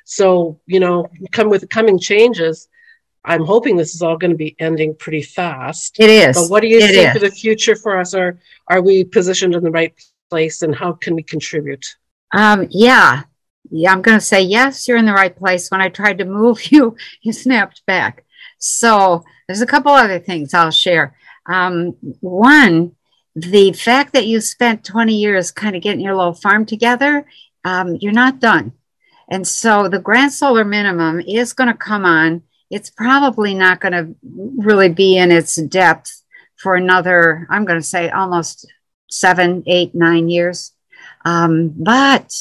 So 0.05 0.59
you 0.67 0.79
know, 0.79 1.07
come 1.31 1.49
with 1.49 1.61
the 1.61 1.67
coming 1.67 1.97
changes 1.97 2.67
I'm 3.23 3.45
hoping 3.45 3.77
this 3.77 3.93
is 3.93 4.01
all 4.01 4.17
going 4.17 4.31
to 4.31 4.37
be 4.37 4.55
ending 4.59 4.95
pretty 4.95 5.21
fast. 5.21 5.99
It 5.99 6.09
is. 6.09 6.35
But 6.35 6.49
what 6.49 6.61
do 6.61 6.67
you 6.67 6.79
it 6.79 6.89
see 6.89 6.99
is. 7.01 7.13
for 7.13 7.19
the 7.19 7.29
future 7.29 7.75
for 7.75 7.99
us? 7.99 8.13
Are 8.13 8.39
are 8.67 8.81
we 8.81 9.03
positioned 9.03 9.53
in 9.53 9.63
the 9.63 9.71
right 9.71 9.93
place, 10.29 10.63
and 10.63 10.73
how 10.73 10.93
can 10.93 11.15
we 11.15 11.23
contribute? 11.23 11.85
Um, 12.31 12.67
yeah, 12.71 13.23
yeah. 13.69 13.91
I'm 13.91 14.01
going 14.01 14.17
to 14.17 14.25
say 14.25 14.41
yes. 14.41 14.87
You're 14.87 14.97
in 14.97 15.05
the 15.05 15.13
right 15.13 15.35
place. 15.35 15.69
When 15.69 15.81
I 15.81 15.89
tried 15.89 16.17
to 16.17 16.25
move 16.25 16.65
you, 16.71 16.95
you 17.21 17.33
snapped 17.33 17.85
back. 17.85 18.25
So 18.61 19.23
there's 19.47 19.61
a 19.61 19.67
couple 19.67 19.91
other 19.91 20.19
things 20.19 20.53
I'll 20.53 20.71
share. 20.71 21.15
Um, 21.45 21.97
one, 22.21 22.95
the 23.35 23.73
fact 23.73 24.13
that 24.13 24.27
you 24.27 24.39
spent 24.41 24.85
20 24.85 25.13
years 25.13 25.51
kind 25.51 25.75
of 25.75 25.81
getting 25.81 26.01
your 26.01 26.15
little 26.15 26.33
farm 26.33 26.65
together, 26.65 27.25
um, 27.65 27.97
you're 27.99 28.11
not 28.13 28.39
done. 28.39 28.73
And 29.29 29.47
so 29.47 29.87
the 29.87 29.99
grand 29.99 30.33
solar 30.33 30.63
minimum 30.63 31.21
is 31.21 31.53
going 31.53 31.69
to 31.69 31.77
come 31.77 32.05
on 32.05 32.43
it's 32.71 32.89
probably 32.89 33.53
not 33.53 33.81
going 33.81 33.91
to 33.91 34.15
really 34.57 34.87
be 34.87 35.17
in 35.17 35.29
its 35.29 35.55
depth 35.57 36.23
for 36.55 36.75
another, 36.75 37.45
I'm 37.49 37.65
going 37.65 37.79
to 37.79 37.85
say 37.85 38.09
almost 38.09 38.65
seven, 39.09 39.63
eight, 39.67 39.93
nine 39.93 40.29
years. 40.29 40.71
Um, 41.25 41.73
but 41.75 42.33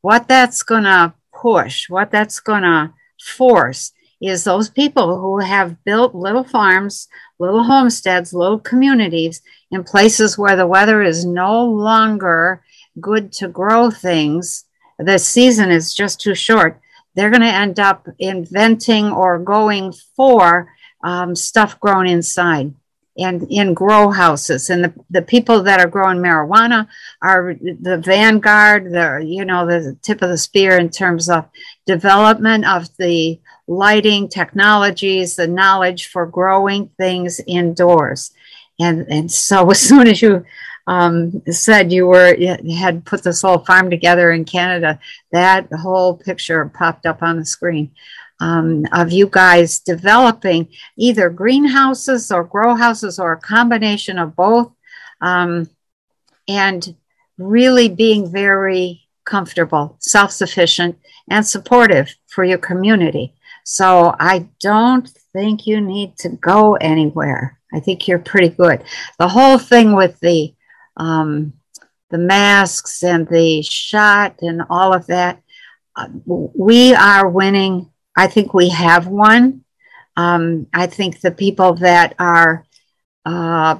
what 0.00 0.26
that's 0.28 0.62
going 0.62 0.84
to 0.84 1.12
push, 1.34 1.90
what 1.90 2.10
that's 2.10 2.40
going 2.40 2.62
to 2.62 2.94
force 3.22 3.92
is 4.20 4.44
those 4.44 4.68
people 4.68 5.20
who 5.20 5.38
have 5.38 5.82
built 5.84 6.14
little 6.14 6.44
farms, 6.44 7.08
little 7.38 7.64
homesteads, 7.64 8.34
little 8.34 8.58
communities 8.58 9.42
in 9.70 9.84
places 9.84 10.36
where 10.36 10.56
the 10.56 10.66
weather 10.66 11.02
is 11.02 11.24
no 11.24 11.64
longer 11.64 12.62
good 13.00 13.32
to 13.32 13.48
grow 13.48 13.90
things. 13.90 14.64
The 14.98 15.18
season 15.18 15.70
is 15.70 15.94
just 15.94 16.20
too 16.20 16.34
short 16.34 16.80
they're 17.14 17.30
going 17.30 17.42
to 17.42 17.46
end 17.48 17.80
up 17.80 18.08
inventing 18.18 19.10
or 19.10 19.38
going 19.38 19.92
for 20.16 20.72
um, 21.02 21.34
stuff 21.34 21.80
grown 21.80 22.06
inside. 22.06 22.74
and 23.18 23.46
in 23.50 23.74
grow 23.74 24.10
houses. 24.10 24.70
And 24.70 24.84
the, 24.84 24.94
the 25.10 25.22
people 25.22 25.62
that 25.64 25.80
are 25.80 25.88
growing 25.88 26.18
marijuana 26.18 26.86
are 27.20 27.54
the 27.60 27.98
vanguard, 27.98 28.92
the 28.92 29.22
you 29.26 29.44
know, 29.44 29.66
the 29.66 29.96
tip 30.02 30.22
of 30.22 30.30
the 30.30 30.38
spear 30.38 30.78
in 30.78 30.88
terms 30.88 31.28
of 31.28 31.48
development 31.86 32.64
of 32.64 32.88
the 32.96 33.40
lighting 33.70 34.28
technologies, 34.28 35.36
the 35.36 35.46
knowledge 35.46 36.08
for 36.08 36.26
growing 36.26 36.88
things 36.98 37.40
indoors. 37.46 38.32
And 38.80 39.06
and 39.08 39.30
so 39.30 39.70
as 39.70 39.80
soon 39.80 40.08
as 40.08 40.20
you 40.20 40.44
um, 40.86 41.42
said 41.50 41.92
you 41.92 42.06
were 42.06 42.34
you 42.34 42.76
had 42.76 43.04
put 43.04 43.22
this 43.22 43.42
whole 43.42 43.58
farm 43.58 43.88
together 43.88 44.32
in 44.32 44.44
Canada, 44.44 44.98
that 45.30 45.72
whole 45.72 46.16
picture 46.16 46.68
popped 46.68 47.06
up 47.06 47.22
on 47.22 47.38
the 47.38 47.46
screen 47.46 47.92
um, 48.40 48.86
of 48.92 49.12
you 49.12 49.28
guys 49.30 49.78
developing 49.78 50.68
either 50.96 51.30
greenhouses 51.30 52.32
or 52.32 52.42
grow 52.42 52.74
houses 52.74 53.18
or 53.18 53.32
a 53.32 53.40
combination 53.40 54.18
of 54.18 54.34
both, 54.34 54.72
um, 55.20 55.68
and 56.48 56.96
really 57.38 57.88
being 57.88 58.30
very 58.32 59.02
comfortable, 59.24 59.96
self 60.00 60.32
sufficient, 60.32 60.98
and 61.28 61.46
supportive 61.46 62.16
for 62.26 62.42
your 62.42 62.58
community. 62.58 63.34
So 63.64 64.14
I 64.18 64.48
don't 64.60 65.08
think 65.32 65.66
you 65.66 65.80
need 65.80 66.16
to 66.18 66.30
go 66.30 66.74
anywhere. 66.76 67.58
I 67.72 67.80
think 67.80 68.08
you're 68.08 68.18
pretty 68.18 68.48
good. 68.48 68.82
The 69.18 69.28
whole 69.28 69.58
thing 69.58 69.94
with 69.94 70.18
the 70.20 70.54
um, 70.96 71.52
the 72.10 72.18
masks 72.18 73.04
and 73.04 73.28
the 73.28 73.62
shot 73.62 74.36
and 74.42 74.62
all 74.68 74.92
of 74.92 75.06
that, 75.06 75.40
uh, 75.94 76.08
we 76.26 76.92
are 76.94 77.28
winning 77.28 77.90
I 78.16 78.26
think 78.26 78.52
we 78.52 78.68
have 78.70 79.06
one. 79.06 79.64
Um, 80.16 80.66
I 80.74 80.86
think 80.86 81.20
the 81.20 81.30
people 81.30 81.74
that 81.76 82.14
are 82.18 82.66
uh, 83.24 83.76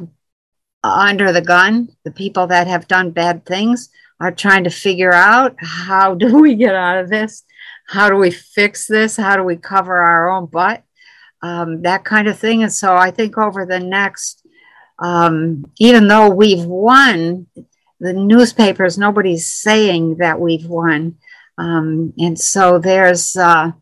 under 0.83 1.33
the 1.33 1.43
gun, 1.43 1.91
the 2.05 2.11
people 2.11 2.47
that 2.47 2.67
have 2.67 2.89
done 2.89 3.11
bad 3.11 3.45
things, 3.45 3.91
are 4.19 4.33
trying 4.33 4.65
to 4.65 4.71
figure 4.71 5.13
out 5.13 5.57
how 5.59 6.15
do 6.15 6.41
we 6.41 6.55
get 6.55 6.75
out 6.75 6.99
of 6.99 7.11
this? 7.11 7.43
How 7.91 8.09
do 8.09 8.15
we 8.15 8.31
fix 8.31 8.87
this? 8.87 9.17
How 9.17 9.37
do 9.37 9.43
we 9.43 9.57
cover 9.57 9.97
our 9.97 10.31
own 10.31 10.47
butt? 10.47 10.85
Um, 11.43 11.83
that 11.83 12.05
kind 12.05 12.29
of 12.29 12.39
thing. 12.39 12.63
And 12.63 12.73
so 12.73 12.95
I 12.95 13.11
think 13.11 13.37
over 13.37 13.67
the 13.67 13.81
next, 13.81 14.47
um, 15.01 15.65
even 15.81 16.07
though 16.07 16.29
we've 16.29 16.65
won, 16.65 17.49
the 17.99 18.13
newspapers, 18.13 18.97
nobody's 18.97 19.53
saying 19.53 20.19
that 20.19 20.39
we've 20.39 20.67
won. 20.67 21.17
Um, 21.59 22.15
and 22.17 22.39
so 22.39 22.79
there's, 22.79 23.37
uh, 23.37 23.73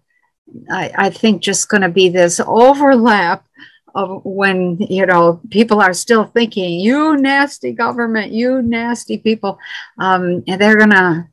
I, 0.70 0.92
I 0.96 1.10
think 1.10 1.42
just 1.42 1.68
going 1.68 1.82
to 1.82 1.90
be 1.90 2.08
this 2.08 2.40
overlap 2.40 3.46
of 3.94 4.22
when 4.24 4.78
you 4.80 5.04
know 5.04 5.40
people 5.50 5.80
are 5.80 5.94
still 5.94 6.24
thinking 6.24 6.78
you 6.78 7.16
nasty 7.16 7.72
government 7.72 8.32
you 8.32 8.60
nasty 8.60 9.16
people 9.16 9.58
um, 9.98 10.44
and 10.46 10.60
they're 10.60 10.76
going 10.76 10.90
to 10.90 11.26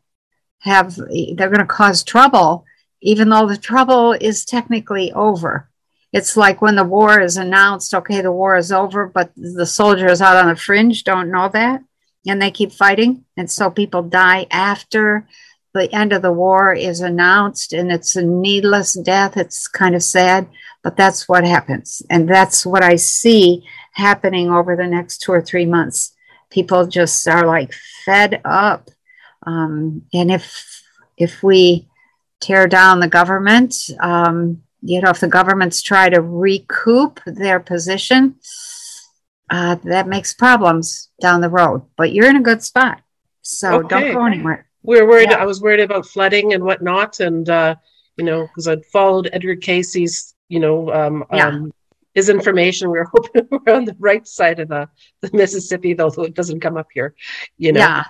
have 0.65 0.95
they're 0.95 1.49
going 1.49 1.59
to 1.59 1.65
cause 1.65 2.03
trouble 2.03 2.65
even 3.01 3.29
though 3.29 3.47
the 3.47 3.57
trouble 3.57 4.13
is 4.13 4.45
technically 4.45 5.11
over 5.13 5.69
it's 6.11 6.37
like 6.37 6.61
when 6.61 6.75
the 6.75 6.83
war 6.83 7.19
is 7.21 7.37
announced 7.37 7.93
okay 7.93 8.21
the 8.21 8.31
war 8.31 8.55
is 8.55 8.71
over 8.71 9.07
but 9.07 9.31
the 9.35 9.65
soldiers 9.65 10.21
out 10.21 10.37
on 10.37 10.49
the 10.49 10.55
fringe 10.55 11.03
don't 11.03 11.31
know 11.31 11.47
that 11.49 11.81
and 12.27 12.41
they 12.41 12.51
keep 12.51 12.71
fighting 12.71 13.23
and 13.37 13.49
so 13.49 13.69
people 13.69 14.01
die 14.01 14.45
after 14.51 15.27
the 15.75 15.93
end 15.93 16.13
of 16.13 16.21
the 16.21 16.31
war 16.31 16.73
is 16.73 17.01
announced 17.01 17.73
and 17.73 17.91
it's 17.91 18.15
a 18.15 18.23
needless 18.23 18.93
death. 18.93 19.35
It's 19.35 19.67
kind 19.67 19.93
of 19.93 20.01
sad, 20.01 20.47
but 20.81 20.95
that's 20.95 21.27
what 21.27 21.43
happens. 21.43 22.01
And 22.09 22.27
that's 22.27 22.65
what 22.65 22.81
I 22.81 22.95
see 22.95 23.67
happening 23.91 24.49
over 24.49 24.75
the 24.75 24.87
next 24.87 25.19
two 25.19 25.33
or 25.33 25.41
three 25.41 25.65
months. 25.65 26.13
People 26.49 26.87
just 26.87 27.27
are 27.27 27.45
like 27.45 27.73
fed 28.05 28.41
up. 28.45 28.89
Um, 29.45 30.03
and 30.13 30.31
if, 30.31 30.81
if 31.17 31.43
we 31.43 31.87
tear 32.41 32.67
down 32.67 32.99
the 32.99 33.07
government, 33.07 33.75
um, 33.99 34.61
you 34.81 35.01
know, 35.01 35.09
if 35.09 35.19
the 35.19 35.27
governments 35.27 35.81
try 35.81 36.09
to 36.09 36.21
recoup 36.21 37.19
their 37.25 37.59
position, 37.59 38.35
uh, 39.49 39.75
that 39.83 40.07
makes 40.07 40.33
problems 40.33 41.09
down 41.21 41.41
the 41.41 41.49
road. 41.49 41.83
But 41.97 42.11
you're 42.11 42.29
in 42.29 42.35
a 42.35 42.41
good 42.41 42.63
spot. 42.63 43.01
So 43.41 43.79
okay. 43.79 43.87
don't 43.87 44.13
go 44.13 44.25
anywhere 44.25 44.65
we 44.85 45.01
were 45.01 45.07
worried. 45.07 45.31
Yeah. 45.31 45.37
I 45.37 45.45
was 45.45 45.61
worried 45.61 45.79
about 45.79 46.05
flooding 46.05 46.53
and 46.53 46.63
whatnot, 46.63 47.19
and 47.19 47.49
uh, 47.49 47.75
you 48.17 48.25
know, 48.25 48.47
because 48.47 48.67
I'd 48.67 48.85
followed 48.85 49.29
Edgar 49.33 49.55
Cayce's, 49.55 50.35
you 50.47 50.59
know, 50.59 50.91
um, 50.93 51.25
yeah. 51.33 51.47
um, 51.47 51.73
his 52.13 52.29
information. 52.29 52.91
We 52.91 52.99
are 52.99 53.09
hoping 53.13 53.47
we 53.51 53.59
are 53.67 53.75
on 53.75 53.85
the 53.85 53.95
right 53.99 54.27
side 54.27 54.59
of 54.59 54.69
the, 54.69 54.87
the 55.21 55.31
Mississippi, 55.33 55.93
though, 55.93 56.09
so 56.09 56.23
it 56.23 56.33
doesn't 56.33 56.59
come 56.59 56.77
up 56.77 56.87
here. 56.93 57.15
You 57.57 57.73
know. 57.73 57.79
Yeah. 57.79 58.03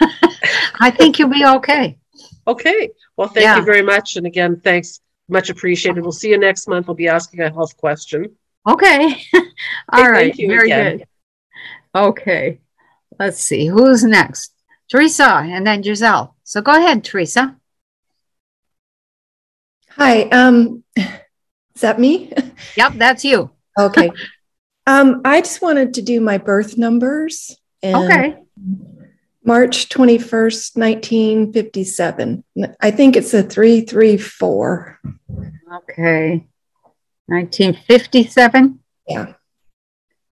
I 0.80 0.90
think 0.90 1.18
you'll 1.18 1.28
be 1.28 1.44
okay. 1.44 1.98
Okay. 2.46 2.90
Well, 3.16 3.28
thank 3.28 3.44
yeah. 3.44 3.56
you 3.56 3.64
very 3.64 3.82
much, 3.82 4.16
and 4.16 4.26
again, 4.26 4.60
thanks. 4.60 5.00
Much 5.28 5.50
appreciated. 5.50 6.02
We'll 6.02 6.12
see 6.12 6.30
you 6.30 6.38
next 6.38 6.68
month. 6.68 6.88
We'll 6.88 6.96
be 6.96 7.08
asking 7.08 7.40
a 7.40 7.50
health 7.50 7.76
question. 7.76 8.36
Okay. 8.68 9.22
All 9.92 10.02
hey, 10.02 10.08
right. 10.08 10.36
Very 10.36 10.70
again. 10.70 10.98
good. 10.98 11.06
Okay. 11.94 12.60
Let's 13.18 13.40
see. 13.40 13.66
Who's 13.66 14.04
next? 14.04 14.52
Teresa 14.90 15.42
and 15.44 15.66
then 15.66 15.82
Giselle. 15.82 16.36
So 16.44 16.60
go 16.60 16.76
ahead, 16.76 17.04
Teresa. 17.04 17.56
Hi. 19.90 20.22
Um, 20.24 20.84
is 20.96 21.80
that 21.80 21.98
me? 21.98 22.32
Yep, 22.76 22.92
that's 22.94 23.24
you. 23.24 23.50
okay. 23.78 24.10
Um, 24.84 25.20
I 25.24 25.40
just 25.40 25.62
wanted 25.62 25.94
to 25.94 26.02
do 26.02 26.20
my 26.20 26.38
birth 26.38 26.76
numbers. 26.76 27.56
okay. 27.84 28.36
March 29.44 29.88
21st, 29.88 30.76
1957. 30.76 32.44
I 32.80 32.90
think 32.90 33.16
it's 33.16 33.34
a 33.34 33.42
334. 33.42 35.00
Okay. 35.74 36.46
1957? 37.26 38.78
Yeah. 39.08 39.32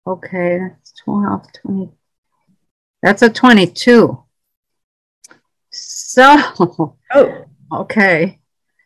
Okay, 0.05 0.59
that's 0.59 0.93
12, 1.03 1.45
20. 1.65 1.91
That's 3.01 3.21
a 3.21 3.29
22. 3.29 4.23
So, 5.71 6.37
oh, 7.13 7.45
okay. 7.71 8.39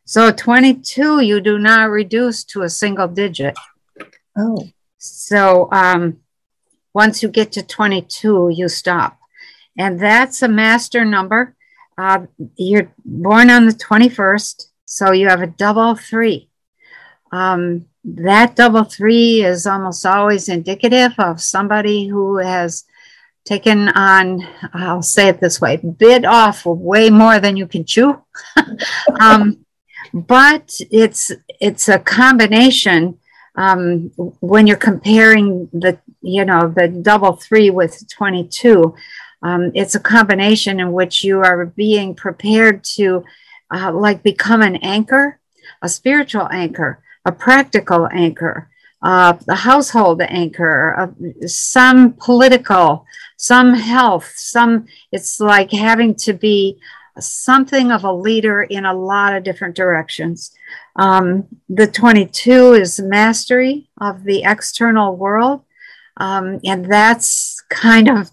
So 0.06 0.32
22, 0.32 1.22
you 1.22 1.42
do 1.42 1.58
not 1.58 1.90
reduce 1.90 2.44
to 2.46 2.62
a 2.64 2.70
single 2.70 3.08
digit. 3.08 3.58
Oh. 4.38 4.68
So 4.98 5.70
um, 5.72 6.20
once 6.94 7.24
you 7.24 7.30
get 7.30 7.52
to 7.54 7.64
22, 7.64 8.52
you 8.54 8.68
stop. 8.70 9.18
And 9.78 10.00
that's 10.00 10.42
a 10.42 10.48
master 10.48 11.04
number. 11.06 11.56
Uh, 11.98 12.26
you're 12.56 12.92
born 13.06 13.50
on 13.50 13.66
the 13.66 13.74
21st, 13.74 14.68
so 14.86 15.12
you 15.12 15.28
have 15.28 15.42
a 15.42 15.48
double 15.48 15.96
three. 15.96 16.50
Um, 17.32 17.86
that 18.06 18.56
double 18.56 18.84
three 18.84 19.44
is 19.44 19.66
almost 19.66 20.06
always 20.06 20.50
indicative 20.50 21.14
of 21.18 21.42
somebody 21.42 22.08
who 22.08 22.38
has 22.38 22.84
taken 23.46 23.90
on, 23.90 24.48
I'll 24.74 25.02
say 25.02 25.28
it 25.28 25.40
this 25.40 25.60
way, 25.60 25.78
bit 25.78 26.26
off 26.26 26.66
way 26.66 27.10
more 27.10 27.40
than 27.40 27.58
you 27.58 27.68
can 27.68 27.86
chew. 27.86 28.22
um, 29.20 29.66
but 30.14 30.74
it's 30.92 31.32
it's 31.60 31.90
a 31.90 31.98
combination 31.98 33.18
um, 33.56 34.12
when 34.42 34.68
you're 34.68 34.78
comparing 34.78 35.70
the 35.74 35.98
you 36.22 36.46
know 36.46 36.68
the 36.76 36.88
double 36.88 37.34
three 37.34 37.70
with 37.70 38.08
22 38.10 38.94
um, 39.44 39.72
it's 39.76 39.96
a 39.96 40.00
combination 40.00 40.80
in 40.80 40.92
which 40.92 41.24
you 41.24 41.40
are 41.40 41.66
being 41.66 42.16
prepared 42.16 42.84
to 42.84 43.24
uh, 43.72 43.92
like 43.94 44.24
become 44.24 44.62
an 44.62 44.78
anchor 44.78 45.40
a 45.82 45.90
spiritual 45.90 46.48
anchor 46.52 47.04
a 47.26 47.32
practical 47.32 48.08
anchor 48.12 48.70
uh, 49.04 49.34
the 49.46 49.56
household 49.56 50.22
anchor, 50.22 50.96
uh, 50.98 51.48
some 51.48 52.14
political, 52.14 53.06
some 53.36 53.74
health, 53.74 54.32
some, 54.38 54.86
it's 55.12 55.42
like 55.42 55.72
having 55.72 56.16
to 56.16 56.32
be 56.32 56.80
something 57.20 57.92
of 57.92 58.06
a 58.06 58.14
leader 58.14 58.64
in 58.64 58.86
a 58.86 58.94
lot 58.94 59.36
of 59.36 59.44
different 59.44 59.76
directions. 59.76 60.56
Um, 60.96 61.48
the 61.68 61.86
22 61.86 62.74
is 62.74 62.98
mastery 63.00 63.90
of 64.00 64.24
the 64.24 64.44
external 64.46 65.18
world. 65.18 65.64
Um, 66.16 66.62
and 66.64 66.86
that's 66.86 67.62
kind 67.70 68.08
of, 68.08 68.32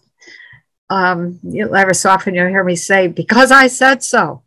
um, 0.90 1.40
ever 1.56 1.94
so 1.94 2.10
often 2.10 2.34
you'll 2.34 2.48
hear 2.48 2.64
me 2.64 2.76
say, 2.76 3.06
because 3.06 3.50
I 3.52 3.68
said 3.68 4.02
so. 4.02 4.42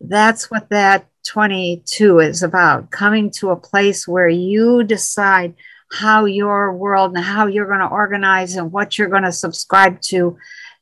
That's 0.00 0.50
what 0.50 0.68
that 0.70 1.06
22 1.26 2.18
is 2.18 2.42
about 2.42 2.90
coming 2.90 3.30
to 3.30 3.50
a 3.50 3.56
place 3.56 4.06
where 4.06 4.28
you 4.28 4.82
decide 4.82 5.54
how 5.92 6.24
your 6.24 6.72
world 6.72 7.14
and 7.14 7.24
how 7.24 7.46
you're 7.46 7.68
going 7.68 7.80
to 7.80 7.86
organize 7.86 8.56
and 8.56 8.72
what 8.72 8.98
you're 8.98 9.08
going 9.08 9.22
to 9.22 9.32
subscribe 9.32 10.00
to 10.00 10.36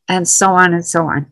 and 0.08 0.26
so 0.26 0.54
on 0.54 0.72
and 0.72 0.84
so 0.84 1.06
on. 1.06 1.30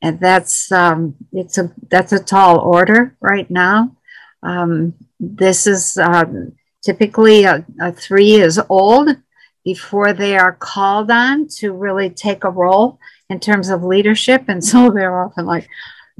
And 0.00 0.20
that's 0.20 0.70
um, 0.70 1.16
it's 1.32 1.58
a 1.58 1.72
that's 1.88 2.12
a 2.12 2.22
tall 2.22 2.58
order 2.58 3.16
right 3.20 3.50
now. 3.50 3.96
Um, 4.42 4.94
this 5.18 5.66
is 5.66 5.98
um, 5.98 6.52
typically 6.84 7.44
a, 7.44 7.64
a, 7.80 7.92
three 7.92 8.34
is 8.34 8.60
old 8.68 9.08
before 9.64 10.12
they 10.12 10.36
are 10.36 10.52
called 10.52 11.10
on 11.10 11.48
to 11.48 11.72
really 11.72 12.10
take 12.10 12.44
a 12.44 12.50
role 12.50 12.98
in 13.28 13.40
terms 13.40 13.68
of 13.68 13.82
leadership. 13.82 14.44
And 14.48 14.64
so 14.64 14.90
they're 14.94 15.24
often 15.24 15.46
like, 15.46 15.68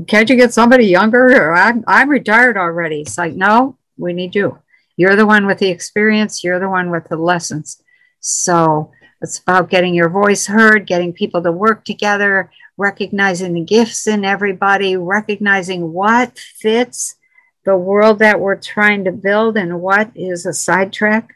can't 0.07 0.29
you 0.29 0.37
get 0.37 0.53
somebody 0.53 0.87
younger? 0.87 1.27
Or 1.27 1.55
I'm, 1.55 1.85
I'm 1.87 2.11
retired 2.11 2.57
already. 2.57 3.03
It's 3.03 3.19
like, 3.19 3.35
no, 3.35 3.79
we 3.97 4.13
need 4.13 4.35
you. 4.35 4.59
You're 4.97 5.17
the 5.17 5.27
one 5.27 5.47
with 5.47 5.59
the 5.59 5.69
experience. 5.69 6.43
You're 6.43 6.61
the 6.61 6.69
one 6.69 6.91
with 6.91 7.09
the 7.09 7.17
lessons. 7.17 7.83
So 8.21 8.93
it's 9.23 9.39
about 9.39 9.71
getting 9.71 9.95
your 9.95 10.09
voice 10.09 10.47
heard, 10.47 10.87
getting 10.87 11.13
people 11.13 11.43
to 11.43 11.53
work 11.53 11.85
together, 11.85 12.51
recognizing 12.77 13.55
the 13.55 13.61
gifts 13.61 14.07
in 14.07 14.25
everybody, 14.25 14.97
recognizing 14.97 15.93
what 15.93 16.39
fits 16.39 17.17
the 17.65 17.77
world 17.77 18.21
that 18.21 18.41
we're 18.41 18.57
trying 18.57 19.05
to 19.05 19.13
build 19.13 19.57
and 19.57 19.81
what 19.81 20.11
is 20.15 20.47
a 20.47 20.53
sidetrack, 20.53 21.35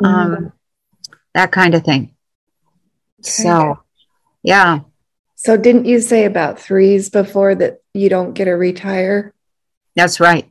mm-hmm. 0.00 0.04
um, 0.04 0.52
that 1.34 1.52
kind 1.52 1.74
of 1.74 1.84
thing. 1.84 2.14
Okay. 3.20 3.30
So, 3.30 3.78
yeah. 4.42 4.80
So, 5.42 5.56
didn't 5.56 5.86
you 5.86 6.02
say 6.02 6.26
about 6.26 6.60
threes 6.60 7.08
before 7.08 7.54
that 7.54 7.80
you 7.94 8.10
don't 8.10 8.34
get 8.34 8.46
a 8.46 8.54
retire? 8.54 9.32
That's 9.96 10.20
right. 10.20 10.50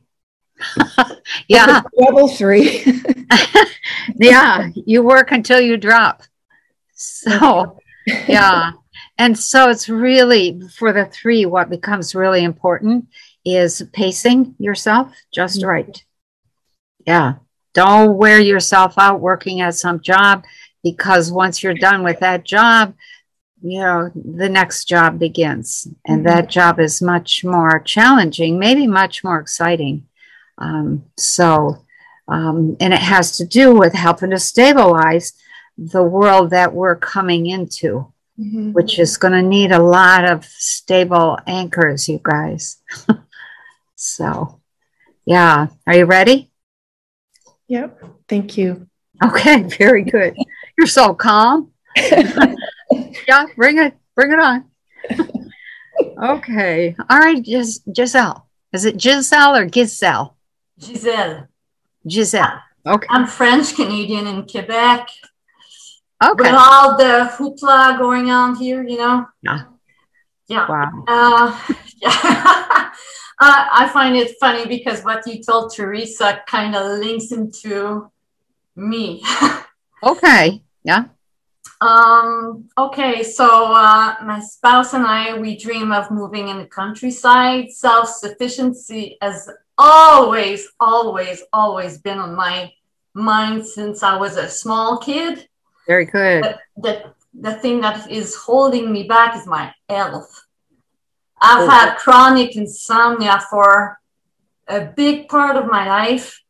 yeah. 1.48 1.82
Level 1.94 2.26
three. 2.26 2.84
yeah. 4.16 4.70
You 4.74 5.04
work 5.04 5.30
until 5.30 5.60
you 5.60 5.76
drop. 5.76 6.24
So, 6.96 7.78
yeah. 8.26 8.72
And 9.16 9.38
so 9.38 9.70
it's 9.70 9.88
really 9.88 10.60
for 10.76 10.92
the 10.92 11.06
three, 11.06 11.46
what 11.46 11.70
becomes 11.70 12.12
really 12.12 12.42
important 12.42 13.06
is 13.44 13.88
pacing 13.92 14.56
yourself 14.58 15.14
just 15.32 15.60
mm-hmm. 15.60 15.68
right. 15.68 16.04
Yeah. 17.06 17.34
Don't 17.74 18.16
wear 18.16 18.40
yourself 18.40 18.94
out 18.98 19.20
working 19.20 19.60
at 19.60 19.76
some 19.76 20.00
job 20.00 20.42
because 20.82 21.30
once 21.30 21.62
you're 21.62 21.74
done 21.74 22.02
with 22.02 22.18
that 22.18 22.42
job, 22.42 22.96
you 23.62 23.80
know, 23.80 24.10
the 24.14 24.48
next 24.48 24.86
job 24.86 25.18
begins. 25.18 25.86
And 26.06 26.24
mm-hmm. 26.24 26.26
that 26.26 26.48
job 26.48 26.80
is 26.80 27.02
much 27.02 27.44
more 27.44 27.80
challenging, 27.80 28.58
maybe 28.58 28.86
much 28.86 29.22
more 29.22 29.38
exciting. 29.38 30.06
Um, 30.58 31.04
so, 31.16 31.84
um, 32.28 32.76
and 32.80 32.92
it 32.92 33.00
has 33.00 33.36
to 33.38 33.44
do 33.44 33.74
with 33.74 33.92
helping 33.92 34.30
to 34.30 34.38
stabilize 34.38 35.32
the 35.76 36.02
world 36.02 36.50
that 36.50 36.72
we're 36.72 36.96
coming 36.96 37.46
into, 37.46 38.12
mm-hmm. 38.38 38.72
which 38.72 38.98
is 38.98 39.16
going 39.16 39.32
to 39.32 39.42
need 39.42 39.72
a 39.72 39.82
lot 39.82 40.30
of 40.30 40.44
stable 40.44 41.38
anchors, 41.46 42.08
you 42.08 42.20
guys. 42.22 42.78
so, 43.96 44.60
yeah. 45.24 45.68
Are 45.86 45.96
you 45.96 46.04
ready? 46.04 46.50
Yep. 47.68 48.02
Thank 48.28 48.56
you. 48.56 48.88
Okay. 49.22 49.62
Very 49.78 50.04
good. 50.04 50.36
You're 50.76 50.86
so 50.86 51.14
calm. 51.14 51.72
yeah. 52.90 53.46
Bring 53.56 53.78
it. 53.78 53.96
Bring 54.14 54.32
it 54.32 54.40
on. 54.40 54.64
okay. 56.22 56.96
All 57.08 57.18
right. 57.18 57.42
Gis- 57.42 57.80
Giselle. 57.94 58.48
Is 58.72 58.84
it 58.84 59.00
Giselle 59.00 59.56
or 59.56 59.68
Giselle? 59.68 60.36
Giselle. 60.80 61.48
Giselle. 62.08 62.62
Okay. 62.86 63.06
I'm 63.10 63.26
French 63.26 63.74
Canadian 63.74 64.26
in 64.26 64.46
Quebec. 64.46 65.08
Okay. 66.22 66.50
With 66.50 66.54
all 66.54 66.96
the 66.96 67.30
hoopla 67.34 67.98
going 67.98 68.30
on 68.30 68.56
here, 68.56 68.82
you 68.86 68.98
know. 68.98 69.26
Yeah. 69.42 69.62
Yeah. 70.48 70.68
Wow. 70.68 71.04
Uh, 71.08 71.74
yeah. 71.96 72.10
uh, 73.40 73.66
I 73.72 73.90
find 73.92 74.16
it 74.16 74.36
funny 74.38 74.66
because 74.66 75.02
what 75.02 75.26
you 75.26 75.42
told 75.42 75.74
Teresa 75.74 76.42
kind 76.46 76.74
of 76.74 76.98
links 76.98 77.32
into 77.32 78.10
me. 78.76 79.22
okay. 80.02 80.62
Yeah. 80.82 81.04
Um, 81.80 82.68
okay, 82.76 83.22
so 83.22 83.72
uh, 83.72 84.16
my 84.22 84.40
spouse 84.40 84.92
and 84.92 85.06
I, 85.06 85.38
we 85.38 85.56
dream 85.56 85.92
of 85.92 86.10
moving 86.10 86.48
in 86.48 86.58
the 86.58 86.66
countryside. 86.66 87.70
Self 87.70 88.08
sufficiency 88.08 89.16
has 89.22 89.48
always, 89.78 90.68
always, 90.78 91.42
always 91.52 91.98
been 91.98 92.18
on 92.18 92.34
my 92.34 92.70
mind 93.14 93.66
since 93.66 94.02
I 94.02 94.16
was 94.16 94.36
a 94.36 94.48
small 94.48 94.98
kid. 94.98 95.48
Very 95.86 96.04
good. 96.04 96.44
The, 96.44 96.58
the, 96.76 97.14
the 97.32 97.54
thing 97.54 97.80
that 97.80 98.10
is 98.10 98.36
holding 98.36 98.92
me 98.92 99.04
back 99.04 99.34
is 99.36 99.46
my 99.46 99.72
health. 99.88 100.46
I've 101.40 101.62
okay. 101.62 101.72
had 101.72 101.96
chronic 101.96 102.56
insomnia 102.56 103.42
for 103.48 103.98
a 104.68 104.84
big 104.84 105.28
part 105.28 105.56
of 105.56 105.66
my 105.66 105.88
life. 105.88 106.42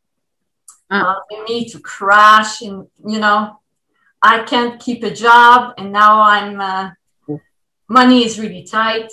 Uh. 0.89 1.15
Uh, 1.31 1.43
me 1.47 1.69
to 1.69 1.79
crash 1.79 2.61
and, 2.61 2.85
you 3.07 3.17
know, 3.17 3.60
I 4.21 4.43
can't 4.43 4.79
keep 4.79 5.03
a 5.03 5.11
job 5.11 5.73
and 5.77 5.91
now 5.91 6.21
I'm, 6.21 6.61
uh, 6.61 6.91
money 7.87 8.25
is 8.25 8.39
really 8.39 8.63
tight. 8.63 9.11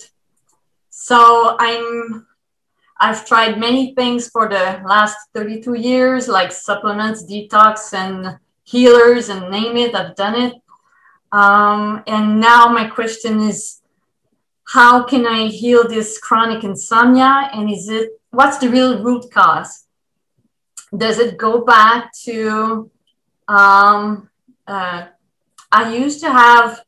So 0.91 1.57
I'm, 1.59 2.27
I've 3.01 3.27
tried 3.27 3.59
many 3.59 3.95
things 3.95 4.29
for 4.29 4.49
the 4.49 4.83
last 4.85 5.17
32 5.35 5.75
years, 5.75 6.29
like 6.29 6.53
supplements, 6.53 7.25
detox, 7.25 7.95
and 7.95 8.39
healers 8.65 9.29
and 9.29 9.51
name 9.51 9.77
it, 9.77 9.95
I've 9.95 10.15
done 10.15 10.35
it. 10.35 10.55
Um, 11.33 12.03
and 12.07 12.41
now 12.41 12.69
my 12.69 12.87
question 12.87 13.41
is, 13.41 13.81
how 14.65 15.05
can 15.05 15.27
I 15.27 15.47
heal 15.47 15.89
this 15.89 16.19
chronic 16.19 16.65
insomnia? 16.65 17.51
And 17.55 17.71
is 17.71 17.89
it, 17.89 18.11
what's 18.31 18.59
the 18.59 18.69
real 18.69 19.03
root 19.03 19.31
cause? 19.31 19.87
Does 20.95 21.19
it 21.19 21.39
go 21.39 21.65
back 21.65 22.13
to, 22.25 22.91
um, 23.47 24.28
uh, 24.69 25.07
I 25.73 25.95
used 25.95 26.21
to 26.21 26.31
have 26.31 26.83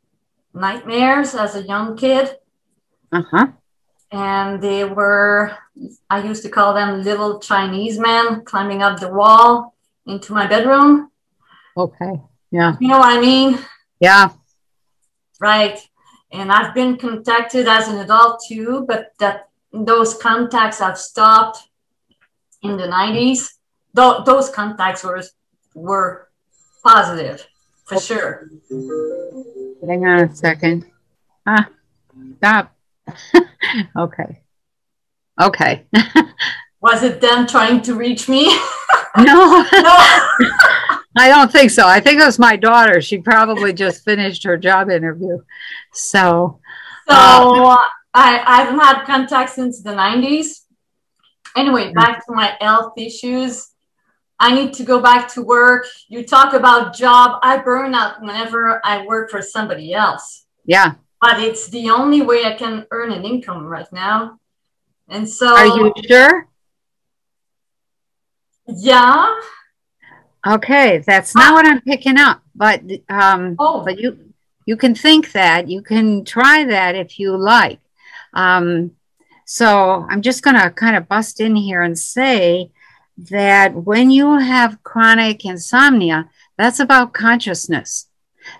nightmares 0.52 1.34
as 1.34 1.56
a 1.56 1.62
young 1.62 1.96
kid. 1.96 2.36
Uh-huh. 3.12 3.48
And 4.12 4.60
they 4.60 4.84
were, 4.84 5.56
I 6.08 6.22
used 6.22 6.42
to 6.42 6.48
call 6.48 6.74
them 6.74 7.02
little 7.02 7.40
Chinese 7.40 7.98
men 7.98 8.44
climbing 8.44 8.82
up 8.82 9.00
the 9.00 9.12
wall 9.12 9.74
into 10.06 10.32
my 10.32 10.46
bedroom. 10.46 11.10
Okay. 11.76 12.20
Yeah. 12.50 12.76
You 12.80 12.88
know 12.88 12.98
what 12.98 13.16
I 13.16 13.20
mean? 13.20 13.58
Yeah. 14.00 14.30
Right. 15.40 15.78
And 16.32 16.52
I've 16.52 16.74
been 16.74 16.96
contacted 16.96 17.66
as 17.66 17.88
an 17.88 17.98
adult 17.98 18.42
too, 18.46 18.84
but 18.86 19.12
that 19.18 19.48
those 19.72 20.14
contacts 20.16 20.80
have 20.80 20.98
stopped 20.98 21.58
in 22.62 22.76
the 22.76 22.88
90s. 22.88 23.52
Th- 23.96 24.24
those 24.26 24.50
contacts 24.50 25.04
were 25.04 25.22
were 25.74 26.28
positive 26.84 27.46
for 27.90 28.00
sure. 28.00 28.48
Hang 29.86 30.06
on 30.06 30.20
a 30.20 30.34
second. 30.34 30.86
Ah, 31.44 31.68
stop. 32.36 32.76
okay. 33.96 34.42
Okay. 35.40 35.86
Was 36.80 37.02
it 37.02 37.20
them 37.20 37.46
trying 37.46 37.82
to 37.82 37.94
reach 37.94 38.28
me? 38.28 38.46
no. 39.16 39.64
no. 39.72 39.96
I 41.16 41.28
don't 41.28 41.50
think 41.50 41.70
so. 41.72 41.86
I 41.86 42.00
think 42.00 42.20
it 42.20 42.24
was 42.24 42.38
my 42.38 42.56
daughter. 42.56 43.00
She 43.00 43.18
probably 43.18 43.72
just 43.72 44.04
finished 44.04 44.44
her 44.44 44.56
job 44.56 44.88
interview. 44.88 45.38
So, 45.92 46.60
so 47.08 47.14
uh, 47.14 47.76
I, 48.14 48.42
I've 48.46 48.68
had 48.80 49.04
contact 49.04 49.50
since 49.50 49.82
the 49.82 49.90
90s. 49.90 50.60
Anyway, 51.56 51.92
back 51.92 52.24
to 52.26 52.32
my 52.32 52.56
health 52.60 52.92
issues. 52.96 53.70
I 54.40 54.54
need 54.54 54.72
to 54.74 54.84
go 54.84 55.00
back 55.00 55.32
to 55.34 55.42
work. 55.42 55.86
You 56.08 56.26
talk 56.26 56.54
about 56.54 56.96
job. 56.96 57.38
I 57.42 57.58
burn 57.58 57.94
out 57.94 58.20
whenever 58.22 58.80
I 58.84 59.04
work 59.04 59.30
for 59.30 59.42
somebody 59.42 59.92
else. 59.92 60.46
Yeah. 60.64 60.94
But 61.20 61.40
it's 61.40 61.68
the 61.68 61.90
only 61.90 62.22
way 62.22 62.44
I 62.46 62.54
can 62.54 62.86
earn 62.90 63.12
an 63.12 63.24
income 63.24 63.66
right 63.66 63.90
now. 63.92 64.38
And 65.08 65.28
so. 65.28 65.54
Are 65.54 65.66
you 65.66 65.92
sure? 66.08 66.48
Yeah. 68.66 69.40
Okay, 70.46 71.02
that's 71.06 71.34
not 71.34 71.52
what 71.52 71.66
I'm 71.66 71.82
picking 71.82 72.16
up, 72.16 72.42
but 72.54 72.80
um, 73.10 73.56
oh. 73.58 73.84
but 73.84 73.98
you 73.98 74.32
you 74.64 74.74
can 74.74 74.94
think 74.94 75.32
that 75.32 75.68
you 75.68 75.82
can 75.82 76.24
try 76.24 76.64
that 76.64 76.94
if 76.94 77.18
you 77.18 77.36
like. 77.36 77.80
Um, 78.32 78.92
so 79.44 80.06
I'm 80.08 80.22
just 80.22 80.42
going 80.42 80.56
to 80.56 80.70
kind 80.70 80.96
of 80.96 81.08
bust 81.08 81.40
in 81.40 81.56
here 81.56 81.82
and 81.82 81.98
say 81.98 82.70
that 83.28 83.74
when 83.74 84.10
you 84.10 84.38
have 84.38 84.82
chronic 84.82 85.44
insomnia, 85.44 86.30
that's 86.56 86.80
about 86.80 87.12
consciousness. 87.12 88.06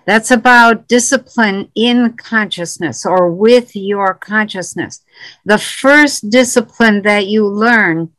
That's 0.05 0.29
about 0.29 0.87
discipline 0.87 1.71
in 1.75 2.13
consciousness 2.13 3.05
or 3.05 3.31
with 3.31 3.75
your 3.75 4.13
consciousness. 4.13 5.03
The 5.45 5.57
first 5.57 6.29
discipline 6.29 7.01
that 7.01 7.27
you 7.27 7.47
learn 7.47 8.11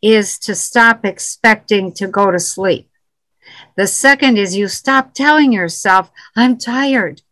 is 0.00 0.38
to 0.40 0.54
stop 0.54 1.04
expecting 1.04 1.92
to 1.94 2.06
go 2.06 2.30
to 2.30 2.38
sleep. 2.38 2.88
The 3.76 3.88
second 3.88 4.38
is 4.38 4.56
you 4.56 4.68
stop 4.68 5.14
telling 5.14 5.52
yourself, 5.52 6.10
I'm 6.36 6.56
tired. 6.56 7.22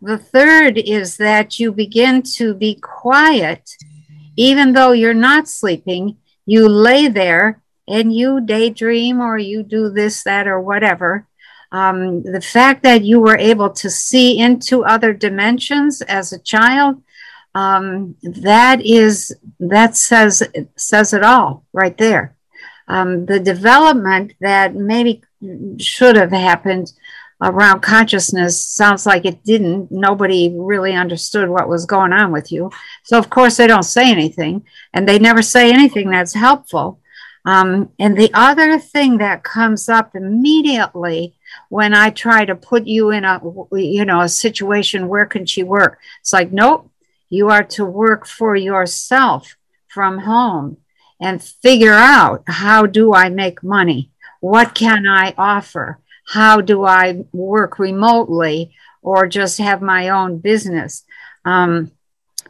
The 0.00 0.18
third 0.18 0.78
is 0.78 1.18
that 1.18 1.58
you 1.58 1.72
begin 1.72 2.22
to 2.36 2.54
be 2.54 2.76
quiet, 2.76 3.70
even 4.36 4.72
though 4.72 4.92
you're 4.92 5.14
not 5.14 5.48
sleeping. 5.48 6.16
You 6.46 6.68
lay 6.68 7.08
there 7.08 7.62
and 7.86 8.14
you 8.14 8.40
daydream 8.40 9.20
or 9.20 9.38
you 9.38 9.62
do 9.62 9.90
this, 9.90 10.22
that, 10.24 10.46
or 10.46 10.60
whatever. 10.60 11.26
Um, 11.72 12.22
the 12.22 12.40
fact 12.40 12.82
that 12.84 13.02
you 13.02 13.20
were 13.20 13.36
able 13.36 13.70
to 13.70 13.90
see 13.90 14.38
into 14.38 14.84
other 14.84 15.12
dimensions 15.12 16.02
as 16.02 16.32
a 16.32 16.38
child, 16.38 17.02
um, 17.54 18.16
that 18.22 18.80
is 18.84 19.36
that 19.60 19.96
says 19.96 20.42
says 20.76 21.12
it 21.12 21.22
all 21.22 21.64
right 21.72 21.96
there. 21.98 22.36
Um, 22.86 23.26
the 23.26 23.40
development 23.40 24.34
that 24.40 24.74
maybe 24.74 25.22
should 25.78 26.16
have 26.16 26.32
happened 26.32 26.92
around 27.42 27.80
consciousness 27.80 28.64
sounds 28.64 29.06
like 29.06 29.24
it 29.24 29.42
didn't. 29.44 29.90
Nobody 29.90 30.54
really 30.56 30.94
understood 30.94 31.48
what 31.48 31.68
was 31.68 31.86
going 31.86 32.12
on 32.12 32.32
with 32.32 32.52
you. 32.52 32.70
So, 33.02 33.18
of 33.18 33.30
course, 33.30 33.56
they 33.56 33.66
don't 33.66 33.82
say 33.82 34.10
anything, 34.10 34.64
and 34.92 35.08
they 35.08 35.18
never 35.18 35.42
say 35.42 35.72
anything 35.72 36.10
that's 36.10 36.34
helpful. 36.34 37.00
Um, 37.44 37.90
and 37.98 38.16
the 38.16 38.30
other 38.32 38.78
thing 38.78 39.18
that 39.18 39.44
comes 39.44 39.88
up 39.88 40.16
immediately 40.16 41.34
when 41.68 41.92
I 41.92 42.10
try 42.10 42.44
to 42.44 42.54
put 42.54 42.86
you 42.86 43.10
in 43.10 43.24
a, 43.24 43.40
you 43.72 44.04
know, 44.04 44.22
a 44.22 44.28
situation, 44.28 45.08
where 45.08 45.26
can 45.26 45.44
she 45.44 45.62
work? 45.62 45.98
It's 46.20 46.32
like, 46.32 46.52
nope, 46.52 46.90
you 47.28 47.50
are 47.50 47.64
to 47.64 47.84
work 47.84 48.26
for 48.26 48.56
yourself 48.56 49.56
from 49.88 50.20
home 50.20 50.78
and 51.20 51.42
figure 51.42 51.92
out 51.92 52.44
how 52.46 52.86
do 52.86 53.14
I 53.14 53.28
make 53.28 53.62
money? 53.62 54.10
What 54.40 54.74
can 54.74 55.06
I 55.06 55.34
offer? 55.36 56.00
how 56.24 56.60
do 56.60 56.84
I 56.84 57.24
work 57.32 57.78
remotely 57.78 58.74
or 59.02 59.26
just 59.26 59.58
have 59.58 59.82
my 59.82 60.08
own 60.08 60.38
business? 60.38 61.04
Um, 61.44 61.92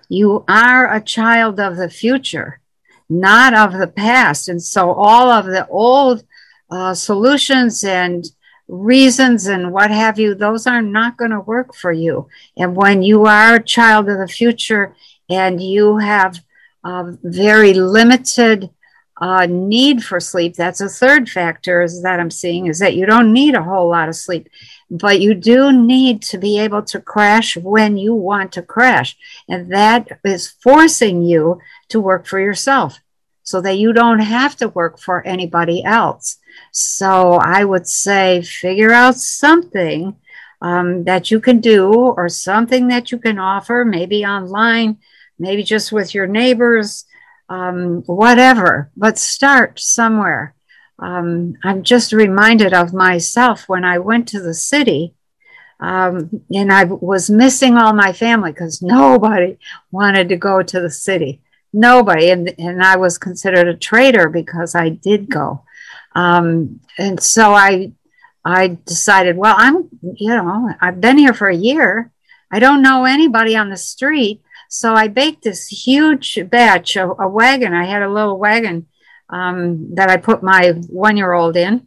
you 0.09 0.45
are 0.49 0.93
a 0.93 1.01
child 1.01 1.59
of 1.59 1.77
the 1.77 1.91
future, 1.91 2.61
not 3.09 3.55
of 3.55 3.79
the 3.79 3.89
past. 3.89 4.49
And 4.49 4.63
so 4.63 4.93
all 4.93 5.31
of 5.31 5.47
the 5.47 5.67
old 5.69 6.25
uh, 6.71 6.95
solutions 6.95 7.85
and 7.85 8.25
reasons 8.69 9.47
and 9.47 9.73
what 9.73 9.91
have 9.91 10.19
you, 10.19 10.35
those 10.35 10.67
are 10.67 10.83
not 10.83 11.17
going 11.17 11.31
to 11.31 11.41
work 11.41 11.75
for 11.75 11.93
you. 11.93 12.29
And 12.57 12.75
when 12.75 13.03
you 13.03 13.27
are 13.27 13.57
a 13.57 13.63
child 13.63 14.09
of 14.09 14.19
the 14.19 14.29
future 14.29 14.95
and 15.29 15.63
you 15.63 15.99
have 15.99 16.43
uh, 16.83 17.13
very 17.23 17.75
limited 17.75 18.71
uh, 19.19 19.47
need 19.47 20.03
for 20.03 20.19
sleep. 20.19 20.57
That's 20.57 20.81
a 20.81 20.89
third 20.89 21.31
factor 21.31 21.83
is 21.83 22.03
that 22.03 22.19
i'm 22.19 22.31
seeing 22.31 22.67
is 22.67 22.81
that 22.81 22.97
you 22.97 23.07
don't 23.07 23.33
need 23.33 23.55
a 23.55 23.63
whole 23.63 23.89
lot 23.89 24.09
of 24.09 24.17
sleep 24.17 24.49
but 24.91 25.21
you 25.21 25.35
do 25.35 25.73
need 25.73 26.23
to 26.23 26.39
be 26.39 26.59
able 26.59 26.83
to 26.83 27.01
crash 27.01 27.57
when 27.57 27.97
you 27.97 28.15
want 28.15 28.53
to 28.53 28.63
crash. 28.63 29.17
And 29.49 29.73
that 29.73 30.21
is 30.25 30.49
forcing 30.49 31.23
you 31.23 31.59
to 31.89 32.01
work 32.01 32.27
for 32.27 32.39
yourself 32.39 33.01
so 33.43 33.61
that 33.61 33.79
you 33.79 33.93
don't 33.93 34.21
have 34.21 34.57
to 34.57 34.69
work 34.69 34.99
for 34.99 35.27
anybody 35.27 35.83
else. 35.85 36.39
So 36.71 37.35
i 37.35 37.65
would 37.65 37.89
say 37.89 38.43
figure 38.43 38.93
out 38.93 39.17
something 39.17 40.17
um, 40.63 41.05
that 41.05 41.31
you 41.31 41.41
can 41.41 41.61
do 41.61 41.93
or 41.93 42.29
something 42.29 42.89
that 42.89 43.11
you 43.11 43.19
can 43.19 43.39
offer 43.39 43.85
maybe 43.85 44.25
online 44.25 44.99
maybe 45.37 45.65
just 45.65 45.91
with 45.91 46.15
your 46.15 46.29
neighbors 46.29 47.05
um, 47.49 48.03
whatever, 48.07 48.91
but 48.97 49.19
start 49.19 49.79
somewhere. 49.79 50.55
Um, 50.99 51.55
I'm 51.65 51.83
just 51.83 52.13
reminded 52.13 52.73
of 52.73 52.95
myself 52.95 53.69
when 53.69 53.85
I 53.85 53.99
went 53.99 54.29
to 54.29 54.41
the 54.41 54.55
city 54.55 55.15
um, 55.81 56.43
and 56.55 56.73
I 56.73 56.85
was 56.85 57.29
missing 57.29 57.77
all 57.77 57.93
my 57.93 58.13
family 58.13 58.53
because 58.53 58.81
nobody 58.81 59.59
wanted 59.91 60.29
to 60.29 60.37
go 60.37 60.63
to 60.63 60.81
the 60.81 60.91
city. 60.91 61.41
Nobody. 61.73 62.31
And, 62.31 62.55
and 62.59 62.83
I 62.83 62.97
was 62.97 63.19
considered 63.19 63.67
a 63.67 63.77
traitor 63.77 64.29
because 64.29 64.75
I 64.75 64.91
did 64.91 65.29
go. 65.29 65.65
Um, 66.15 66.81
and 66.97 67.21
so 67.21 67.53
I, 67.53 67.93
I 68.45 68.79
decided, 68.87 69.37
well, 69.37 69.55
I'm, 69.59 69.89
you 70.15 70.29
know, 70.29 70.71
I've 70.81 71.01
been 71.01 71.19
here 71.19 71.35
for 71.35 71.49
a 71.49 71.57
year. 71.57 72.13
I 72.51 72.61
don't 72.61 72.83
know 72.83 73.05
anybody 73.05 73.57
on 73.57 73.71
the 73.71 73.77
street. 73.77 74.43
So 74.75 74.93
I 74.93 75.07
baked 75.07 75.45
this 75.45 75.69
huge 75.69 76.37
batch, 76.51 76.97
a, 76.97 77.09
a 77.09 77.29
wagon. 77.29 77.73
I 77.73 77.85
had 77.85 78.03
a 78.03 78.11
little 78.11 78.37
wagon 78.37 78.89
um, 79.31 79.95
that 79.95 80.11
I 80.11 80.17
put 80.17 80.43
my 80.43 80.73
one 80.89 81.17
year 81.17 81.33
old 81.33 81.57
in, 81.57 81.87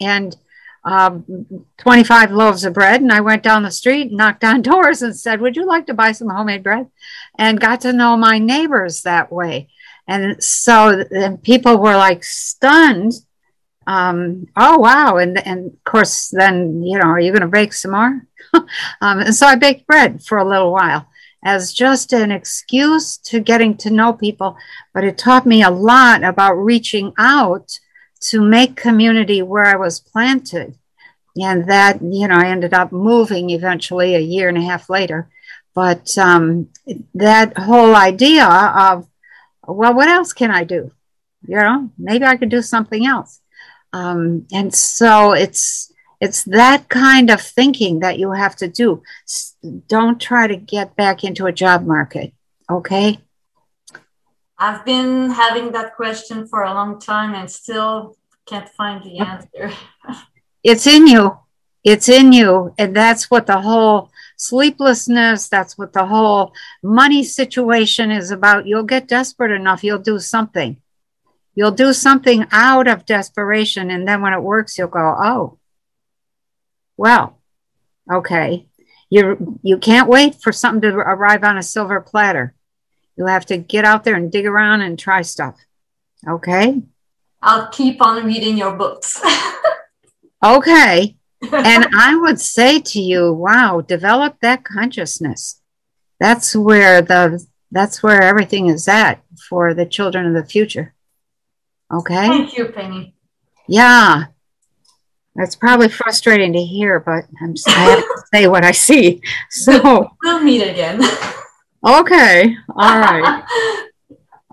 and 0.00 0.36
um, 0.82 1.64
25 1.78 2.32
loaves 2.32 2.64
of 2.64 2.74
bread. 2.74 3.00
And 3.00 3.12
I 3.12 3.20
went 3.20 3.44
down 3.44 3.62
the 3.62 3.70
street, 3.70 4.10
knocked 4.10 4.42
on 4.42 4.60
doors, 4.70 5.02
and 5.02 5.16
said, 5.16 5.40
Would 5.40 5.54
you 5.54 5.64
like 5.64 5.86
to 5.86 5.94
buy 5.94 6.10
some 6.10 6.30
homemade 6.30 6.64
bread? 6.64 6.90
And 7.38 7.60
got 7.60 7.82
to 7.82 7.92
know 7.92 8.16
my 8.16 8.40
neighbors 8.40 9.02
that 9.02 9.30
way. 9.30 9.68
And 10.08 10.42
so 10.42 11.04
and 11.12 11.40
people 11.44 11.78
were 11.78 11.96
like 11.96 12.24
stunned. 12.24 13.12
Um, 13.86 14.48
oh, 14.56 14.78
wow. 14.78 15.18
And, 15.18 15.38
and 15.46 15.66
of 15.66 15.84
course, 15.84 16.28
then, 16.30 16.82
you 16.82 16.98
know, 16.98 17.06
are 17.06 17.20
you 17.20 17.30
going 17.30 17.42
to 17.42 17.46
bake 17.46 17.72
some 17.72 17.92
more? 17.92 18.26
um, 18.52 19.20
and 19.20 19.34
so 19.34 19.46
I 19.46 19.54
baked 19.54 19.86
bread 19.86 20.24
for 20.24 20.38
a 20.38 20.48
little 20.48 20.72
while 20.72 21.06
as 21.44 21.72
just 21.72 22.12
an 22.12 22.30
excuse 22.30 23.18
to 23.18 23.38
getting 23.38 23.76
to 23.76 23.90
know 23.90 24.12
people, 24.12 24.56
but 24.94 25.04
it 25.04 25.18
taught 25.18 25.44
me 25.44 25.62
a 25.62 25.70
lot 25.70 26.24
about 26.24 26.54
reaching 26.54 27.12
out 27.18 27.78
to 28.20 28.40
make 28.40 28.76
community 28.76 29.42
where 29.42 29.66
I 29.66 29.76
was 29.76 30.00
planted. 30.00 30.76
And 31.36 31.68
that, 31.68 32.00
you 32.00 32.28
know, 32.28 32.36
I 32.36 32.46
ended 32.46 32.72
up 32.72 32.92
moving 32.92 33.50
eventually 33.50 34.14
a 34.14 34.20
year 34.20 34.48
and 34.48 34.56
a 34.56 34.62
half 34.62 34.88
later. 34.88 35.28
But 35.74 36.16
um, 36.16 36.68
that 37.14 37.58
whole 37.58 37.94
idea 37.94 38.46
of, 38.46 39.06
well, 39.66 39.94
what 39.94 40.08
else 40.08 40.32
can 40.32 40.50
I 40.50 40.64
do? 40.64 40.92
You 41.46 41.56
know, 41.56 41.90
maybe 41.98 42.24
I 42.24 42.36
could 42.36 42.48
do 42.48 42.62
something 42.62 43.04
else. 43.04 43.40
Um, 43.92 44.46
and 44.52 44.74
so 44.74 45.32
it's 45.32 45.92
it's 46.20 46.44
that 46.44 46.88
kind 46.88 47.28
of 47.28 47.40
thinking 47.40 48.00
that 48.00 48.18
you 48.18 48.32
have 48.32 48.56
to 48.56 48.68
do. 48.68 49.02
Don't 49.86 50.20
try 50.20 50.46
to 50.46 50.56
get 50.56 50.96
back 50.96 51.24
into 51.24 51.46
a 51.46 51.52
job 51.52 51.86
market. 51.86 52.32
Okay. 52.70 53.18
I've 54.58 54.84
been 54.84 55.30
having 55.30 55.72
that 55.72 55.96
question 55.96 56.46
for 56.46 56.62
a 56.62 56.72
long 56.72 57.00
time 57.00 57.34
and 57.34 57.50
still 57.50 58.16
can't 58.46 58.68
find 58.70 59.02
the 59.02 59.18
answer. 59.18 59.72
it's 60.62 60.86
in 60.86 61.06
you. 61.06 61.38
It's 61.82 62.08
in 62.08 62.32
you. 62.32 62.74
And 62.78 62.94
that's 62.94 63.30
what 63.30 63.46
the 63.46 63.60
whole 63.60 64.10
sleeplessness, 64.36 65.48
that's 65.48 65.76
what 65.76 65.92
the 65.92 66.06
whole 66.06 66.52
money 66.82 67.24
situation 67.24 68.10
is 68.10 68.30
about. 68.30 68.66
You'll 68.66 68.84
get 68.84 69.08
desperate 69.08 69.50
enough, 69.50 69.84
you'll 69.84 69.98
do 69.98 70.18
something. 70.18 70.80
You'll 71.54 71.70
do 71.70 71.92
something 71.92 72.46
out 72.50 72.88
of 72.88 73.06
desperation. 73.06 73.90
And 73.90 74.08
then 74.08 74.22
when 74.22 74.32
it 74.32 74.42
works, 74.42 74.76
you'll 74.76 74.88
go, 74.88 75.14
oh, 75.16 75.58
well, 76.96 77.38
okay. 78.12 78.66
You 79.14 79.60
you 79.62 79.78
can't 79.78 80.08
wait 80.08 80.42
for 80.42 80.50
something 80.50 80.90
to 80.90 80.96
arrive 80.96 81.44
on 81.44 81.56
a 81.56 81.62
silver 81.62 82.00
platter. 82.00 82.52
You 83.16 83.26
have 83.26 83.46
to 83.46 83.58
get 83.58 83.84
out 83.84 84.02
there 84.02 84.16
and 84.16 84.32
dig 84.32 84.44
around 84.44 84.80
and 84.80 84.98
try 84.98 85.22
stuff. 85.22 85.54
Okay? 86.28 86.82
I'll 87.40 87.68
keep 87.68 88.02
on 88.02 88.26
reading 88.26 88.56
your 88.58 88.74
books. 88.74 89.22
okay. 90.44 91.16
and 91.40 91.86
I 91.96 92.16
would 92.16 92.40
say 92.40 92.80
to 92.80 93.00
you, 93.00 93.32
wow, 93.32 93.82
develop 93.82 94.40
that 94.40 94.64
consciousness. 94.64 95.60
That's 96.18 96.56
where 96.56 97.00
the 97.00 97.46
that's 97.70 98.02
where 98.02 98.20
everything 98.20 98.66
is 98.66 98.88
at 98.88 99.22
for 99.48 99.74
the 99.74 99.86
children 99.86 100.26
of 100.26 100.34
the 100.34 100.50
future. 100.50 100.92
Okay? 101.88 102.26
Thank 102.26 102.58
you, 102.58 102.64
Penny. 102.64 103.14
Yeah. 103.68 104.24
That's 105.36 105.56
probably 105.56 105.88
frustrating 105.88 106.52
to 106.52 106.62
hear, 106.62 107.00
but 107.00 107.24
I'm 107.42 107.54
I 107.66 107.70
have 107.70 107.98
to 107.98 108.22
say 108.32 108.46
what 108.46 108.64
I 108.64 108.72
see. 108.72 109.20
So 109.50 110.10
we'll 110.22 110.42
meet 110.42 110.62
again. 110.62 111.02
Okay. 111.84 112.56
All 112.76 112.98
right. 112.98 113.44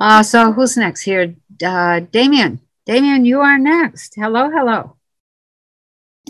Uh, 0.02 0.24
so 0.24 0.52
who's 0.52 0.76
next 0.78 1.02
here? 1.02 1.36
Uh, 1.64 2.00
Damien. 2.00 2.60
Damien, 2.88 3.24
you 3.24 3.40
are 3.40 3.60
next. 3.60 4.16
Hello, 4.16 4.50
hello. 4.50 4.98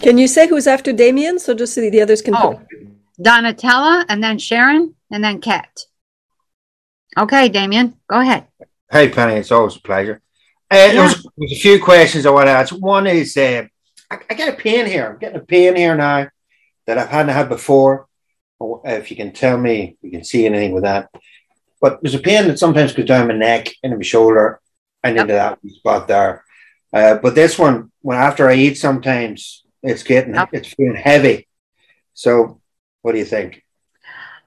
Can 0.01 0.17
you 0.17 0.27
say 0.27 0.45
who's 0.49 0.67
after 0.67 0.91
Damien 0.91 1.39
so 1.39 1.53
just 1.53 1.73
so 1.73 1.89
the 1.89 2.01
others 2.01 2.21
can? 2.21 2.35
Oh, 2.35 2.61
Donatella, 3.17 4.05
and 4.09 4.21
then 4.21 4.39
Sharon, 4.39 4.95
and 5.09 5.23
then 5.23 5.39
Kat. 5.39 5.85
Okay, 7.17 7.47
Damien, 7.47 7.95
go 8.07 8.19
ahead. 8.19 8.47
Hey, 8.91 9.07
Penny, 9.07 9.35
it's 9.35 9.51
always 9.51 9.77
a 9.77 9.81
pleasure. 9.81 10.21
Uh, 10.69 10.75
yeah. 10.75 10.91
there's, 10.91 11.25
there's, 11.37 11.51
a 11.53 11.59
few 11.59 11.81
questions 11.81 12.25
I 12.25 12.31
want 12.31 12.47
to 12.47 12.51
ask. 12.51 12.73
One 12.73 13.07
is, 13.07 13.37
uh, 13.37 13.67
I, 14.11 14.19
I 14.29 14.33
get 14.33 14.53
a 14.53 14.57
pain 14.57 14.85
here. 14.85 15.07
I'm 15.07 15.17
getting 15.17 15.39
a 15.39 15.43
pain 15.43 15.75
here 15.75 15.95
now 15.95 16.27
that 16.85 16.97
I've 16.97 17.09
hadn't 17.09 17.33
had 17.33 17.49
before. 17.49 18.07
If 18.83 19.09
you 19.09 19.17
can 19.17 19.31
tell 19.31 19.57
me, 19.57 19.97
you 20.01 20.11
can 20.11 20.23
see 20.23 20.45
anything 20.45 20.73
with 20.73 20.83
that. 20.83 21.09
But 21.79 21.99
there's 22.01 22.13
a 22.13 22.19
pain 22.19 22.47
that 22.47 22.59
sometimes 22.59 22.93
goes 22.93 23.05
down 23.05 23.29
my 23.29 23.33
neck, 23.33 23.69
into 23.81 23.97
my 23.97 24.03
shoulder, 24.03 24.59
and 25.01 25.17
into 25.17 25.33
that 25.33 25.57
spot 25.67 26.07
there. 26.07 26.43
Uh, 26.93 27.15
but 27.15 27.33
this 27.33 27.57
one, 27.57 27.91
when 28.01 28.17
after 28.17 28.49
I 28.49 28.55
eat, 28.55 28.77
sometimes 28.77 29.63
it's 29.81 30.03
getting 30.03 30.35
it's 30.51 30.73
feeling 30.73 30.95
heavy. 30.95 31.47
So, 32.13 32.61
what 33.01 33.13
do 33.13 33.17
you 33.17 33.25
think? 33.25 33.63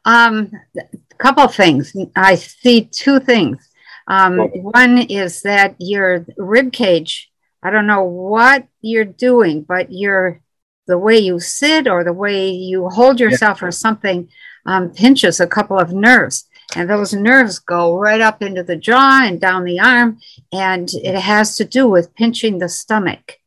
Um, 0.04 0.52
a 0.76 1.14
couple 1.16 1.42
of 1.42 1.54
things. 1.54 1.96
I 2.14 2.34
see 2.34 2.84
two 2.84 3.18
things. 3.18 3.68
Um, 4.06 4.38
one 4.38 4.98
is 4.98 5.42
that 5.42 5.74
your 5.78 6.26
rib 6.36 6.72
cage 6.72 7.32
I 7.64 7.70
don't 7.70 7.86
know 7.86 8.04
what 8.04 8.68
you're 8.82 9.04
doing, 9.04 9.62
but 9.62 9.90
you're 9.90 10.40
the 10.86 10.98
way 10.98 11.18
you 11.18 11.40
sit 11.40 11.88
or 11.88 12.04
the 12.04 12.12
way 12.12 12.50
you 12.50 12.90
hold 12.90 13.18
yourself 13.18 13.62
yeah. 13.62 13.68
or 13.68 13.70
something 13.70 14.28
um, 14.66 14.90
pinches 14.90 15.40
a 15.40 15.46
couple 15.46 15.78
of 15.78 15.92
nerves. 15.92 16.46
And 16.76 16.90
those 16.90 17.14
nerves 17.14 17.58
go 17.58 17.96
right 17.96 18.20
up 18.20 18.42
into 18.42 18.62
the 18.62 18.76
jaw 18.76 19.22
and 19.22 19.40
down 19.40 19.64
the 19.64 19.80
arm. 19.80 20.18
And 20.52 20.92
it 20.92 21.18
has 21.18 21.56
to 21.56 21.64
do 21.64 21.88
with 21.88 22.14
pinching 22.14 22.58
the 22.58 22.68
stomach. 22.68 23.38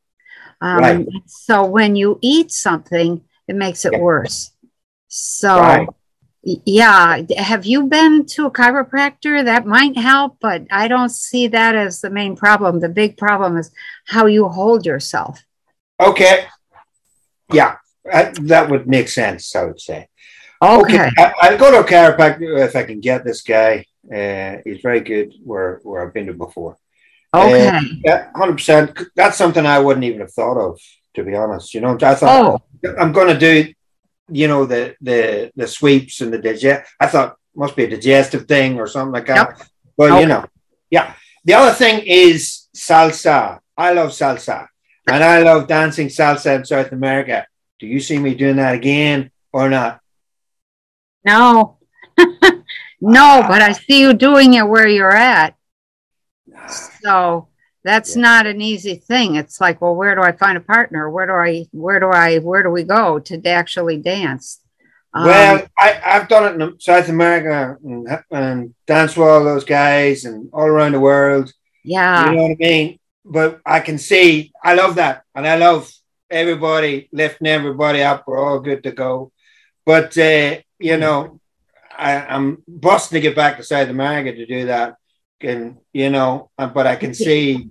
Um, 0.62 0.78
right. 0.78 1.08
So 1.28 1.66
when 1.66 1.96
you 1.96 2.18
eat 2.22 2.52
something, 2.52 3.24
it 3.48 3.56
makes 3.56 3.86
it 3.86 3.94
yeah. 3.94 4.00
worse. 4.00 4.52
So, 5.08 5.60
right. 5.60 5.88
Yeah, 6.48 7.24
have 7.38 7.66
you 7.66 7.88
been 7.88 8.26
to 8.28 8.46
a 8.46 8.52
chiropractor? 8.52 9.44
That 9.44 9.66
might 9.66 9.98
help, 9.98 10.38
but 10.40 10.66
I 10.72 10.88
don't 10.88 11.10
see 11.10 11.48
that 11.48 11.76
as 11.76 12.00
the 12.00 12.10
main 12.10 12.38
problem. 12.38 12.80
The 12.80 12.88
big 12.88 13.18
problem 13.18 13.58
is 13.58 13.70
how 14.06 14.28
you 14.28 14.48
hold 14.48 14.86
yourself. 14.86 15.44
Okay. 16.00 16.46
Yeah, 17.52 17.78
I, 18.12 18.32
that 18.44 18.70
would 18.70 18.88
make 18.88 19.10
sense, 19.10 19.54
I 19.56 19.66
would 19.66 19.82
say. 19.82 20.08
Okay. 20.62 21.08
okay. 21.08 21.12
I, 21.18 21.52
will 21.52 21.58
go 21.58 21.72
to 21.72 21.80
a 21.80 21.84
chiropractor 21.84 22.66
if 22.66 22.76
I 22.78 22.84
can 22.84 23.02
get 23.02 23.26
this 23.26 23.42
guy. 23.42 23.86
Uh, 24.10 24.58
he's 24.64 24.82
very 24.82 25.02
good 25.02 25.34
where, 25.44 25.82
where 25.84 26.06
I've 26.06 26.14
been 26.14 26.28
to 26.28 26.34
before. 26.34 26.78
Okay. 27.34 27.68
Uh, 27.68 27.82
yeah, 28.06 28.32
100%. 28.34 29.08
That's 29.16 29.38
something 29.38 29.66
I 29.66 29.80
wouldn't 29.80 30.06
even 30.06 30.22
have 30.22 30.32
thought 30.32 30.58
of, 30.58 30.80
to 31.16 31.24
be 31.24 31.36
honest. 31.36 31.74
You 31.74 31.82
know, 31.82 31.98
I 32.02 32.16
thought 32.16 32.62
oh. 32.86 32.92
I'm 32.98 33.12
going 33.12 33.28
to 33.28 33.38
do, 33.38 33.74
you 34.30 34.48
know, 34.48 34.66
the, 34.66 34.96
the, 35.02 35.52
the 35.56 35.68
sweeps 35.68 36.22
and 36.22 36.34
the 36.34 36.38
digest. 36.38 36.90
I 37.00 37.08
thought 37.08 37.38
must 37.56 37.76
be 37.76 37.86
a 37.86 37.90
digestive 37.90 38.46
thing 38.48 38.80
or 38.80 38.88
something 38.88 39.14
like 39.14 39.26
that. 39.28 39.58
Yep. 39.58 39.68
Well, 39.98 40.14
okay. 40.14 40.22
you 40.22 40.28
know, 40.28 40.46
yeah. 40.90 41.14
The 41.44 41.54
other 41.54 41.74
thing 41.74 42.04
is 42.06 42.68
salsa. 42.76 43.60
I 43.76 43.94
love 43.94 44.10
salsa 44.10 44.68
and 45.08 45.24
I 45.24 45.42
love 45.42 45.68
dancing 45.68 46.08
salsa 46.08 46.56
in 46.56 46.66
South 46.66 46.92
America. 46.92 47.48
Do 47.80 47.88
you 47.88 48.00
see 48.00 48.20
me 48.20 48.36
doing 48.36 48.58
that 48.58 48.76
again 48.76 49.32
or 49.52 49.70
not? 49.70 50.02
No. 51.24 51.78
no, 53.02 53.42
ah. 53.42 53.46
but 53.48 53.62
I 53.62 53.72
see 53.72 54.02
you 54.02 54.14
doing 54.14 54.54
it 54.56 54.68
where 54.68 54.88
you're 54.88 55.16
at. 55.16 55.56
So 57.02 57.48
that's 57.88 58.16
yeah. 58.16 58.22
not 58.22 58.46
an 58.46 58.60
easy 58.60 58.96
thing. 58.96 59.36
It's 59.36 59.62
like, 59.62 59.82
well, 59.82 59.96
where 59.96 60.14
do 60.14 60.22
I 60.22 60.34
find 60.34 60.58
a 60.58 60.62
partner? 60.62 61.10
Where 61.10 61.26
do 61.26 61.34
I, 61.34 61.66
where 61.72 62.00
do 62.00 62.08
I, 62.08 62.40
where 62.40 62.62
do 62.62 62.70
we 62.70 62.84
go 62.84 63.20
to 63.20 63.42
actually 63.48 63.98
dance? 63.98 64.60
Well, 65.14 65.62
um, 65.62 65.70
I, 65.80 66.02
I've 66.06 66.28
done 66.28 66.46
it 66.52 66.62
in 66.62 66.80
South 66.80 67.08
America 67.08 67.78
and, 67.84 68.08
and 68.30 68.76
danced 68.86 69.18
with 69.18 69.28
all 69.28 69.44
those 69.44 69.64
guys 69.64 70.26
and 70.26 70.50
all 70.52 70.68
around 70.68 70.92
the 70.92 71.00
world. 71.00 71.52
Yeah. 71.84 72.30
You 72.30 72.36
know 72.36 72.44
what 72.44 72.52
I 72.52 72.56
mean? 72.60 73.00
But 73.24 73.62
I 73.66 73.80
can 73.80 73.98
see, 73.98 74.52
I 74.62 74.76
love 74.76 74.96
that. 74.96 75.24
And 75.34 75.48
I 75.48 75.56
love 75.56 75.90
everybody 76.30 77.08
lifting 77.12 77.48
everybody 77.48 78.04
up. 78.04 78.26
We're 78.28 78.38
all 78.38 78.60
good 78.60 78.84
to 78.84 78.92
go. 78.92 79.32
But, 79.86 80.18
uh, 80.18 80.58
you 80.78 80.98
know, 80.98 81.40
I, 81.98 82.36
am 82.36 82.64
busting 82.68 83.16
to 83.16 83.22
get 83.22 83.36
back 83.36 83.58
to 83.58 83.64
South 83.64 83.88
America 83.90 84.34
to 84.34 84.46
do 84.46 84.66
that 84.66 84.98
and 85.42 85.78
you 85.94 86.10
know, 86.10 86.50
uh, 86.58 86.68
but 86.68 86.88
I 86.88 86.96
can 86.96 87.14
see, 87.14 87.70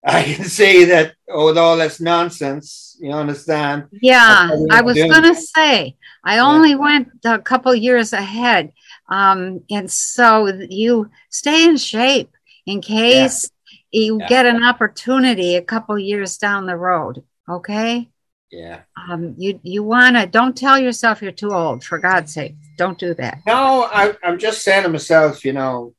I 0.04 0.22
can 0.22 0.44
say 0.44 0.84
that 0.86 1.14
with 1.28 1.58
all 1.58 1.76
this 1.76 2.00
nonsense, 2.00 2.96
you 3.00 3.12
understand? 3.12 3.88
Yeah, 4.00 4.50
I 4.70 4.80
was 4.80 4.96
going 4.96 5.22
to 5.22 5.34
say, 5.34 5.96
I 6.24 6.38
only 6.38 6.70
yeah. 6.70 6.76
went 6.76 7.08
a 7.24 7.38
couple 7.38 7.74
years 7.74 8.12
ahead, 8.14 8.72
um, 9.08 9.62
and 9.70 9.90
so 9.90 10.46
you 10.46 11.10
stay 11.28 11.64
in 11.64 11.76
shape 11.76 12.30
in 12.64 12.80
case 12.80 13.50
yeah. 13.90 14.00
you 14.00 14.20
yeah. 14.20 14.28
get 14.28 14.46
an 14.46 14.62
opportunity 14.62 15.56
a 15.56 15.62
couple 15.62 15.98
years 15.98 16.38
down 16.38 16.66
the 16.66 16.76
road. 16.76 17.22
Okay. 17.48 18.08
Yeah. 18.50 18.80
Um, 18.96 19.34
you 19.38 19.60
you 19.62 19.82
want 19.84 20.16
to 20.16 20.26
don't 20.26 20.56
tell 20.56 20.78
yourself 20.78 21.22
you're 21.22 21.30
too 21.30 21.52
old 21.52 21.84
for 21.84 21.98
God's 21.98 22.32
sake. 22.34 22.56
Don't 22.76 22.98
do 22.98 23.14
that. 23.14 23.40
No, 23.46 23.84
I, 23.84 24.14
I'm 24.24 24.38
just 24.38 24.62
saying 24.62 24.82
to 24.84 24.88
myself, 24.88 25.44
you 25.44 25.52
know, 25.52 25.94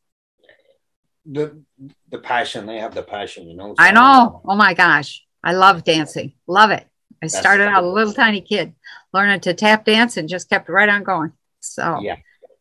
the 1.26 1.62
the 2.10 2.18
passion. 2.18 2.66
They 2.66 2.80
have 2.80 2.94
the 2.94 3.04
passion, 3.04 3.48
you 3.48 3.56
know. 3.56 3.70
So 3.70 3.84
I 3.84 3.92
know. 3.92 4.42
Oh 4.46 4.56
my 4.56 4.74
gosh, 4.74 5.24
I 5.44 5.54
love 5.54 5.84
dancing. 5.84 6.34
Love 6.48 6.72
it. 6.72 6.88
I 7.24 7.28
That's 7.28 7.38
started 7.38 7.68
out 7.68 7.84
a 7.84 7.88
little 7.88 8.14
tiny 8.14 8.42
kid 8.42 8.74
learning 9.14 9.42
to 9.42 9.54
tap 9.54 9.86
dance 9.86 10.18
and 10.18 10.28
just 10.28 10.50
kept 10.50 10.70
right 10.70 10.90
on 10.90 11.04
going. 11.04 11.32
So 11.60 12.00
yeah, 12.02 12.18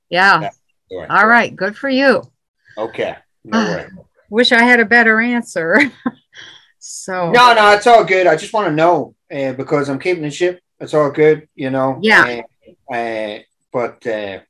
yeah. 0.09 0.51
All 1.09 1.27
right, 1.27 1.55
good 1.55 1.77
for 1.77 1.89
you. 1.89 2.23
Okay. 2.77 3.16
No 3.45 3.87
Wish 4.28 4.53
I 4.53 4.62
had 4.62 4.78
a 4.78 4.85
better 4.85 5.20
answer. 5.20 5.81
so 6.78 7.32
no, 7.32 7.53
no, 7.53 7.73
it's 7.73 7.87
all 7.87 8.05
good. 8.05 8.27
I 8.27 8.37
just 8.37 8.53
want 8.53 8.69
to 8.69 8.73
know 8.73 9.15
uh, 9.32 9.53
because 9.55 9.89
I'm 9.89 9.99
keeping 9.99 10.23
the 10.23 10.31
ship. 10.31 10.61
It's 10.78 10.95
all 10.95 11.11
good, 11.11 11.49
you 11.55 11.70
know. 11.70 11.99
Yeah. 12.01 12.43
Uh, 12.91 12.95
uh, 12.95 13.39
but 13.73 14.07
uh, 14.07 14.41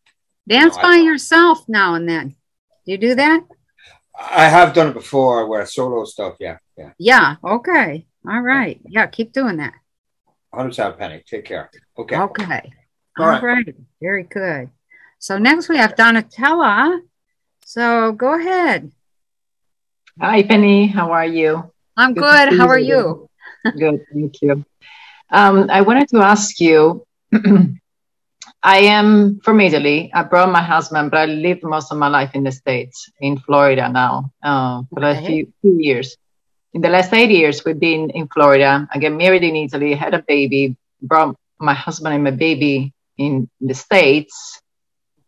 dance 0.46 0.76
by 0.76 0.96
yourself 0.96 1.64
now 1.66 1.94
and 1.94 2.08
then. 2.08 2.36
Do 2.84 2.92
you 2.92 2.98
do 2.98 3.14
that? 3.14 3.40
I 4.18 4.48
have 4.48 4.74
done 4.74 4.88
it 4.88 4.94
before 4.94 5.46
where 5.46 5.64
solo 5.66 6.04
stuff. 6.04 6.36
Yeah. 6.40 6.58
Yeah. 6.76 6.92
Yeah. 6.98 7.36
Okay. 7.42 8.06
All 8.28 8.40
right. 8.40 8.80
Yeah. 8.86 9.06
Keep 9.06 9.32
doing 9.32 9.56
that. 9.58 9.74
100% 10.54 10.98
Penny. 10.98 11.22
Take 11.26 11.44
care. 11.44 11.70
Okay. 11.96 12.16
Okay. 12.16 12.72
All, 13.18 13.24
All 13.26 13.30
right. 13.30 13.42
right. 13.42 13.74
Very 14.00 14.24
good. 14.24 14.70
So 15.18 15.38
next 15.38 15.68
we 15.68 15.76
have 15.76 15.94
Donatella. 15.94 17.00
So 17.64 18.12
go 18.12 18.38
ahead. 18.38 18.90
Hi, 20.20 20.42
Penny. 20.42 20.86
How 20.86 21.12
are 21.12 21.26
you? 21.26 21.70
I'm 21.96 22.14
good. 22.14 22.48
good. 22.48 22.58
How 22.58 22.68
are 22.68 22.78
you? 22.78 23.28
good. 23.78 24.04
Thank 24.12 24.42
you. 24.42 24.64
Um, 25.30 25.70
I 25.70 25.82
wanted 25.82 26.08
to 26.08 26.18
ask 26.18 26.58
you 26.60 27.06
I 28.62 28.78
am 28.80 29.40
from 29.40 29.60
Italy. 29.60 30.10
I 30.12 30.22
brought 30.22 30.50
my 30.50 30.62
husband, 30.62 31.10
but 31.10 31.20
I 31.20 31.24
lived 31.26 31.62
most 31.62 31.90
of 31.90 31.98
my 31.98 32.08
life 32.08 32.32
in 32.34 32.44
the 32.44 32.52
States, 32.52 33.10
in 33.20 33.38
Florida 33.38 33.88
now, 33.88 34.32
uh, 34.42 34.82
for 34.92 35.04
okay. 35.04 35.18
a 35.18 35.26
few, 35.26 35.52
few, 35.62 35.78
years. 35.78 36.16
In 36.74 36.82
the 36.82 36.90
last 36.90 37.12
eight 37.14 37.30
years, 37.30 37.64
we've 37.64 37.80
been 37.80 38.10
in 38.10 38.28
Florida. 38.28 38.86
I 38.92 38.98
got 38.98 39.12
married 39.12 39.44
in 39.44 39.56
Italy, 39.56 39.94
had 39.94 40.12
a 40.12 40.22
baby, 40.22 40.76
brought 41.00 41.36
my 41.58 41.72
husband 41.72 42.14
and 42.14 42.24
my 42.24 42.32
baby 42.32 42.92
in 43.16 43.48
the 43.60 43.74
States. 43.74 44.60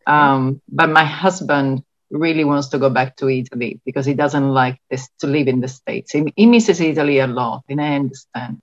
Um, 0.06 0.60
but 0.68 0.90
my 0.90 1.04
husband 1.04 1.84
really 2.10 2.44
wants 2.44 2.68
to 2.68 2.78
go 2.78 2.90
back 2.90 3.16
to 3.16 3.30
Italy 3.30 3.80
because 3.86 4.04
he 4.04 4.12
doesn't 4.14 4.50
like 4.50 4.78
this 4.90 5.08
to 5.20 5.26
live 5.26 5.48
in 5.48 5.60
the 5.60 5.68
States. 5.68 6.12
He, 6.12 6.30
he 6.36 6.44
misses 6.44 6.80
Italy 6.80 7.18
a 7.20 7.26
lot, 7.26 7.64
and 7.68 7.80
I 7.80 7.94
understand. 7.94 8.60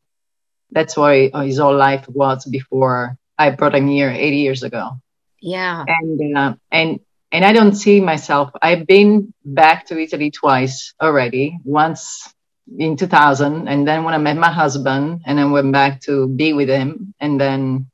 That's 0.71 0.95
why 0.95 1.31
his 1.43 1.57
whole 1.57 1.75
life 1.75 2.07
was 2.07 2.45
before 2.45 3.17
I 3.39 3.51
brought 3.51 3.73
him 3.73 3.87
here 3.87 4.09
80 4.09 4.35
years 4.35 4.63
ago. 4.63 4.99
Yeah. 5.41 5.85
And 5.87 6.37
uh, 6.37 6.53
and 6.69 6.99
and 7.31 7.45
I 7.45 7.53
don't 7.53 7.75
see 7.75 8.01
myself. 8.01 8.51
I've 8.61 8.85
been 8.85 9.33
back 9.45 9.87
to 9.87 9.97
Italy 9.97 10.29
twice 10.29 10.93
already. 11.01 11.57
Once 11.63 12.33
in 12.77 12.97
2000, 12.97 13.67
and 13.67 13.87
then 13.87 14.03
when 14.03 14.13
I 14.13 14.17
met 14.17 14.37
my 14.37 14.51
husband, 14.51 15.21
and 15.25 15.37
then 15.37 15.51
went 15.51 15.71
back 15.71 16.01
to 16.01 16.27
be 16.27 16.53
with 16.53 16.69
him, 16.69 17.13
and 17.19 17.39
then 17.39 17.87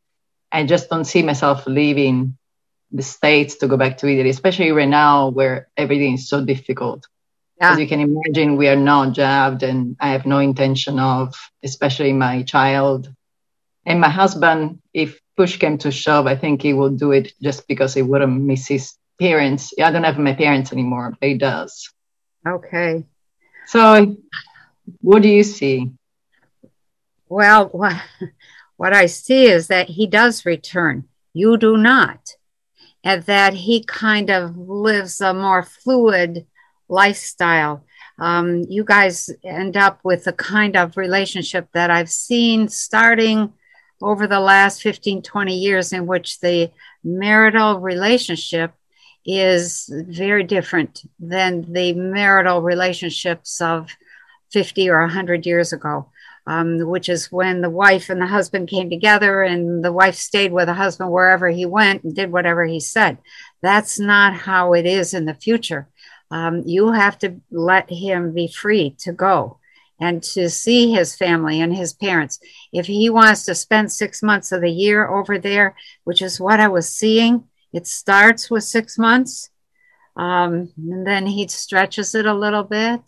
I 0.52 0.66
just 0.66 0.90
don't 0.90 1.06
see 1.06 1.22
myself 1.22 1.68
leaving 1.68 2.38
the 2.92 3.04
states 3.04 3.58
to 3.58 3.68
go 3.68 3.78
back 3.78 3.98
to 4.00 4.08
Italy, 4.08 4.30
especially 4.30 4.72
right 4.72 4.90
now 4.90 5.30
where 5.30 5.70
everything 5.78 6.14
is 6.14 6.28
so 6.28 6.44
difficult. 6.44 7.08
Yeah. 7.60 7.72
As 7.72 7.80
you 7.80 7.88
can 7.88 8.02
imagine, 8.02 8.58
we 8.58 8.68
are 8.68 8.76
not 8.76 9.14
jabbed, 9.14 9.64
and 9.64 9.96
I 10.00 10.10
have 10.10 10.26
no 10.26 10.40
intention 10.40 11.00
of, 11.00 11.36
especially 11.64 12.14
my 12.14 12.44
child 12.44 13.14
and 13.86 14.02
my 14.02 14.10
husband. 14.10 14.80
If 14.94 15.20
push 15.36 15.58
came 15.58 15.78
to 15.80 15.92
shove, 15.92 16.28
I 16.28 16.36
think 16.36 16.62
he 16.62 16.74
will 16.74 16.90
do 16.90 17.12
it 17.12 17.34
just 17.42 17.68
because 17.68 17.94
he 17.94 18.02
wouldn't 18.02 18.42
miss 18.42 18.68
his 18.68 18.94
parents. 19.20 19.74
I 19.82 19.92
don't 19.92 20.04
have 20.04 20.18
my 20.18 20.34
parents 20.34 20.72
anymore, 20.72 21.16
but 21.20 21.30
he 21.30 21.38
does. 21.38 21.92
Okay. 22.48 23.06
So, 23.68 24.16
what 25.02 25.22
do 25.22 25.30
you 25.30 25.44
see? 25.44 25.92
Well, 27.28 27.68
what, 27.70 27.96
what 28.78 28.94
I 28.94 29.08
see 29.08 29.46
is 29.46 29.68
that 29.68 29.90
he 29.90 30.08
does 30.08 30.46
return. 30.46 31.06
You 31.34 31.58
do 31.58 31.78
not. 31.78 32.36
And 33.04 33.24
that 33.24 33.54
he 33.54 33.84
kind 33.84 34.30
of 34.30 34.58
lives 34.58 35.22
a 35.22 35.34
more 35.34 35.64
fluid 35.64 36.48
lifestyle. 36.88 37.86
Um, 38.18 38.64
you 38.70 38.84
guys 38.84 39.30
end 39.44 39.78
up 39.78 40.00
with 40.04 40.26
a 40.28 40.34
kind 40.34 40.76
of 40.76 40.98
relationship 40.98 41.68
that 41.74 41.92
I've 41.92 42.10
seen 42.10 42.70
starting 42.70 43.54
over 44.02 44.28
the 44.28 44.40
last 44.40 44.82
15, 44.82 45.22
20 45.22 45.56
years 45.56 45.94
in 45.94 46.06
which 46.06 46.40
the 46.40 46.72
marital 47.04 47.80
relationship 47.80 48.74
is 49.26 49.90
very 49.92 50.44
different 50.44 51.04
than 51.20 51.74
the 51.74 51.94
marital 51.94 52.62
relationships 52.62 53.60
of 53.60 53.90
50 54.52 54.90
or 54.90 55.02
100 55.02 55.46
years 55.46 55.74
ago, 55.74 56.10
um, 56.46 56.80
which 56.88 57.10
is 57.10 57.32
when 57.32 57.62
the 57.62 57.70
wife 57.70 58.10
and 58.10 58.22
the 58.22 58.28
husband 58.28 58.68
came 58.68 58.90
together 58.90 59.42
and 59.42 59.84
the 59.84 59.92
wife 59.92 60.16
stayed 60.16 60.52
with 60.52 60.68
the 60.68 60.74
husband 60.74 61.12
wherever 61.12 61.50
he 61.50 61.66
went 61.66 62.04
and 62.04 62.16
did 62.16 62.32
whatever 62.32 62.66
he 62.66 62.80
said. 62.80 63.18
That's 63.62 64.00
not 64.00 64.36
how 64.36 64.74
it 64.74 64.86
is 64.86 65.14
in 65.14 65.26
the 65.26 65.34
future. 65.34 65.88
Um, 66.30 66.64
you 66.66 66.92
have 66.92 67.18
to 67.20 67.42
let 67.52 67.90
him 67.90 68.34
be 68.34 68.48
free 68.48 68.96
to 69.00 69.12
go 69.12 69.60
and 70.00 70.22
to 70.22 70.50
see 70.50 70.92
his 70.92 71.16
family 71.16 71.62
and 71.62 71.76
his 71.76 71.94
parents. 71.94 72.40
If 72.74 72.86
he 72.86 73.10
wants 73.10 73.46
to 73.46 73.56
spend 73.56 73.92
six 73.92 74.22
months 74.22 74.52
of 74.52 74.62
the 74.62 74.72
year 74.72 75.08
over 75.08 75.38
there, 75.38 75.76
which 76.04 76.22
is 76.22 76.40
what 76.40 76.60
I 76.60 76.68
was 76.68 76.90
seeing, 76.90 77.46
it 77.74 77.88
starts 77.88 78.50
with 78.50 78.64
six 78.64 78.98
months. 78.98 79.50
Um, 80.16 80.72
and 80.78 81.06
then 81.06 81.26
he 81.26 81.48
stretches 81.48 82.16
it 82.16 82.26
a 82.26 82.34
little 82.34 82.64
bit. 82.64 83.02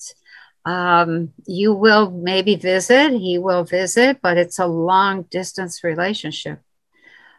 Um, 0.66 1.32
you 1.46 1.74
will 1.74 2.12
maybe 2.12 2.56
visit, 2.56 3.12
he 3.12 3.38
will 3.38 3.64
visit, 3.64 4.20
but 4.22 4.38
it's 4.38 4.60
a 4.60 4.68
long 4.68 5.24
distance 5.24 5.84
relationship. 5.84 6.60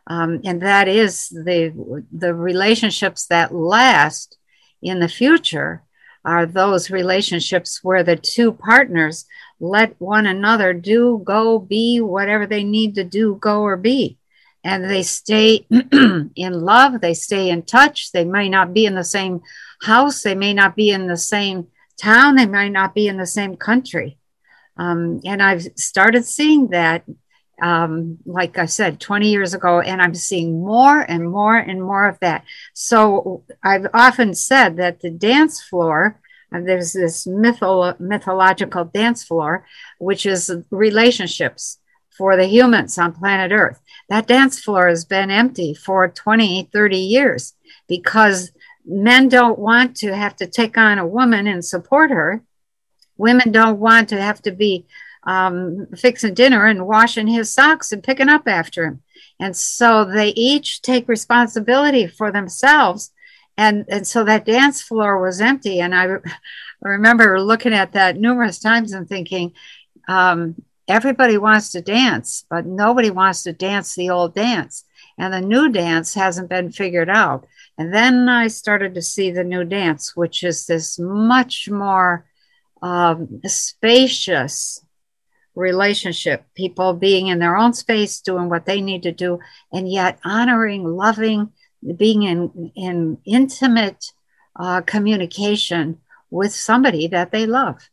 Um, 0.06 0.40
and 0.44 0.62
that 0.62 0.88
is 0.88 1.28
the 1.28 2.04
the 2.10 2.32
relationships 2.32 3.26
that 3.26 3.54
last 3.54 4.38
in 4.80 5.00
the 5.00 5.08
future 5.08 5.82
are 6.24 6.46
those 6.46 6.90
relationships 6.90 7.82
where 7.82 8.02
the 8.02 8.16
two 8.16 8.52
partners 8.52 9.26
let 9.60 10.00
one 10.00 10.26
another 10.26 10.72
do, 10.72 11.20
go, 11.24 11.58
be 11.58 12.00
whatever 12.00 12.46
they 12.46 12.64
need 12.64 12.94
to 12.96 13.04
do, 13.04 13.36
go 13.36 13.62
or 13.62 13.76
be. 13.76 14.18
And 14.64 14.84
they 14.84 15.02
stay 15.02 15.66
in 15.70 16.52
love, 16.52 17.00
they 17.00 17.14
stay 17.14 17.50
in 17.50 17.62
touch. 17.62 18.12
They 18.12 18.24
may 18.24 18.48
not 18.48 18.74
be 18.74 18.86
in 18.86 18.94
the 18.94 19.04
same 19.04 19.40
house, 19.80 20.22
they 20.22 20.34
may 20.34 20.52
not 20.52 20.76
be 20.76 20.90
in 20.90 21.06
the 21.06 21.16
same 21.16 21.68
town, 22.00 22.36
they 22.36 22.46
might 22.46 22.72
not 22.72 22.94
be 22.94 23.08
in 23.08 23.16
the 23.16 23.26
same 23.26 23.56
country. 23.56 24.18
Um, 24.76 25.20
and 25.24 25.42
I've 25.42 25.62
started 25.76 26.24
seeing 26.24 26.68
that, 26.68 27.04
um, 27.60 28.18
like 28.24 28.58
I 28.58 28.66
said, 28.66 29.00
20 29.00 29.28
years 29.30 29.54
ago, 29.54 29.80
and 29.80 30.00
I'm 30.00 30.14
seeing 30.14 30.60
more 30.60 31.00
and 31.00 31.30
more 31.30 31.56
and 31.56 31.82
more 31.82 32.06
of 32.06 32.18
that. 32.20 32.44
So 32.72 33.44
I've 33.62 33.86
often 33.92 34.34
said 34.34 34.76
that 34.76 35.00
the 35.00 35.10
dance 35.10 35.62
floor, 35.62 36.20
there's 36.50 36.92
this 36.92 37.26
mytho- 37.26 37.98
mythological 37.98 38.84
dance 38.84 39.24
floor, 39.24 39.66
which 39.98 40.24
is 40.24 40.50
relationships 40.70 41.78
for 42.16 42.36
the 42.36 42.46
humans 42.46 42.98
on 42.98 43.12
planet 43.12 43.52
Earth. 43.52 43.80
That 44.08 44.26
dance 44.26 44.58
floor 44.60 44.88
has 44.88 45.04
been 45.04 45.30
empty 45.30 45.74
for 45.74 46.08
20, 46.08 46.68
30 46.72 46.96
years 46.96 47.54
because 47.88 48.50
men 48.84 49.28
don't 49.28 49.58
want 49.58 49.96
to 49.98 50.14
have 50.14 50.34
to 50.36 50.46
take 50.46 50.76
on 50.76 50.98
a 50.98 51.06
woman 51.06 51.46
and 51.46 51.64
support 51.64 52.10
her. 52.10 52.42
Women 53.16 53.52
don't 53.52 53.78
want 53.78 54.08
to 54.08 54.20
have 54.20 54.42
to 54.42 54.50
be 54.50 54.86
um, 55.28 55.86
fixing 55.94 56.32
dinner 56.32 56.64
and 56.64 56.86
washing 56.86 57.26
his 57.26 57.52
socks 57.52 57.92
and 57.92 58.02
picking 58.02 58.30
up 58.30 58.48
after 58.48 58.86
him. 58.86 59.02
And 59.38 59.54
so 59.54 60.06
they 60.06 60.28
each 60.30 60.80
take 60.80 61.06
responsibility 61.06 62.06
for 62.06 62.32
themselves. 62.32 63.12
And, 63.58 63.84
and 63.90 64.06
so 64.06 64.24
that 64.24 64.46
dance 64.46 64.80
floor 64.80 65.20
was 65.20 65.42
empty. 65.42 65.80
And 65.80 65.94
I, 65.94 66.06
I 66.14 66.18
remember 66.80 67.42
looking 67.42 67.74
at 67.74 67.92
that 67.92 68.16
numerous 68.16 68.58
times 68.58 68.92
and 68.92 69.06
thinking, 69.06 69.52
um, 70.08 70.54
everybody 70.88 71.36
wants 71.36 71.72
to 71.72 71.82
dance, 71.82 72.46
but 72.48 72.64
nobody 72.64 73.10
wants 73.10 73.42
to 73.42 73.52
dance 73.52 73.94
the 73.94 74.08
old 74.08 74.34
dance. 74.34 74.84
And 75.18 75.34
the 75.34 75.42
new 75.42 75.68
dance 75.68 76.14
hasn't 76.14 76.48
been 76.48 76.72
figured 76.72 77.10
out. 77.10 77.46
And 77.76 77.92
then 77.92 78.30
I 78.30 78.46
started 78.46 78.94
to 78.94 79.02
see 79.02 79.30
the 79.30 79.44
new 79.44 79.64
dance, 79.64 80.16
which 80.16 80.42
is 80.42 80.64
this 80.64 80.98
much 80.98 81.68
more 81.68 82.24
um, 82.80 83.42
spacious 83.44 84.82
relationship, 85.58 86.44
people 86.54 86.94
being 86.94 87.26
in 87.26 87.38
their 87.38 87.56
own 87.56 87.72
space, 87.72 88.20
doing 88.20 88.48
what 88.48 88.66
they 88.66 88.80
need 88.80 89.02
to 89.02 89.12
do, 89.12 89.38
and 89.72 89.90
yet 89.90 90.18
honoring, 90.24 90.84
loving, 90.84 91.52
being 91.96 92.22
in, 92.22 92.72
in 92.74 93.18
intimate 93.24 94.12
uh, 94.56 94.80
communication 94.82 95.98
with 96.30 96.52
somebody 96.52 97.06
that 97.08 97.30
they 97.30 97.46
love. 97.46 97.90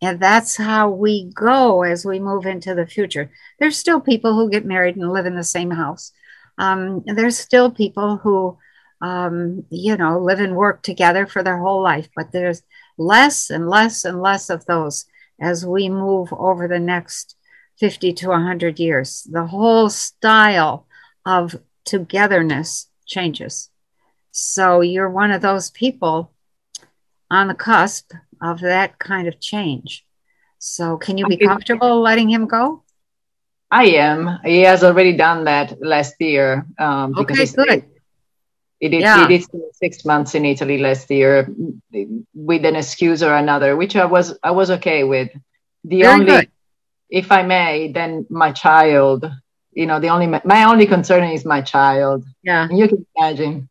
And 0.00 0.18
that's 0.18 0.56
how 0.56 0.90
we 0.90 1.30
go 1.32 1.82
as 1.82 2.04
we 2.04 2.18
move 2.18 2.46
into 2.46 2.74
the 2.74 2.86
future. 2.86 3.30
There's 3.58 3.76
still 3.76 4.00
people 4.00 4.34
who 4.34 4.50
get 4.50 4.64
married 4.64 4.96
and 4.96 5.12
live 5.12 5.26
in 5.26 5.36
the 5.36 5.44
same 5.44 5.70
house. 5.70 6.12
Um, 6.58 7.02
there's 7.06 7.38
still 7.38 7.70
people 7.70 8.16
who 8.16 8.58
um, 9.02 9.64
you 9.68 9.96
know, 9.96 10.18
live 10.20 10.38
and 10.38 10.56
work 10.56 10.82
together 10.82 11.26
for 11.26 11.42
their 11.42 11.58
whole 11.58 11.82
life. 11.82 12.08
But 12.14 12.32
there's 12.32 12.62
less 12.96 13.50
and 13.50 13.68
less 13.68 14.04
and 14.04 14.22
less 14.22 14.48
of 14.48 14.64
those 14.66 15.04
as 15.42 15.66
we 15.66 15.88
move 15.88 16.32
over 16.32 16.68
the 16.68 16.78
next 16.78 17.36
50 17.78 18.12
to 18.12 18.28
100 18.28 18.78
years. 18.78 19.26
The 19.30 19.46
whole 19.46 19.90
style 19.90 20.86
of 21.26 21.56
togetherness 21.84 22.88
changes. 23.06 23.70
So 24.30 24.80
you're 24.80 25.10
one 25.10 25.32
of 25.32 25.42
those 25.42 25.70
people 25.70 26.32
on 27.30 27.48
the 27.48 27.54
cusp 27.54 28.12
of 28.40 28.60
that 28.60 28.98
kind 28.98 29.26
of 29.26 29.40
change. 29.40 30.06
So 30.58 30.96
can 30.96 31.18
you 31.18 31.26
be 31.26 31.36
comfortable 31.36 32.00
letting 32.00 32.30
him 32.30 32.46
go? 32.46 32.84
I 33.70 33.84
am. 33.86 34.38
He 34.44 34.60
has 34.60 34.84
already 34.84 35.16
done 35.16 35.44
that 35.44 35.80
last 35.80 36.14
year. 36.20 36.66
Um, 36.78 37.14
okay, 37.18 37.46
good. 37.46 37.84
Did, 38.82 38.94
yeah. 38.94 39.28
did 39.28 39.44
six 39.74 40.04
months 40.04 40.34
in 40.34 40.44
Italy 40.44 40.78
last 40.78 41.08
year 41.08 41.48
with 42.34 42.64
an 42.64 42.74
excuse 42.74 43.22
or 43.22 43.34
another, 43.34 43.76
which 43.76 43.94
I 43.94 44.04
was 44.04 44.36
I 44.42 44.50
was 44.50 44.72
okay 44.72 45.04
with. 45.04 45.30
The 45.84 46.02
Very 46.02 46.12
only, 46.12 46.26
good. 46.26 46.50
if 47.08 47.30
I 47.30 47.44
may, 47.44 47.92
then 47.92 48.26
my 48.28 48.50
child. 48.50 49.30
You 49.72 49.86
know, 49.86 50.00
the 50.00 50.08
only 50.08 50.26
my 50.26 50.64
only 50.64 50.86
concern 50.86 51.22
is 51.24 51.44
my 51.44 51.62
child. 51.62 52.24
Yeah, 52.42 52.68
you 52.70 52.88
can 52.88 53.06
imagine. 53.16 53.68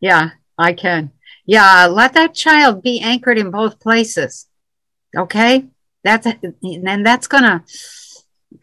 Yeah, 0.00 0.30
I 0.56 0.72
can. 0.72 1.10
Yeah, 1.44 1.86
let 1.86 2.14
that 2.14 2.32
child 2.32 2.82
be 2.82 3.00
anchored 3.00 3.38
in 3.38 3.50
both 3.50 3.78
places. 3.78 4.46
Okay, 5.14 5.66
that's 6.02 6.26
and 6.26 7.06
that's 7.06 7.26
gonna 7.26 7.64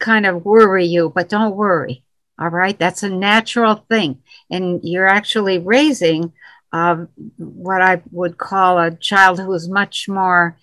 kind 0.00 0.26
of 0.26 0.44
worry 0.44 0.84
you, 0.84 1.12
but 1.14 1.28
don't 1.28 1.54
worry. 1.54 2.02
All 2.42 2.48
right, 2.48 2.76
that's 2.76 3.04
a 3.04 3.08
natural 3.08 3.84
thing 3.88 4.20
and 4.50 4.80
you're 4.82 5.06
actually 5.06 5.60
raising 5.60 6.32
uh, 6.72 7.04
what 7.36 7.80
I 7.80 8.02
would 8.10 8.36
call 8.36 8.80
a 8.80 8.90
child 8.90 9.38
who 9.38 9.52
is 9.52 9.68
much 9.68 10.08
more, 10.08 10.58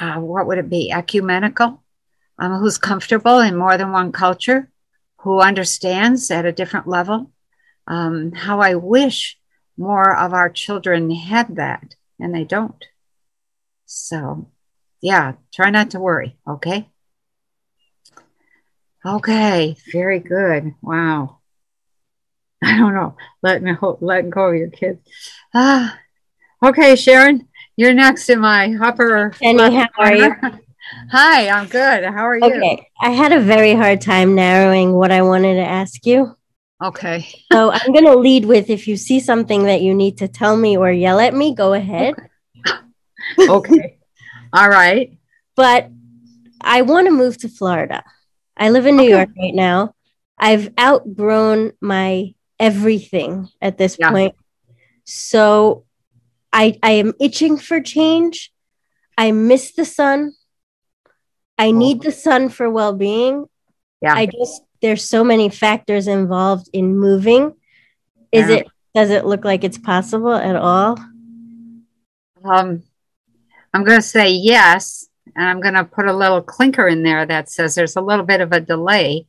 uh, 0.00 0.14
what 0.14 0.46
would 0.46 0.56
it 0.56 0.70
be, 0.70 0.90
ecumenical, 0.90 1.82
um, 2.38 2.58
who's 2.60 2.78
comfortable 2.78 3.40
in 3.40 3.56
more 3.56 3.76
than 3.76 3.92
one 3.92 4.10
culture, 4.10 4.70
who 5.18 5.40
understands 5.40 6.30
at 6.30 6.46
a 6.46 6.52
different 6.52 6.88
level. 6.88 7.30
Um, 7.86 8.32
how 8.32 8.60
I 8.60 8.76
wish 8.76 9.38
more 9.76 10.16
of 10.16 10.32
our 10.32 10.48
children 10.48 11.10
had 11.10 11.56
that, 11.56 11.94
and 12.18 12.34
they 12.34 12.44
don't. 12.44 12.82
So, 13.84 14.48
yeah, 15.02 15.34
try 15.52 15.68
not 15.68 15.90
to 15.90 16.00
worry, 16.00 16.38
okay? 16.48 16.88
Okay, 19.06 19.76
very 19.92 20.18
good. 20.18 20.74
Wow. 20.82 21.38
I 22.62 22.76
don't 22.76 22.94
know, 22.94 23.16
letting 23.42 23.76
letting 24.00 24.30
go 24.30 24.48
of 24.48 24.56
your 24.56 24.70
kids. 24.70 24.98
Ah, 25.54 25.96
okay, 26.64 26.96
Sharon, 26.96 27.46
you're 27.76 27.94
next 27.94 28.28
in 28.28 28.40
my 28.40 28.74
upper. 28.82 29.30
Penny, 29.30 29.76
how 29.76 29.86
are 29.98 30.14
you? 30.14 30.34
Hi, 31.12 31.48
I'm 31.48 31.66
good. 31.68 32.04
How 32.04 32.26
are 32.26 32.36
you? 32.36 32.46
Okay, 32.46 32.88
I 33.00 33.10
had 33.10 33.32
a 33.32 33.40
very 33.40 33.74
hard 33.74 34.00
time 34.00 34.34
narrowing 34.34 34.92
what 34.92 35.12
I 35.12 35.22
wanted 35.22 35.54
to 35.54 35.64
ask 35.64 36.04
you. 36.04 36.36
Okay. 36.82 37.28
so 37.52 37.70
I'm 37.70 37.92
going 37.92 38.04
to 38.06 38.16
lead 38.16 38.44
with 38.44 38.70
if 38.70 38.88
you 38.88 38.96
see 38.96 39.20
something 39.20 39.64
that 39.64 39.82
you 39.82 39.94
need 39.94 40.18
to 40.18 40.28
tell 40.28 40.56
me 40.56 40.76
or 40.76 40.90
yell 40.90 41.20
at 41.20 41.34
me, 41.34 41.54
go 41.54 41.74
ahead. 41.74 42.14
Okay. 42.66 43.48
okay. 43.48 43.98
All 44.52 44.68
right. 44.68 45.16
But 45.54 45.90
I 46.60 46.82
want 46.82 47.06
to 47.06 47.12
move 47.12 47.38
to 47.38 47.48
Florida. 47.48 48.02
I 48.56 48.70
live 48.70 48.86
in 48.86 48.96
New 48.96 49.02
okay. 49.02 49.10
York 49.10 49.28
right 49.38 49.54
now. 49.54 49.94
I've 50.38 50.72
outgrown 50.78 51.72
my 51.80 52.34
everything 52.58 53.48
at 53.60 53.78
this 53.78 53.96
yeah. 53.98 54.10
point. 54.10 54.34
So 55.04 55.84
I 56.52 56.78
I 56.82 56.92
am 56.92 57.14
itching 57.20 57.58
for 57.58 57.80
change. 57.80 58.52
I 59.18 59.32
miss 59.32 59.72
the 59.72 59.84
sun. 59.84 60.32
I 61.58 61.68
oh. 61.68 61.72
need 61.72 62.02
the 62.02 62.12
sun 62.12 62.48
for 62.48 62.68
well-being. 62.68 63.46
Yeah. 64.02 64.14
I 64.14 64.26
just 64.26 64.62
there's 64.82 65.08
so 65.08 65.24
many 65.24 65.48
factors 65.48 66.06
involved 66.06 66.68
in 66.72 66.98
moving. 66.98 67.54
Is 68.32 68.48
yeah. 68.48 68.56
it 68.56 68.66
does 68.94 69.10
it 69.10 69.26
look 69.26 69.44
like 69.44 69.64
it's 69.64 69.78
possible 69.78 70.34
at 70.34 70.56
all? 70.56 70.98
Um 72.44 72.82
I'm 73.76 73.84
going 73.84 74.00
to 74.00 74.06
say 74.06 74.30
yes, 74.30 75.05
and 75.36 75.48
I'm 75.48 75.60
going 75.60 75.74
to 75.74 75.84
put 75.84 76.06
a 76.06 76.16
little 76.16 76.40
clinker 76.40 76.88
in 76.88 77.02
there 77.02 77.26
that 77.26 77.50
says 77.50 77.74
there's 77.74 77.96
a 77.96 78.00
little 78.00 78.24
bit 78.24 78.40
of 78.40 78.52
a 78.52 78.60
delay. 78.60 79.26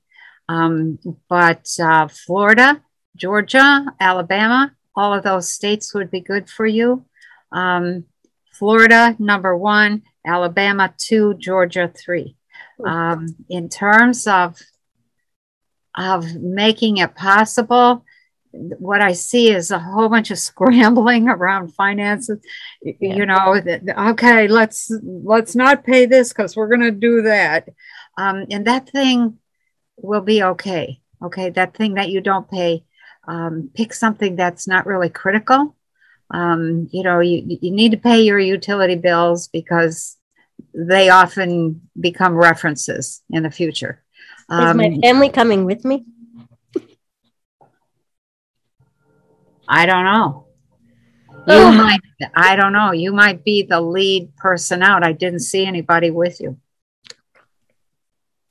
Um, 0.49 0.97
but 1.29 1.67
uh, 1.79 2.07
Florida, 2.07 2.81
Georgia, 3.15 3.85
Alabama, 3.99 4.73
all 4.95 5.13
of 5.13 5.23
those 5.23 5.51
states 5.51 5.93
would 5.93 6.09
be 6.09 6.21
good 6.21 6.49
for 6.49 6.65
you. 6.65 7.05
Um, 7.51 8.05
Florida, 8.53 9.15
number 9.19 9.55
one, 9.55 10.03
Alabama, 10.25 10.93
two, 10.97 11.35
Georgia, 11.35 11.91
three. 11.93 12.37
Um, 12.85 13.27
in 13.49 13.69
terms 13.69 14.27
of 14.27 14.59
of 15.95 16.35
making 16.35 16.97
it 16.97 17.15
possible, 17.15 18.05
what 18.51 19.01
I 19.01 19.13
see 19.13 19.51
is 19.51 19.71
a 19.71 19.79
whole 19.79 20.09
bunch 20.09 20.31
of 20.31 20.39
scrambling 20.49 21.29
around 21.29 21.73
finances. 21.73 22.39
Yeah. 22.81 23.15
You 23.15 23.25
know, 23.25 23.61
okay, 24.11 24.47
let's 24.47 24.91
let's 25.03 25.55
not 25.55 25.83
pay 25.83 26.05
this 26.05 26.29
because 26.29 26.55
we're 26.55 26.69
going 26.69 26.81
to 26.81 26.91
do 26.91 27.23
that, 27.23 27.69
um, 28.17 28.45
and 28.51 28.65
that 28.67 28.89
thing 28.89 29.37
will 29.97 30.21
be 30.21 30.43
okay. 30.43 31.01
Okay, 31.21 31.49
that 31.51 31.75
thing 31.75 31.95
that 31.95 32.09
you 32.09 32.21
don't 32.21 32.49
pay, 32.49 32.83
um, 33.27 33.71
pick 33.73 33.93
something 33.93 34.35
that's 34.35 34.67
not 34.67 34.85
really 34.85 35.09
critical. 35.09 35.75
Um, 36.29 36.89
you 36.91 37.03
know, 37.03 37.19
you 37.19 37.57
you 37.61 37.71
need 37.71 37.91
to 37.91 37.97
pay 37.97 38.21
your 38.21 38.39
utility 38.39 38.95
bills 38.95 39.47
because 39.47 40.17
they 40.73 41.09
often 41.09 41.81
become 41.99 42.33
references 42.33 43.21
in 43.29 43.43
the 43.43 43.51
future. 43.51 44.03
Is 44.49 44.75
my 44.75 44.85
um, 44.85 45.01
family 45.01 45.29
coming 45.29 45.65
with 45.65 45.83
me? 45.83 46.05
I 49.67 49.85
don't 49.85 50.05
know. 50.05 50.47
You 51.47 51.71
might, 51.71 52.01
I 52.35 52.55
don't 52.57 52.73
know. 52.73 52.91
You 52.91 53.13
might 53.13 53.43
be 53.43 53.63
the 53.63 53.79
lead 53.79 54.35
person 54.35 54.83
out. 54.83 55.03
I 55.03 55.13
didn't 55.13 55.39
see 55.39 55.65
anybody 55.65 56.11
with 56.11 56.41
you. 56.41 56.57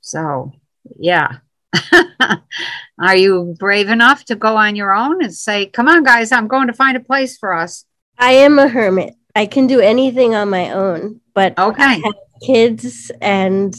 So, 0.01 0.53
yeah. 0.97 1.37
Are 2.99 3.15
you 3.15 3.55
brave 3.59 3.89
enough 3.89 4.25
to 4.25 4.35
go 4.35 4.57
on 4.57 4.75
your 4.75 4.95
own 4.95 5.23
and 5.23 5.33
say, 5.33 5.67
come 5.67 5.87
on, 5.87 6.03
guys, 6.03 6.31
I'm 6.31 6.47
going 6.47 6.67
to 6.67 6.73
find 6.73 6.97
a 6.97 7.01
place 7.01 7.37
for 7.37 7.53
us? 7.53 7.85
I 8.17 8.31
am 8.31 8.57
a 8.57 8.67
hermit. 8.67 9.13
I 9.35 9.45
can 9.45 9.67
do 9.67 9.79
anything 9.79 10.33
on 10.33 10.49
my 10.49 10.71
own, 10.71 11.21
but 11.35 11.59
okay. 11.59 12.01
kids 12.43 13.11
and 13.21 13.75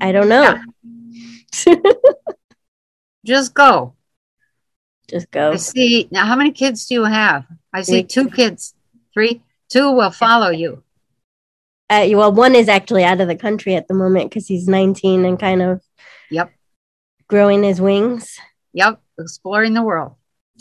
I 0.00 0.12
don't 0.12 0.28
know. 0.28 0.58
Yeah. 1.66 1.76
Just 3.24 3.54
go. 3.54 3.94
Just 5.10 5.30
go. 5.30 5.52
I 5.52 5.56
see. 5.56 6.08
Now, 6.12 6.24
how 6.24 6.36
many 6.36 6.52
kids 6.52 6.86
do 6.86 6.94
you 6.94 7.04
have? 7.04 7.44
I 7.72 7.82
see 7.82 8.04
two 8.04 8.30
kids. 8.30 8.74
Three? 9.12 9.42
Two 9.68 9.90
will 9.92 10.10
follow 10.10 10.50
you. 10.50 10.84
Uh, 11.88 12.06
well, 12.12 12.32
one 12.32 12.54
is 12.54 12.68
actually 12.68 13.02
out 13.02 13.20
of 13.20 13.26
the 13.26 13.34
country 13.34 13.74
at 13.74 13.88
the 13.88 13.94
moment 13.94 14.30
because 14.30 14.46
he's 14.46 14.68
19 14.68 15.24
and 15.24 15.40
kind 15.40 15.60
of 15.60 15.82
yep 16.30 16.52
growing 17.26 17.64
his 17.64 17.80
wings. 17.80 18.38
Yep, 18.72 19.00
exploring 19.18 19.74
the 19.74 19.82
world. 19.82 20.14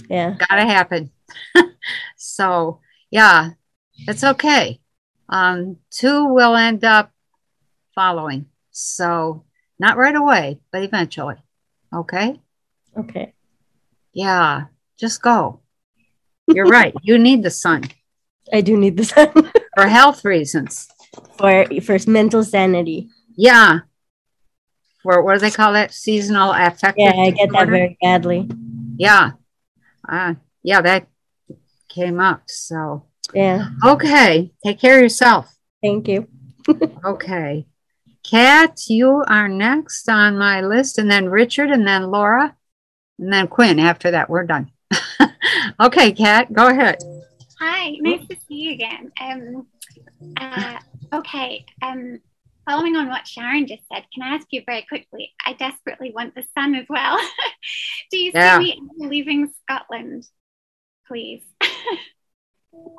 Yeah, 0.09 0.35
gotta 0.39 0.65
happen. 0.65 1.11
so 2.17 2.79
yeah, 3.11 3.51
it's 4.07 4.23
okay. 4.23 4.79
Um, 5.29 5.77
two 5.91 6.25
will 6.25 6.55
end 6.55 6.83
up 6.83 7.11
following. 7.93 8.47
So 8.71 9.43
not 9.77 9.97
right 9.97 10.15
away, 10.15 10.59
but 10.71 10.81
eventually. 10.81 11.35
Okay. 11.93 12.39
Okay. 12.97 13.33
Yeah, 14.19 14.65
just 14.99 15.21
go. 15.21 15.61
You're 16.45 16.65
right. 16.79 16.93
You 17.01 17.17
need 17.17 17.41
the 17.41 17.49
sun. 17.49 17.85
I 18.51 18.59
do 18.59 18.75
need 18.75 18.97
the 18.97 19.05
sun 19.05 19.31
for 19.75 19.87
health 19.87 20.25
reasons. 20.25 20.89
For 21.37 21.65
for 21.81 21.97
mental 22.05 22.43
sanity. 22.43 23.07
Yeah. 23.37 23.79
For 25.03 25.23
what 25.23 25.35
do 25.35 25.39
they 25.39 25.51
call 25.51 25.73
it? 25.75 25.93
Seasonal 25.93 26.51
affective. 26.51 26.95
Yeah, 26.97 27.15
I 27.15 27.31
get 27.31 27.49
that 27.53 27.69
very 27.69 27.97
badly. 28.01 28.49
Yeah. 28.97 29.31
Uh, 30.03 30.33
yeah, 30.63 30.81
that 30.81 31.07
came 31.87 32.19
up. 32.19 32.43
So 32.47 33.05
yeah. 33.33 33.69
Okay. 33.85 34.51
Take 34.65 34.81
care 34.81 34.97
of 34.97 35.03
yourself. 35.03 35.47
Thank 35.81 36.09
you. 36.09 36.27
okay. 37.05 37.67
Kat, 38.29 38.81
you 38.89 39.23
are 39.27 39.47
next 39.47 40.09
on 40.09 40.37
my 40.37 40.59
list, 40.59 40.97
and 40.99 41.09
then 41.09 41.29
Richard, 41.29 41.71
and 41.71 41.87
then 41.87 42.11
Laura 42.11 42.57
and 43.19 43.31
then 43.31 43.47
Quinn 43.47 43.79
after 43.79 44.11
that. 44.11 44.29
We're 44.29 44.45
done. 44.45 44.71
okay, 45.79 46.11
Kat, 46.11 46.51
go 46.53 46.67
ahead. 46.67 46.97
Hi, 47.59 47.91
nice 47.99 48.25
to 48.27 48.37
see 48.47 48.55
you 48.55 48.71
again. 48.71 49.11
Um, 49.19 49.67
uh, 50.37 50.79
okay, 51.13 51.65
um, 51.81 52.19
following 52.65 52.95
on 52.95 53.09
what 53.09 53.27
Sharon 53.27 53.67
just 53.67 53.83
said, 53.91 54.05
can 54.13 54.23
I 54.23 54.35
ask 54.35 54.47
you 54.51 54.63
very 54.65 54.83
quickly? 54.83 55.33
I 55.45 55.51
desperately 55.53 56.11
want 56.15 56.35
the 56.35 56.45
sun 56.57 56.75
as 56.75 56.85
well. 56.87 57.19
Do 58.11 58.17
you 58.17 58.31
yeah. 58.33 58.59
see 58.59 58.79
me 58.97 59.07
leaving 59.07 59.51
Scotland, 59.63 60.25
please? 61.05 61.43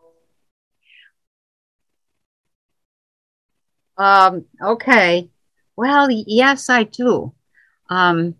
um, 3.96 4.44
okay. 4.62 5.30
Well, 5.74 6.08
yes, 6.10 6.68
I 6.68 6.82
do. 6.82 7.32
Um, 7.88 8.34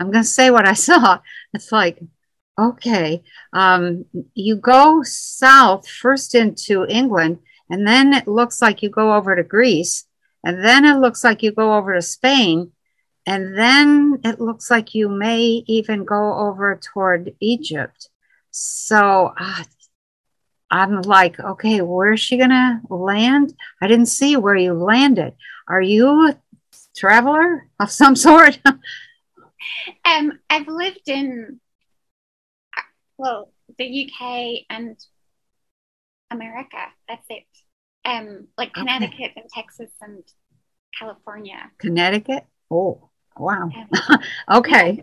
I'm 0.00 0.10
going 0.10 0.24
to 0.24 0.28
say 0.28 0.50
what 0.50 0.66
I 0.66 0.72
saw. 0.88 1.20
It's 1.52 1.70
like, 1.70 2.00
okay, 2.58 3.22
um, 3.52 4.06
you 4.34 4.56
go 4.56 5.02
south 5.02 5.88
first 5.88 6.34
into 6.34 6.86
England, 6.88 7.38
and 7.68 7.86
then 7.86 8.12
it 8.12 8.26
looks 8.26 8.60
like 8.60 8.82
you 8.82 8.88
go 8.88 9.14
over 9.14 9.36
to 9.36 9.42
Greece, 9.42 10.06
and 10.42 10.64
then 10.64 10.84
it 10.84 10.98
looks 10.98 11.22
like 11.22 11.42
you 11.42 11.52
go 11.52 11.74
over 11.74 11.94
to 11.94 12.02
Spain, 12.02 12.72
and 13.26 13.56
then 13.56 14.20
it 14.24 14.40
looks 14.40 14.70
like 14.70 14.94
you 14.94 15.08
may 15.08 15.62
even 15.66 16.04
go 16.04 16.34
over 16.38 16.80
toward 16.82 17.34
Egypt. 17.40 18.08
So 18.50 19.32
uh, 19.38 19.64
I'm 20.70 21.02
like, 21.02 21.38
okay, 21.38 21.80
where's 21.82 22.20
she 22.20 22.38
going 22.38 22.50
to 22.50 22.80
land? 22.88 23.54
I 23.80 23.86
didn't 23.86 24.06
see 24.06 24.36
where 24.36 24.56
you 24.56 24.72
landed. 24.72 25.34
Are 25.68 25.80
you 25.80 26.28
a 26.28 26.36
traveler 26.96 27.68
of 27.78 27.90
some 27.90 28.16
sort? 28.26 28.58
Um, 30.04 30.38
I've 30.48 30.68
lived 30.68 31.08
in, 31.08 31.60
well, 33.18 33.52
the 33.78 34.10
UK 34.10 34.64
and 34.70 34.96
America. 36.30 36.78
That's 37.08 37.26
it. 37.28 37.44
Um, 38.04 38.48
like 38.56 38.72
Connecticut 38.72 39.12
okay. 39.12 39.32
and 39.36 39.50
Texas 39.52 39.90
and 40.00 40.22
California. 40.98 41.70
Connecticut? 41.78 42.44
Oh, 42.70 43.10
wow. 43.36 43.68
Um, 43.74 44.18
okay. 44.58 45.02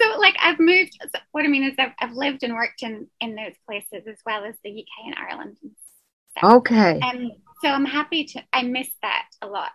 So, 0.00 0.18
like, 0.18 0.34
I've 0.40 0.58
moved. 0.58 0.98
What 1.32 1.44
I 1.44 1.48
mean 1.48 1.64
is, 1.64 1.74
I've, 1.78 1.92
I've 2.00 2.12
lived 2.12 2.42
and 2.42 2.54
worked 2.54 2.82
in 2.82 3.06
in 3.20 3.36
those 3.36 3.54
places 3.66 4.06
as 4.08 4.16
well 4.24 4.44
as 4.44 4.54
the 4.64 4.70
UK 4.70 5.06
and 5.06 5.14
Ireland. 5.16 5.56
And 5.62 6.52
okay. 6.52 6.98
Um, 7.00 7.30
so 7.62 7.68
I'm 7.68 7.84
happy 7.84 8.24
to. 8.24 8.42
I 8.52 8.62
miss 8.62 8.88
that 9.02 9.28
a 9.42 9.46
lot. 9.46 9.72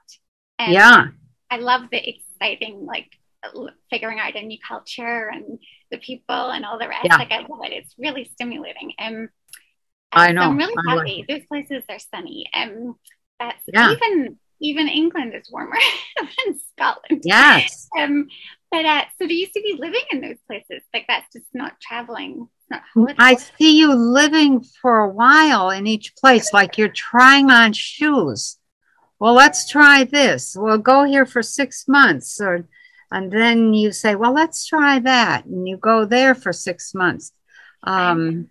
Um, 0.60 0.72
yeah. 0.72 1.06
I 1.50 1.58
love 1.58 1.84
the 1.92 2.10
exciting, 2.10 2.86
like 2.86 3.10
figuring 3.90 4.20
out 4.20 4.36
a 4.36 4.42
new 4.42 4.58
culture 4.66 5.30
and 5.34 5.60
the 5.90 5.98
people 5.98 6.52
and 6.52 6.66
all 6.66 6.80
the 6.80 6.88
rest. 6.88 7.06
Yeah. 7.06 7.18
Like 7.18 7.32
I 7.32 7.40
love 7.40 7.60
it. 7.64 7.74
It's 7.74 7.96
really 7.98 8.30
stimulating. 8.34 8.94
Um, 9.00 9.30
I 10.12 10.32
know. 10.32 10.42
So 10.42 10.48
I'm 10.50 10.58
really 10.58 10.76
I 10.88 10.96
happy. 10.96 11.26
Those 11.28 11.46
places 11.46 11.84
are 11.90 12.00
sunny. 12.00 12.46
Um, 12.54 12.96
that's 13.40 13.64
yeah. 13.68 13.92
even 13.92 14.38
even 14.60 14.88
England 14.88 15.34
is 15.36 15.50
warmer 15.52 15.78
than 16.18 16.60
Scotland. 16.72 17.24
Yes. 17.26 17.90
Um, 17.98 18.28
but 18.70 18.86
uh, 18.86 19.04
so 19.20 19.28
do 19.28 19.34
you 19.34 19.48
see 19.48 19.62
me 19.62 19.78
living 19.80 20.04
in 20.12 20.22
those 20.22 20.38
places? 20.48 20.84
Like 20.94 21.06
that's 21.08 21.32
just 21.34 21.48
not 21.54 21.80
traveling. 21.82 22.48
Not 22.70 23.16
I 23.18 23.36
see 23.36 23.78
you 23.78 23.94
living 23.94 24.64
for 24.64 25.00
a 25.00 25.10
while 25.10 25.72
in 25.72 25.88
each 25.88 26.16
place, 26.16 26.54
like 26.54 26.78
you're 26.78 26.88
trying 26.88 27.50
on 27.50 27.74
shoes. 27.74 28.58
Well, 29.20 29.34
let's 29.34 29.70
try 29.70 30.06
this. 30.06 30.56
We'll 30.58 30.78
go 30.78 31.04
here 31.04 31.26
for 31.26 31.44
six 31.44 31.86
months 31.88 32.40
or 32.40 32.68
and 33.12 33.32
then 33.32 33.74
you 33.74 33.92
say 33.92 34.16
well 34.16 34.34
let's 34.34 34.66
try 34.66 35.00
that. 35.00 35.46
And 35.46 35.68
you 35.68 35.78
go 35.78 36.06
there 36.06 36.36
for 36.36 36.54
six 36.54 36.94
months. 36.94 37.34
Um, 37.84 38.48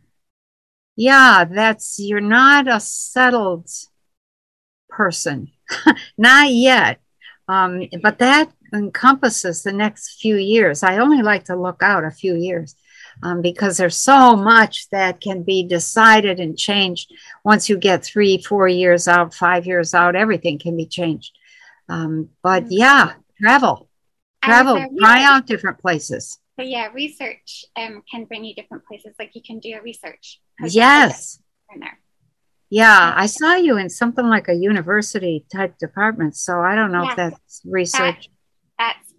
yeah 0.96 1.44
that's 1.44 1.98
you're 1.98 2.20
not 2.20 2.68
a 2.68 2.80
settled 2.80 3.68
person. 4.88 5.50
Not 6.18 6.50
yet. 6.50 7.00
Um, 7.48 7.88
but 8.02 8.18
that 8.18 8.52
encompasses 8.72 9.62
the 9.62 9.72
next 9.72 10.20
few 10.20 10.36
years. 10.36 10.82
I 10.82 10.98
only 10.98 11.22
like 11.22 11.44
to 11.44 11.56
look 11.56 11.82
out 11.82 12.04
a 12.04 12.10
few 12.10 12.36
years 12.36 12.76
um, 13.22 13.42
because 13.42 13.76
there's 13.76 13.96
so 13.96 14.36
much 14.36 14.88
that 14.90 15.20
can 15.20 15.42
be 15.42 15.66
decided 15.66 16.38
and 16.38 16.56
changed. 16.56 17.12
Once 17.44 17.68
you 17.68 17.76
get 17.76 18.04
three 18.04 18.42
four 18.42 18.68
years 18.68 19.08
out 19.08 19.34
five 19.34 19.66
years 19.66 19.94
out 19.94 20.14
everything 20.14 20.58
can 20.58 20.76
be 20.76 20.86
changed. 20.86 21.32
Um, 21.88 22.28
but 22.42 22.70
yeah 22.70 23.14
travel 23.40 23.89
travel, 24.42 24.84
try 24.98 25.24
out 25.24 25.46
different 25.46 25.78
places. 25.78 26.38
So 26.58 26.64
yeah, 26.64 26.88
research 26.92 27.64
um, 27.76 28.02
can 28.10 28.24
bring 28.24 28.44
you 28.44 28.54
different 28.54 28.84
places. 28.86 29.14
Like 29.18 29.30
you 29.34 29.42
can 29.42 29.60
do 29.60 29.74
a 29.78 29.82
research. 29.82 30.40
Yes. 30.62 31.40
In 31.72 31.80
there. 31.80 31.98
Yeah, 32.68 33.12
I 33.16 33.26
saw 33.26 33.54
you 33.54 33.78
in 33.78 33.90
something 33.90 34.26
like 34.26 34.48
a 34.48 34.54
university 34.54 35.44
type 35.52 35.76
department. 35.78 36.36
So 36.36 36.60
I 36.60 36.76
don't 36.76 36.92
know 36.92 37.02
yeah, 37.02 37.10
if 37.10 37.16
that's 37.16 37.62
research. 37.64 38.28
That, 38.78 38.96
that's 39.00 39.14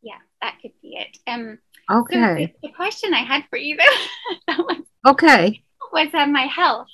yeah, 0.00 0.18
that 0.40 0.58
could 0.62 0.72
be 0.80 0.96
it. 0.96 1.18
Um. 1.26 1.58
Okay. 1.90 2.46
So 2.46 2.68
the, 2.68 2.72
question 2.72 3.12
I 3.12 3.24
had 3.24 3.44
for 3.50 3.56
you 3.56 3.76
though. 4.46 4.54
was, 4.58 4.82
okay. 5.06 5.62
Was 5.92 6.08
uh, 6.14 6.26
my 6.26 6.46
health. 6.46 6.88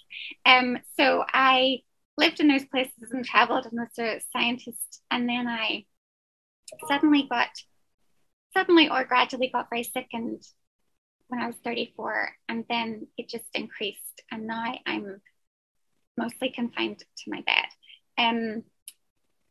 Um. 0.46 0.78
So 0.98 1.24
I 1.28 1.80
lived 2.16 2.40
in 2.40 2.48
those 2.48 2.64
places 2.64 3.10
and 3.10 3.24
traveled 3.24 3.66
and 3.66 3.78
was 3.78 3.98
a 3.98 4.22
scientist, 4.32 5.02
and 5.10 5.28
then 5.28 5.46
I 5.46 5.84
suddenly 6.88 7.26
got 7.28 7.48
suddenly 8.52 8.88
or 8.88 9.04
gradually 9.04 9.50
got 9.52 9.70
very 9.70 9.84
sick 9.84 10.08
and 10.12 10.42
when 11.30 11.40
I 11.40 11.46
was 11.46 11.56
34, 11.64 12.30
and 12.48 12.64
then 12.68 13.06
it 13.16 13.28
just 13.28 13.44
increased, 13.54 14.22
and 14.32 14.48
now 14.48 14.74
I'm 14.84 15.20
mostly 16.16 16.50
confined 16.50 16.98
to 16.98 17.30
my 17.30 17.42
bed. 17.42 17.66
Um, 18.18 18.64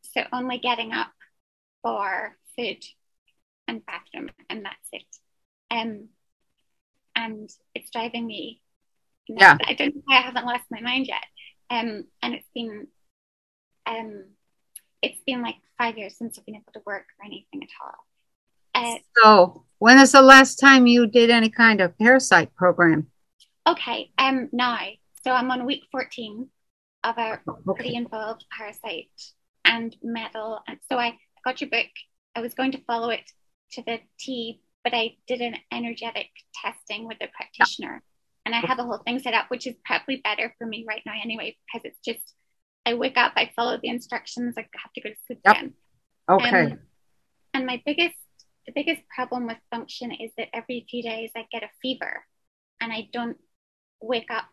so 0.02 0.22
only 0.30 0.58
getting 0.58 0.92
up 0.92 1.10
for 1.82 2.36
food 2.56 2.84
and 3.66 3.84
bathroom, 3.86 4.28
and 4.50 4.64
that's 4.64 4.88
it. 4.92 5.06
Um, 5.70 6.08
and 7.16 7.48
it's 7.74 7.90
driving 7.90 8.26
me. 8.26 8.60
Nuts. 9.28 9.40
Yeah. 9.40 9.66
I 9.66 9.74
don't. 9.74 9.94
Know 9.94 10.02
why 10.04 10.18
I 10.18 10.22
haven't 10.22 10.46
lost 10.46 10.64
my 10.70 10.80
mind 10.80 11.06
yet. 11.06 11.24
Um, 11.70 12.04
and 12.22 12.34
it's 12.34 12.48
been, 12.54 12.88
um, 13.86 14.24
it's 15.02 15.20
been 15.26 15.42
like 15.42 15.56
five 15.78 15.96
years 15.96 16.16
since 16.16 16.38
I've 16.38 16.46
been 16.46 16.56
able 16.56 16.72
to 16.74 16.82
work 16.84 17.06
or 17.18 17.26
anything 17.26 17.62
at 17.62 17.68
all. 17.82 18.06
Uh, 18.74 18.98
so, 19.16 19.64
when 19.78 19.98
is 19.98 20.12
the 20.12 20.22
last 20.22 20.56
time 20.56 20.86
you 20.86 21.06
did 21.06 21.30
any 21.30 21.50
kind 21.50 21.80
of 21.80 21.96
parasite 21.98 22.54
program? 22.54 23.08
Okay, 23.66 24.10
um, 24.18 24.48
now, 24.52 24.78
so 25.24 25.32
I'm 25.32 25.50
on 25.50 25.66
week 25.66 25.82
14 25.90 26.48
of 27.04 27.18
a 27.18 27.40
okay. 27.48 27.60
pretty 27.74 27.94
involved 27.94 28.44
parasite 28.56 29.10
and 29.64 29.94
metal, 30.02 30.60
and 30.68 30.78
so 30.90 30.98
I 30.98 31.16
got 31.44 31.60
your 31.60 31.70
book. 31.70 31.86
I 32.36 32.40
was 32.40 32.54
going 32.54 32.72
to 32.72 32.84
follow 32.86 33.10
it 33.10 33.30
to 33.72 33.82
the 33.82 33.98
T, 34.18 34.60
but 34.84 34.94
I 34.94 35.16
did 35.26 35.40
an 35.40 35.56
energetic 35.72 36.28
testing 36.62 37.06
with 37.06 37.18
a 37.20 37.28
practitioner, 37.34 38.02
yeah. 38.02 38.42
and 38.46 38.54
I 38.54 38.66
have 38.66 38.76
the 38.76 38.84
whole 38.84 38.98
thing 38.98 39.18
set 39.18 39.34
up, 39.34 39.46
which 39.48 39.66
is 39.66 39.74
probably 39.84 40.20
better 40.22 40.54
for 40.58 40.66
me 40.66 40.84
right 40.86 41.02
now 41.04 41.14
anyway, 41.22 41.56
because 41.66 41.84
it's 41.84 42.00
just 42.04 42.34
I 42.86 42.94
wake 42.94 43.16
up, 43.16 43.32
I 43.36 43.50
follow 43.54 43.78
the 43.80 43.88
instructions, 43.88 44.54
I 44.56 44.66
have 44.82 44.92
to 44.94 45.00
go 45.00 45.10
to 45.10 45.16
sleep 45.26 45.40
yep. 45.44 45.56
again. 45.56 45.74
Okay. 46.28 46.72
Um, 46.72 46.78
and 47.54 47.66
my 47.66 47.82
biggest 47.84 48.16
the 48.66 48.72
biggest 48.72 49.02
problem 49.14 49.46
with 49.46 49.56
function 49.70 50.12
is 50.12 50.30
that 50.36 50.48
every 50.52 50.86
few 50.88 51.02
days 51.02 51.30
I 51.36 51.46
get 51.50 51.62
a 51.62 51.70
fever 51.82 52.24
and 52.80 52.92
I 52.92 53.08
don't 53.12 53.36
wake 54.00 54.30
up 54.30 54.44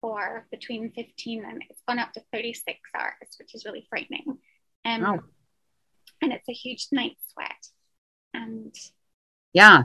for 0.00 0.46
between 0.50 0.92
15 0.92 1.44
and 1.44 1.62
it's 1.68 1.80
gone 1.88 1.98
up 1.98 2.12
to 2.12 2.22
36 2.32 2.78
hours, 2.94 3.36
which 3.38 3.54
is 3.54 3.64
really 3.64 3.86
frightening. 3.88 4.38
Um, 4.84 5.04
oh. 5.04 5.18
And 6.22 6.32
it's 6.32 6.48
a 6.48 6.52
huge 6.52 6.88
night 6.92 7.16
sweat. 7.32 7.66
And 8.34 8.74
yeah. 9.52 9.84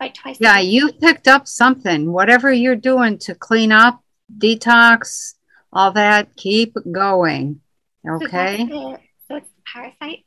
Like 0.00 0.14
twice. 0.14 0.38
Yeah, 0.40 0.60
you 0.60 0.92
picked 0.92 1.28
up 1.28 1.46
something. 1.46 2.12
Whatever 2.12 2.52
you're 2.52 2.76
doing 2.76 3.18
to 3.18 3.34
clean 3.34 3.72
up, 3.72 4.02
detox, 4.38 5.34
all 5.72 5.92
that, 5.92 6.36
keep 6.36 6.74
going. 6.90 7.60
Okay. 8.08 8.58
So, 8.58 8.66
the, 8.66 8.98
so 9.28 9.36
it's 9.36 9.50
parasites. 9.72 10.24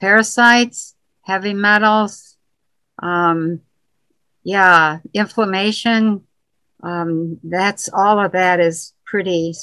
Parasites, 0.00 0.94
heavy 1.22 1.54
metals, 1.54 2.36
um, 3.02 3.60
yeah, 4.42 4.98
inflammation. 5.14 6.22
Um, 6.82 7.40
that's 7.42 7.88
all 7.92 8.20
of 8.20 8.32
that 8.32 8.60
is 8.60 8.92
pretty, 9.06 9.54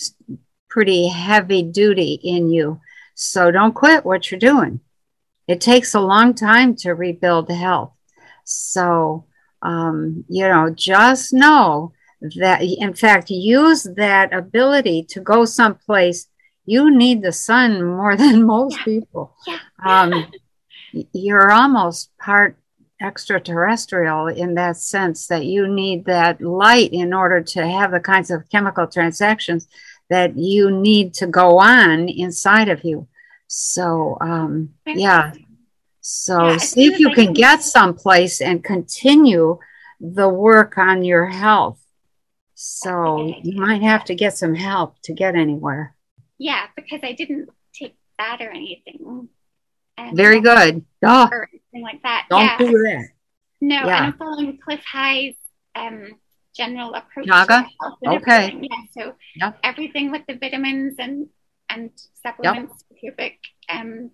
pretty 0.69 1.07
heavy 1.07 1.61
duty 1.61 2.19
in 2.23 2.49
you. 2.49 2.81
So 3.13 3.51
don't 3.51 3.75
quit 3.75 4.05
what 4.05 4.31
you're 4.31 4.39
doing. 4.39 4.79
It 5.47 5.61
takes 5.61 5.93
a 5.93 5.99
long 5.99 6.33
time 6.33 6.75
to 6.77 6.93
rebuild 6.93 7.49
health. 7.49 7.93
So, 8.43 9.25
um, 9.61 10.25
you 10.27 10.47
know, 10.47 10.71
just 10.71 11.33
know 11.33 11.93
that, 12.37 12.61
in 12.61 12.93
fact, 12.93 13.29
use 13.29 13.83
that 13.83 14.33
ability 14.33 15.03
to 15.09 15.19
go 15.19 15.45
someplace. 15.45 16.27
You 16.65 16.95
need 16.95 17.21
the 17.21 17.31
sun 17.31 17.83
more 17.83 18.15
than 18.23 18.43
most 18.43 18.77
yeah. 18.77 18.83
people. 18.83 19.35
Yeah. 19.47 19.59
Um, 19.85 20.31
you're 21.13 21.51
almost 21.51 22.15
part 22.17 22.57
extraterrestrial 23.01 24.27
in 24.27 24.53
that 24.53 24.77
sense 24.77 25.27
that 25.27 25.45
you 25.45 25.67
need 25.67 26.05
that 26.05 26.39
light 26.39 26.93
in 26.93 27.13
order 27.13 27.41
to 27.41 27.65
have 27.65 27.91
the 27.91 27.99
kinds 27.99 28.29
of 28.29 28.47
chemical 28.49 28.85
transactions 28.85 29.67
that 30.09 30.37
you 30.37 30.69
need 30.69 31.13
to 31.15 31.25
go 31.25 31.57
on 31.57 32.07
inside 32.09 32.69
of 32.69 32.83
you. 32.83 33.07
So, 33.47 34.17
um, 34.21 34.69
yeah. 34.85 35.33
So, 36.01 36.49
yeah, 36.49 36.57
see 36.57 36.85
if 36.85 36.99
you 36.99 37.11
can 37.11 37.33
get 37.33 37.63
someplace 37.63 38.41
and 38.41 38.63
continue 38.63 39.59
the 39.99 40.29
work 40.29 40.77
on 40.77 41.03
your 41.03 41.27
health. 41.27 41.80
So, 42.63 43.33
you 43.41 43.59
might 43.59 43.81
have 43.81 44.05
to 44.05 44.13
get 44.13 44.37
some 44.37 44.53
help 44.53 45.01
to 45.05 45.13
get 45.13 45.33
anywhere. 45.33 45.95
Yeah, 46.37 46.67
because 46.75 46.99
I 47.01 47.13
didn't 47.13 47.49
take 47.73 47.95
that 48.19 48.37
or 48.39 48.51
anything. 48.51 49.29
Very 50.13 50.41
good. 50.41 50.85
Oh, 51.03 51.29
or 51.31 51.49
anything 51.51 51.81
like 51.81 52.03
that. 52.03 52.27
Don't 52.29 52.41
yeah. 52.41 52.57
do 52.59 52.71
that. 52.71 53.07
No, 53.61 53.75
yeah. 53.75 53.97
and 53.97 54.05
I'm 54.05 54.13
following 54.13 54.59
Clif 54.63 54.83
High's 54.85 55.33
um, 55.73 56.19
general 56.55 56.93
approach. 56.93 57.25
Yoga. 57.25 57.67
Okay. 58.05 58.59
Yeah. 58.61 58.77
So 58.91 59.15
yep. 59.35 59.57
everything 59.63 60.11
with 60.11 60.21
the 60.27 60.35
vitamins 60.35 60.95
and 60.99 61.29
and 61.67 61.89
supplements 62.21 62.73
yep. 62.77 62.85
with 62.89 63.03
your 63.03 63.13
book. 63.13 63.33
Um, 63.69 64.11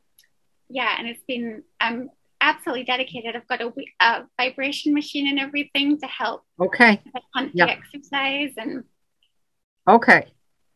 yeah, 0.69 0.95
and 0.97 1.07
it's 1.07 1.23
been 1.27 1.63
I'm 1.81 2.09
absolutely 2.41 2.83
dedicated. 2.83 3.35
I've 3.35 3.47
got 3.47 3.61
a, 3.61 3.71
a 4.01 4.25
vibration 4.37 4.93
machine 4.93 5.27
and 5.27 5.39
everything 5.39 5.99
to 5.99 6.07
help. 6.07 6.43
Okay. 6.59 7.01
The 7.33 7.69
exercise 7.69 8.53
and. 8.57 8.83
Okay. 9.87 10.27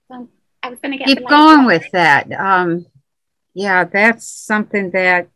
So 0.09 0.29
I 0.63 0.69
was 0.69 0.79
going 0.79 0.91
to 0.91 0.97
get 0.97 1.07
keep 1.07 1.27
going 1.27 1.65
with 1.65 1.89
that. 1.91 2.31
Um, 2.31 2.85
yeah, 3.53 3.83
that's 3.83 4.27
something 4.27 4.91
that 4.91 5.29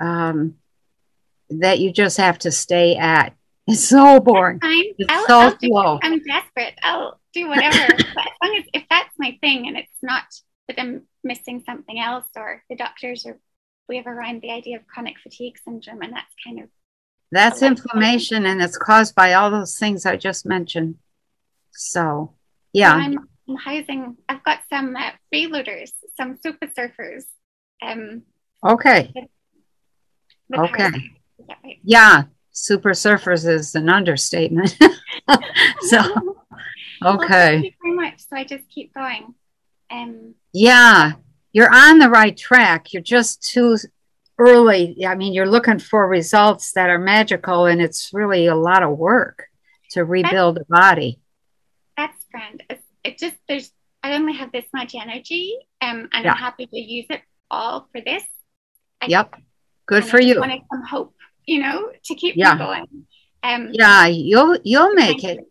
um, 0.00 0.56
that 1.50 1.78
you 1.78 1.92
just 1.92 2.16
have 2.18 2.38
to 2.40 2.50
stay 2.50 2.96
at. 2.96 3.34
It's 3.66 3.88
so 3.88 4.20
boring. 4.20 4.58
It's 4.62 5.10
I'll, 5.10 5.26
so 5.26 5.40
I'll 5.40 5.58
slow. 5.58 5.98
I'm 6.02 6.22
desperate. 6.22 6.74
I'll 6.82 7.18
do 7.32 7.48
whatever. 7.48 7.86
but 7.96 7.98
as 7.98 8.32
long 8.42 8.56
as 8.58 8.64
if 8.74 8.84
that's 8.90 9.14
my 9.18 9.38
thing 9.40 9.68
and 9.68 9.78
it's 9.78 9.88
not 10.02 10.24
that 10.68 10.78
I'm 10.78 11.04
missing 11.22 11.62
something 11.64 11.98
else 11.98 12.26
or 12.36 12.62
the 12.68 12.76
doctors 12.76 13.24
or 13.24 13.38
we 13.88 13.96
have 13.96 14.06
around 14.06 14.42
the 14.42 14.50
idea 14.50 14.76
of 14.76 14.86
chronic 14.86 15.18
fatigue 15.22 15.56
syndrome 15.64 16.02
and 16.02 16.12
that's 16.12 16.34
kind 16.44 16.60
of 16.60 16.68
that's 17.32 17.62
inflammation 17.62 18.46
and 18.46 18.62
it's 18.62 18.78
caused 18.78 19.14
by 19.14 19.34
all 19.34 19.50
those 19.50 19.76
things 19.78 20.06
I 20.06 20.16
just 20.16 20.46
mentioned. 20.46 20.96
So 21.72 22.34
yeah. 22.72 22.92
I'm, 22.92 23.18
I'm 23.48 23.56
housing 23.56 24.16
I've 24.28 24.44
got 24.44 24.60
some 24.70 24.94
uh, 24.94 25.10
freeloaders, 25.32 25.90
some 26.16 26.38
super 26.42 26.68
surfers 26.68 27.24
um, 27.82 28.22
okay. 28.66 29.12
okay. 30.56 30.90
Right? 31.38 31.78
Yeah, 31.82 32.24
super 32.52 32.90
surfers 32.90 33.46
is 33.46 33.74
an 33.74 33.88
understatement. 33.88 34.76
so, 35.80 35.98
okay. 36.00 36.10
Well, 37.02 37.18
thank 37.28 37.64
you 37.64 37.72
very 37.82 37.94
much. 37.94 38.20
So 38.20 38.36
I 38.36 38.44
just 38.44 38.68
keep 38.68 38.94
going. 38.94 39.34
Um, 39.90 40.34
yeah, 40.52 41.12
you're 41.54 41.72
on 41.72 42.00
the 42.00 42.10
right 42.10 42.36
track. 42.36 42.92
You're 42.92 43.02
just 43.02 43.48
too 43.48 43.78
early. 44.38 45.06
I 45.06 45.14
mean, 45.14 45.32
you're 45.32 45.48
looking 45.48 45.78
for 45.78 46.06
results 46.06 46.72
that 46.72 46.90
are 46.90 46.98
magical, 46.98 47.64
and 47.66 47.80
it's 47.80 48.10
really 48.12 48.46
a 48.48 48.56
lot 48.56 48.82
of 48.82 48.98
work 48.98 49.44
to 49.92 50.04
rebuild 50.04 50.58
a 50.58 50.64
body. 50.68 51.20
That's 51.96 52.24
grand. 52.30 52.64
It, 53.04 53.18
just 53.18 53.36
there's 53.48 53.70
I 54.02 54.14
only 54.16 54.34
have 54.34 54.50
this 54.50 54.64
much 54.74 54.96
energy, 54.96 55.56
um, 55.80 56.08
and 56.12 56.24
yeah. 56.24 56.32
I'm 56.32 56.36
happy 56.36 56.66
to 56.66 56.76
use 56.76 57.06
it 57.08 57.22
all 57.50 57.88
for 57.92 58.00
this. 58.00 58.24
I, 59.00 59.06
yep. 59.06 59.34
Good 59.86 60.04
for 60.04 60.20
you. 60.20 60.40
Wanted 60.40 60.62
some 60.72 60.82
hope, 60.82 61.14
you 61.46 61.62
know, 61.62 61.90
to 62.04 62.14
keep 62.16 62.36
yeah. 62.36 62.58
going. 62.58 63.06
Um, 63.44 63.68
yeah, 63.72 64.06
you'll 64.06 64.58
you'll 64.64 64.94
make 64.94 65.22
it. 65.22 65.38
You. 65.38 65.46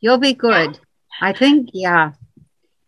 You'll 0.00 0.18
be 0.18 0.34
good. 0.34 0.74
Yeah. 0.74 1.28
I 1.28 1.32
think. 1.32 1.70
Yeah. 1.72 2.12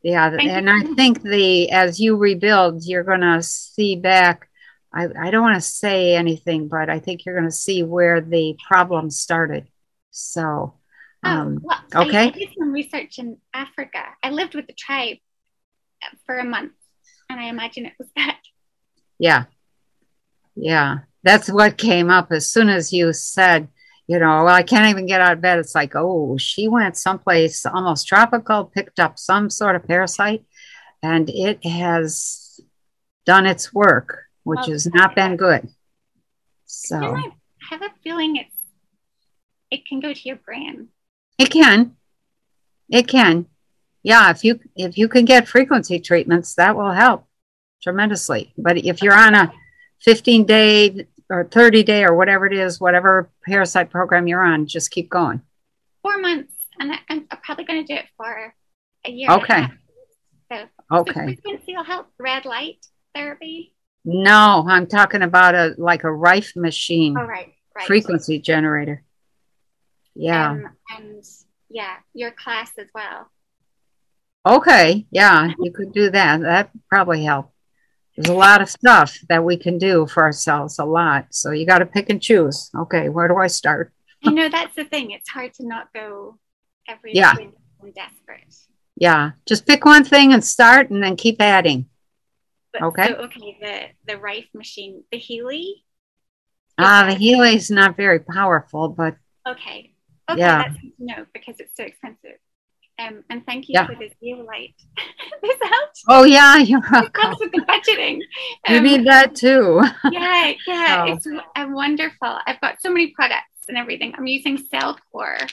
Yeah, 0.02 0.30
Thank 0.30 0.48
and 0.48 0.68
you. 0.68 0.92
I 0.92 0.94
think 0.94 1.22
the 1.22 1.70
as 1.70 1.98
you 1.98 2.16
rebuild, 2.16 2.84
you're 2.84 3.04
going 3.04 3.20
to 3.20 3.42
see 3.42 3.96
back. 3.96 4.48
I, 4.92 5.08
I 5.18 5.30
don't 5.30 5.42
want 5.42 5.56
to 5.56 5.60
say 5.60 6.14
anything, 6.14 6.68
but 6.68 6.88
I 6.88 6.98
think 6.98 7.24
you're 7.24 7.34
going 7.34 7.50
to 7.50 7.54
see 7.54 7.82
where 7.82 8.20
the 8.20 8.56
problem 8.66 9.10
started. 9.10 9.68
So, 10.10 10.74
oh, 11.24 11.30
um, 11.30 11.60
well, 11.62 11.80
okay. 11.94 12.18
I, 12.18 12.26
I 12.26 12.30
did 12.30 12.50
some 12.58 12.72
research 12.72 13.18
in 13.18 13.38
Africa. 13.52 14.02
I 14.22 14.30
lived 14.30 14.54
with 14.54 14.66
the 14.66 14.72
tribe 14.72 15.18
for 16.24 16.38
a 16.38 16.44
month, 16.44 16.72
and 17.28 17.40
I 17.40 17.44
imagine 17.44 17.86
it 17.86 17.94
was 17.98 18.08
that. 18.16 18.38
Yeah. 19.18 19.44
Yeah. 20.54 20.98
That's 21.22 21.50
what 21.50 21.76
came 21.76 22.10
up 22.10 22.32
as 22.32 22.48
soon 22.48 22.68
as 22.68 22.92
you 22.92 23.12
said, 23.12 23.68
you 24.08 24.18
know, 24.18 24.46
I 24.46 24.62
can't 24.62 24.88
even 24.88 25.06
get 25.06 25.20
out 25.20 25.34
of 25.34 25.42
bed. 25.42 25.58
It's 25.58 25.74
like, 25.74 25.92
oh, 25.94 26.38
she 26.38 26.66
went 26.66 26.96
someplace 26.96 27.66
almost 27.66 28.08
tropical, 28.08 28.64
picked 28.64 28.98
up 28.98 29.18
some 29.18 29.50
sort 29.50 29.76
of 29.76 29.86
parasite, 29.86 30.44
and 31.02 31.28
it 31.28 31.64
has 31.64 32.58
done 33.26 33.44
its 33.44 33.72
work, 33.72 34.24
which 34.44 34.60
well, 34.60 34.70
has 34.70 34.86
not 34.86 35.14
been 35.14 35.36
good. 35.36 35.68
So 36.64 36.96
I 36.96 37.30
have 37.70 37.82
a 37.82 37.90
feeling 38.02 38.36
it's 38.36 38.54
it 39.70 39.86
can 39.86 40.00
go 40.00 40.14
to 40.14 40.20
your 40.24 40.36
brain. 40.36 40.88
It 41.38 41.50
can. 41.50 41.96
It 42.88 43.06
can. 43.06 43.44
Yeah, 44.02 44.30
if 44.30 44.42
you 44.42 44.58
if 44.74 44.96
you 44.96 45.08
can 45.08 45.26
get 45.26 45.46
frequency 45.46 46.00
treatments, 46.00 46.54
that 46.54 46.74
will 46.74 46.92
help 46.92 47.26
tremendously. 47.82 48.54
But 48.56 48.78
if 48.78 49.02
you're 49.02 49.12
on 49.12 49.34
a 49.34 49.52
15 50.00 50.46
day 50.46 51.06
or 51.30 51.44
30 51.44 51.82
day 51.82 52.04
or 52.04 52.14
whatever 52.14 52.46
it 52.46 52.52
is, 52.52 52.80
whatever 52.80 53.30
parasite 53.44 53.90
program 53.90 54.26
you're 54.26 54.44
on, 54.44 54.66
just 54.66 54.90
keep 54.90 55.10
going. 55.10 55.42
Four 56.02 56.18
months. 56.18 56.52
And 56.80 56.92
I, 56.92 56.98
am 57.10 57.26
probably 57.42 57.64
going 57.64 57.84
to 57.84 57.92
do 57.92 57.98
it 57.98 58.06
for 58.16 58.54
a 59.04 59.10
year. 59.10 59.30
Okay. 59.32 59.64
So, 60.50 60.64
okay. 60.92 61.24
Frequency 61.24 61.74
will 61.74 61.84
help 61.84 62.06
red 62.18 62.44
light 62.44 62.86
therapy. 63.14 63.74
No, 64.04 64.64
I'm 64.66 64.86
talking 64.86 65.22
about 65.22 65.54
a 65.54 65.74
like 65.76 66.04
a 66.04 66.12
Rife 66.12 66.54
machine. 66.56 67.16
Oh, 67.18 67.24
right. 67.24 67.52
right. 67.74 67.86
Frequency 67.86 68.38
generator. 68.38 69.02
Yeah. 70.14 70.50
Um, 70.50 70.68
and 70.96 71.24
yeah, 71.68 71.96
your 72.14 72.30
class 72.30 72.70
as 72.78 72.86
well. 72.94 73.30
Okay. 74.46 75.06
Yeah, 75.10 75.50
you 75.58 75.72
could 75.72 75.92
do 75.92 76.10
that. 76.10 76.40
That 76.40 76.70
probably 76.88 77.24
help. 77.24 77.52
There's 78.18 78.34
a 78.34 78.36
lot 78.36 78.60
of 78.60 78.68
stuff 78.68 79.16
that 79.28 79.44
we 79.44 79.56
can 79.56 79.78
do 79.78 80.04
for 80.08 80.24
ourselves, 80.24 80.80
a 80.80 80.84
lot. 80.84 81.26
So 81.30 81.52
you 81.52 81.64
got 81.64 81.78
to 81.78 81.86
pick 81.86 82.10
and 82.10 82.20
choose. 82.20 82.68
Okay, 82.76 83.08
where 83.08 83.28
do 83.28 83.36
I 83.36 83.46
start? 83.46 83.92
you 84.22 84.32
know, 84.32 84.48
that's 84.48 84.74
the 84.74 84.84
thing. 84.84 85.12
It's 85.12 85.28
hard 85.28 85.54
to 85.54 85.66
not 85.66 85.92
go 85.94 86.36
every 86.88 87.14
yeah. 87.14 87.32
Desperate. 87.94 88.54
Yeah, 88.96 89.30
just 89.46 89.68
pick 89.68 89.84
one 89.84 90.02
thing 90.02 90.32
and 90.32 90.44
start, 90.44 90.90
and 90.90 91.00
then 91.00 91.14
keep 91.14 91.40
adding. 91.40 91.86
But, 92.72 92.82
okay. 92.82 93.06
So, 93.06 93.14
okay. 93.14 93.56
The 93.60 94.12
the 94.12 94.18
Rife 94.18 94.48
machine, 94.52 95.04
the 95.12 95.18
Healy. 95.18 95.84
Ah, 96.76 97.04
uh, 97.04 97.10
the 97.10 97.14
Healy 97.14 97.54
is 97.54 97.70
not 97.70 97.96
very 97.96 98.18
powerful, 98.18 98.88
but 98.88 99.16
okay. 99.46 99.94
Okay, 100.28 100.40
yeah. 100.40 100.64
that's 100.64 100.78
know 100.98 101.24
because 101.32 101.60
it's 101.60 101.76
so 101.76 101.84
expensive. 101.84 102.38
Um, 103.00 103.22
and 103.30 103.46
thank 103.46 103.68
you 103.68 103.74
Yeah. 103.74 103.86
for 103.86 103.94
this 103.94 104.12
light. 104.22 104.74
this 105.42 105.56
helps. 105.62 106.04
Oh 106.08 106.24
yeah, 106.24 106.56
you're 106.68 106.82
welcome. 106.90 107.22
helps 107.22 107.40
with 107.40 107.52
the 107.52 107.60
budgeting. 107.62 108.18
You 108.68 108.78
Um, 108.78 108.84
need 108.84 109.06
that 109.06 109.34
too. 109.36 109.80
yeah, 110.10 110.52
yeah, 110.66 111.04
Oh. 111.06 111.12
it's 111.12 111.26
uh, 111.26 111.66
wonderful. 111.68 112.38
I've 112.46 112.60
got 112.60 112.80
so 112.80 112.90
many 112.90 113.12
products 113.12 113.66
and 113.68 113.76
everything. 113.78 114.14
I'm 114.18 114.26
using 114.26 114.58
CellCore. 114.58 115.48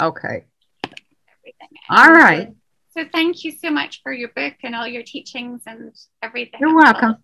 Okay. 0.00 0.44
Everything. 0.84 1.68
All 1.90 2.10
right. 2.10 2.52
So 2.96 3.04
thank 3.12 3.44
you 3.44 3.52
so 3.52 3.70
much 3.70 4.00
for 4.02 4.12
your 4.12 4.30
book 4.30 4.54
and 4.64 4.74
all 4.74 4.86
your 4.86 5.02
teachings 5.02 5.62
and 5.66 5.92
everything. 6.22 6.58
You're 6.60 6.74
welcome. 6.74 7.16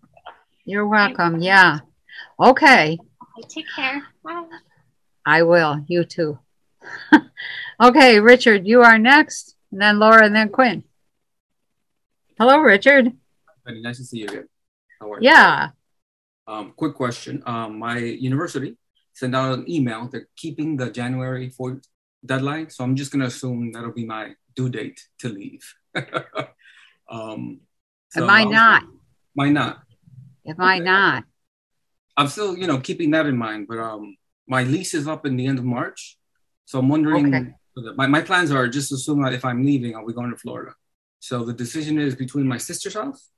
You're 0.63 0.87
welcome. 0.87 1.41
Yeah. 1.41 1.79
Okay. 2.39 2.97
Okay, 3.37 3.47
take 3.49 3.65
care. 3.75 4.03
Bye. 4.23 4.45
I 5.25 5.41
will. 5.43 5.83
You 5.87 6.05
too. 6.05 6.39
okay, 7.81 8.19
Richard, 8.19 8.65
you 8.67 8.81
are 8.83 8.97
next, 8.99 9.54
and 9.75 9.81
then 9.81 9.99
Laura, 9.99 10.25
and 10.25 10.33
then 10.33 10.47
Quinn. 10.47 10.85
Hello, 12.39 12.59
Richard. 12.59 13.11
Very 13.65 13.81
nice 13.81 13.97
to 13.97 14.05
see 14.05 14.19
you 14.19 14.27
again. 14.27 14.47
How 15.01 15.11
are 15.11 15.19
you? 15.19 15.27
Yeah. 15.27 15.71
Um, 16.47 16.71
quick 16.77 16.95
question. 16.95 17.43
Um, 17.45 17.77
my 17.77 17.97
university 17.97 18.77
sent 19.11 19.35
out 19.35 19.59
an 19.59 19.69
email. 19.69 20.07
They're 20.07 20.29
keeping 20.37 20.77
the 20.77 20.89
January 20.89 21.49
4th 21.49 21.83
deadline. 22.25 22.69
So 22.69 22.85
I'm 22.85 22.95
just 22.95 23.11
going 23.11 23.19
to 23.19 23.27
assume 23.27 23.73
that'll 23.73 23.91
be 23.91 24.05
my 24.05 24.35
due 24.55 24.69
date 24.69 25.01
to 25.19 25.27
leave. 25.27 25.69
um, 27.11 27.59
It 28.15 28.21
might 28.21 28.47
not. 28.47 28.83
Might 29.35 29.51
not. 29.51 29.81
It 30.45 30.57
might 30.57 30.83
not. 30.83 31.25
I'm 32.15 32.29
still, 32.29 32.57
you 32.57 32.67
know, 32.67 32.79
keeping 32.79 33.11
that 33.11 33.25
in 33.25 33.35
mind. 33.35 33.67
But 33.67 33.79
um, 33.79 34.15
my 34.47 34.63
lease 34.63 34.93
is 34.93 35.05
up 35.05 35.25
in 35.25 35.35
the 35.35 35.47
end 35.47 35.59
of 35.59 35.65
March. 35.65 36.17
So 36.63 36.79
I'm 36.79 36.87
wondering, 36.87 37.35
Okay. 37.35 37.55
My, 37.75 38.07
my 38.07 38.21
plans 38.21 38.51
are 38.51 38.67
just 38.67 38.91
assume 38.91 39.21
that 39.23 39.33
if 39.33 39.43
I'm 39.43 39.65
leaving, 39.65 39.95
I'll 39.95 40.05
be 40.05 40.13
going 40.13 40.31
to 40.31 40.37
Florida. 40.37 40.73
So 41.19 41.43
the 41.43 41.53
decision 41.53 41.99
is 41.99 42.15
between 42.15 42.47
my 42.47 42.57
sister's 42.57 42.93
house 42.93 43.29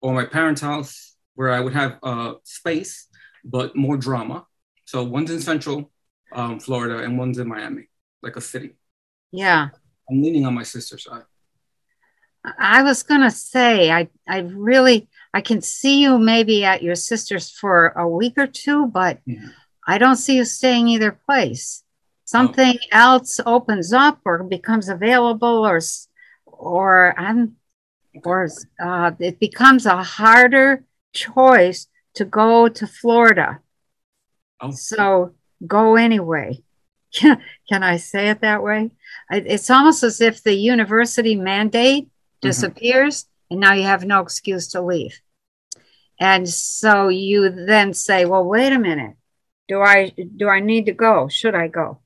or 0.00 0.12
my 0.14 0.24
parents' 0.24 0.60
house, 0.60 1.14
where 1.34 1.52
I 1.52 1.60
would 1.60 1.74
have 1.74 1.98
uh, 2.02 2.34
space, 2.44 3.08
but 3.44 3.76
more 3.76 3.96
drama. 3.96 4.46
So 4.84 5.04
one's 5.04 5.30
in 5.30 5.40
Central 5.40 5.90
um, 6.32 6.60
Florida 6.60 7.04
and 7.04 7.18
one's 7.18 7.38
in 7.38 7.48
Miami, 7.48 7.88
like 8.22 8.36
a 8.36 8.40
city. 8.40 8.76
Yeah. 9.32 9.68
I'm 10.08 10.22
leaning 10.22 10.46
on 10.46 10.54
my 10.54 10.62
sister's 10.62 11.04
side. 11.04 11.24
I 12.58 12.82
was 12.84 13.02
gonna 13.02 13.30
say 13.30 13.90
I 13.90 14.08
I 14.28 14.38
really 14.38 15.08
I 15.34 15.40
can 15.40 15.60
see 15.62 16.00
you 16.00 16.16
maybe 16.16 16.64
at 16.64 16.82
your 16.82 16.94
sister's 16.94 17.50
for 17.50 17.88
a 17.88 18.08
week 18.08 18.34
or 18.36 18.46
two, 18.46 18.86
but 18.86 19.18
I 19.86 19.98
don't 19.98 20.16
see 20.16 20.36
you 20.36 20.44
staying 20.44 20.86
either 20.88 21.10
place. 21.10 21.82
Something 22.26 22.78
else 22.90 23.40
opens 23.46 23.92
up 23.92 24.20
or 24.24 24.42
becomes 24.42 24.88
available, 24.88 25.64
or 25.66 25.80
or 26.44 27.18
I'm 27.18 27.56
or 28.24 28.48
uh, 28.80 29.12
it 29.18 29.38
becomes 29.38 29.86
a 29.86 30.02
harder 30.02 30.84
choice 31.12 31.86
to 32.14 32.24
go 32.24 32.68
to 32.68 32.86
Florida. 32.86 33.60
So 34.72 35.34
go 35.66 35.96
anyway. 35.96 36.62
Can, 37.14 37.40
can 37.68 37.82
I 37.82 37.96
say 37.96 38.28
it 38.28 38.40
that 38.40 38.62
way? 38.62 38.90
It's 39.30 39.70
almost 39.70 40.02
as 40.02 40.20
if 40.20 40.42
the 40.42 40.54
university 40.54 41.36
mandate 41.36 42.08
disappears 42.40 43.26
and 43.50 43.60
now 43.60 43.74
you 43.74 43.84
have 43.84 44.04
no 44.04 44.20
excuse 44.20 44.68
to 44.68 44.82
leave. 44.82 45.20
And 46.18 46.48
so 46.48 47.08
you 47.08 47.50
then 47.50 47.92
say, 47.94 48.24
well, 48.24 48.44
wait 48.44 48.72
a 48.72 48.78
minute. 48.78 49.16
Do 49.68 49.80
I 49.80 50.12
do 50.36 50.48
I 50.48 50.60
need 50.60 50.86
to 50.86 50.92
go? 50.92 51.28
Should 51.28 51.54
I 51.54 51.68
go? 51.68 52.00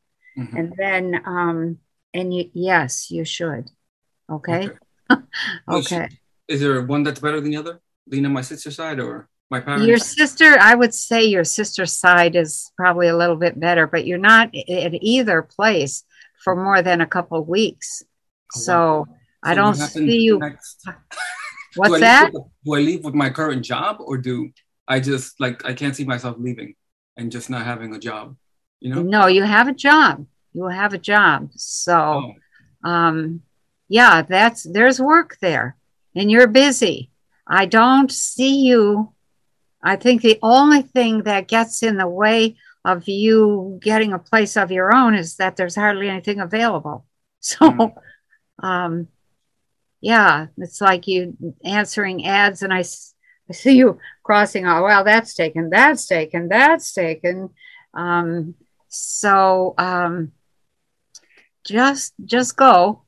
And 0.56 0.72
then 0.76 1.20
um 1.26 1.78
and 2.14 2.34
you 2.34 2.50
yes, 2.54 3.10
you 3.10 3.24
should. 3.24 3.70
Okay. 4.30 4.70
Well, 5.08 5.22
okay. 5.70 6.08
Is 6.48 6.60
there 6.60 6.82
one 6.82 7.02
that's 7.02 7.20
better 7.20 7.40
than 7.40 7.50
the 7.50 7.56
other? 7.56 7.80
Lean 8.06 8.26
on 8.26 8.32
my 8.32 8.40
sister's 8.42 8.76
side 8.76 9.00
or 9.00 9.28
my 9.50 9.60
parents? 9.60 9.86
Your 9.86 9.98
sister, 9.98 10.56
I 10.60 10.74
would 10.74 10.94
say 10.94 11.24
your 11.24 11.44
sister's 11.44 11.92
side 11.92 12.36
is 12.36 12.72
probably 12.76 13.08
a 13.08 13.16
little 13.16 13.36
bit 13.36 13.58
better, 13.58 13.86
but 13.86 14.06
you're 14.06 14.18
not 14.18 14.48
at 14.54 14.94
either 14.94 15.42
place 15.42 16.04
for 16.42 16.56
more 16.56 16.82
than 16.82 17.00
a 17.00 17.06
couple 17.06 17.38
of 17.40 17.48
weeks. 17.48 18.02
So 18.52 19.06
I 19.42 19.52
So 19.52 19.56
don't 19.56 19.74
see 19.74 20.20
you. 20.22 20.38
next? 20.38 20.84
What's 21.76 21.94
do 21.94 22.00
that? 22.00 22.32
with- 22.32 22.42
do 22.64 22.74
I 22.74 22.80
leave 22.80 23.04
with 23.04 23.14
my 23.14 23.30
current 23.30 23.64
job 23.64 23.98
or 24.00 24.18
do 24.18 24.50
I 24.88 24.98
just 25.00 25.38
like 25.40 25.64
I 25.64 25.72
can't 25.74 25.94
see 25.94 26.04
myself 26.04 26.36
leaving 26.38 26.74
and 27.16 27.30
just 27.30 27.48
not 27.50 27.64
having 27.64 27.94
a 27.94 27.98
job? 27.98 28.36
You 28.80 28.94
know? 28.94 29.02
No, 29.02 29.26
you 29.26 29.44
have 29.44 29.68
a 29.68 29.74
job. 29.74 30.26
You 30.52 30.62
will 30.62 30.70
have 30.70 30.92
a 30.92 30.98
job. 30.98 31.50
So, 31.54 32.34
um, 32.84 33.42
yeah, 33.88 34.22
that's 34.22 34.62
there's 34.62 35.00
work 35.00 35.38
there, 35.40 35.76
and 36.14 36.30
you're 36.30 36.46
busy. 36.46 37.10
I 37.46 37.66
don't 37.66 38.10
see 38.10 38.66
you. 38.66 39.12
I 39.82 39.96
think 39.96 40.22
the 40.22 40.38
only 40.42 40.82
thing 40.82 41.22
that 41.24 41.48
gets 41.48 41.82
in 41.82 41.96
the 41.96 42.06
way 42.08 42.56
of 42.84 43.08
you 43.08 43.78
getting 43.82 44.12
a 44.12 44.18
place 44.18 44.56
of 44.56 44.70
your 44.70 44.94
own 44.94 45.14
is 45.14 45.36
that 45.36 45.56
there's 45.56 45.76
hardly 45.76 46.08
anything 46.08 46.40
available. 46.40 47.06
So, 47.42 47.94
um, 48.62 49.08
yeah, 50.02 50.48
it's 50.58 50.82
like 50.82 51.06
you 51.06 51.36
answering 51.64 52.26
ads, 52.26 52.62
and 52.62 52.70
I, 52.70 52.80
I 52.80 53.52
see 53.52 53.76
you 53.78 53.98
crossing 54.22 54.64
out. 54.64 54.82
Well, 54.82 55.04
that's 55.04 55.34
taken. 55.34 55.70
That's 55.70 56.06
taken. 56.06 56.48
That's 56.48 56.92
taken. 56.92 57.48
Um, 57.94 58.56
so 58.88 59.74
um, 59.78 60.32
just 61.64 62.14
just 62.24 62.56
go. 62.56 63.02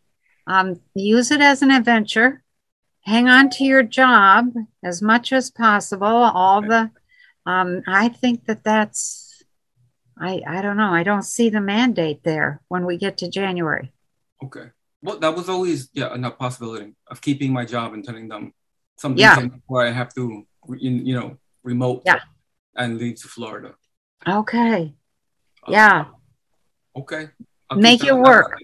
Um, 0.47 0.81
use 0.95 1.31
it 1.31 1.41
as 1.41 1.63
an 1.63 1.71
adventure. 1.71 2.43
Hang 3.05 3.29
on 3.29 3.51
to 3.51 3.65
your 3.65 3.83
job 3.83 4.55
as 4.83 5.03
much 5.03 5.33
as 5.33 5.51
possible. 5.51 6.07
All 6.07 6.63
the, 6.63 6.91
um, 7.47 7.83
I 7.87 8.09
think 8.09 8.47
that 8.47 8.65
that's. 8.65 9.43
I 10.19 10.43
I 10.47 10.63
don't 10.63 10.77
know. 10.77 10.93
I 10.93 11.03
don't 11.03 11.23
see 11.25 11.49
the 11.49 11.61
mandate 11.61 12.23
there 12.23 12.61
when 12.69 12.85
we 12.85 12.97
get 12.99 13.19
to 13.19 13.31
January. 13.31 13.93
Okay. 14.45 14.67
Well, 15.03 15.19
that 15.19 15.35
was 15.35 15.49
always 15.49 15.89
yeah 15.95 16.15
a 16.15 16.31
possibility 16.31 16.95
of 17.09 17.21
keeping 17.21 17.53
my 17.53 17.65
job 17.65 17.93
and 17.95 18.05
telling 18.05 18.29
them 18.29 18.53
something, 18.99 19.19
Yeah. 19.19 19.35
something 19.35 19.63
where 19.67 19.87
I 19.87 19.91
have 19.91 20.15
to 20.15 20.47
you 20.79 20.91
you 20.91 21.15
know 21.19 21.39
remote 21.65 22.03
Yeah. 22.05 22.21
and 22.77 22.99
leave 22.99 23.17
to 23.23 23.29
Florida. 23.29 23.75
Okay. 24.29 24.95
Yeah. 25.69 26.05
Okay. 26.95 27.31
I'll 27.73 27.79
Make 27.79 28.05
it 28.05 28.15
work. 28.15 28.59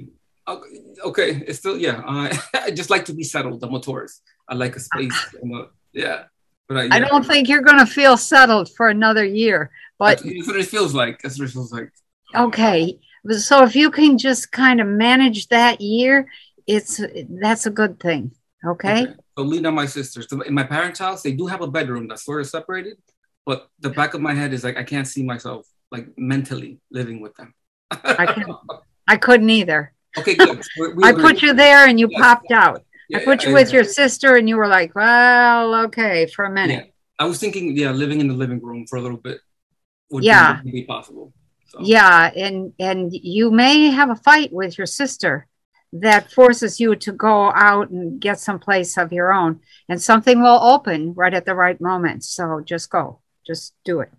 Okay, 0.46 0.68
okay, 1.02 1.42
it's 1.46 1.58
still 1.58 1.78
yeah. 1.78 2.02
I 2.06 2.28
uh, 2.28 2.36
I 2.66 2.70
just 2.70 2.90
like 2.90 3.06
to 3.06 3.14
be 3.14 3.24
settled. 3.24 3.62
I'm 3.64 3.74
a 3.74 3.80
tourist. 3.80 4.22
I 4.48 4.54
like 4.54 4.76
a 4.76 4.80
space. 4.80 5.18
A, 5.42 5.64
yeah, 5.92 6.24
but 6.68 6.76
I, 6.76 6.96
I 6.96 7.00
don't 7.00 7.26
think 7.26 7.48
you're 7.48 7.62
going 7.62 7.78
to 7.78 7.86
feel 7.86 8.16
settled 8.18 8.70
for 8.76 8.88
another 8.88 9.24
year, 9.24 9.70
but 9.98 10.22
That's 10.22 10.46
what 10.46 10.56
it 10.56 10.66
feels 10.66 10.94
like. 10.94 11.20
That's 11.22 11.38
what 11.38 11.48
it 11.48 11.52
feels 11.52 11.72
like. 11.72 11.90
Okay. 12.34 12.98
So 13.30 13.64
if 13.64 13.74
you 13.74 13.90
can 13.90 14.18
just 14.18 14.52
kind 14.52 14.80
of 14.80 14.86
manage 14.86 15.48
that 15.48 15.80
year, 15.80 16.28
it's 16.66 17.00
that's 17.42 17.64
a 17.64 17.70
good 17.70 17.98
thing. 17.98 18.32
Okay. 18.64 19.06
So 19.36 19.44
lean 19.44 19.64
on 19.64 19.74
my 19.74 19.86
sisters. 19.86 20.26
So 20.28 20.42
in 20.42 20.52
my 20.52 20.64
parents' 20.64 20.98
house, 20.98 21.22
they 21.22 21.32
do 21.32 21.46
have 21.46 21.62
a 21.62 21.68
bedroom 21.68 22.08
that's 22.08 22.24
sort 22.24 22.42
of 22.42 22.48
separated, 22.48 22.98
but 23.46 23.68
the 23.80 23.90
back 23.90 24.12
of 24.12 24.20
my 24.20 24.34
head 24.34 24.52
is 24.52 24.64
like 24.64 24.76
I 24.76 24.84
can't 24.84 25.06
see 25.06 25.22
myself 25.22 25.66
like 25.90 26.06
mentally 26.18 26.80
living 26.90 27.20
with 27.22 27.34
them. 27.36 27.54
I 27.90 28.26
can 28.26 28.44
I 29.08 29.16
couldn't 29.16 29.50
either. 29.50 29.92
Okay, 30.18 30.34
good. 30.34 30.62
We- 30.78 30.92
we 30.94 31.04
I 31.04 31.10
agree. 31.10 31.22
put 31.22 31.42
you 31.42 31.54
there 31.54 31.88
and 31.88 31.98
you 31.98 32.08
Yes. 32.10 32.20
popped 32.20 32.52
out. 32.52 32.84
Yeah, 33.08 33.18
I 33.18 33.24
put 33.24 33.42
you 33.42 33.50
yeah, 33.50 33.54
with 33.54 33.68
yeah. 33.70 33.76
your 33.76 33.84
sister 33.84 34.36
and 34.36 34.48
you 34.48 34.56
were 34.56 34.68
like, 34.68 34.94
well, 34.94 35.74
okay, 35.86 36.26
for 36.26 36.44
a 36.44 36.50
minute. 36.50 36.92
I 37.18 37.24
was 37.24 37.38
thinking, 37.40 37.76
yeah, 37.76 37.90
living 37.90 38.20
in 38.20 38.28
the 38.28 38.34
living 38.34 38.60
room 38.60 38.86
for 38.86 38.96
a 38.96 39.00
little 39.00 39.16
bit. 39.16 39.40
would 40.10 40.24
yeah. 40.24 40.60
be, 40.62 40.70
be 40.70 40.84
possible. 40.84 41.32
So. 41.68 41.78
Yeah, 41.82 42.30
and 42.34 42.72
and 42.78 43.12
you 43.12 43.50
may 43.50 43.90
have 43.90 44.10
a 44.10 44.16
fight 44.16 44.52
with 44.52 44.78
your 44.78 44.86
sister 44.86 45.46
that 45.92 46.32
forces 46.32 46.80
you 46.80 46.96
to 46.96 47.12
go 47.12 47.50
out 47.52 47.90
and 47.90 48.20
get 48.20 48.38
some 48.38 48.58
place 48.58 48.96
of 48.96 49.12
your 49.12 49.32
own, 49.32 49.60
and 49.88 50.00
something 50.00 50.40
will 50.40 50.60
open 50.62 51.12
right 51.14 51.34
at 51.34 51.44
the 51.44 51.54
right 51.54 51.78
moment. 51.80 52.24
So 52.24 52.62
just 52.64 52.88
go, 52.88 53.20
just 53.46 53.74
do 53.84 54.00
it. 54.00 54.10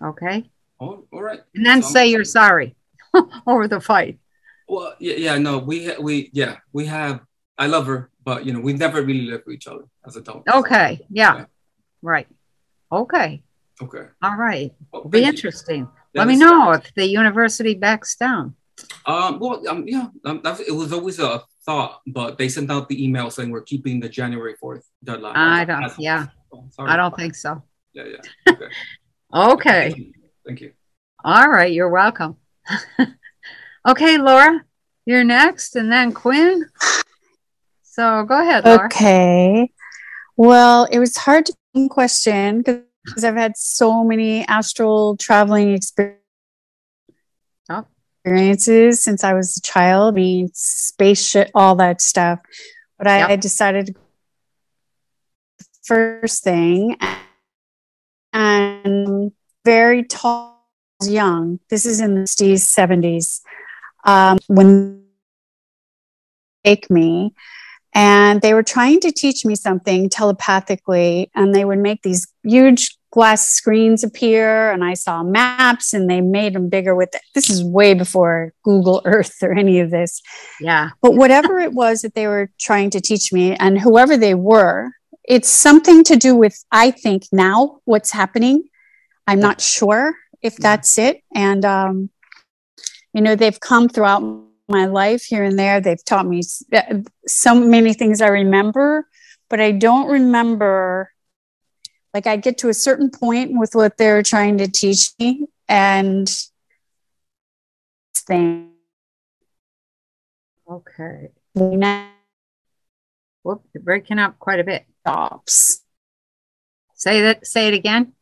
Okay. 0.00 0.50
Oh, 0.80 1.04
all 1.12 1.22
right. 1.22 1.40
And 1.54 1.66
then 1.66 1.82
so, 1.82 1.90
say 1.90 2.06
you're 2.08 2.24
sorry 2.24 2.76
over 3.46 3.68
the 3.68 3.80
fight. 3.80 4.18
Well, 4.68 4.94
yeah, 5.00 5.14
yeah, 5.14 5.38
no, 5.38 5.58
we 5.58 5.92
we 5.98 6.30
yeah, 6.32 6.58
we 6.72 6.86
have. 6.86 7.20
I 7.58 7.66
love 7.66 7.86
her, 7.86 8.10
but 8.24 8.46
you 8.46 8.52
know, 8.52 8.60
we 8.60 8.72
never 8.72 9.02
really 9.02 9.26
lived 9.26 9.44
with 9.46 9.56
each 9.56 9.66
other 9.66 9.84
as 10.06 10.16
adults. 10.16 10.48
Okay. 10.52 11.00
Yeah. 11.10 11.36
yeah. 11.36 11.44
Right. 12.02 12.28
Okay. 12.90 13.42
Okay. 13.82 14.06
All 14.22 14.36
right. 14.36 14.72
Well, 14.92 15.04
Be 15.04 15.24
interesting. 15.24 15.88
Let 16.14 16.26
me 16.26 16.36
know 16.36 16.72
if 16.72 16.92
the 16.94 17.06
university 17.06 17.74
backs 17.74 18.16
down. 18.16 18.54
Um, 19.06 19.38
well, 19.38 19.66
um, 19.68 19.84
yeah, 19.86 20.06
um, 20.24 20.40
it 20.44 20.74
was 20.74 20.92
always 20.92 21.18
a 21.18 21.42
thought, 21.64 22.00
but 22.06 22.38
they 22.38 22.48
sent 22.48 22.70
out 22.70 22.88
the 22.88 23.02
email 23.02 23.30
saying 23.30 23.50
we're 23.50 23.62
keeping 23.62 24.00
the 24.00 24.08
January 24.08 24.54
4th 24.62 24.82
deadline. 25.04 25.36
I 25.36 25.64
don't, 25.64 25.92
yeah. 25.98 26.26
Oh, 26.52 26.64
I 26.78 26.96
don't 26.96 27.14
think 27.14 27.34
so. 27.34 27.62
Yeah, 27.92 28.04
yeah. 28.04 28.54
Okay. 29.32 29.90
okay. 29.90 30.12
Thank 30.44 30.60
you. 30.60 30.72
All 31.24 31.48
right. 31.48 31.72
You're 31.72 31.88
welcome. 31.88 32.36
okay, 33.88 34.18
Laura, 34.18 34.64
you're 35.06 35.24
next, 35.24 35.76
and 35.76 35.90
then 35.90 36.12
Quinn. 36.12 36.66
So 37.82 38.24
go 38.24 38.40
ahead, 38.40 38.64
Laura. 38.64 38.86
Okay. 38.86 39.70
Well, 40.36 40.84
it 40.90 40.98
was 40.98 41.16
hard 41.16 41.46
to 41.46 41.54
question 41.90 42.58
because 42.58 43.24
I've 43.24 43.36
had 43.36 43.56
so 43.56 44.04
many 44.04 44.44
astral 44.46 45.16
traveling 45.16 45.78
oh. 47.70 47.84
experiences 48.24 49.02
since 49.02 49.22
I 49.22 49.34
was 49.34 49.56
a 49.56 49.60
child. 49.60 50.14
I 50.14 50.16
mean, 50.16 50.50
spaceship, 50.54 51.50
all 51.54 51.76
that 51.76 52.00
stuff. 52.00 52.40
But 52.98 53.06
I, 53.06 53.18
yep. 53.18 53.30
I 53.30 53.36
decided 53.36 53.96
first 55.82 56.44
thing 56.44 56.96
and 58.32 59.32
very 59.64 60.04
tall, 60.04 60.49
young. 61.08 61.60
This 61.68 61.86
is 61.86 62.00
in 62.00 62.14
the 62.14 62.20
70s. 62.22 63.40
Um, 64.04 64.38
when 64.46 65.04
take 66.64 66.90
me 66.90 67.34
and 67.94 68.40
they 68.40 68.54
were 68.54 68.62
trying 68.62 69.00
to 69.00 69.10
teach 69.10 69.44
me 69.44 69.54
something 69.54 70.08
telepathically 70.08 71.30
and 71.34 71.54
they 71.54 71.64
would 71.64 71.78
make 71.78 72.02
these 72.02 72.32
huge 72.42 72.96
glass 73.12 73.50
screens 73.50 74.04
appear 74.04 74.70
and 74.70 74.84
i 74.84 74.94
saw 74.94 75.22
maps 75.22 75.92
and 75.92 76.08
they 76.08 76.20
made 76.20 76.54
them 76.54 76.68
bigger 76.68 76.94
with 76.94 77.12
it. 77.14 77.20
this 77.34 77.50
is 77.50 77.64
way 77.64 77.92
before 77.92 78.52
google 78.62 79.02
earth 79.06 79.36
or 79.42 79.52
any 79.52 79.80
of 79.80 79.90
this 79.90 80.22
yeah 80.60 80.90
but 81.02 81.14
whatever 81.14 81.58
it 81.58 81.72
was 81.72 82.02
that 82.02 82.14
they 82.14 82.28
were 82.28 82.50
trying 82.60 82.90
to 82.90 83.00
teach 83.00 83.32
me 83.32 83.56
and 83.56 83.80
whoever 83.80 84.16
they 84.16 84.34
were 84.34 84.90
it's 85.24 85.48
something 85.48 86.04
to 86.04 86.16
do 86.16 86.36
with 86.36 86.64
i 86.70 86.90
think 86.90 87.24
now 87.32 87.80
what's 87.84 88.12
happening 88.12 88.62
i'm 89.26 89.40
not 89.40 89.60
sure 89.60 90.14
if 90.42 90.56
that's 90.56 90.98
it 90.98 91.22
and 91.34 91.64
um, 91.64 92.10
you 93.12 93.20
know 93.20 93.34
they've 93.34 93.60
come 93.60 93.88
throughout 93.88 94.22
my 94.70 94.86
life 94.86 95.24
here 95.24 95.42
and 95.42 95.58
there. 95.58 95.80
They've 95.80 96.02
taught 96.04 96.26
me 96.26 96.42
uh, 96.72 97.00
so 97.26 97.54
many 97.54 97.92
things 97.92 98.20
I 98.20 98.28
remember, 98.28 99.06
but 99.48 99.60
I 99.60 99.72
don't 99.72 100.08
remember. 100.08 101.12
Like 102.14 102.26
I 102.26 102.36
get 102.36 102.58
to 102.58 102.68
a 102.68 102.74
certain 102.74 103.10
point 103.10 103.52
with 103.54 103.74
what 103.74 103.96
they're 103.96 104.22
trying 104.22 104.58
to 104.58 104.68
teach 104.68 105.10
me, 105.18 105.46
and 105.68 106.28
thing. 108.14 108.72
Okay. 110.68 111.30
Whoop, 113.42 113.62
you're 113.74 113.82
breaking 113.82 114.18
up 114.18 114.38
quite 114.38 114.60
a 114.60 114.64
bit. 114.64 114.86
Stops. 115.00 115.82
Say 116.94 117.22
that. 117.22 117.46
Say 117.46 117.68
it 117.68 117.74
again. 117.74 118.12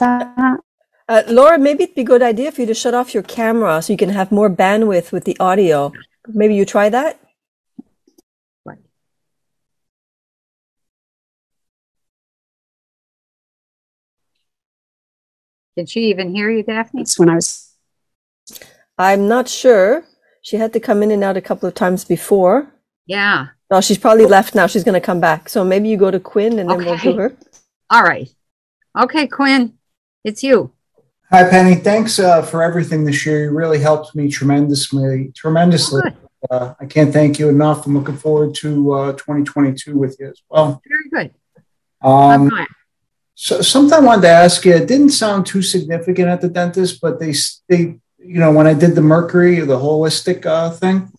Uh, 0.00 1.22
Laura, 1.28 1.58
maybe 1.58 1.84
it'd 1.84 1.94
be 1.94 2.02
a 2.02 2.04
good 2.04 2.22
idea 2.22 2.52
for 2.52 2.60
you 2.60 2.66
to 2.66 2.74
shut 2.74 2.94
off 2.94 3.14
your 3.14 3.22
camera 3.22 3.82
so 3.82 3.92
you 3.92 3.96
can 3.96 4.10
have 4.10 4.30
more 4.30 4.48
bandwidth 4.48 5.12
with 5.12 5.24
the 5.24 5.36
audio. 5.40 5.92
Maybe 6.28 6.54
you 6.54 6.64
try 6.64 6.88
that? 6.88 7.20
Did 15.76 15.88
she 15.88 16.10
even 16.10 16.34
hear 16.34 16.50
you, 16.50 16.62
Daphne? 16.62 17.00
That's 17.00 17.18
when 17.18 17.30
I 17.30 17.36
was. 17.36 17.72
I'm 18.98 19.28
not 19.28 19.48
sure. 19.48 20.04
She 20.42 20.56
had 20.56 20.74
to 20.74 20.80
come 20.80 21.02
in 21.02 21.10
and 21.10 21.24
out 21.24 21.38
a 21.38 21.40
couple 21.40 21.66
of 21.66 21.74
times 21.74 22.04
before. 22.04 22.70
Yeah. 23.06 23.46
Well, 23.70 23.80
she's 23.80 23.96
probably 23.96 24.26
left 24.26 24.54
now. 24.54 24.66
She's 24.66 24.84
going 24.84 25.00
to 25.00 25.06
come 25.06 25.20
back. 25.20 25.48
So 25.48 25.64
maybe 25.64 25.88
you 25.88 25.96
go 25.96 26.10
to 26.10 26.20
Quinn 26.20 26.58
and 26.58 26.68
then 26.68 26.80
okay. 26.80 26.84
we'll 26.84 26.98
do 26.98 27.16
her. 27.16 27.36
All 27.88 28.02
right. 28.02 28.28
Okay, 28.98 29.26
Quinn, 29.26 29.78
it's 30.24 30.42
you. 30.42 30.72
Hi, 31.30 31.48
Penny. 31.48 31.76
Thanks 31.76 32.18
uh, 32.18 32.42
for 32.42 32.62
everything 32.62 33.04
this 33.04 33.24
year. 33.24 33.44
You 33.44 33.50
really 33.50 33.78
helped 33.78 34.14
me 34.16 34.28
tremendously. 34.28 35.32
Tremendously. 35.34 36.02
Uh, 36.50 36.74
I 36.80 36.86
can't 36.86 37.12
thank 37.12 37.38
you 37.38 37.48
enough. 37.48 37.86
I'm 37.86 37.96
looking 37.96 38.16
forward 38.16 38.54
to 38.56 38.92
uh, 38.92 39.12
2022 39.12 39.96
with 39.96 40.16
you 40.18 40.28
as 40.28 40.42
well. 40.48 40.82
Very 41.12 41.28
good. 41.28 41.34
Um, 42.02 42.50
so 43.34 43.62
something 43.62 43.94
I 43.94 44.00
wanted 44.00 44.22
to 44.22 44.28
ask 44.28 44.64
you. 44.64 44.74
It 44.74 44.88
didn't 44.88 45.10
sound 45.10 45.46
too 45.46 45.62
significant 45.62 46.28
at 46.28 46.40
the 46.40 46.48
dentist, 46.48 47.00
but 47.00 47.20
they 47.20 47.34
they 47.68 47.98
you 48.18 48.38
know 48.38 48.52
when 48.52 48.66
I 48.66 48.74
did 48.74 48.94
the 48.94 49.02
mercury, 49.02 49.60
the 49.60 49.78
holistic 49.78 50.46
uh, 50.46 50.70
thing, 50.70 51.12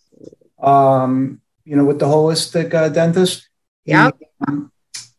um, 0.61 1.41
you 1.65 1.76
know, 1.76 1.86
with 1.86 1.99
the 1.99 2.06
holistic 2.06 2.73
uh, 2.73 2.90
dentist. 2.90 3.48
Yeah. 3.86 4.11
Um, 4.48 4.70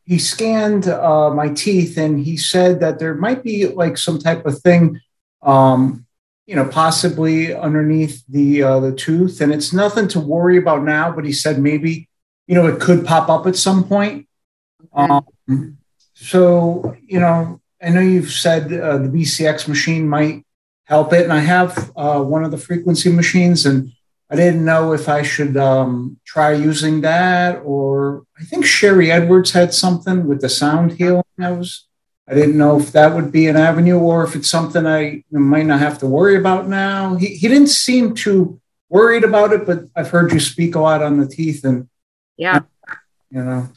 he 0.04 0.18
scanned 0.18 0.88
uh, 0.88 1.30
my 1.30 1.48
teeth 1.48 1.96
and 1.96 2.20
he 2.20 2.36
said 2.36 2.80
that 2.80 2.98
there 2.98 3.14
might 3.14 3.42
be 3.42 3.66
like 3.66 3.96
some 3.96 4.18
type 4.18 4.44
of 4.46 4.60
thing, 4.60 5.00
um, 5.42 6.06
you 6.46 6.56
know, 6.56 6.66
possibly 6.66 7.54
underneath 7.54 8.24
the 8.28 8.62
uh, 8.62 8.80
the 8.80 8.92
tooth, 8.92 9.40
and 9.40 9.52
it's 9.52 9.72
nothing 9.72 10.08
to 10.08 10.20
worry 10.20 10.56
about 10.56 10.82
now. 10.82 11.12
But 11.12 11.24
he 11.24 11.32
said 11.32 11.58
maybe, 11.58 12.08
you 12.46 12.54
know, 12.54 12.66
it 12.66 12.80
could 12.80 13.06
pop 13.06 13.28
up 13.28 13.46
at 13.46 13.56
some 13.56 13.84
point. 13.84 14.26
Okay. 14.96 15.20
Um, 15.48 15.78
so 16.14 16.96
you 17.06 17.20
know, 17.20 17.60
I 17.80 17.90
know 17.90 18.00
you've 18.00 18.32
said 18.32 18.72
uh, 18.72 18.98
the 18.98 19.08
BCX 19.08 19.68
machine 19.68 20.08
might 20.08 20.44
help 20.84 21.12
it, 21.12 21.22
and 21.22 21.32
I 21.32 21.40
have 21.40 21.92
uh, 21.96 22.20
one 22.20 22.44
of 22.44 22.50
the 22.50 22.58
frequency 22.58 23.10
machines, 23.10 23.66
and 23.66 23.92
I 24.32 24.34
didn't 24.34 24.64
know 24.64 24.94
if 24.94 25.10
I 25.10 25.20
should 25.20 25.58
um, 25.58 26.18
try 26.24 26.52
using 26.52 27.02
that, 27.02 27.60
or 27.66 28.24
I 28.40 28.44
think 28.44 28.64
Sharry 28.64 29.10
Edwards 29.10 29.50
had 29.50 29.74
something 29.74 30.26
with 30.26 30.40
the 30.40 30.48
sound 30.48 30.92
healing. 30.92 31.22
I 31.38 31.52
was, 31.52 31.86
I 32.26 32.32
didn't 32.32 32.56
know 32.56 32.80
if 32.80 32.92
that 32.92 33.14
would 33.14 33.30
be 33.30 33.46
an 33.48 33.58
avenue, 33.58 33.98
or 33.98 34.24
if 34.24 34.34
it's 34.34 34.48
something 34.48 34.86
I 34.86 35.22
might 35.30 35.66
not 35.66 35.80
have 35.80 35.98
to 35.98 36.06
worry 36.06 36.36
about 36.36 36.66
now. 36.66 37.14
He 37.16 37.26
he 37.26 37.46
didn't 37.46 37.66
seem 37.66 38.14
too 38.14 38.58
worried 38.88 39.24
about 39.24 39.52
it, 39.52 39.66
but 39.66 39.84
I've 39.94 40.08
heard 40.08 40.32
you 40.32 40.40
speak 40.40 40.76
a 40.76 40.80
lot 40.80 41.02
on 41.02 41.20
the 41.20 41.28
teeth, 41.28 41.62
and 41.64 41.90
yeah, 42.38 42.60
you 43.30 43.44
know, 43.44 43.68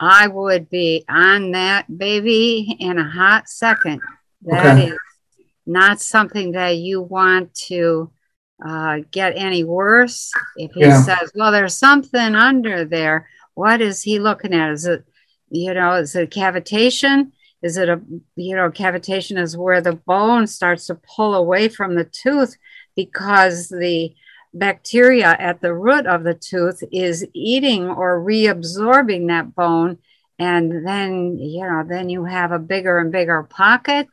I 0.00 0.26
would 0.26 0.68
be 0.68 1.04
on 1.08 1.52
that 1.52 1.86
baby 1.96 2.76
in 2.80 2.98
a 2.98 3.08
hot 3.08 3.48
second. 3.48 4.00
That 4.42 4.76
okay. 4.76 4.88
is 4.88 4.98
not 5.66 6.00
something 6.00 6.50
that 6.52 6.78
you 6.78 7.00
want 7.00 7.54
to 7.68 8.10
uh, 8.64 8.98
get 9.10 9.36
any 9.36 9.64
worse. 9.64 10.32
If 10.56 10.72
he 10.72 10.80
yeah. 10.80 11.02
says, 11.02 11.32
well, 11.34 11.52
there's 11.52 11.76
something 11.76 12.34
under 12.34 12.84
there, 12.84 13.28
what 13.54 13.80
is 13.80 14.02
he 14.02 14.18
looking 14.18 14.54
at? 14.54 14.70
Is 14.70 14.86
it, 14.86 15.04
you 15.50 15.74
know, 15.74 15.94
is 15.94 16.14
it 16.14 16.30
cavitation? 16.30 17.32
Is 17.62 17.76
it 17.76 17.88
a, 17.88 18.00
you 18.36 18.54
know, 18.54 18.70
cavitation 18.70 19.40
is 19.40 19.56
where 19.56 19.80
the 19.80 19.94
bone 19.94 20.46
starts 20.46 20.86
to 20.86 20.94
pull 20.94 21.34
away 21.34 21.68
from 21.68 21.94
the 21.94 22.04
tooth 22.04 22.56
because 22.94 23.68
the 23.68 24.14
bacteria 24.54 25.36
at 25.38 25.60
the 25.60 25.74
root 25.74 26.06
of 26.06 26.24
the 26.24 26.34
tooth 26.34 26.82
is 26.92 27.26
eating 27.34 27.88
or 27.88 28.20
reabsorbing 28.20 29.28
that 29.28 29.54
bone. 29.54 29.98
And 30.38 30.86
then, 30.86 31.38
you 31.38 31.62
know, 31.62 31.84
then 31.86 32.08
you 32.08 32.24
have 32.24 32.52
a 32.52 32.58
bigger 32.58 32.98
and 32.98 33.10
bigger 33.10 33.42
pocket 33.42 34.08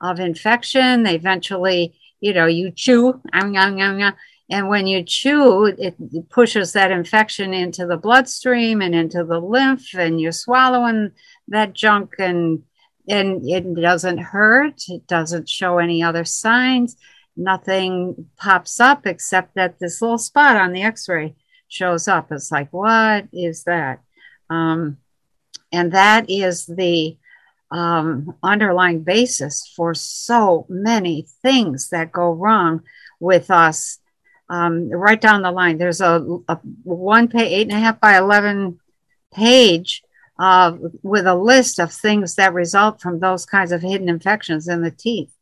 of 0.00 0.18
infection. 0.18 1.02
They 1.02 1.14
eventually 1.14 1.94
you 2.20 2.32
know, 2.32 2.46
you 2.46 2.70
chew, 2.70 3.20
and 3.32 4.68
when 4.68 4.86
you 4.86 5.02
chew, 5.02 5.66
it 5.66 5.96
pushes 6.30 6.72
that 6.72 6.90
infection 6.90 7.52
into 7.52 7.86
the 7.86 7.96
bloodstream 7.96 8.80
and 8.80 8.94
into 8.94 9.24
the 9.24 9.38
lymph, 9.38 9.94
and 9.94 10.20
you're 10.20 10.32
swallowing 10.32 11.12
that 11.48 11.74
junk, 11.74 12.14
and 12.18 12.62
and 13.08 13.48
it 13.48 13.74
doesn't 13.74 14.18
hurt. 14.18 14.82
It 14.88 15.06
doesn't 15.06 15.48
show 15.48 15.78
any 15.78 16.02
other 16.02 16.24
signs. 16.24 16.96
Nothing 17.36 18.28
pops 18.36 18.80
up 18.80 19.06
except 19.06 19.54
that 19.54 19.78
this 19.78 20.02
little 20.02 20.18
spot 20.18 20.56
on 20.56 20.72
the 20.72 20.82
X-ray 20.82 21.36
shows 21.68 22.08
up. 22.08 22.32
It's 22.32 22.50
like, 22.50 22.72
what 22.72 23.28
is 23.32 23.64
that? 23.64 24.00
Um, 24.50 24.98
and 25.72 25.92
that 25.92 26.28
is 26.28 26.66
the 26.66 27.16
um, 27.70 28.34
underlying 28.42 29.02
basis 29.02 29.70
for 29.76 29.94
so 29.94 30.66
many 30.68 31.26
things 31.42 31.90
that 31.90 32.12
go 32.12 32.30
wrong 32.30 32.82
with 33.20 33.50
us 33.50 33.98
um, 34.48 34.88
right 34.90 35.20
down 35.20 35.42
the 35.42 35.50
line. 35.50 35.78
There's 35.78 36.00
a, 36.00 36.24
a 36.48 36.58
one 36.84 37.28
page, 37.28 37.52
eight 37.52 37.68
and 37.68 37.76
a 37.76 37.80
half 37.80 38.00
by 38.00 38.16
11 38.16 38.78
page 39.34 40.02
uh, 40.38 40.76
with 41.02 41.26
a 41.26 41.34
list 41.34 41.78
of 41.78 41.92
things 41.92 42.36
that 42.36 42.54
result 42.54 43.00
from 43.00 43.20
those 43.20 43.44
kinds 43.44 43.72
of 43.72 43.82
hidden 43.82 44.08
infections 44.08 44.68
in 44.68 44.82
the 44.82 44.90
teeth. 44.90 45.32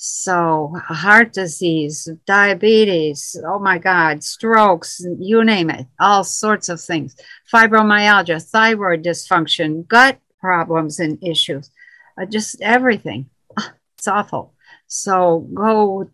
So, 0.00 0.76
heart 0.86 1.32
disease, 1.32 2.08
diabetes, 2.24 3.36
oh 3.44 3.58
my 3.58 3.78
God, 3.78 4.22
strokes, 4.22 5.04
you 5.18 5.44
name 5.44 5.70
it, 5.70 5.88
all 5.98 6.22
sorts 6.22 6.68
of 6.68 6.80
things. 6.80 7.16
Fibromyalgia, 7.52 8.40
thyroid 8.40 9.02
dysfunction, 9.02 9.88
gut 9.88 10.20
problems 10.40 11.00
and 11.00 11.22
issues, 11.22 11.70
uh, 12.20 12.26
just 12.26 12.60
everything. 12.60 13.30
It's 13.98 14.06
awful. 14.06 14.54
So, 14.86 15.40
go 15.52 16.08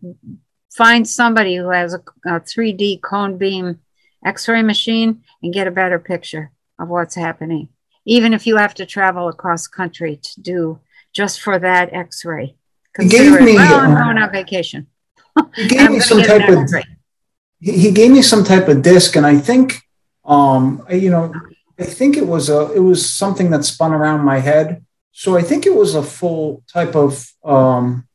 find 0.75 1.07
somebody 1.07 1.55
who 1.55 1.69
has 1.69 1.93
a, 1.93 2.01
a 2.25 2.39
3D 2.39 2.99
cone 2.99 3.37
beam 3.37 3.79
x 4.25 4.47
ray 4.47 4.63
machine 4.63 5.21
and 5.43 5.53
get 5.53 5.67
a 5.67 5.71
better 5.71 5.99
picture 5.99 6.51
of 6.79 6.89
what's 6.89 7.13
happening, 7.13 7.69
even 8.03 8.33
if 8.33 8.47
you 8.47 8.57
have 8.57 8.73
to 8.73 8.87
travel 8.87 9.27
across 9.27 9.67
country 9.67 10.17
to 10.17 10.41
do 10.41 10.79
just 11.13 11.41
for 11.41 11.59
that 11.59 11.93
x 11.93 12.25
ray 12.25 12.55
he 13.01 13.07
gave 13.07 13.41
me. 13.41 13.55
Well, 13.55 13.79
I'm 13.79 13.95
uh, 13.95 14.03
going 14.03 14.17
on 14.17 14.31
vacation. 14.31 14.87
He 15.55 15.67
gave 15.67 15.91
me 15.91 15.99
some 15.99 16.21
type 16.21 16.49
of. 16.49 16.69
He 17.59 17.91
gave 17.91 18.11
me 18.11 18.21
some 18.21 18.43
type 18.43 18.67
of 18.67 18.81
disc, 18.81 19.15
and 19.15 19.25
I 19.25 19.37
think, 19.37 19.81
um, 20.23 20.85
you 20.89 21.09
know, 21.09 21.33
I 21.79 21.83
think 21.83 22.17
it 22.17 22.27
was 22.27 22.49
a 22.49 22.71
it 22.73 22.79
was 22.79 23.09
something 23.09 23.49
that 23.51 23.65
spun 23.65 23.93
around 23.93 24.21
my 24.25 24.39
head. 24.39 24.85
So 25.11 25.37
I 25.37 25.41
think 25.41 25.65
it 25.65 25.75
was 25.75 25.95
a 25.95 26.03
full 26.03 26.63
type 26.71 26.95
of, 26.95 27.31
um, 27.43 28.07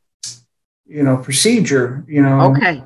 you 0.87 1.03
know, 1.03 1.17
procedure. 1.17 2.05
You 2.09 2.23
know. 2.23 2.53
Okay. 2.53 2.83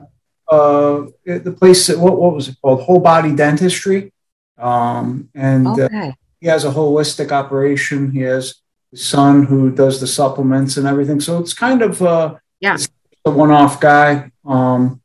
Uh, 0.50 1.06
the 1.24 1.56
place 1.58 1.88
what 1.88 2.18
what 2.20 2.34
was 2.34 2.48
it 2.48 2.56
called? 2.60 2.82
Whole 2.82 3.00
body 3.00 3.34
dentistry. 3.34 4.12
Um, 4.58 5.30
and 5.34 5.66
uh, 5.66 5.72
okay. 5.72 6.08
uh, 6.08 6.12
he 6.40 6.46
has 6.48 6.64
a 6.64 6.70
holistic 6.70 7.32
operation. 7.32 8.10
He 8.12 8.20
has 8.20 8.56
son 8.94 9.44
who 9.44 9.70
does 9.70 10.00
the 10.00 10.06
supplements 10.06 10.76
and 10.76 10.86
everything. 10.86 11.20
So 11.20 11.38
it's 11.38 11.54
kind 11.54 11.82
of 11.82 12.00
uh, 12.02 12.34
yeah, 12.60 12.76
a 13.24 13.30
one-off 13.30 13.80
guy. 13.80 14.30
Um, 14.44 15.00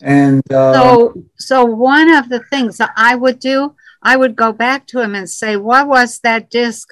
and 0.00 0.40
uh, 0.52 0.72
so, 0.74 1.24
so 1.38 1.64
one 1.64 2.12
of 2.12 2.28
the 2.28 2.40
things 2.40 2.78
that 2.78 2.92
I 2.96 3.14
would 3.14 3.38
do, 3.38 3.74
I 4.10 4.16
would 4.16 4.36
go 4.36 4.52
back 4.52 4.86
to 4.88 5.00
him 5.00 5.14
and 5.14 5.28
say, 5.28 5.56
"What 5.56 5.86
was 5.88 6.20
that 6.20 6.50
disc? 6.50 6.86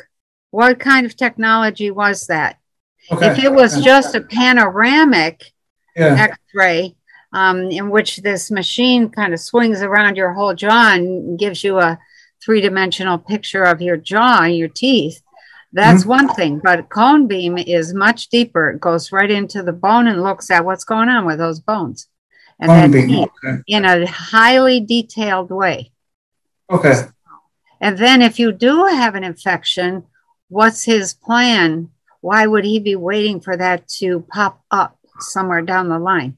What 0.51 0.79
kind 0.79 1.07
of 1.07 1.17
technology 1.17 1.91
was 1.91 2.27
that? 2.27 2.59
Okay. 3.11 3.29
If 3.29 3.39
it 3.47 3.53
was 3.53 3.83
just 3.91 4.15
a 4.15 4.21
panoramic 4.21 5.37
yeah. 5.97 6.17
X-ray." 6.29 6.97
Um, 7.43 7.59
in 7.81 7.91
which 7.91 8.19
this 8.19 8.49
machine 8.49 9.11
kind 9.11 9.35
of 9.35 9.41
swings 9.41 9.83
around 9.83 10.17
your 10.17 10.33
whole 10.35 10.55
jaw 10.55 10.95
and 10.95 11.37
gives 11.37 11.65
you 11.65 11.81
a 11.81 11.99
three-dimensional 12.45 13.19
picture 13.19 13.65
of 13.65 13.83
your 13.83 13.97
jaw, 13.97 14.43
and 14.45 14.57
your 14.57 14.69
teeth. 14.69 15.21
That's 15.73 16.03
mm-hmm. 16.03 16.11
one 16.11 16.29
thing, 16.35 16.61
but 16.63 16.89
cone 16.91 17.27
beam 17.27 17.59
is 17.59 17.93
much 17.93 18.29
deeper. 18.29 18.71
It 18.71 18.81
goes 18.81 19.11
right 19.11 19.31
into 19.31 19.65
the 19.65 19.73
bone 19.73 20.07
and 20.07 20.23
looks 20.23 20.49
at 20.49 20.65
what's 20.65 20.85
going 20.85 21.09
on 21.09 21.27
with 21.27 21.39
those 21.39 21.59
bones. 21.59 22.07
And 22.61 22.71
cone 22.71 22.93
beam, 22.93 23.29
okay. 23.45 23.63
in 23.67 23.85
a 23.85 24.07
highly 24.07 24.79
detailed 24.79 25.51
way. 25.51 25.91
Okay. 26.71 27.03
And 27.81 27.99
then 27.99 28.23
if 28.23 28.39
you 28.39 28.53
do 28.53 28.87
have 28.87 29.15
an 29.15 29.25
infection, 29.25 30.05
what's 30.49 30.85
his 30.85 31.15
plan? 31.15 31.91
Why 32.21 32.47
would 32.47 32.65
he 32.65 32.79
be 32.79 32.97
waiting 32.97 33.41
for 33.41 33.57
that 33.57 33.87
to 33.99 34.21
pop 34.33 34.63
up 34.71 34.99
somewhere 35.21 35.63
down 35.63 35.89
the 35.89 35.99
line? 35.99 36.37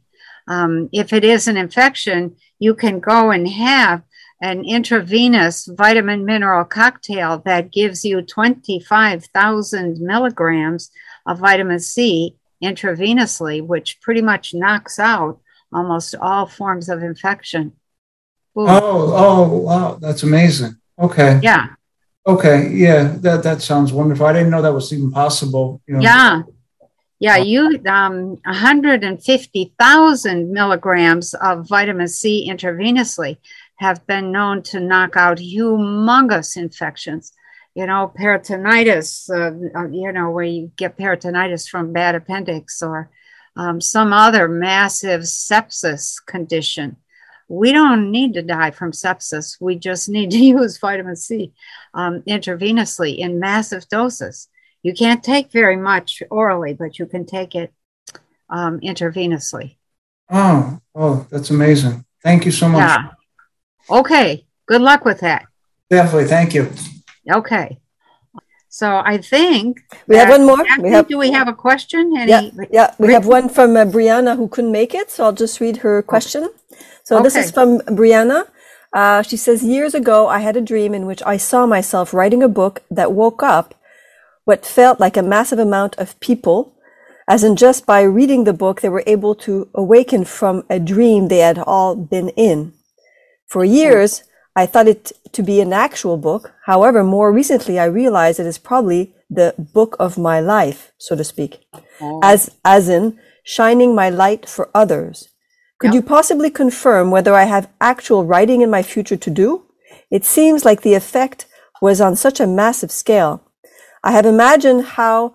Um, 0.48 0.88
if 0.92 1.12
it 1.12 1.24
is 1.24 1.48
an 1.48 1.56
infection, 1.56 2.36
you 2.58 2.74
can 2.74 3.00
go 3.00 3.30
and 3.30 3.48
have 3.48 4.02
an 4.40 4.64
intravenous 4.64 5.66
vitamin 5.66 6.24
mineral 6.24 6.64
cocktail 6.64 7.38
that 7.46 7.72
gives 7.72 8.04
you 8.04 8.22
25,000 8.22 10.00
milligrams 10.00 10.90
of 11.24 11.38
vitamin 11.38 11.80
C 11.80 12.36
intravenously, 12.62 13.64
which 13.64 14.00
pretty 14.00 14.22
much 14.22 14.54
knocks 14.54 14.98
out 14.98 15.40
almost 15.72 16.14
all 16.20 16.46
forms 16.46 16.88
of 16.88 17.02
infection. 17.02 17.72
Ooh. 18.58 18.66
Oh, 18.66 19.12
oh, 19.14 19.58
wow, 19.58 19.98
that's 20.00 20.22
amazing. 20.22 20.76
Okay. 20.98 21.38
Yeah. 21.42 21.66
Okay. 22.26 22.70
Yeah, 22.70 23.16
that 23.20 23.42
that 23.42 23.60
sounds 23.62 23.92
wonderful. 23.92 24.24
I 24.26 24.32
didn't 24.32 24.50
know 24.50 24.62
that 24.62 24.72
was 24.72 24.90
even 24.92 25.10
possible. 25.10 25.82
You 25.86 25.96
know. 25.96 26.00
Yeah. 26.00 26.42
Yeah, 27.18 27.38
you 27.38 27.80
um 27.86 28.36
150,000 28.44 30.52
milligrams 30.52 31.32
of 31.34 31.66
vitamin 31.66 32.08
C 32.08 32.46
intravenously 32.50 33.38
have 33.76 34.06
been 34.06 34.32
known 34.32 34.62
to 34.64 34.80
knock 34.80 35.16
out 35.16 35.38
humongous 35.38 36.58
infections. 36.58 37.32
You 37.74 37.86
know, 37.86 38.12
peritonitis, 38.18 39.30
uh, 39.30 39.52
uh, 39.78 39.88
you 39.88 40.12
know, 40.12 40.30
where 40.30 40.44
you 40.44 40.70
get 40.76 40.98
peritonitis 40.98 41.66
from 41.68 41.92
bad 41.92 42.14
appendix 42.14 42.82
or 42.82 43.10
um, 43.54 43.80
some 43.80 44.12
other 44.12 44.48
massive 44.48 45.22
sepsis 45.22 46.16
condition. 46.26 46.96
We 47.48 47.73
don't 47.73 48.10
need 48.10 48.35
to 48.35 48.43
die 48.43 48.70
from 48.70 48.93
sepsis. 48.93 49.56
We 49.60 49.77
just 49.77 50.09
need 50.09 50.31
to 50.32 50.39
use 50.59 50.78
vitamin 50.78 51.16
C 51.16 51.52
um, 51.94 52.23
intravenously 52.23 53.18
in 53.18 53.39
massive 53.39 53.89
doses. 53.89 54.48
You 54.82 54.94
can't 54.94 55.23
take 55.23 55.51
very 55.51 55.77
much 55.77 56.23
orally, 56.31 56.74
but 56.74 56.98
you 56.98 57.06
can 57.06 57.27
take 57.27 57.55
it 57.55 57.73
um, 58.48 58.81
intravenously. 58.81 59.77
Oh, 60.31 60.81
oh, 60.94 61.27
that's 61.31 61.51
amazing. 61.51 62.05
Thank 62.23 62.44
you 62.44 62.52
so 62.52 62.68
much. 62.68 62.81
Yeah. 62.81 63.10
Okay. 63.98 64.47
Good 64.66 64.82
luck 64.82 65.05
with 65.05 65.20
that. 65.20 65.47
Definitely. 65.90 66.28
Thank 66.28 66.55
you. 66.55 66.70
Okay. 67.31 67.78
So 68.68 69.01
I 69.02 69.18
think 69.18 69.81
we 70.06 70.16
have 70.16 70.28
one 70.28 70.44
more. 70.44 70.59
we 70.82 70.90
have, 70.90 71.09
do 71.09 71.16
we 71.16 71.31
have 71.31 71.48
a 71.48 71.55
question? 71.55 72.14
Any, 72.14 72.31
yeah, 72.31 72.51
yeah. 72.70 72.94
We 72.98 73.12
have 73.14 73.27
one 73.27 73.48
from 73.48 73.74
uh, 73.74 73.86
Brianna 73.86 74.36
who 74.36 74.48
couldn't 74.48 74.73
make 74.73 74.94
it, 74.94 75.10
so 75.10 75.24
I'll 75.24 75.32
just 75.32 75.60
read 75.60 75.78
her 75.78 76.02
question. 76.02 76.51
So 77.06 77.14
okay. 77.14 77.22
this 77.22 77.36
is 77.36 77.52
from 77.52 77.78
Brianna. 77.82 78.48
Uh, 78.92 79.22
she 79.22 79.36
says, 79.36 79.62
years 79.62 79.94
ago, 79.94 80.26
I 80.26 80.40
had 80.40 80.56
a 80.56 80.60
dream 80.60 80.92
in 80.92 81.06
which 81.06 81.22
I 81.24 81.36
saw 81.36 81.64
myself 81.64 82.12
writing 82.12 82.42
a 82.42 82.48
book 82.48 82.82
that 82.90 83.12
woke 83.12 83.44
up 83.44 83.76
what 84.44 84.66
felt 84.66 84.98
like 84.98 85.16
a 85.16 85.22
massive 85.22 85.60
amount 85.60 85.94
of 85.98 86.18
people, 86.18 86.74
as 87.28 87.44
in 87.44 87.54
just 87.54 87.86
by 87.86 88.02
reading 88.02 88.42
the 88.42 88.52
book, 88.52 88.80
they 88.80 88.88
were 88.88 89.04
able 89.06 89.36
to 89.36 89.68
awaken 89.72 90.24
from 90.24 90.64
a 90.68 90.80
dream 90.80 91.28
they 91.28 91.38
had 91.38 91.60
all 91.60 91.94
been 91.94 92.30
in. 92.30 92.72
For 93.46 93.64
years, 93.64 94.24
I 94.56 94.66
thought 94.66 94.88
it 94.88 95.12
to 95.30 95.44
be 95.44 95.60
an 95.60 95.72
actual 95.72 96.16
book. 96.16 96.54
However, 96.64 97.04
more 97.04 97.30
recently, 97.32 97.78
I 97.78 97.84
realized 97.84 98.40
it 98.40 98.46
is 98.46 98.58
probably 98.58 99.14
the 99.30 99.54
book 99.56 99.94
of 100.00 100.18
my 100.18 100.40
life, 100.40 100.90
so 100.98 101.14
to 101.14 101.22
speak, 101.22 101.60
oh. 102.00 102.18
as, 102.24 102.50
as 102.64 102.88
in 102.88 103.20
shining 103.44 103.94
my 103.94 104.10
light 104.10 104.48
for 104.48 104.70
others. 104.74 105.28
Could 105.78 105.94
you 105.94 106.02
possibly 106.02 106.50
confirm 106.50 107.10
whether 107.10 107.34
I 107.34 107.44
have 107.44 107.70
actual 107.80 108.24
writing 108.24 108.62
in 108.62 108.70
my 108.70 108.82
future 108.82 109.16
to 109.16 109.30
do? 109.30 109.66
It 110.10 110.24
seems 110.24 110.64
like 110.64 110.82
the 110.82 110.94
effect 110.94 111.46
was 111.82 112.00
on 112.00 112.16
such 112.16 112.40
a 112.40 112.46
massive 112.46 112.90
scale. 112.90 113.42
I 114.02 114.12
have 114.12 114.24
imagined 114.24 114.84
how 114.84 115.34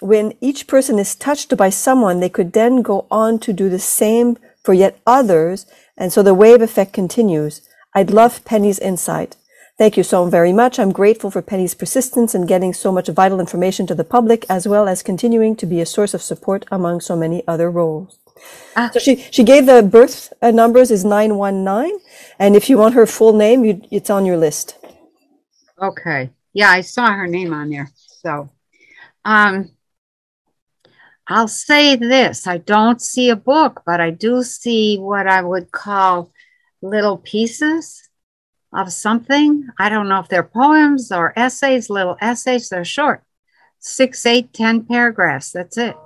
when 0.00 0.34
each 0.40 0.66
person 0.66 0.98
is 0.98 1.14
touched 1.14 1.56
by 1.56 1.70
someone, 1.70 2.20
they 2.20 2.28
could 2.28 2.52
then 2.52 2.82
go 2.82 3.06
on 3.10 3.38
to 3.40 3.52
do 3.52 3.68
the 3.68 3.78
same 3.78 4.38
for 4.62 4.74
yet 4.74 5.00
others 5.06 5.66
and 6.00 6.12
so 6.12 6.22
the 6.22 6.34
wave 6.34 6.62
effect 6.62 6.92
continues. 6.92 7.60
I'd 7.94 8.10
love 8.10 8.44
Penny's 8.44 8.78
insight. 8.78 9.36
Thank 9.76 9.96
you 9.96 10.02
so 10.02 10.26
very 10.26 10.52
much. 10.52 10.78
I'm 10.78 10.92
grateful 10.92 11.30
for 11.30 11.42
Penny's 11.42 11.74
persistence 11.74 12.34
in 12.34 12.46
getting 12.46 12.72
so 12.72 12.92
much 12.92 13.08
vital 13.08 13.40
information 13.40 13.86
to 13.86 13.94
the 13.94 14.04
public, 14.04 14.44
as 14.48 14.68
well 14.68 14.86
as 14.88 15.02
continuing 15.02 15.56
to 15.56 15.66
be 15.66 15.80
a 15.80 15.86
source 15.86 16.14
of 16.14 16.22
support 16.22 16.66
among 16.70 17.00
so 17.00 17.16
many 17.16 17.42
other 17.48 17.70
roles. 17.70 18.19
Ah. 18.76 18.90
So 18.92 18.98
she, 19.00 19.16
she 19.30 19.44
gave 19.44 19.66
the 19.66 19.82
birth 19.82 20.32
uh, 20.42 20.50
numbers 20.50 20.90
is 20.90 21.04
919. 21.04 21.98
And 22.38 22.56
if 22.56 22.70
you 22.70 22.78
want 22.78 22.94
her 22.94 23.06
full 23.06 23.32
name, 23.32 23.64
you, 23.64 23.82
it's 23.90 24.10
on 24.10 24.26
your 24.26 24.36
list. 24.36 24.76
Okay. 25.80 26.30
Yeah, 26.52 26.70
I 26.70 26.80
saw 26.80 27.12
her 27.12 27.26
name 27.26 27.52
on 27.52 27.70
there. 27.70 27.90
So, 27.94 28.50
um, 29.24 29.70
I'll 31.26 31.48
say 31.48 31.94
this 31.96 32.46
I 32.46 32.58
don't 32.58 33.00
see 33.00 33.30
a 33.30 33.36
book, 33.36 33.82
but 33.86 34.00
I 34.00 34.10
do 34.10 34.42
see 34.42 34.98
what 34.98 35.28
I 35.28 35.42
would 35.42 35.70
call 35.70 36.32
little 36.82 37.18
pieces 37.18 38.08
of 38.72 38.92
something. 38.92 39.68
I 39.78 39.88
don't 39.88 40.08
know 40.08 40.18
if 40.18 40.28
they're 40.28 40.42
poems 40.42 41.12
or 41.12 41.32
essays, 41.38 41.88
little 41.88 42.16
essays. 42.20 42.68
They're 42.68 42.84
short 42.84 43.22
six, 43.80 44.24
eight, 44.26 44.52
ten 44.52 44.84
paragraphs. 44.84 45.50
That's 45.50 45.76
it. 45.76 45.96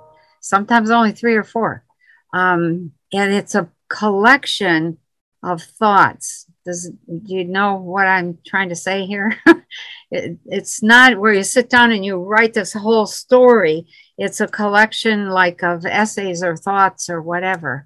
Sometimes 0.41 0.89
only 0.89 1.11
three 1.11 1.35
or 1.35 1.43
four. 1.43 1.83
Um, 2.35 2.91
and 3.13 3.33
it's 3.33 3.55
a 3.55 3.69
collection 3.87 4.97
of 5.41 5.61
thoughts. 5.61 6.45
Does 6.65 6.91
do 7.07 7.33
you 7.33 7.45
know 7.45 7.75
what 7.75 8.07
I'm 8.07 8.39
trying 8.45 8.69
to 8.69 8.75
say 8.75 9.05
here? 9.05 9.39
it, 10.11 10.37
it's 10.45 10.83
not 10.83 11.17
where 11.17 11.33
you 11.33 11.43
sit 11.43 11.69
down 11.69 11.93
and 11.93 12.03
you 12.03 12.17
write 12.17 12.53
this 12.53 12.73
whole 12.73 13.05
story. 13.05 13.87
It's 14.17 14.41
a 14.41 14.47
collection 14.47 15.29
like 15.29 15.63
of 15.63 15.85
essays 15.85 16.43
or 16.43 16.57
thoughts 16.57 17.09
or 17.09 17.21
whatever. 17.21 17.85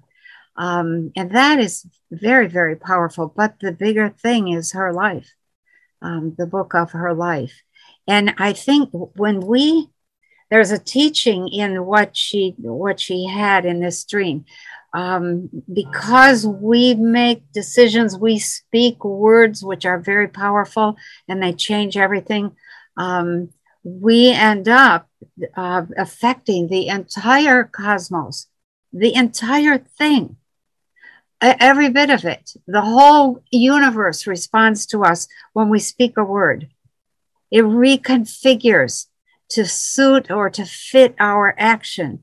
Um, 0.56 1.12
and 1.14 1.30
that 1.30 1.60
is 1.60 1.86
very, 2.10 2.48
very 2.48 2.74
powerful. 2.74 3.32
But 3.34 3.60
the 3.60 3.70
bigger 3.70 4.08
thing 4.08 4.48
is 4.48 4.72
her 4.72 4.92
life, 4.92 5.30
um, 6.02 6.34
the 6.36 6.46
book 6.46 6.74
of 6.74 6.90
her 6.90 7.14
life. 7.14 7.62
And 8.08 8.34
I 8.38 8.52
think 8.52 8.90
when 8.92 9.40
we 9.40 9.90
there's 10.50 10.70
a 10.70 10.78
teaching 10.78 11.48
in 11.48 11.84
what 11.84 12.16
she 12.16 12.54
what 12.58 13.00
she 13.00 13.26
had 13.26 13.64
in 13.64 13.80
this 13.80 14.04
dream. 14.04 14.44
Um, 14.92 15.48
because 15.72 16.44
we 16.44 16.94
make 16.94 17.52
decisions 17.52 18.18
we 18.18 18.40
speak 18.40 19.04
words 19.04 19.62
which 19.62 19.86
are 19.86 20.00
very 20.00 20.26
powerful 20.26 20.96
and 21.28 21.40
they 21.40 21.52
change 21.52 21.96
everything. 21.96 22.56
Um, 22.96 23.50
we 23.84 24.30
end 24.30 24.68
up 24.68 25.08
uh, 25.56 25.86
affecting 25.96 26.66
the 26.66 26.88
entire 26.88 27.64
cosmos 27.64 28.48
the 28.92 29.14
entire 29.14 29.78
thing 29.78 30.36
every 31.40 31.88
bit 31.88 32.10
of 32.10 32.24
it. 32.24 32.52
The 32.66 32.82
whole 32.82 33.42
universe 33.50 34.26
responds 34.26 34.86
to 34.86 35.04
us 35.04 35.26
when 35.52 35.68
we 35.68 35.78
speak 35.78 36.16
a 36.16 36.24
word. 36.24 36.68
It 37.50 37.62
reconfigures 37.62 39.06
to 39.50 39.66
suit 39.66 40.30
or 40.30 40.48
to 40.50 40.64
fit 40.64 41.14
our 41.18 41.54
action. 41.58 42.22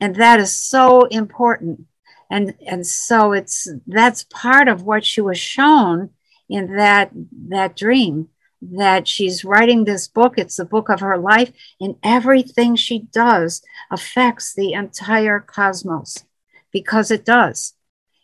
And 0.00 0.16
that 0.16 0.40
is 0.40 0.54
so 0.54 1.04
important. 1.06 1.86
And, 2.30 2.54
and 2.66 2.86
so 2.86 3.32
it's 3.32 3.66
that's 3.86 4.24
part 4.24 4.68
of 4.68 4.82
what 4.82 5.04
she 5.04 5.20
was 5.20 5.38
shown 5.38 6.10
in 6.48 6.76
that 6.76 7.10
that 7.48 7.76
dream 7.76 8.28
that 8.60 9.06
she's 9.06 9.44
writing 9.44 9.84
this 9.84 10.08
book 10.08 10.34
it's 10.36 10.56
the 10.56 10.64
book 10.64 10.88
of 10.88 11.00
her 11.00 11.16
life 11.16 11.52
and 11.80 11.94
everything 12.02 12.74
she 12.74 13.00
does 13.12 13.62
affects 13.90 14.54
the 14.54 14.72
entire 14.72 15.38
cosmos 15.38 16.24
because 16.72 17.10
it 17.10 17.24
does 17.24 17.74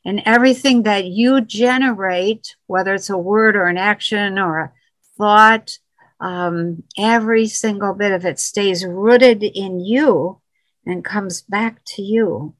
and 0.04 0.20
everything 0.24 0.82
that 0.82 1.04
you 1.04 1.40
generate 1.40 2.56
whether 2.66 2.94
it's 2.94 3.10
a 3.10 3.18
word 3.18 3.54
or 3.54 3.66
an 3.66 3.78
action 3.78 4.38
or 4.38 4.58
a 4.58 4.72
thought 5.16 5.78
um, 6.20 6.82
every 6.96 7.46
single 7.46 7.94
bit 7.94 8.12
of 8.12 8.24
it 8.24 8.38
stays 8.38 8.84
rooted 8.84 9.42
in 9.42 9.80
you 9.80 10.40
and 10.86 11.04
comes 11.04 11.42
back 11.42 11.80
to 11.84 12.02
you. 12.02 12.54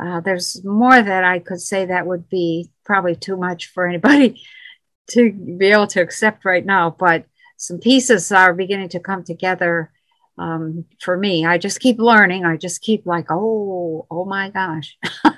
Uh, 0.00 0.20
there's 0.20 0.64
more 0.64 1.00
that 1.00 1.24
I 1.24 1.38
could 1.38 1.60
say 1.60 1.86
that 1.86 2.06
would 2.06 2.28
be 2.28 2.70
probably 2.84 3.14
too 3.14 3.36
much 3.36 3.66
for 3.66 3.86
anybody 3.86 4.42
to 5.10 5.32
be 5.32 5.66
able 5.66 5.86
to 5.88 6.00
accept 6.00 6.44
right 6.44 6.64
now, 6.64 6.94
but 6.98 7.26
some 7.56 7.78
pieces 7.78 8.32
are 8.32 8.54
beginning 8.54 8.88
to 8.90 9.00
come 9.00 9.22
together 9.24 9.92
um, 10.38 10.86
for 11.00 11.16
me. 11.16 11.44
I 11.44 11.58
just 11.58 11.80
keep 11.80 11.98
learning. 11.98 12.44
I 12.44 12.56
just 12.56 12.80
keep 12.80 13.06
like, 13.06 13.26
oh, 13.30 14.06
oh 14.10 14.24
my 14.24 14.50
gosh. 14.50 14.96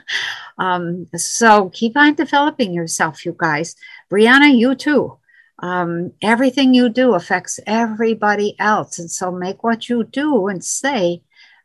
um, 0.58 1.06
so 1.16 1.70
keep 1.70 1.96
on 1.96 2.14
developing 2.14 2.72
yourself, 2.72 3.26
you 3.26 3.34
guys. 3.36 3.74
Brianna, 4.10 4.56
you 4.56 4.74
too 4.74 5.18
um, 5.60 6.12
everything 6.20 6.74
you 6.74 6.88
do 6.88 7.14
affects 7.14 7.60
everybody 7.66 8.56
else. 8.58 8.98
And 8.98 9.10
so 9.10 9.30
make 9.30 9.62
what 9.62 9.88
you 9.88 10.04
do 10.04 10.48
and 10.48 10.64
say 10.64 11.22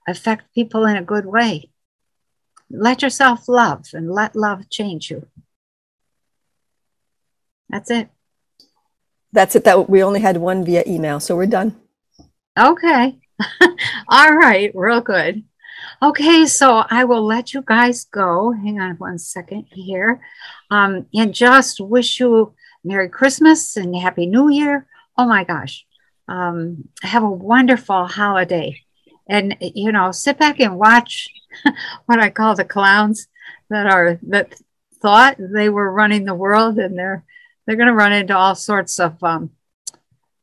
affect 0.08 0.54
people 0.54 0.86
in 0.86 0.96
a 0.96 1.04
good 1.04 1.26
way. 1.26 1.70
Let 2.70 3.02
yourself 3.02 3.48
love 3.48 3.88
and 3.94 4.12
let 4.12 4.36
love 4.36 4.70
change 4.70 5.10
you. 5.10 5.28
That's 7.70 7.90
it. 7.92 8.10
That's 9.32 9.56
it. 9.56 9.64
That 9.64 9.90
we 9.90 10.04
only 10.04 10.20
had 10.20 10.38
one 10.38 10.66
via 10.66 10.84
email, 10.88 11.20
so 11.20 11.36
we're 11.36 11.46
done. 11.46 11.76
Okay. 12.58 13.20
All 14.08 14.34
right, 14.34 14.72
real 14.74 15.02
good. 15.02 15.44
Okay, 16.02 16.46
so 16.46 16.84
I 16.90 17.04
will 17.06 17.26
let 17.26 17.54
you 17.54 17.62
guys 17.62 18.06
go. 18.06 18.52
Hang 18.52 18.80
on 18.80 18.96
one 18.96 19.18
second 19.18 19.66
here. 19.72 20.22
Um, 20.70 21.08
and 21.14 21.34
just 21.34 21.80
wish 21.80 22.20
you 22.20 22.54
Merry 22.84 23.10
Christmas 23.10 23.76
and 23.78 23.96
Happy 23.96 24.26
New 24.26 24.50
Year. 24.50 24.88
Oh 25.18 25.26
my 25.26 25.44
gosh. 25.44 25.86
Um, 26.28 26.88
have 27.02 27.24
a 27.24 27.30
wonderful 27.30 28.06
holiday. 28.06 28.82
And, 29.28 29.58
you 29.60 29.92
know, 29.92 30.12
sit 30.12 30.40
back 30.40 30.60
and 30.60 30.78
watch 30.78 31.28
what 32.06 32.20
I 32.20 32.30
call 32.30 32.56
the 32.56 32.66
clowns 32.66 33.28
that 33.70 33.86
are, 33.86 34.20
that 34.24 34.54
thought 35.02 35.38
they 35.40 35.70
were 35.70 35.92
running 35.92 36.26
the 36.26 36.36
world 36.36 36.78
and 36.78 36.98
they're, 36.98 37.24
they're 37.66 37.76
going 37.76 37.88
to 37.88 37.94
run 37.94 38.14
into 38.14 38.36
all 38.36 38.56
sorts 38.56 39.00
of 39.00 39.22
um, 39.24 39.52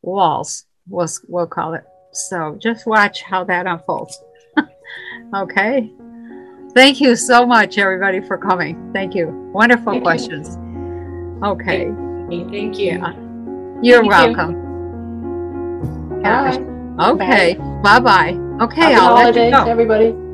walls, 0.03 0.65
we'll, 0.89 1.09
we'll 1.29 1.47
call 1.47 1.75
it. 1.75 1.85
So 2.13 2.57
just 2.61 2.87
watch 2.87 3.23
how 3.23 3.45
that 3.45 3.67
unfolds. 3.67 4.19
okay. 5.35 5.93
Thank 6.75 7.01
you 7.01 7.17
so 7.17 7.47
much, 7.47 7.79
everybody, 7.79 8.21
for 8.21 8.39
coming. 8.39 8.93
Thank 8.93 9.15
you. 9.15 9.29
Wonderful 9.53 9.93
Thank 9.93 10.05
questions. 10.05 10.57
You. 10.57 11.41
Okay. 11.43 12.06
Thank 12.29 12.79
you. 12.79 12.87
Yeah. 12.87 13.13
You're 13.83 14.01
Thank 14.11 14.37
welcome. 14.37 14.53
You. 14.53 16.23
Bye. 16.23 16.59
Okay. 17.13 17.55
Bye 17.83 18.01
bye. 18.01 18.33
Okay, 18.63 18.81
Happy 18.81 18.95
I'll 18.95 19.17
holidays, 19.17 19.37
let 19.37 19.59
you 19.59 19.65
go. 19.65 19.71
everybody. 19.71 20.26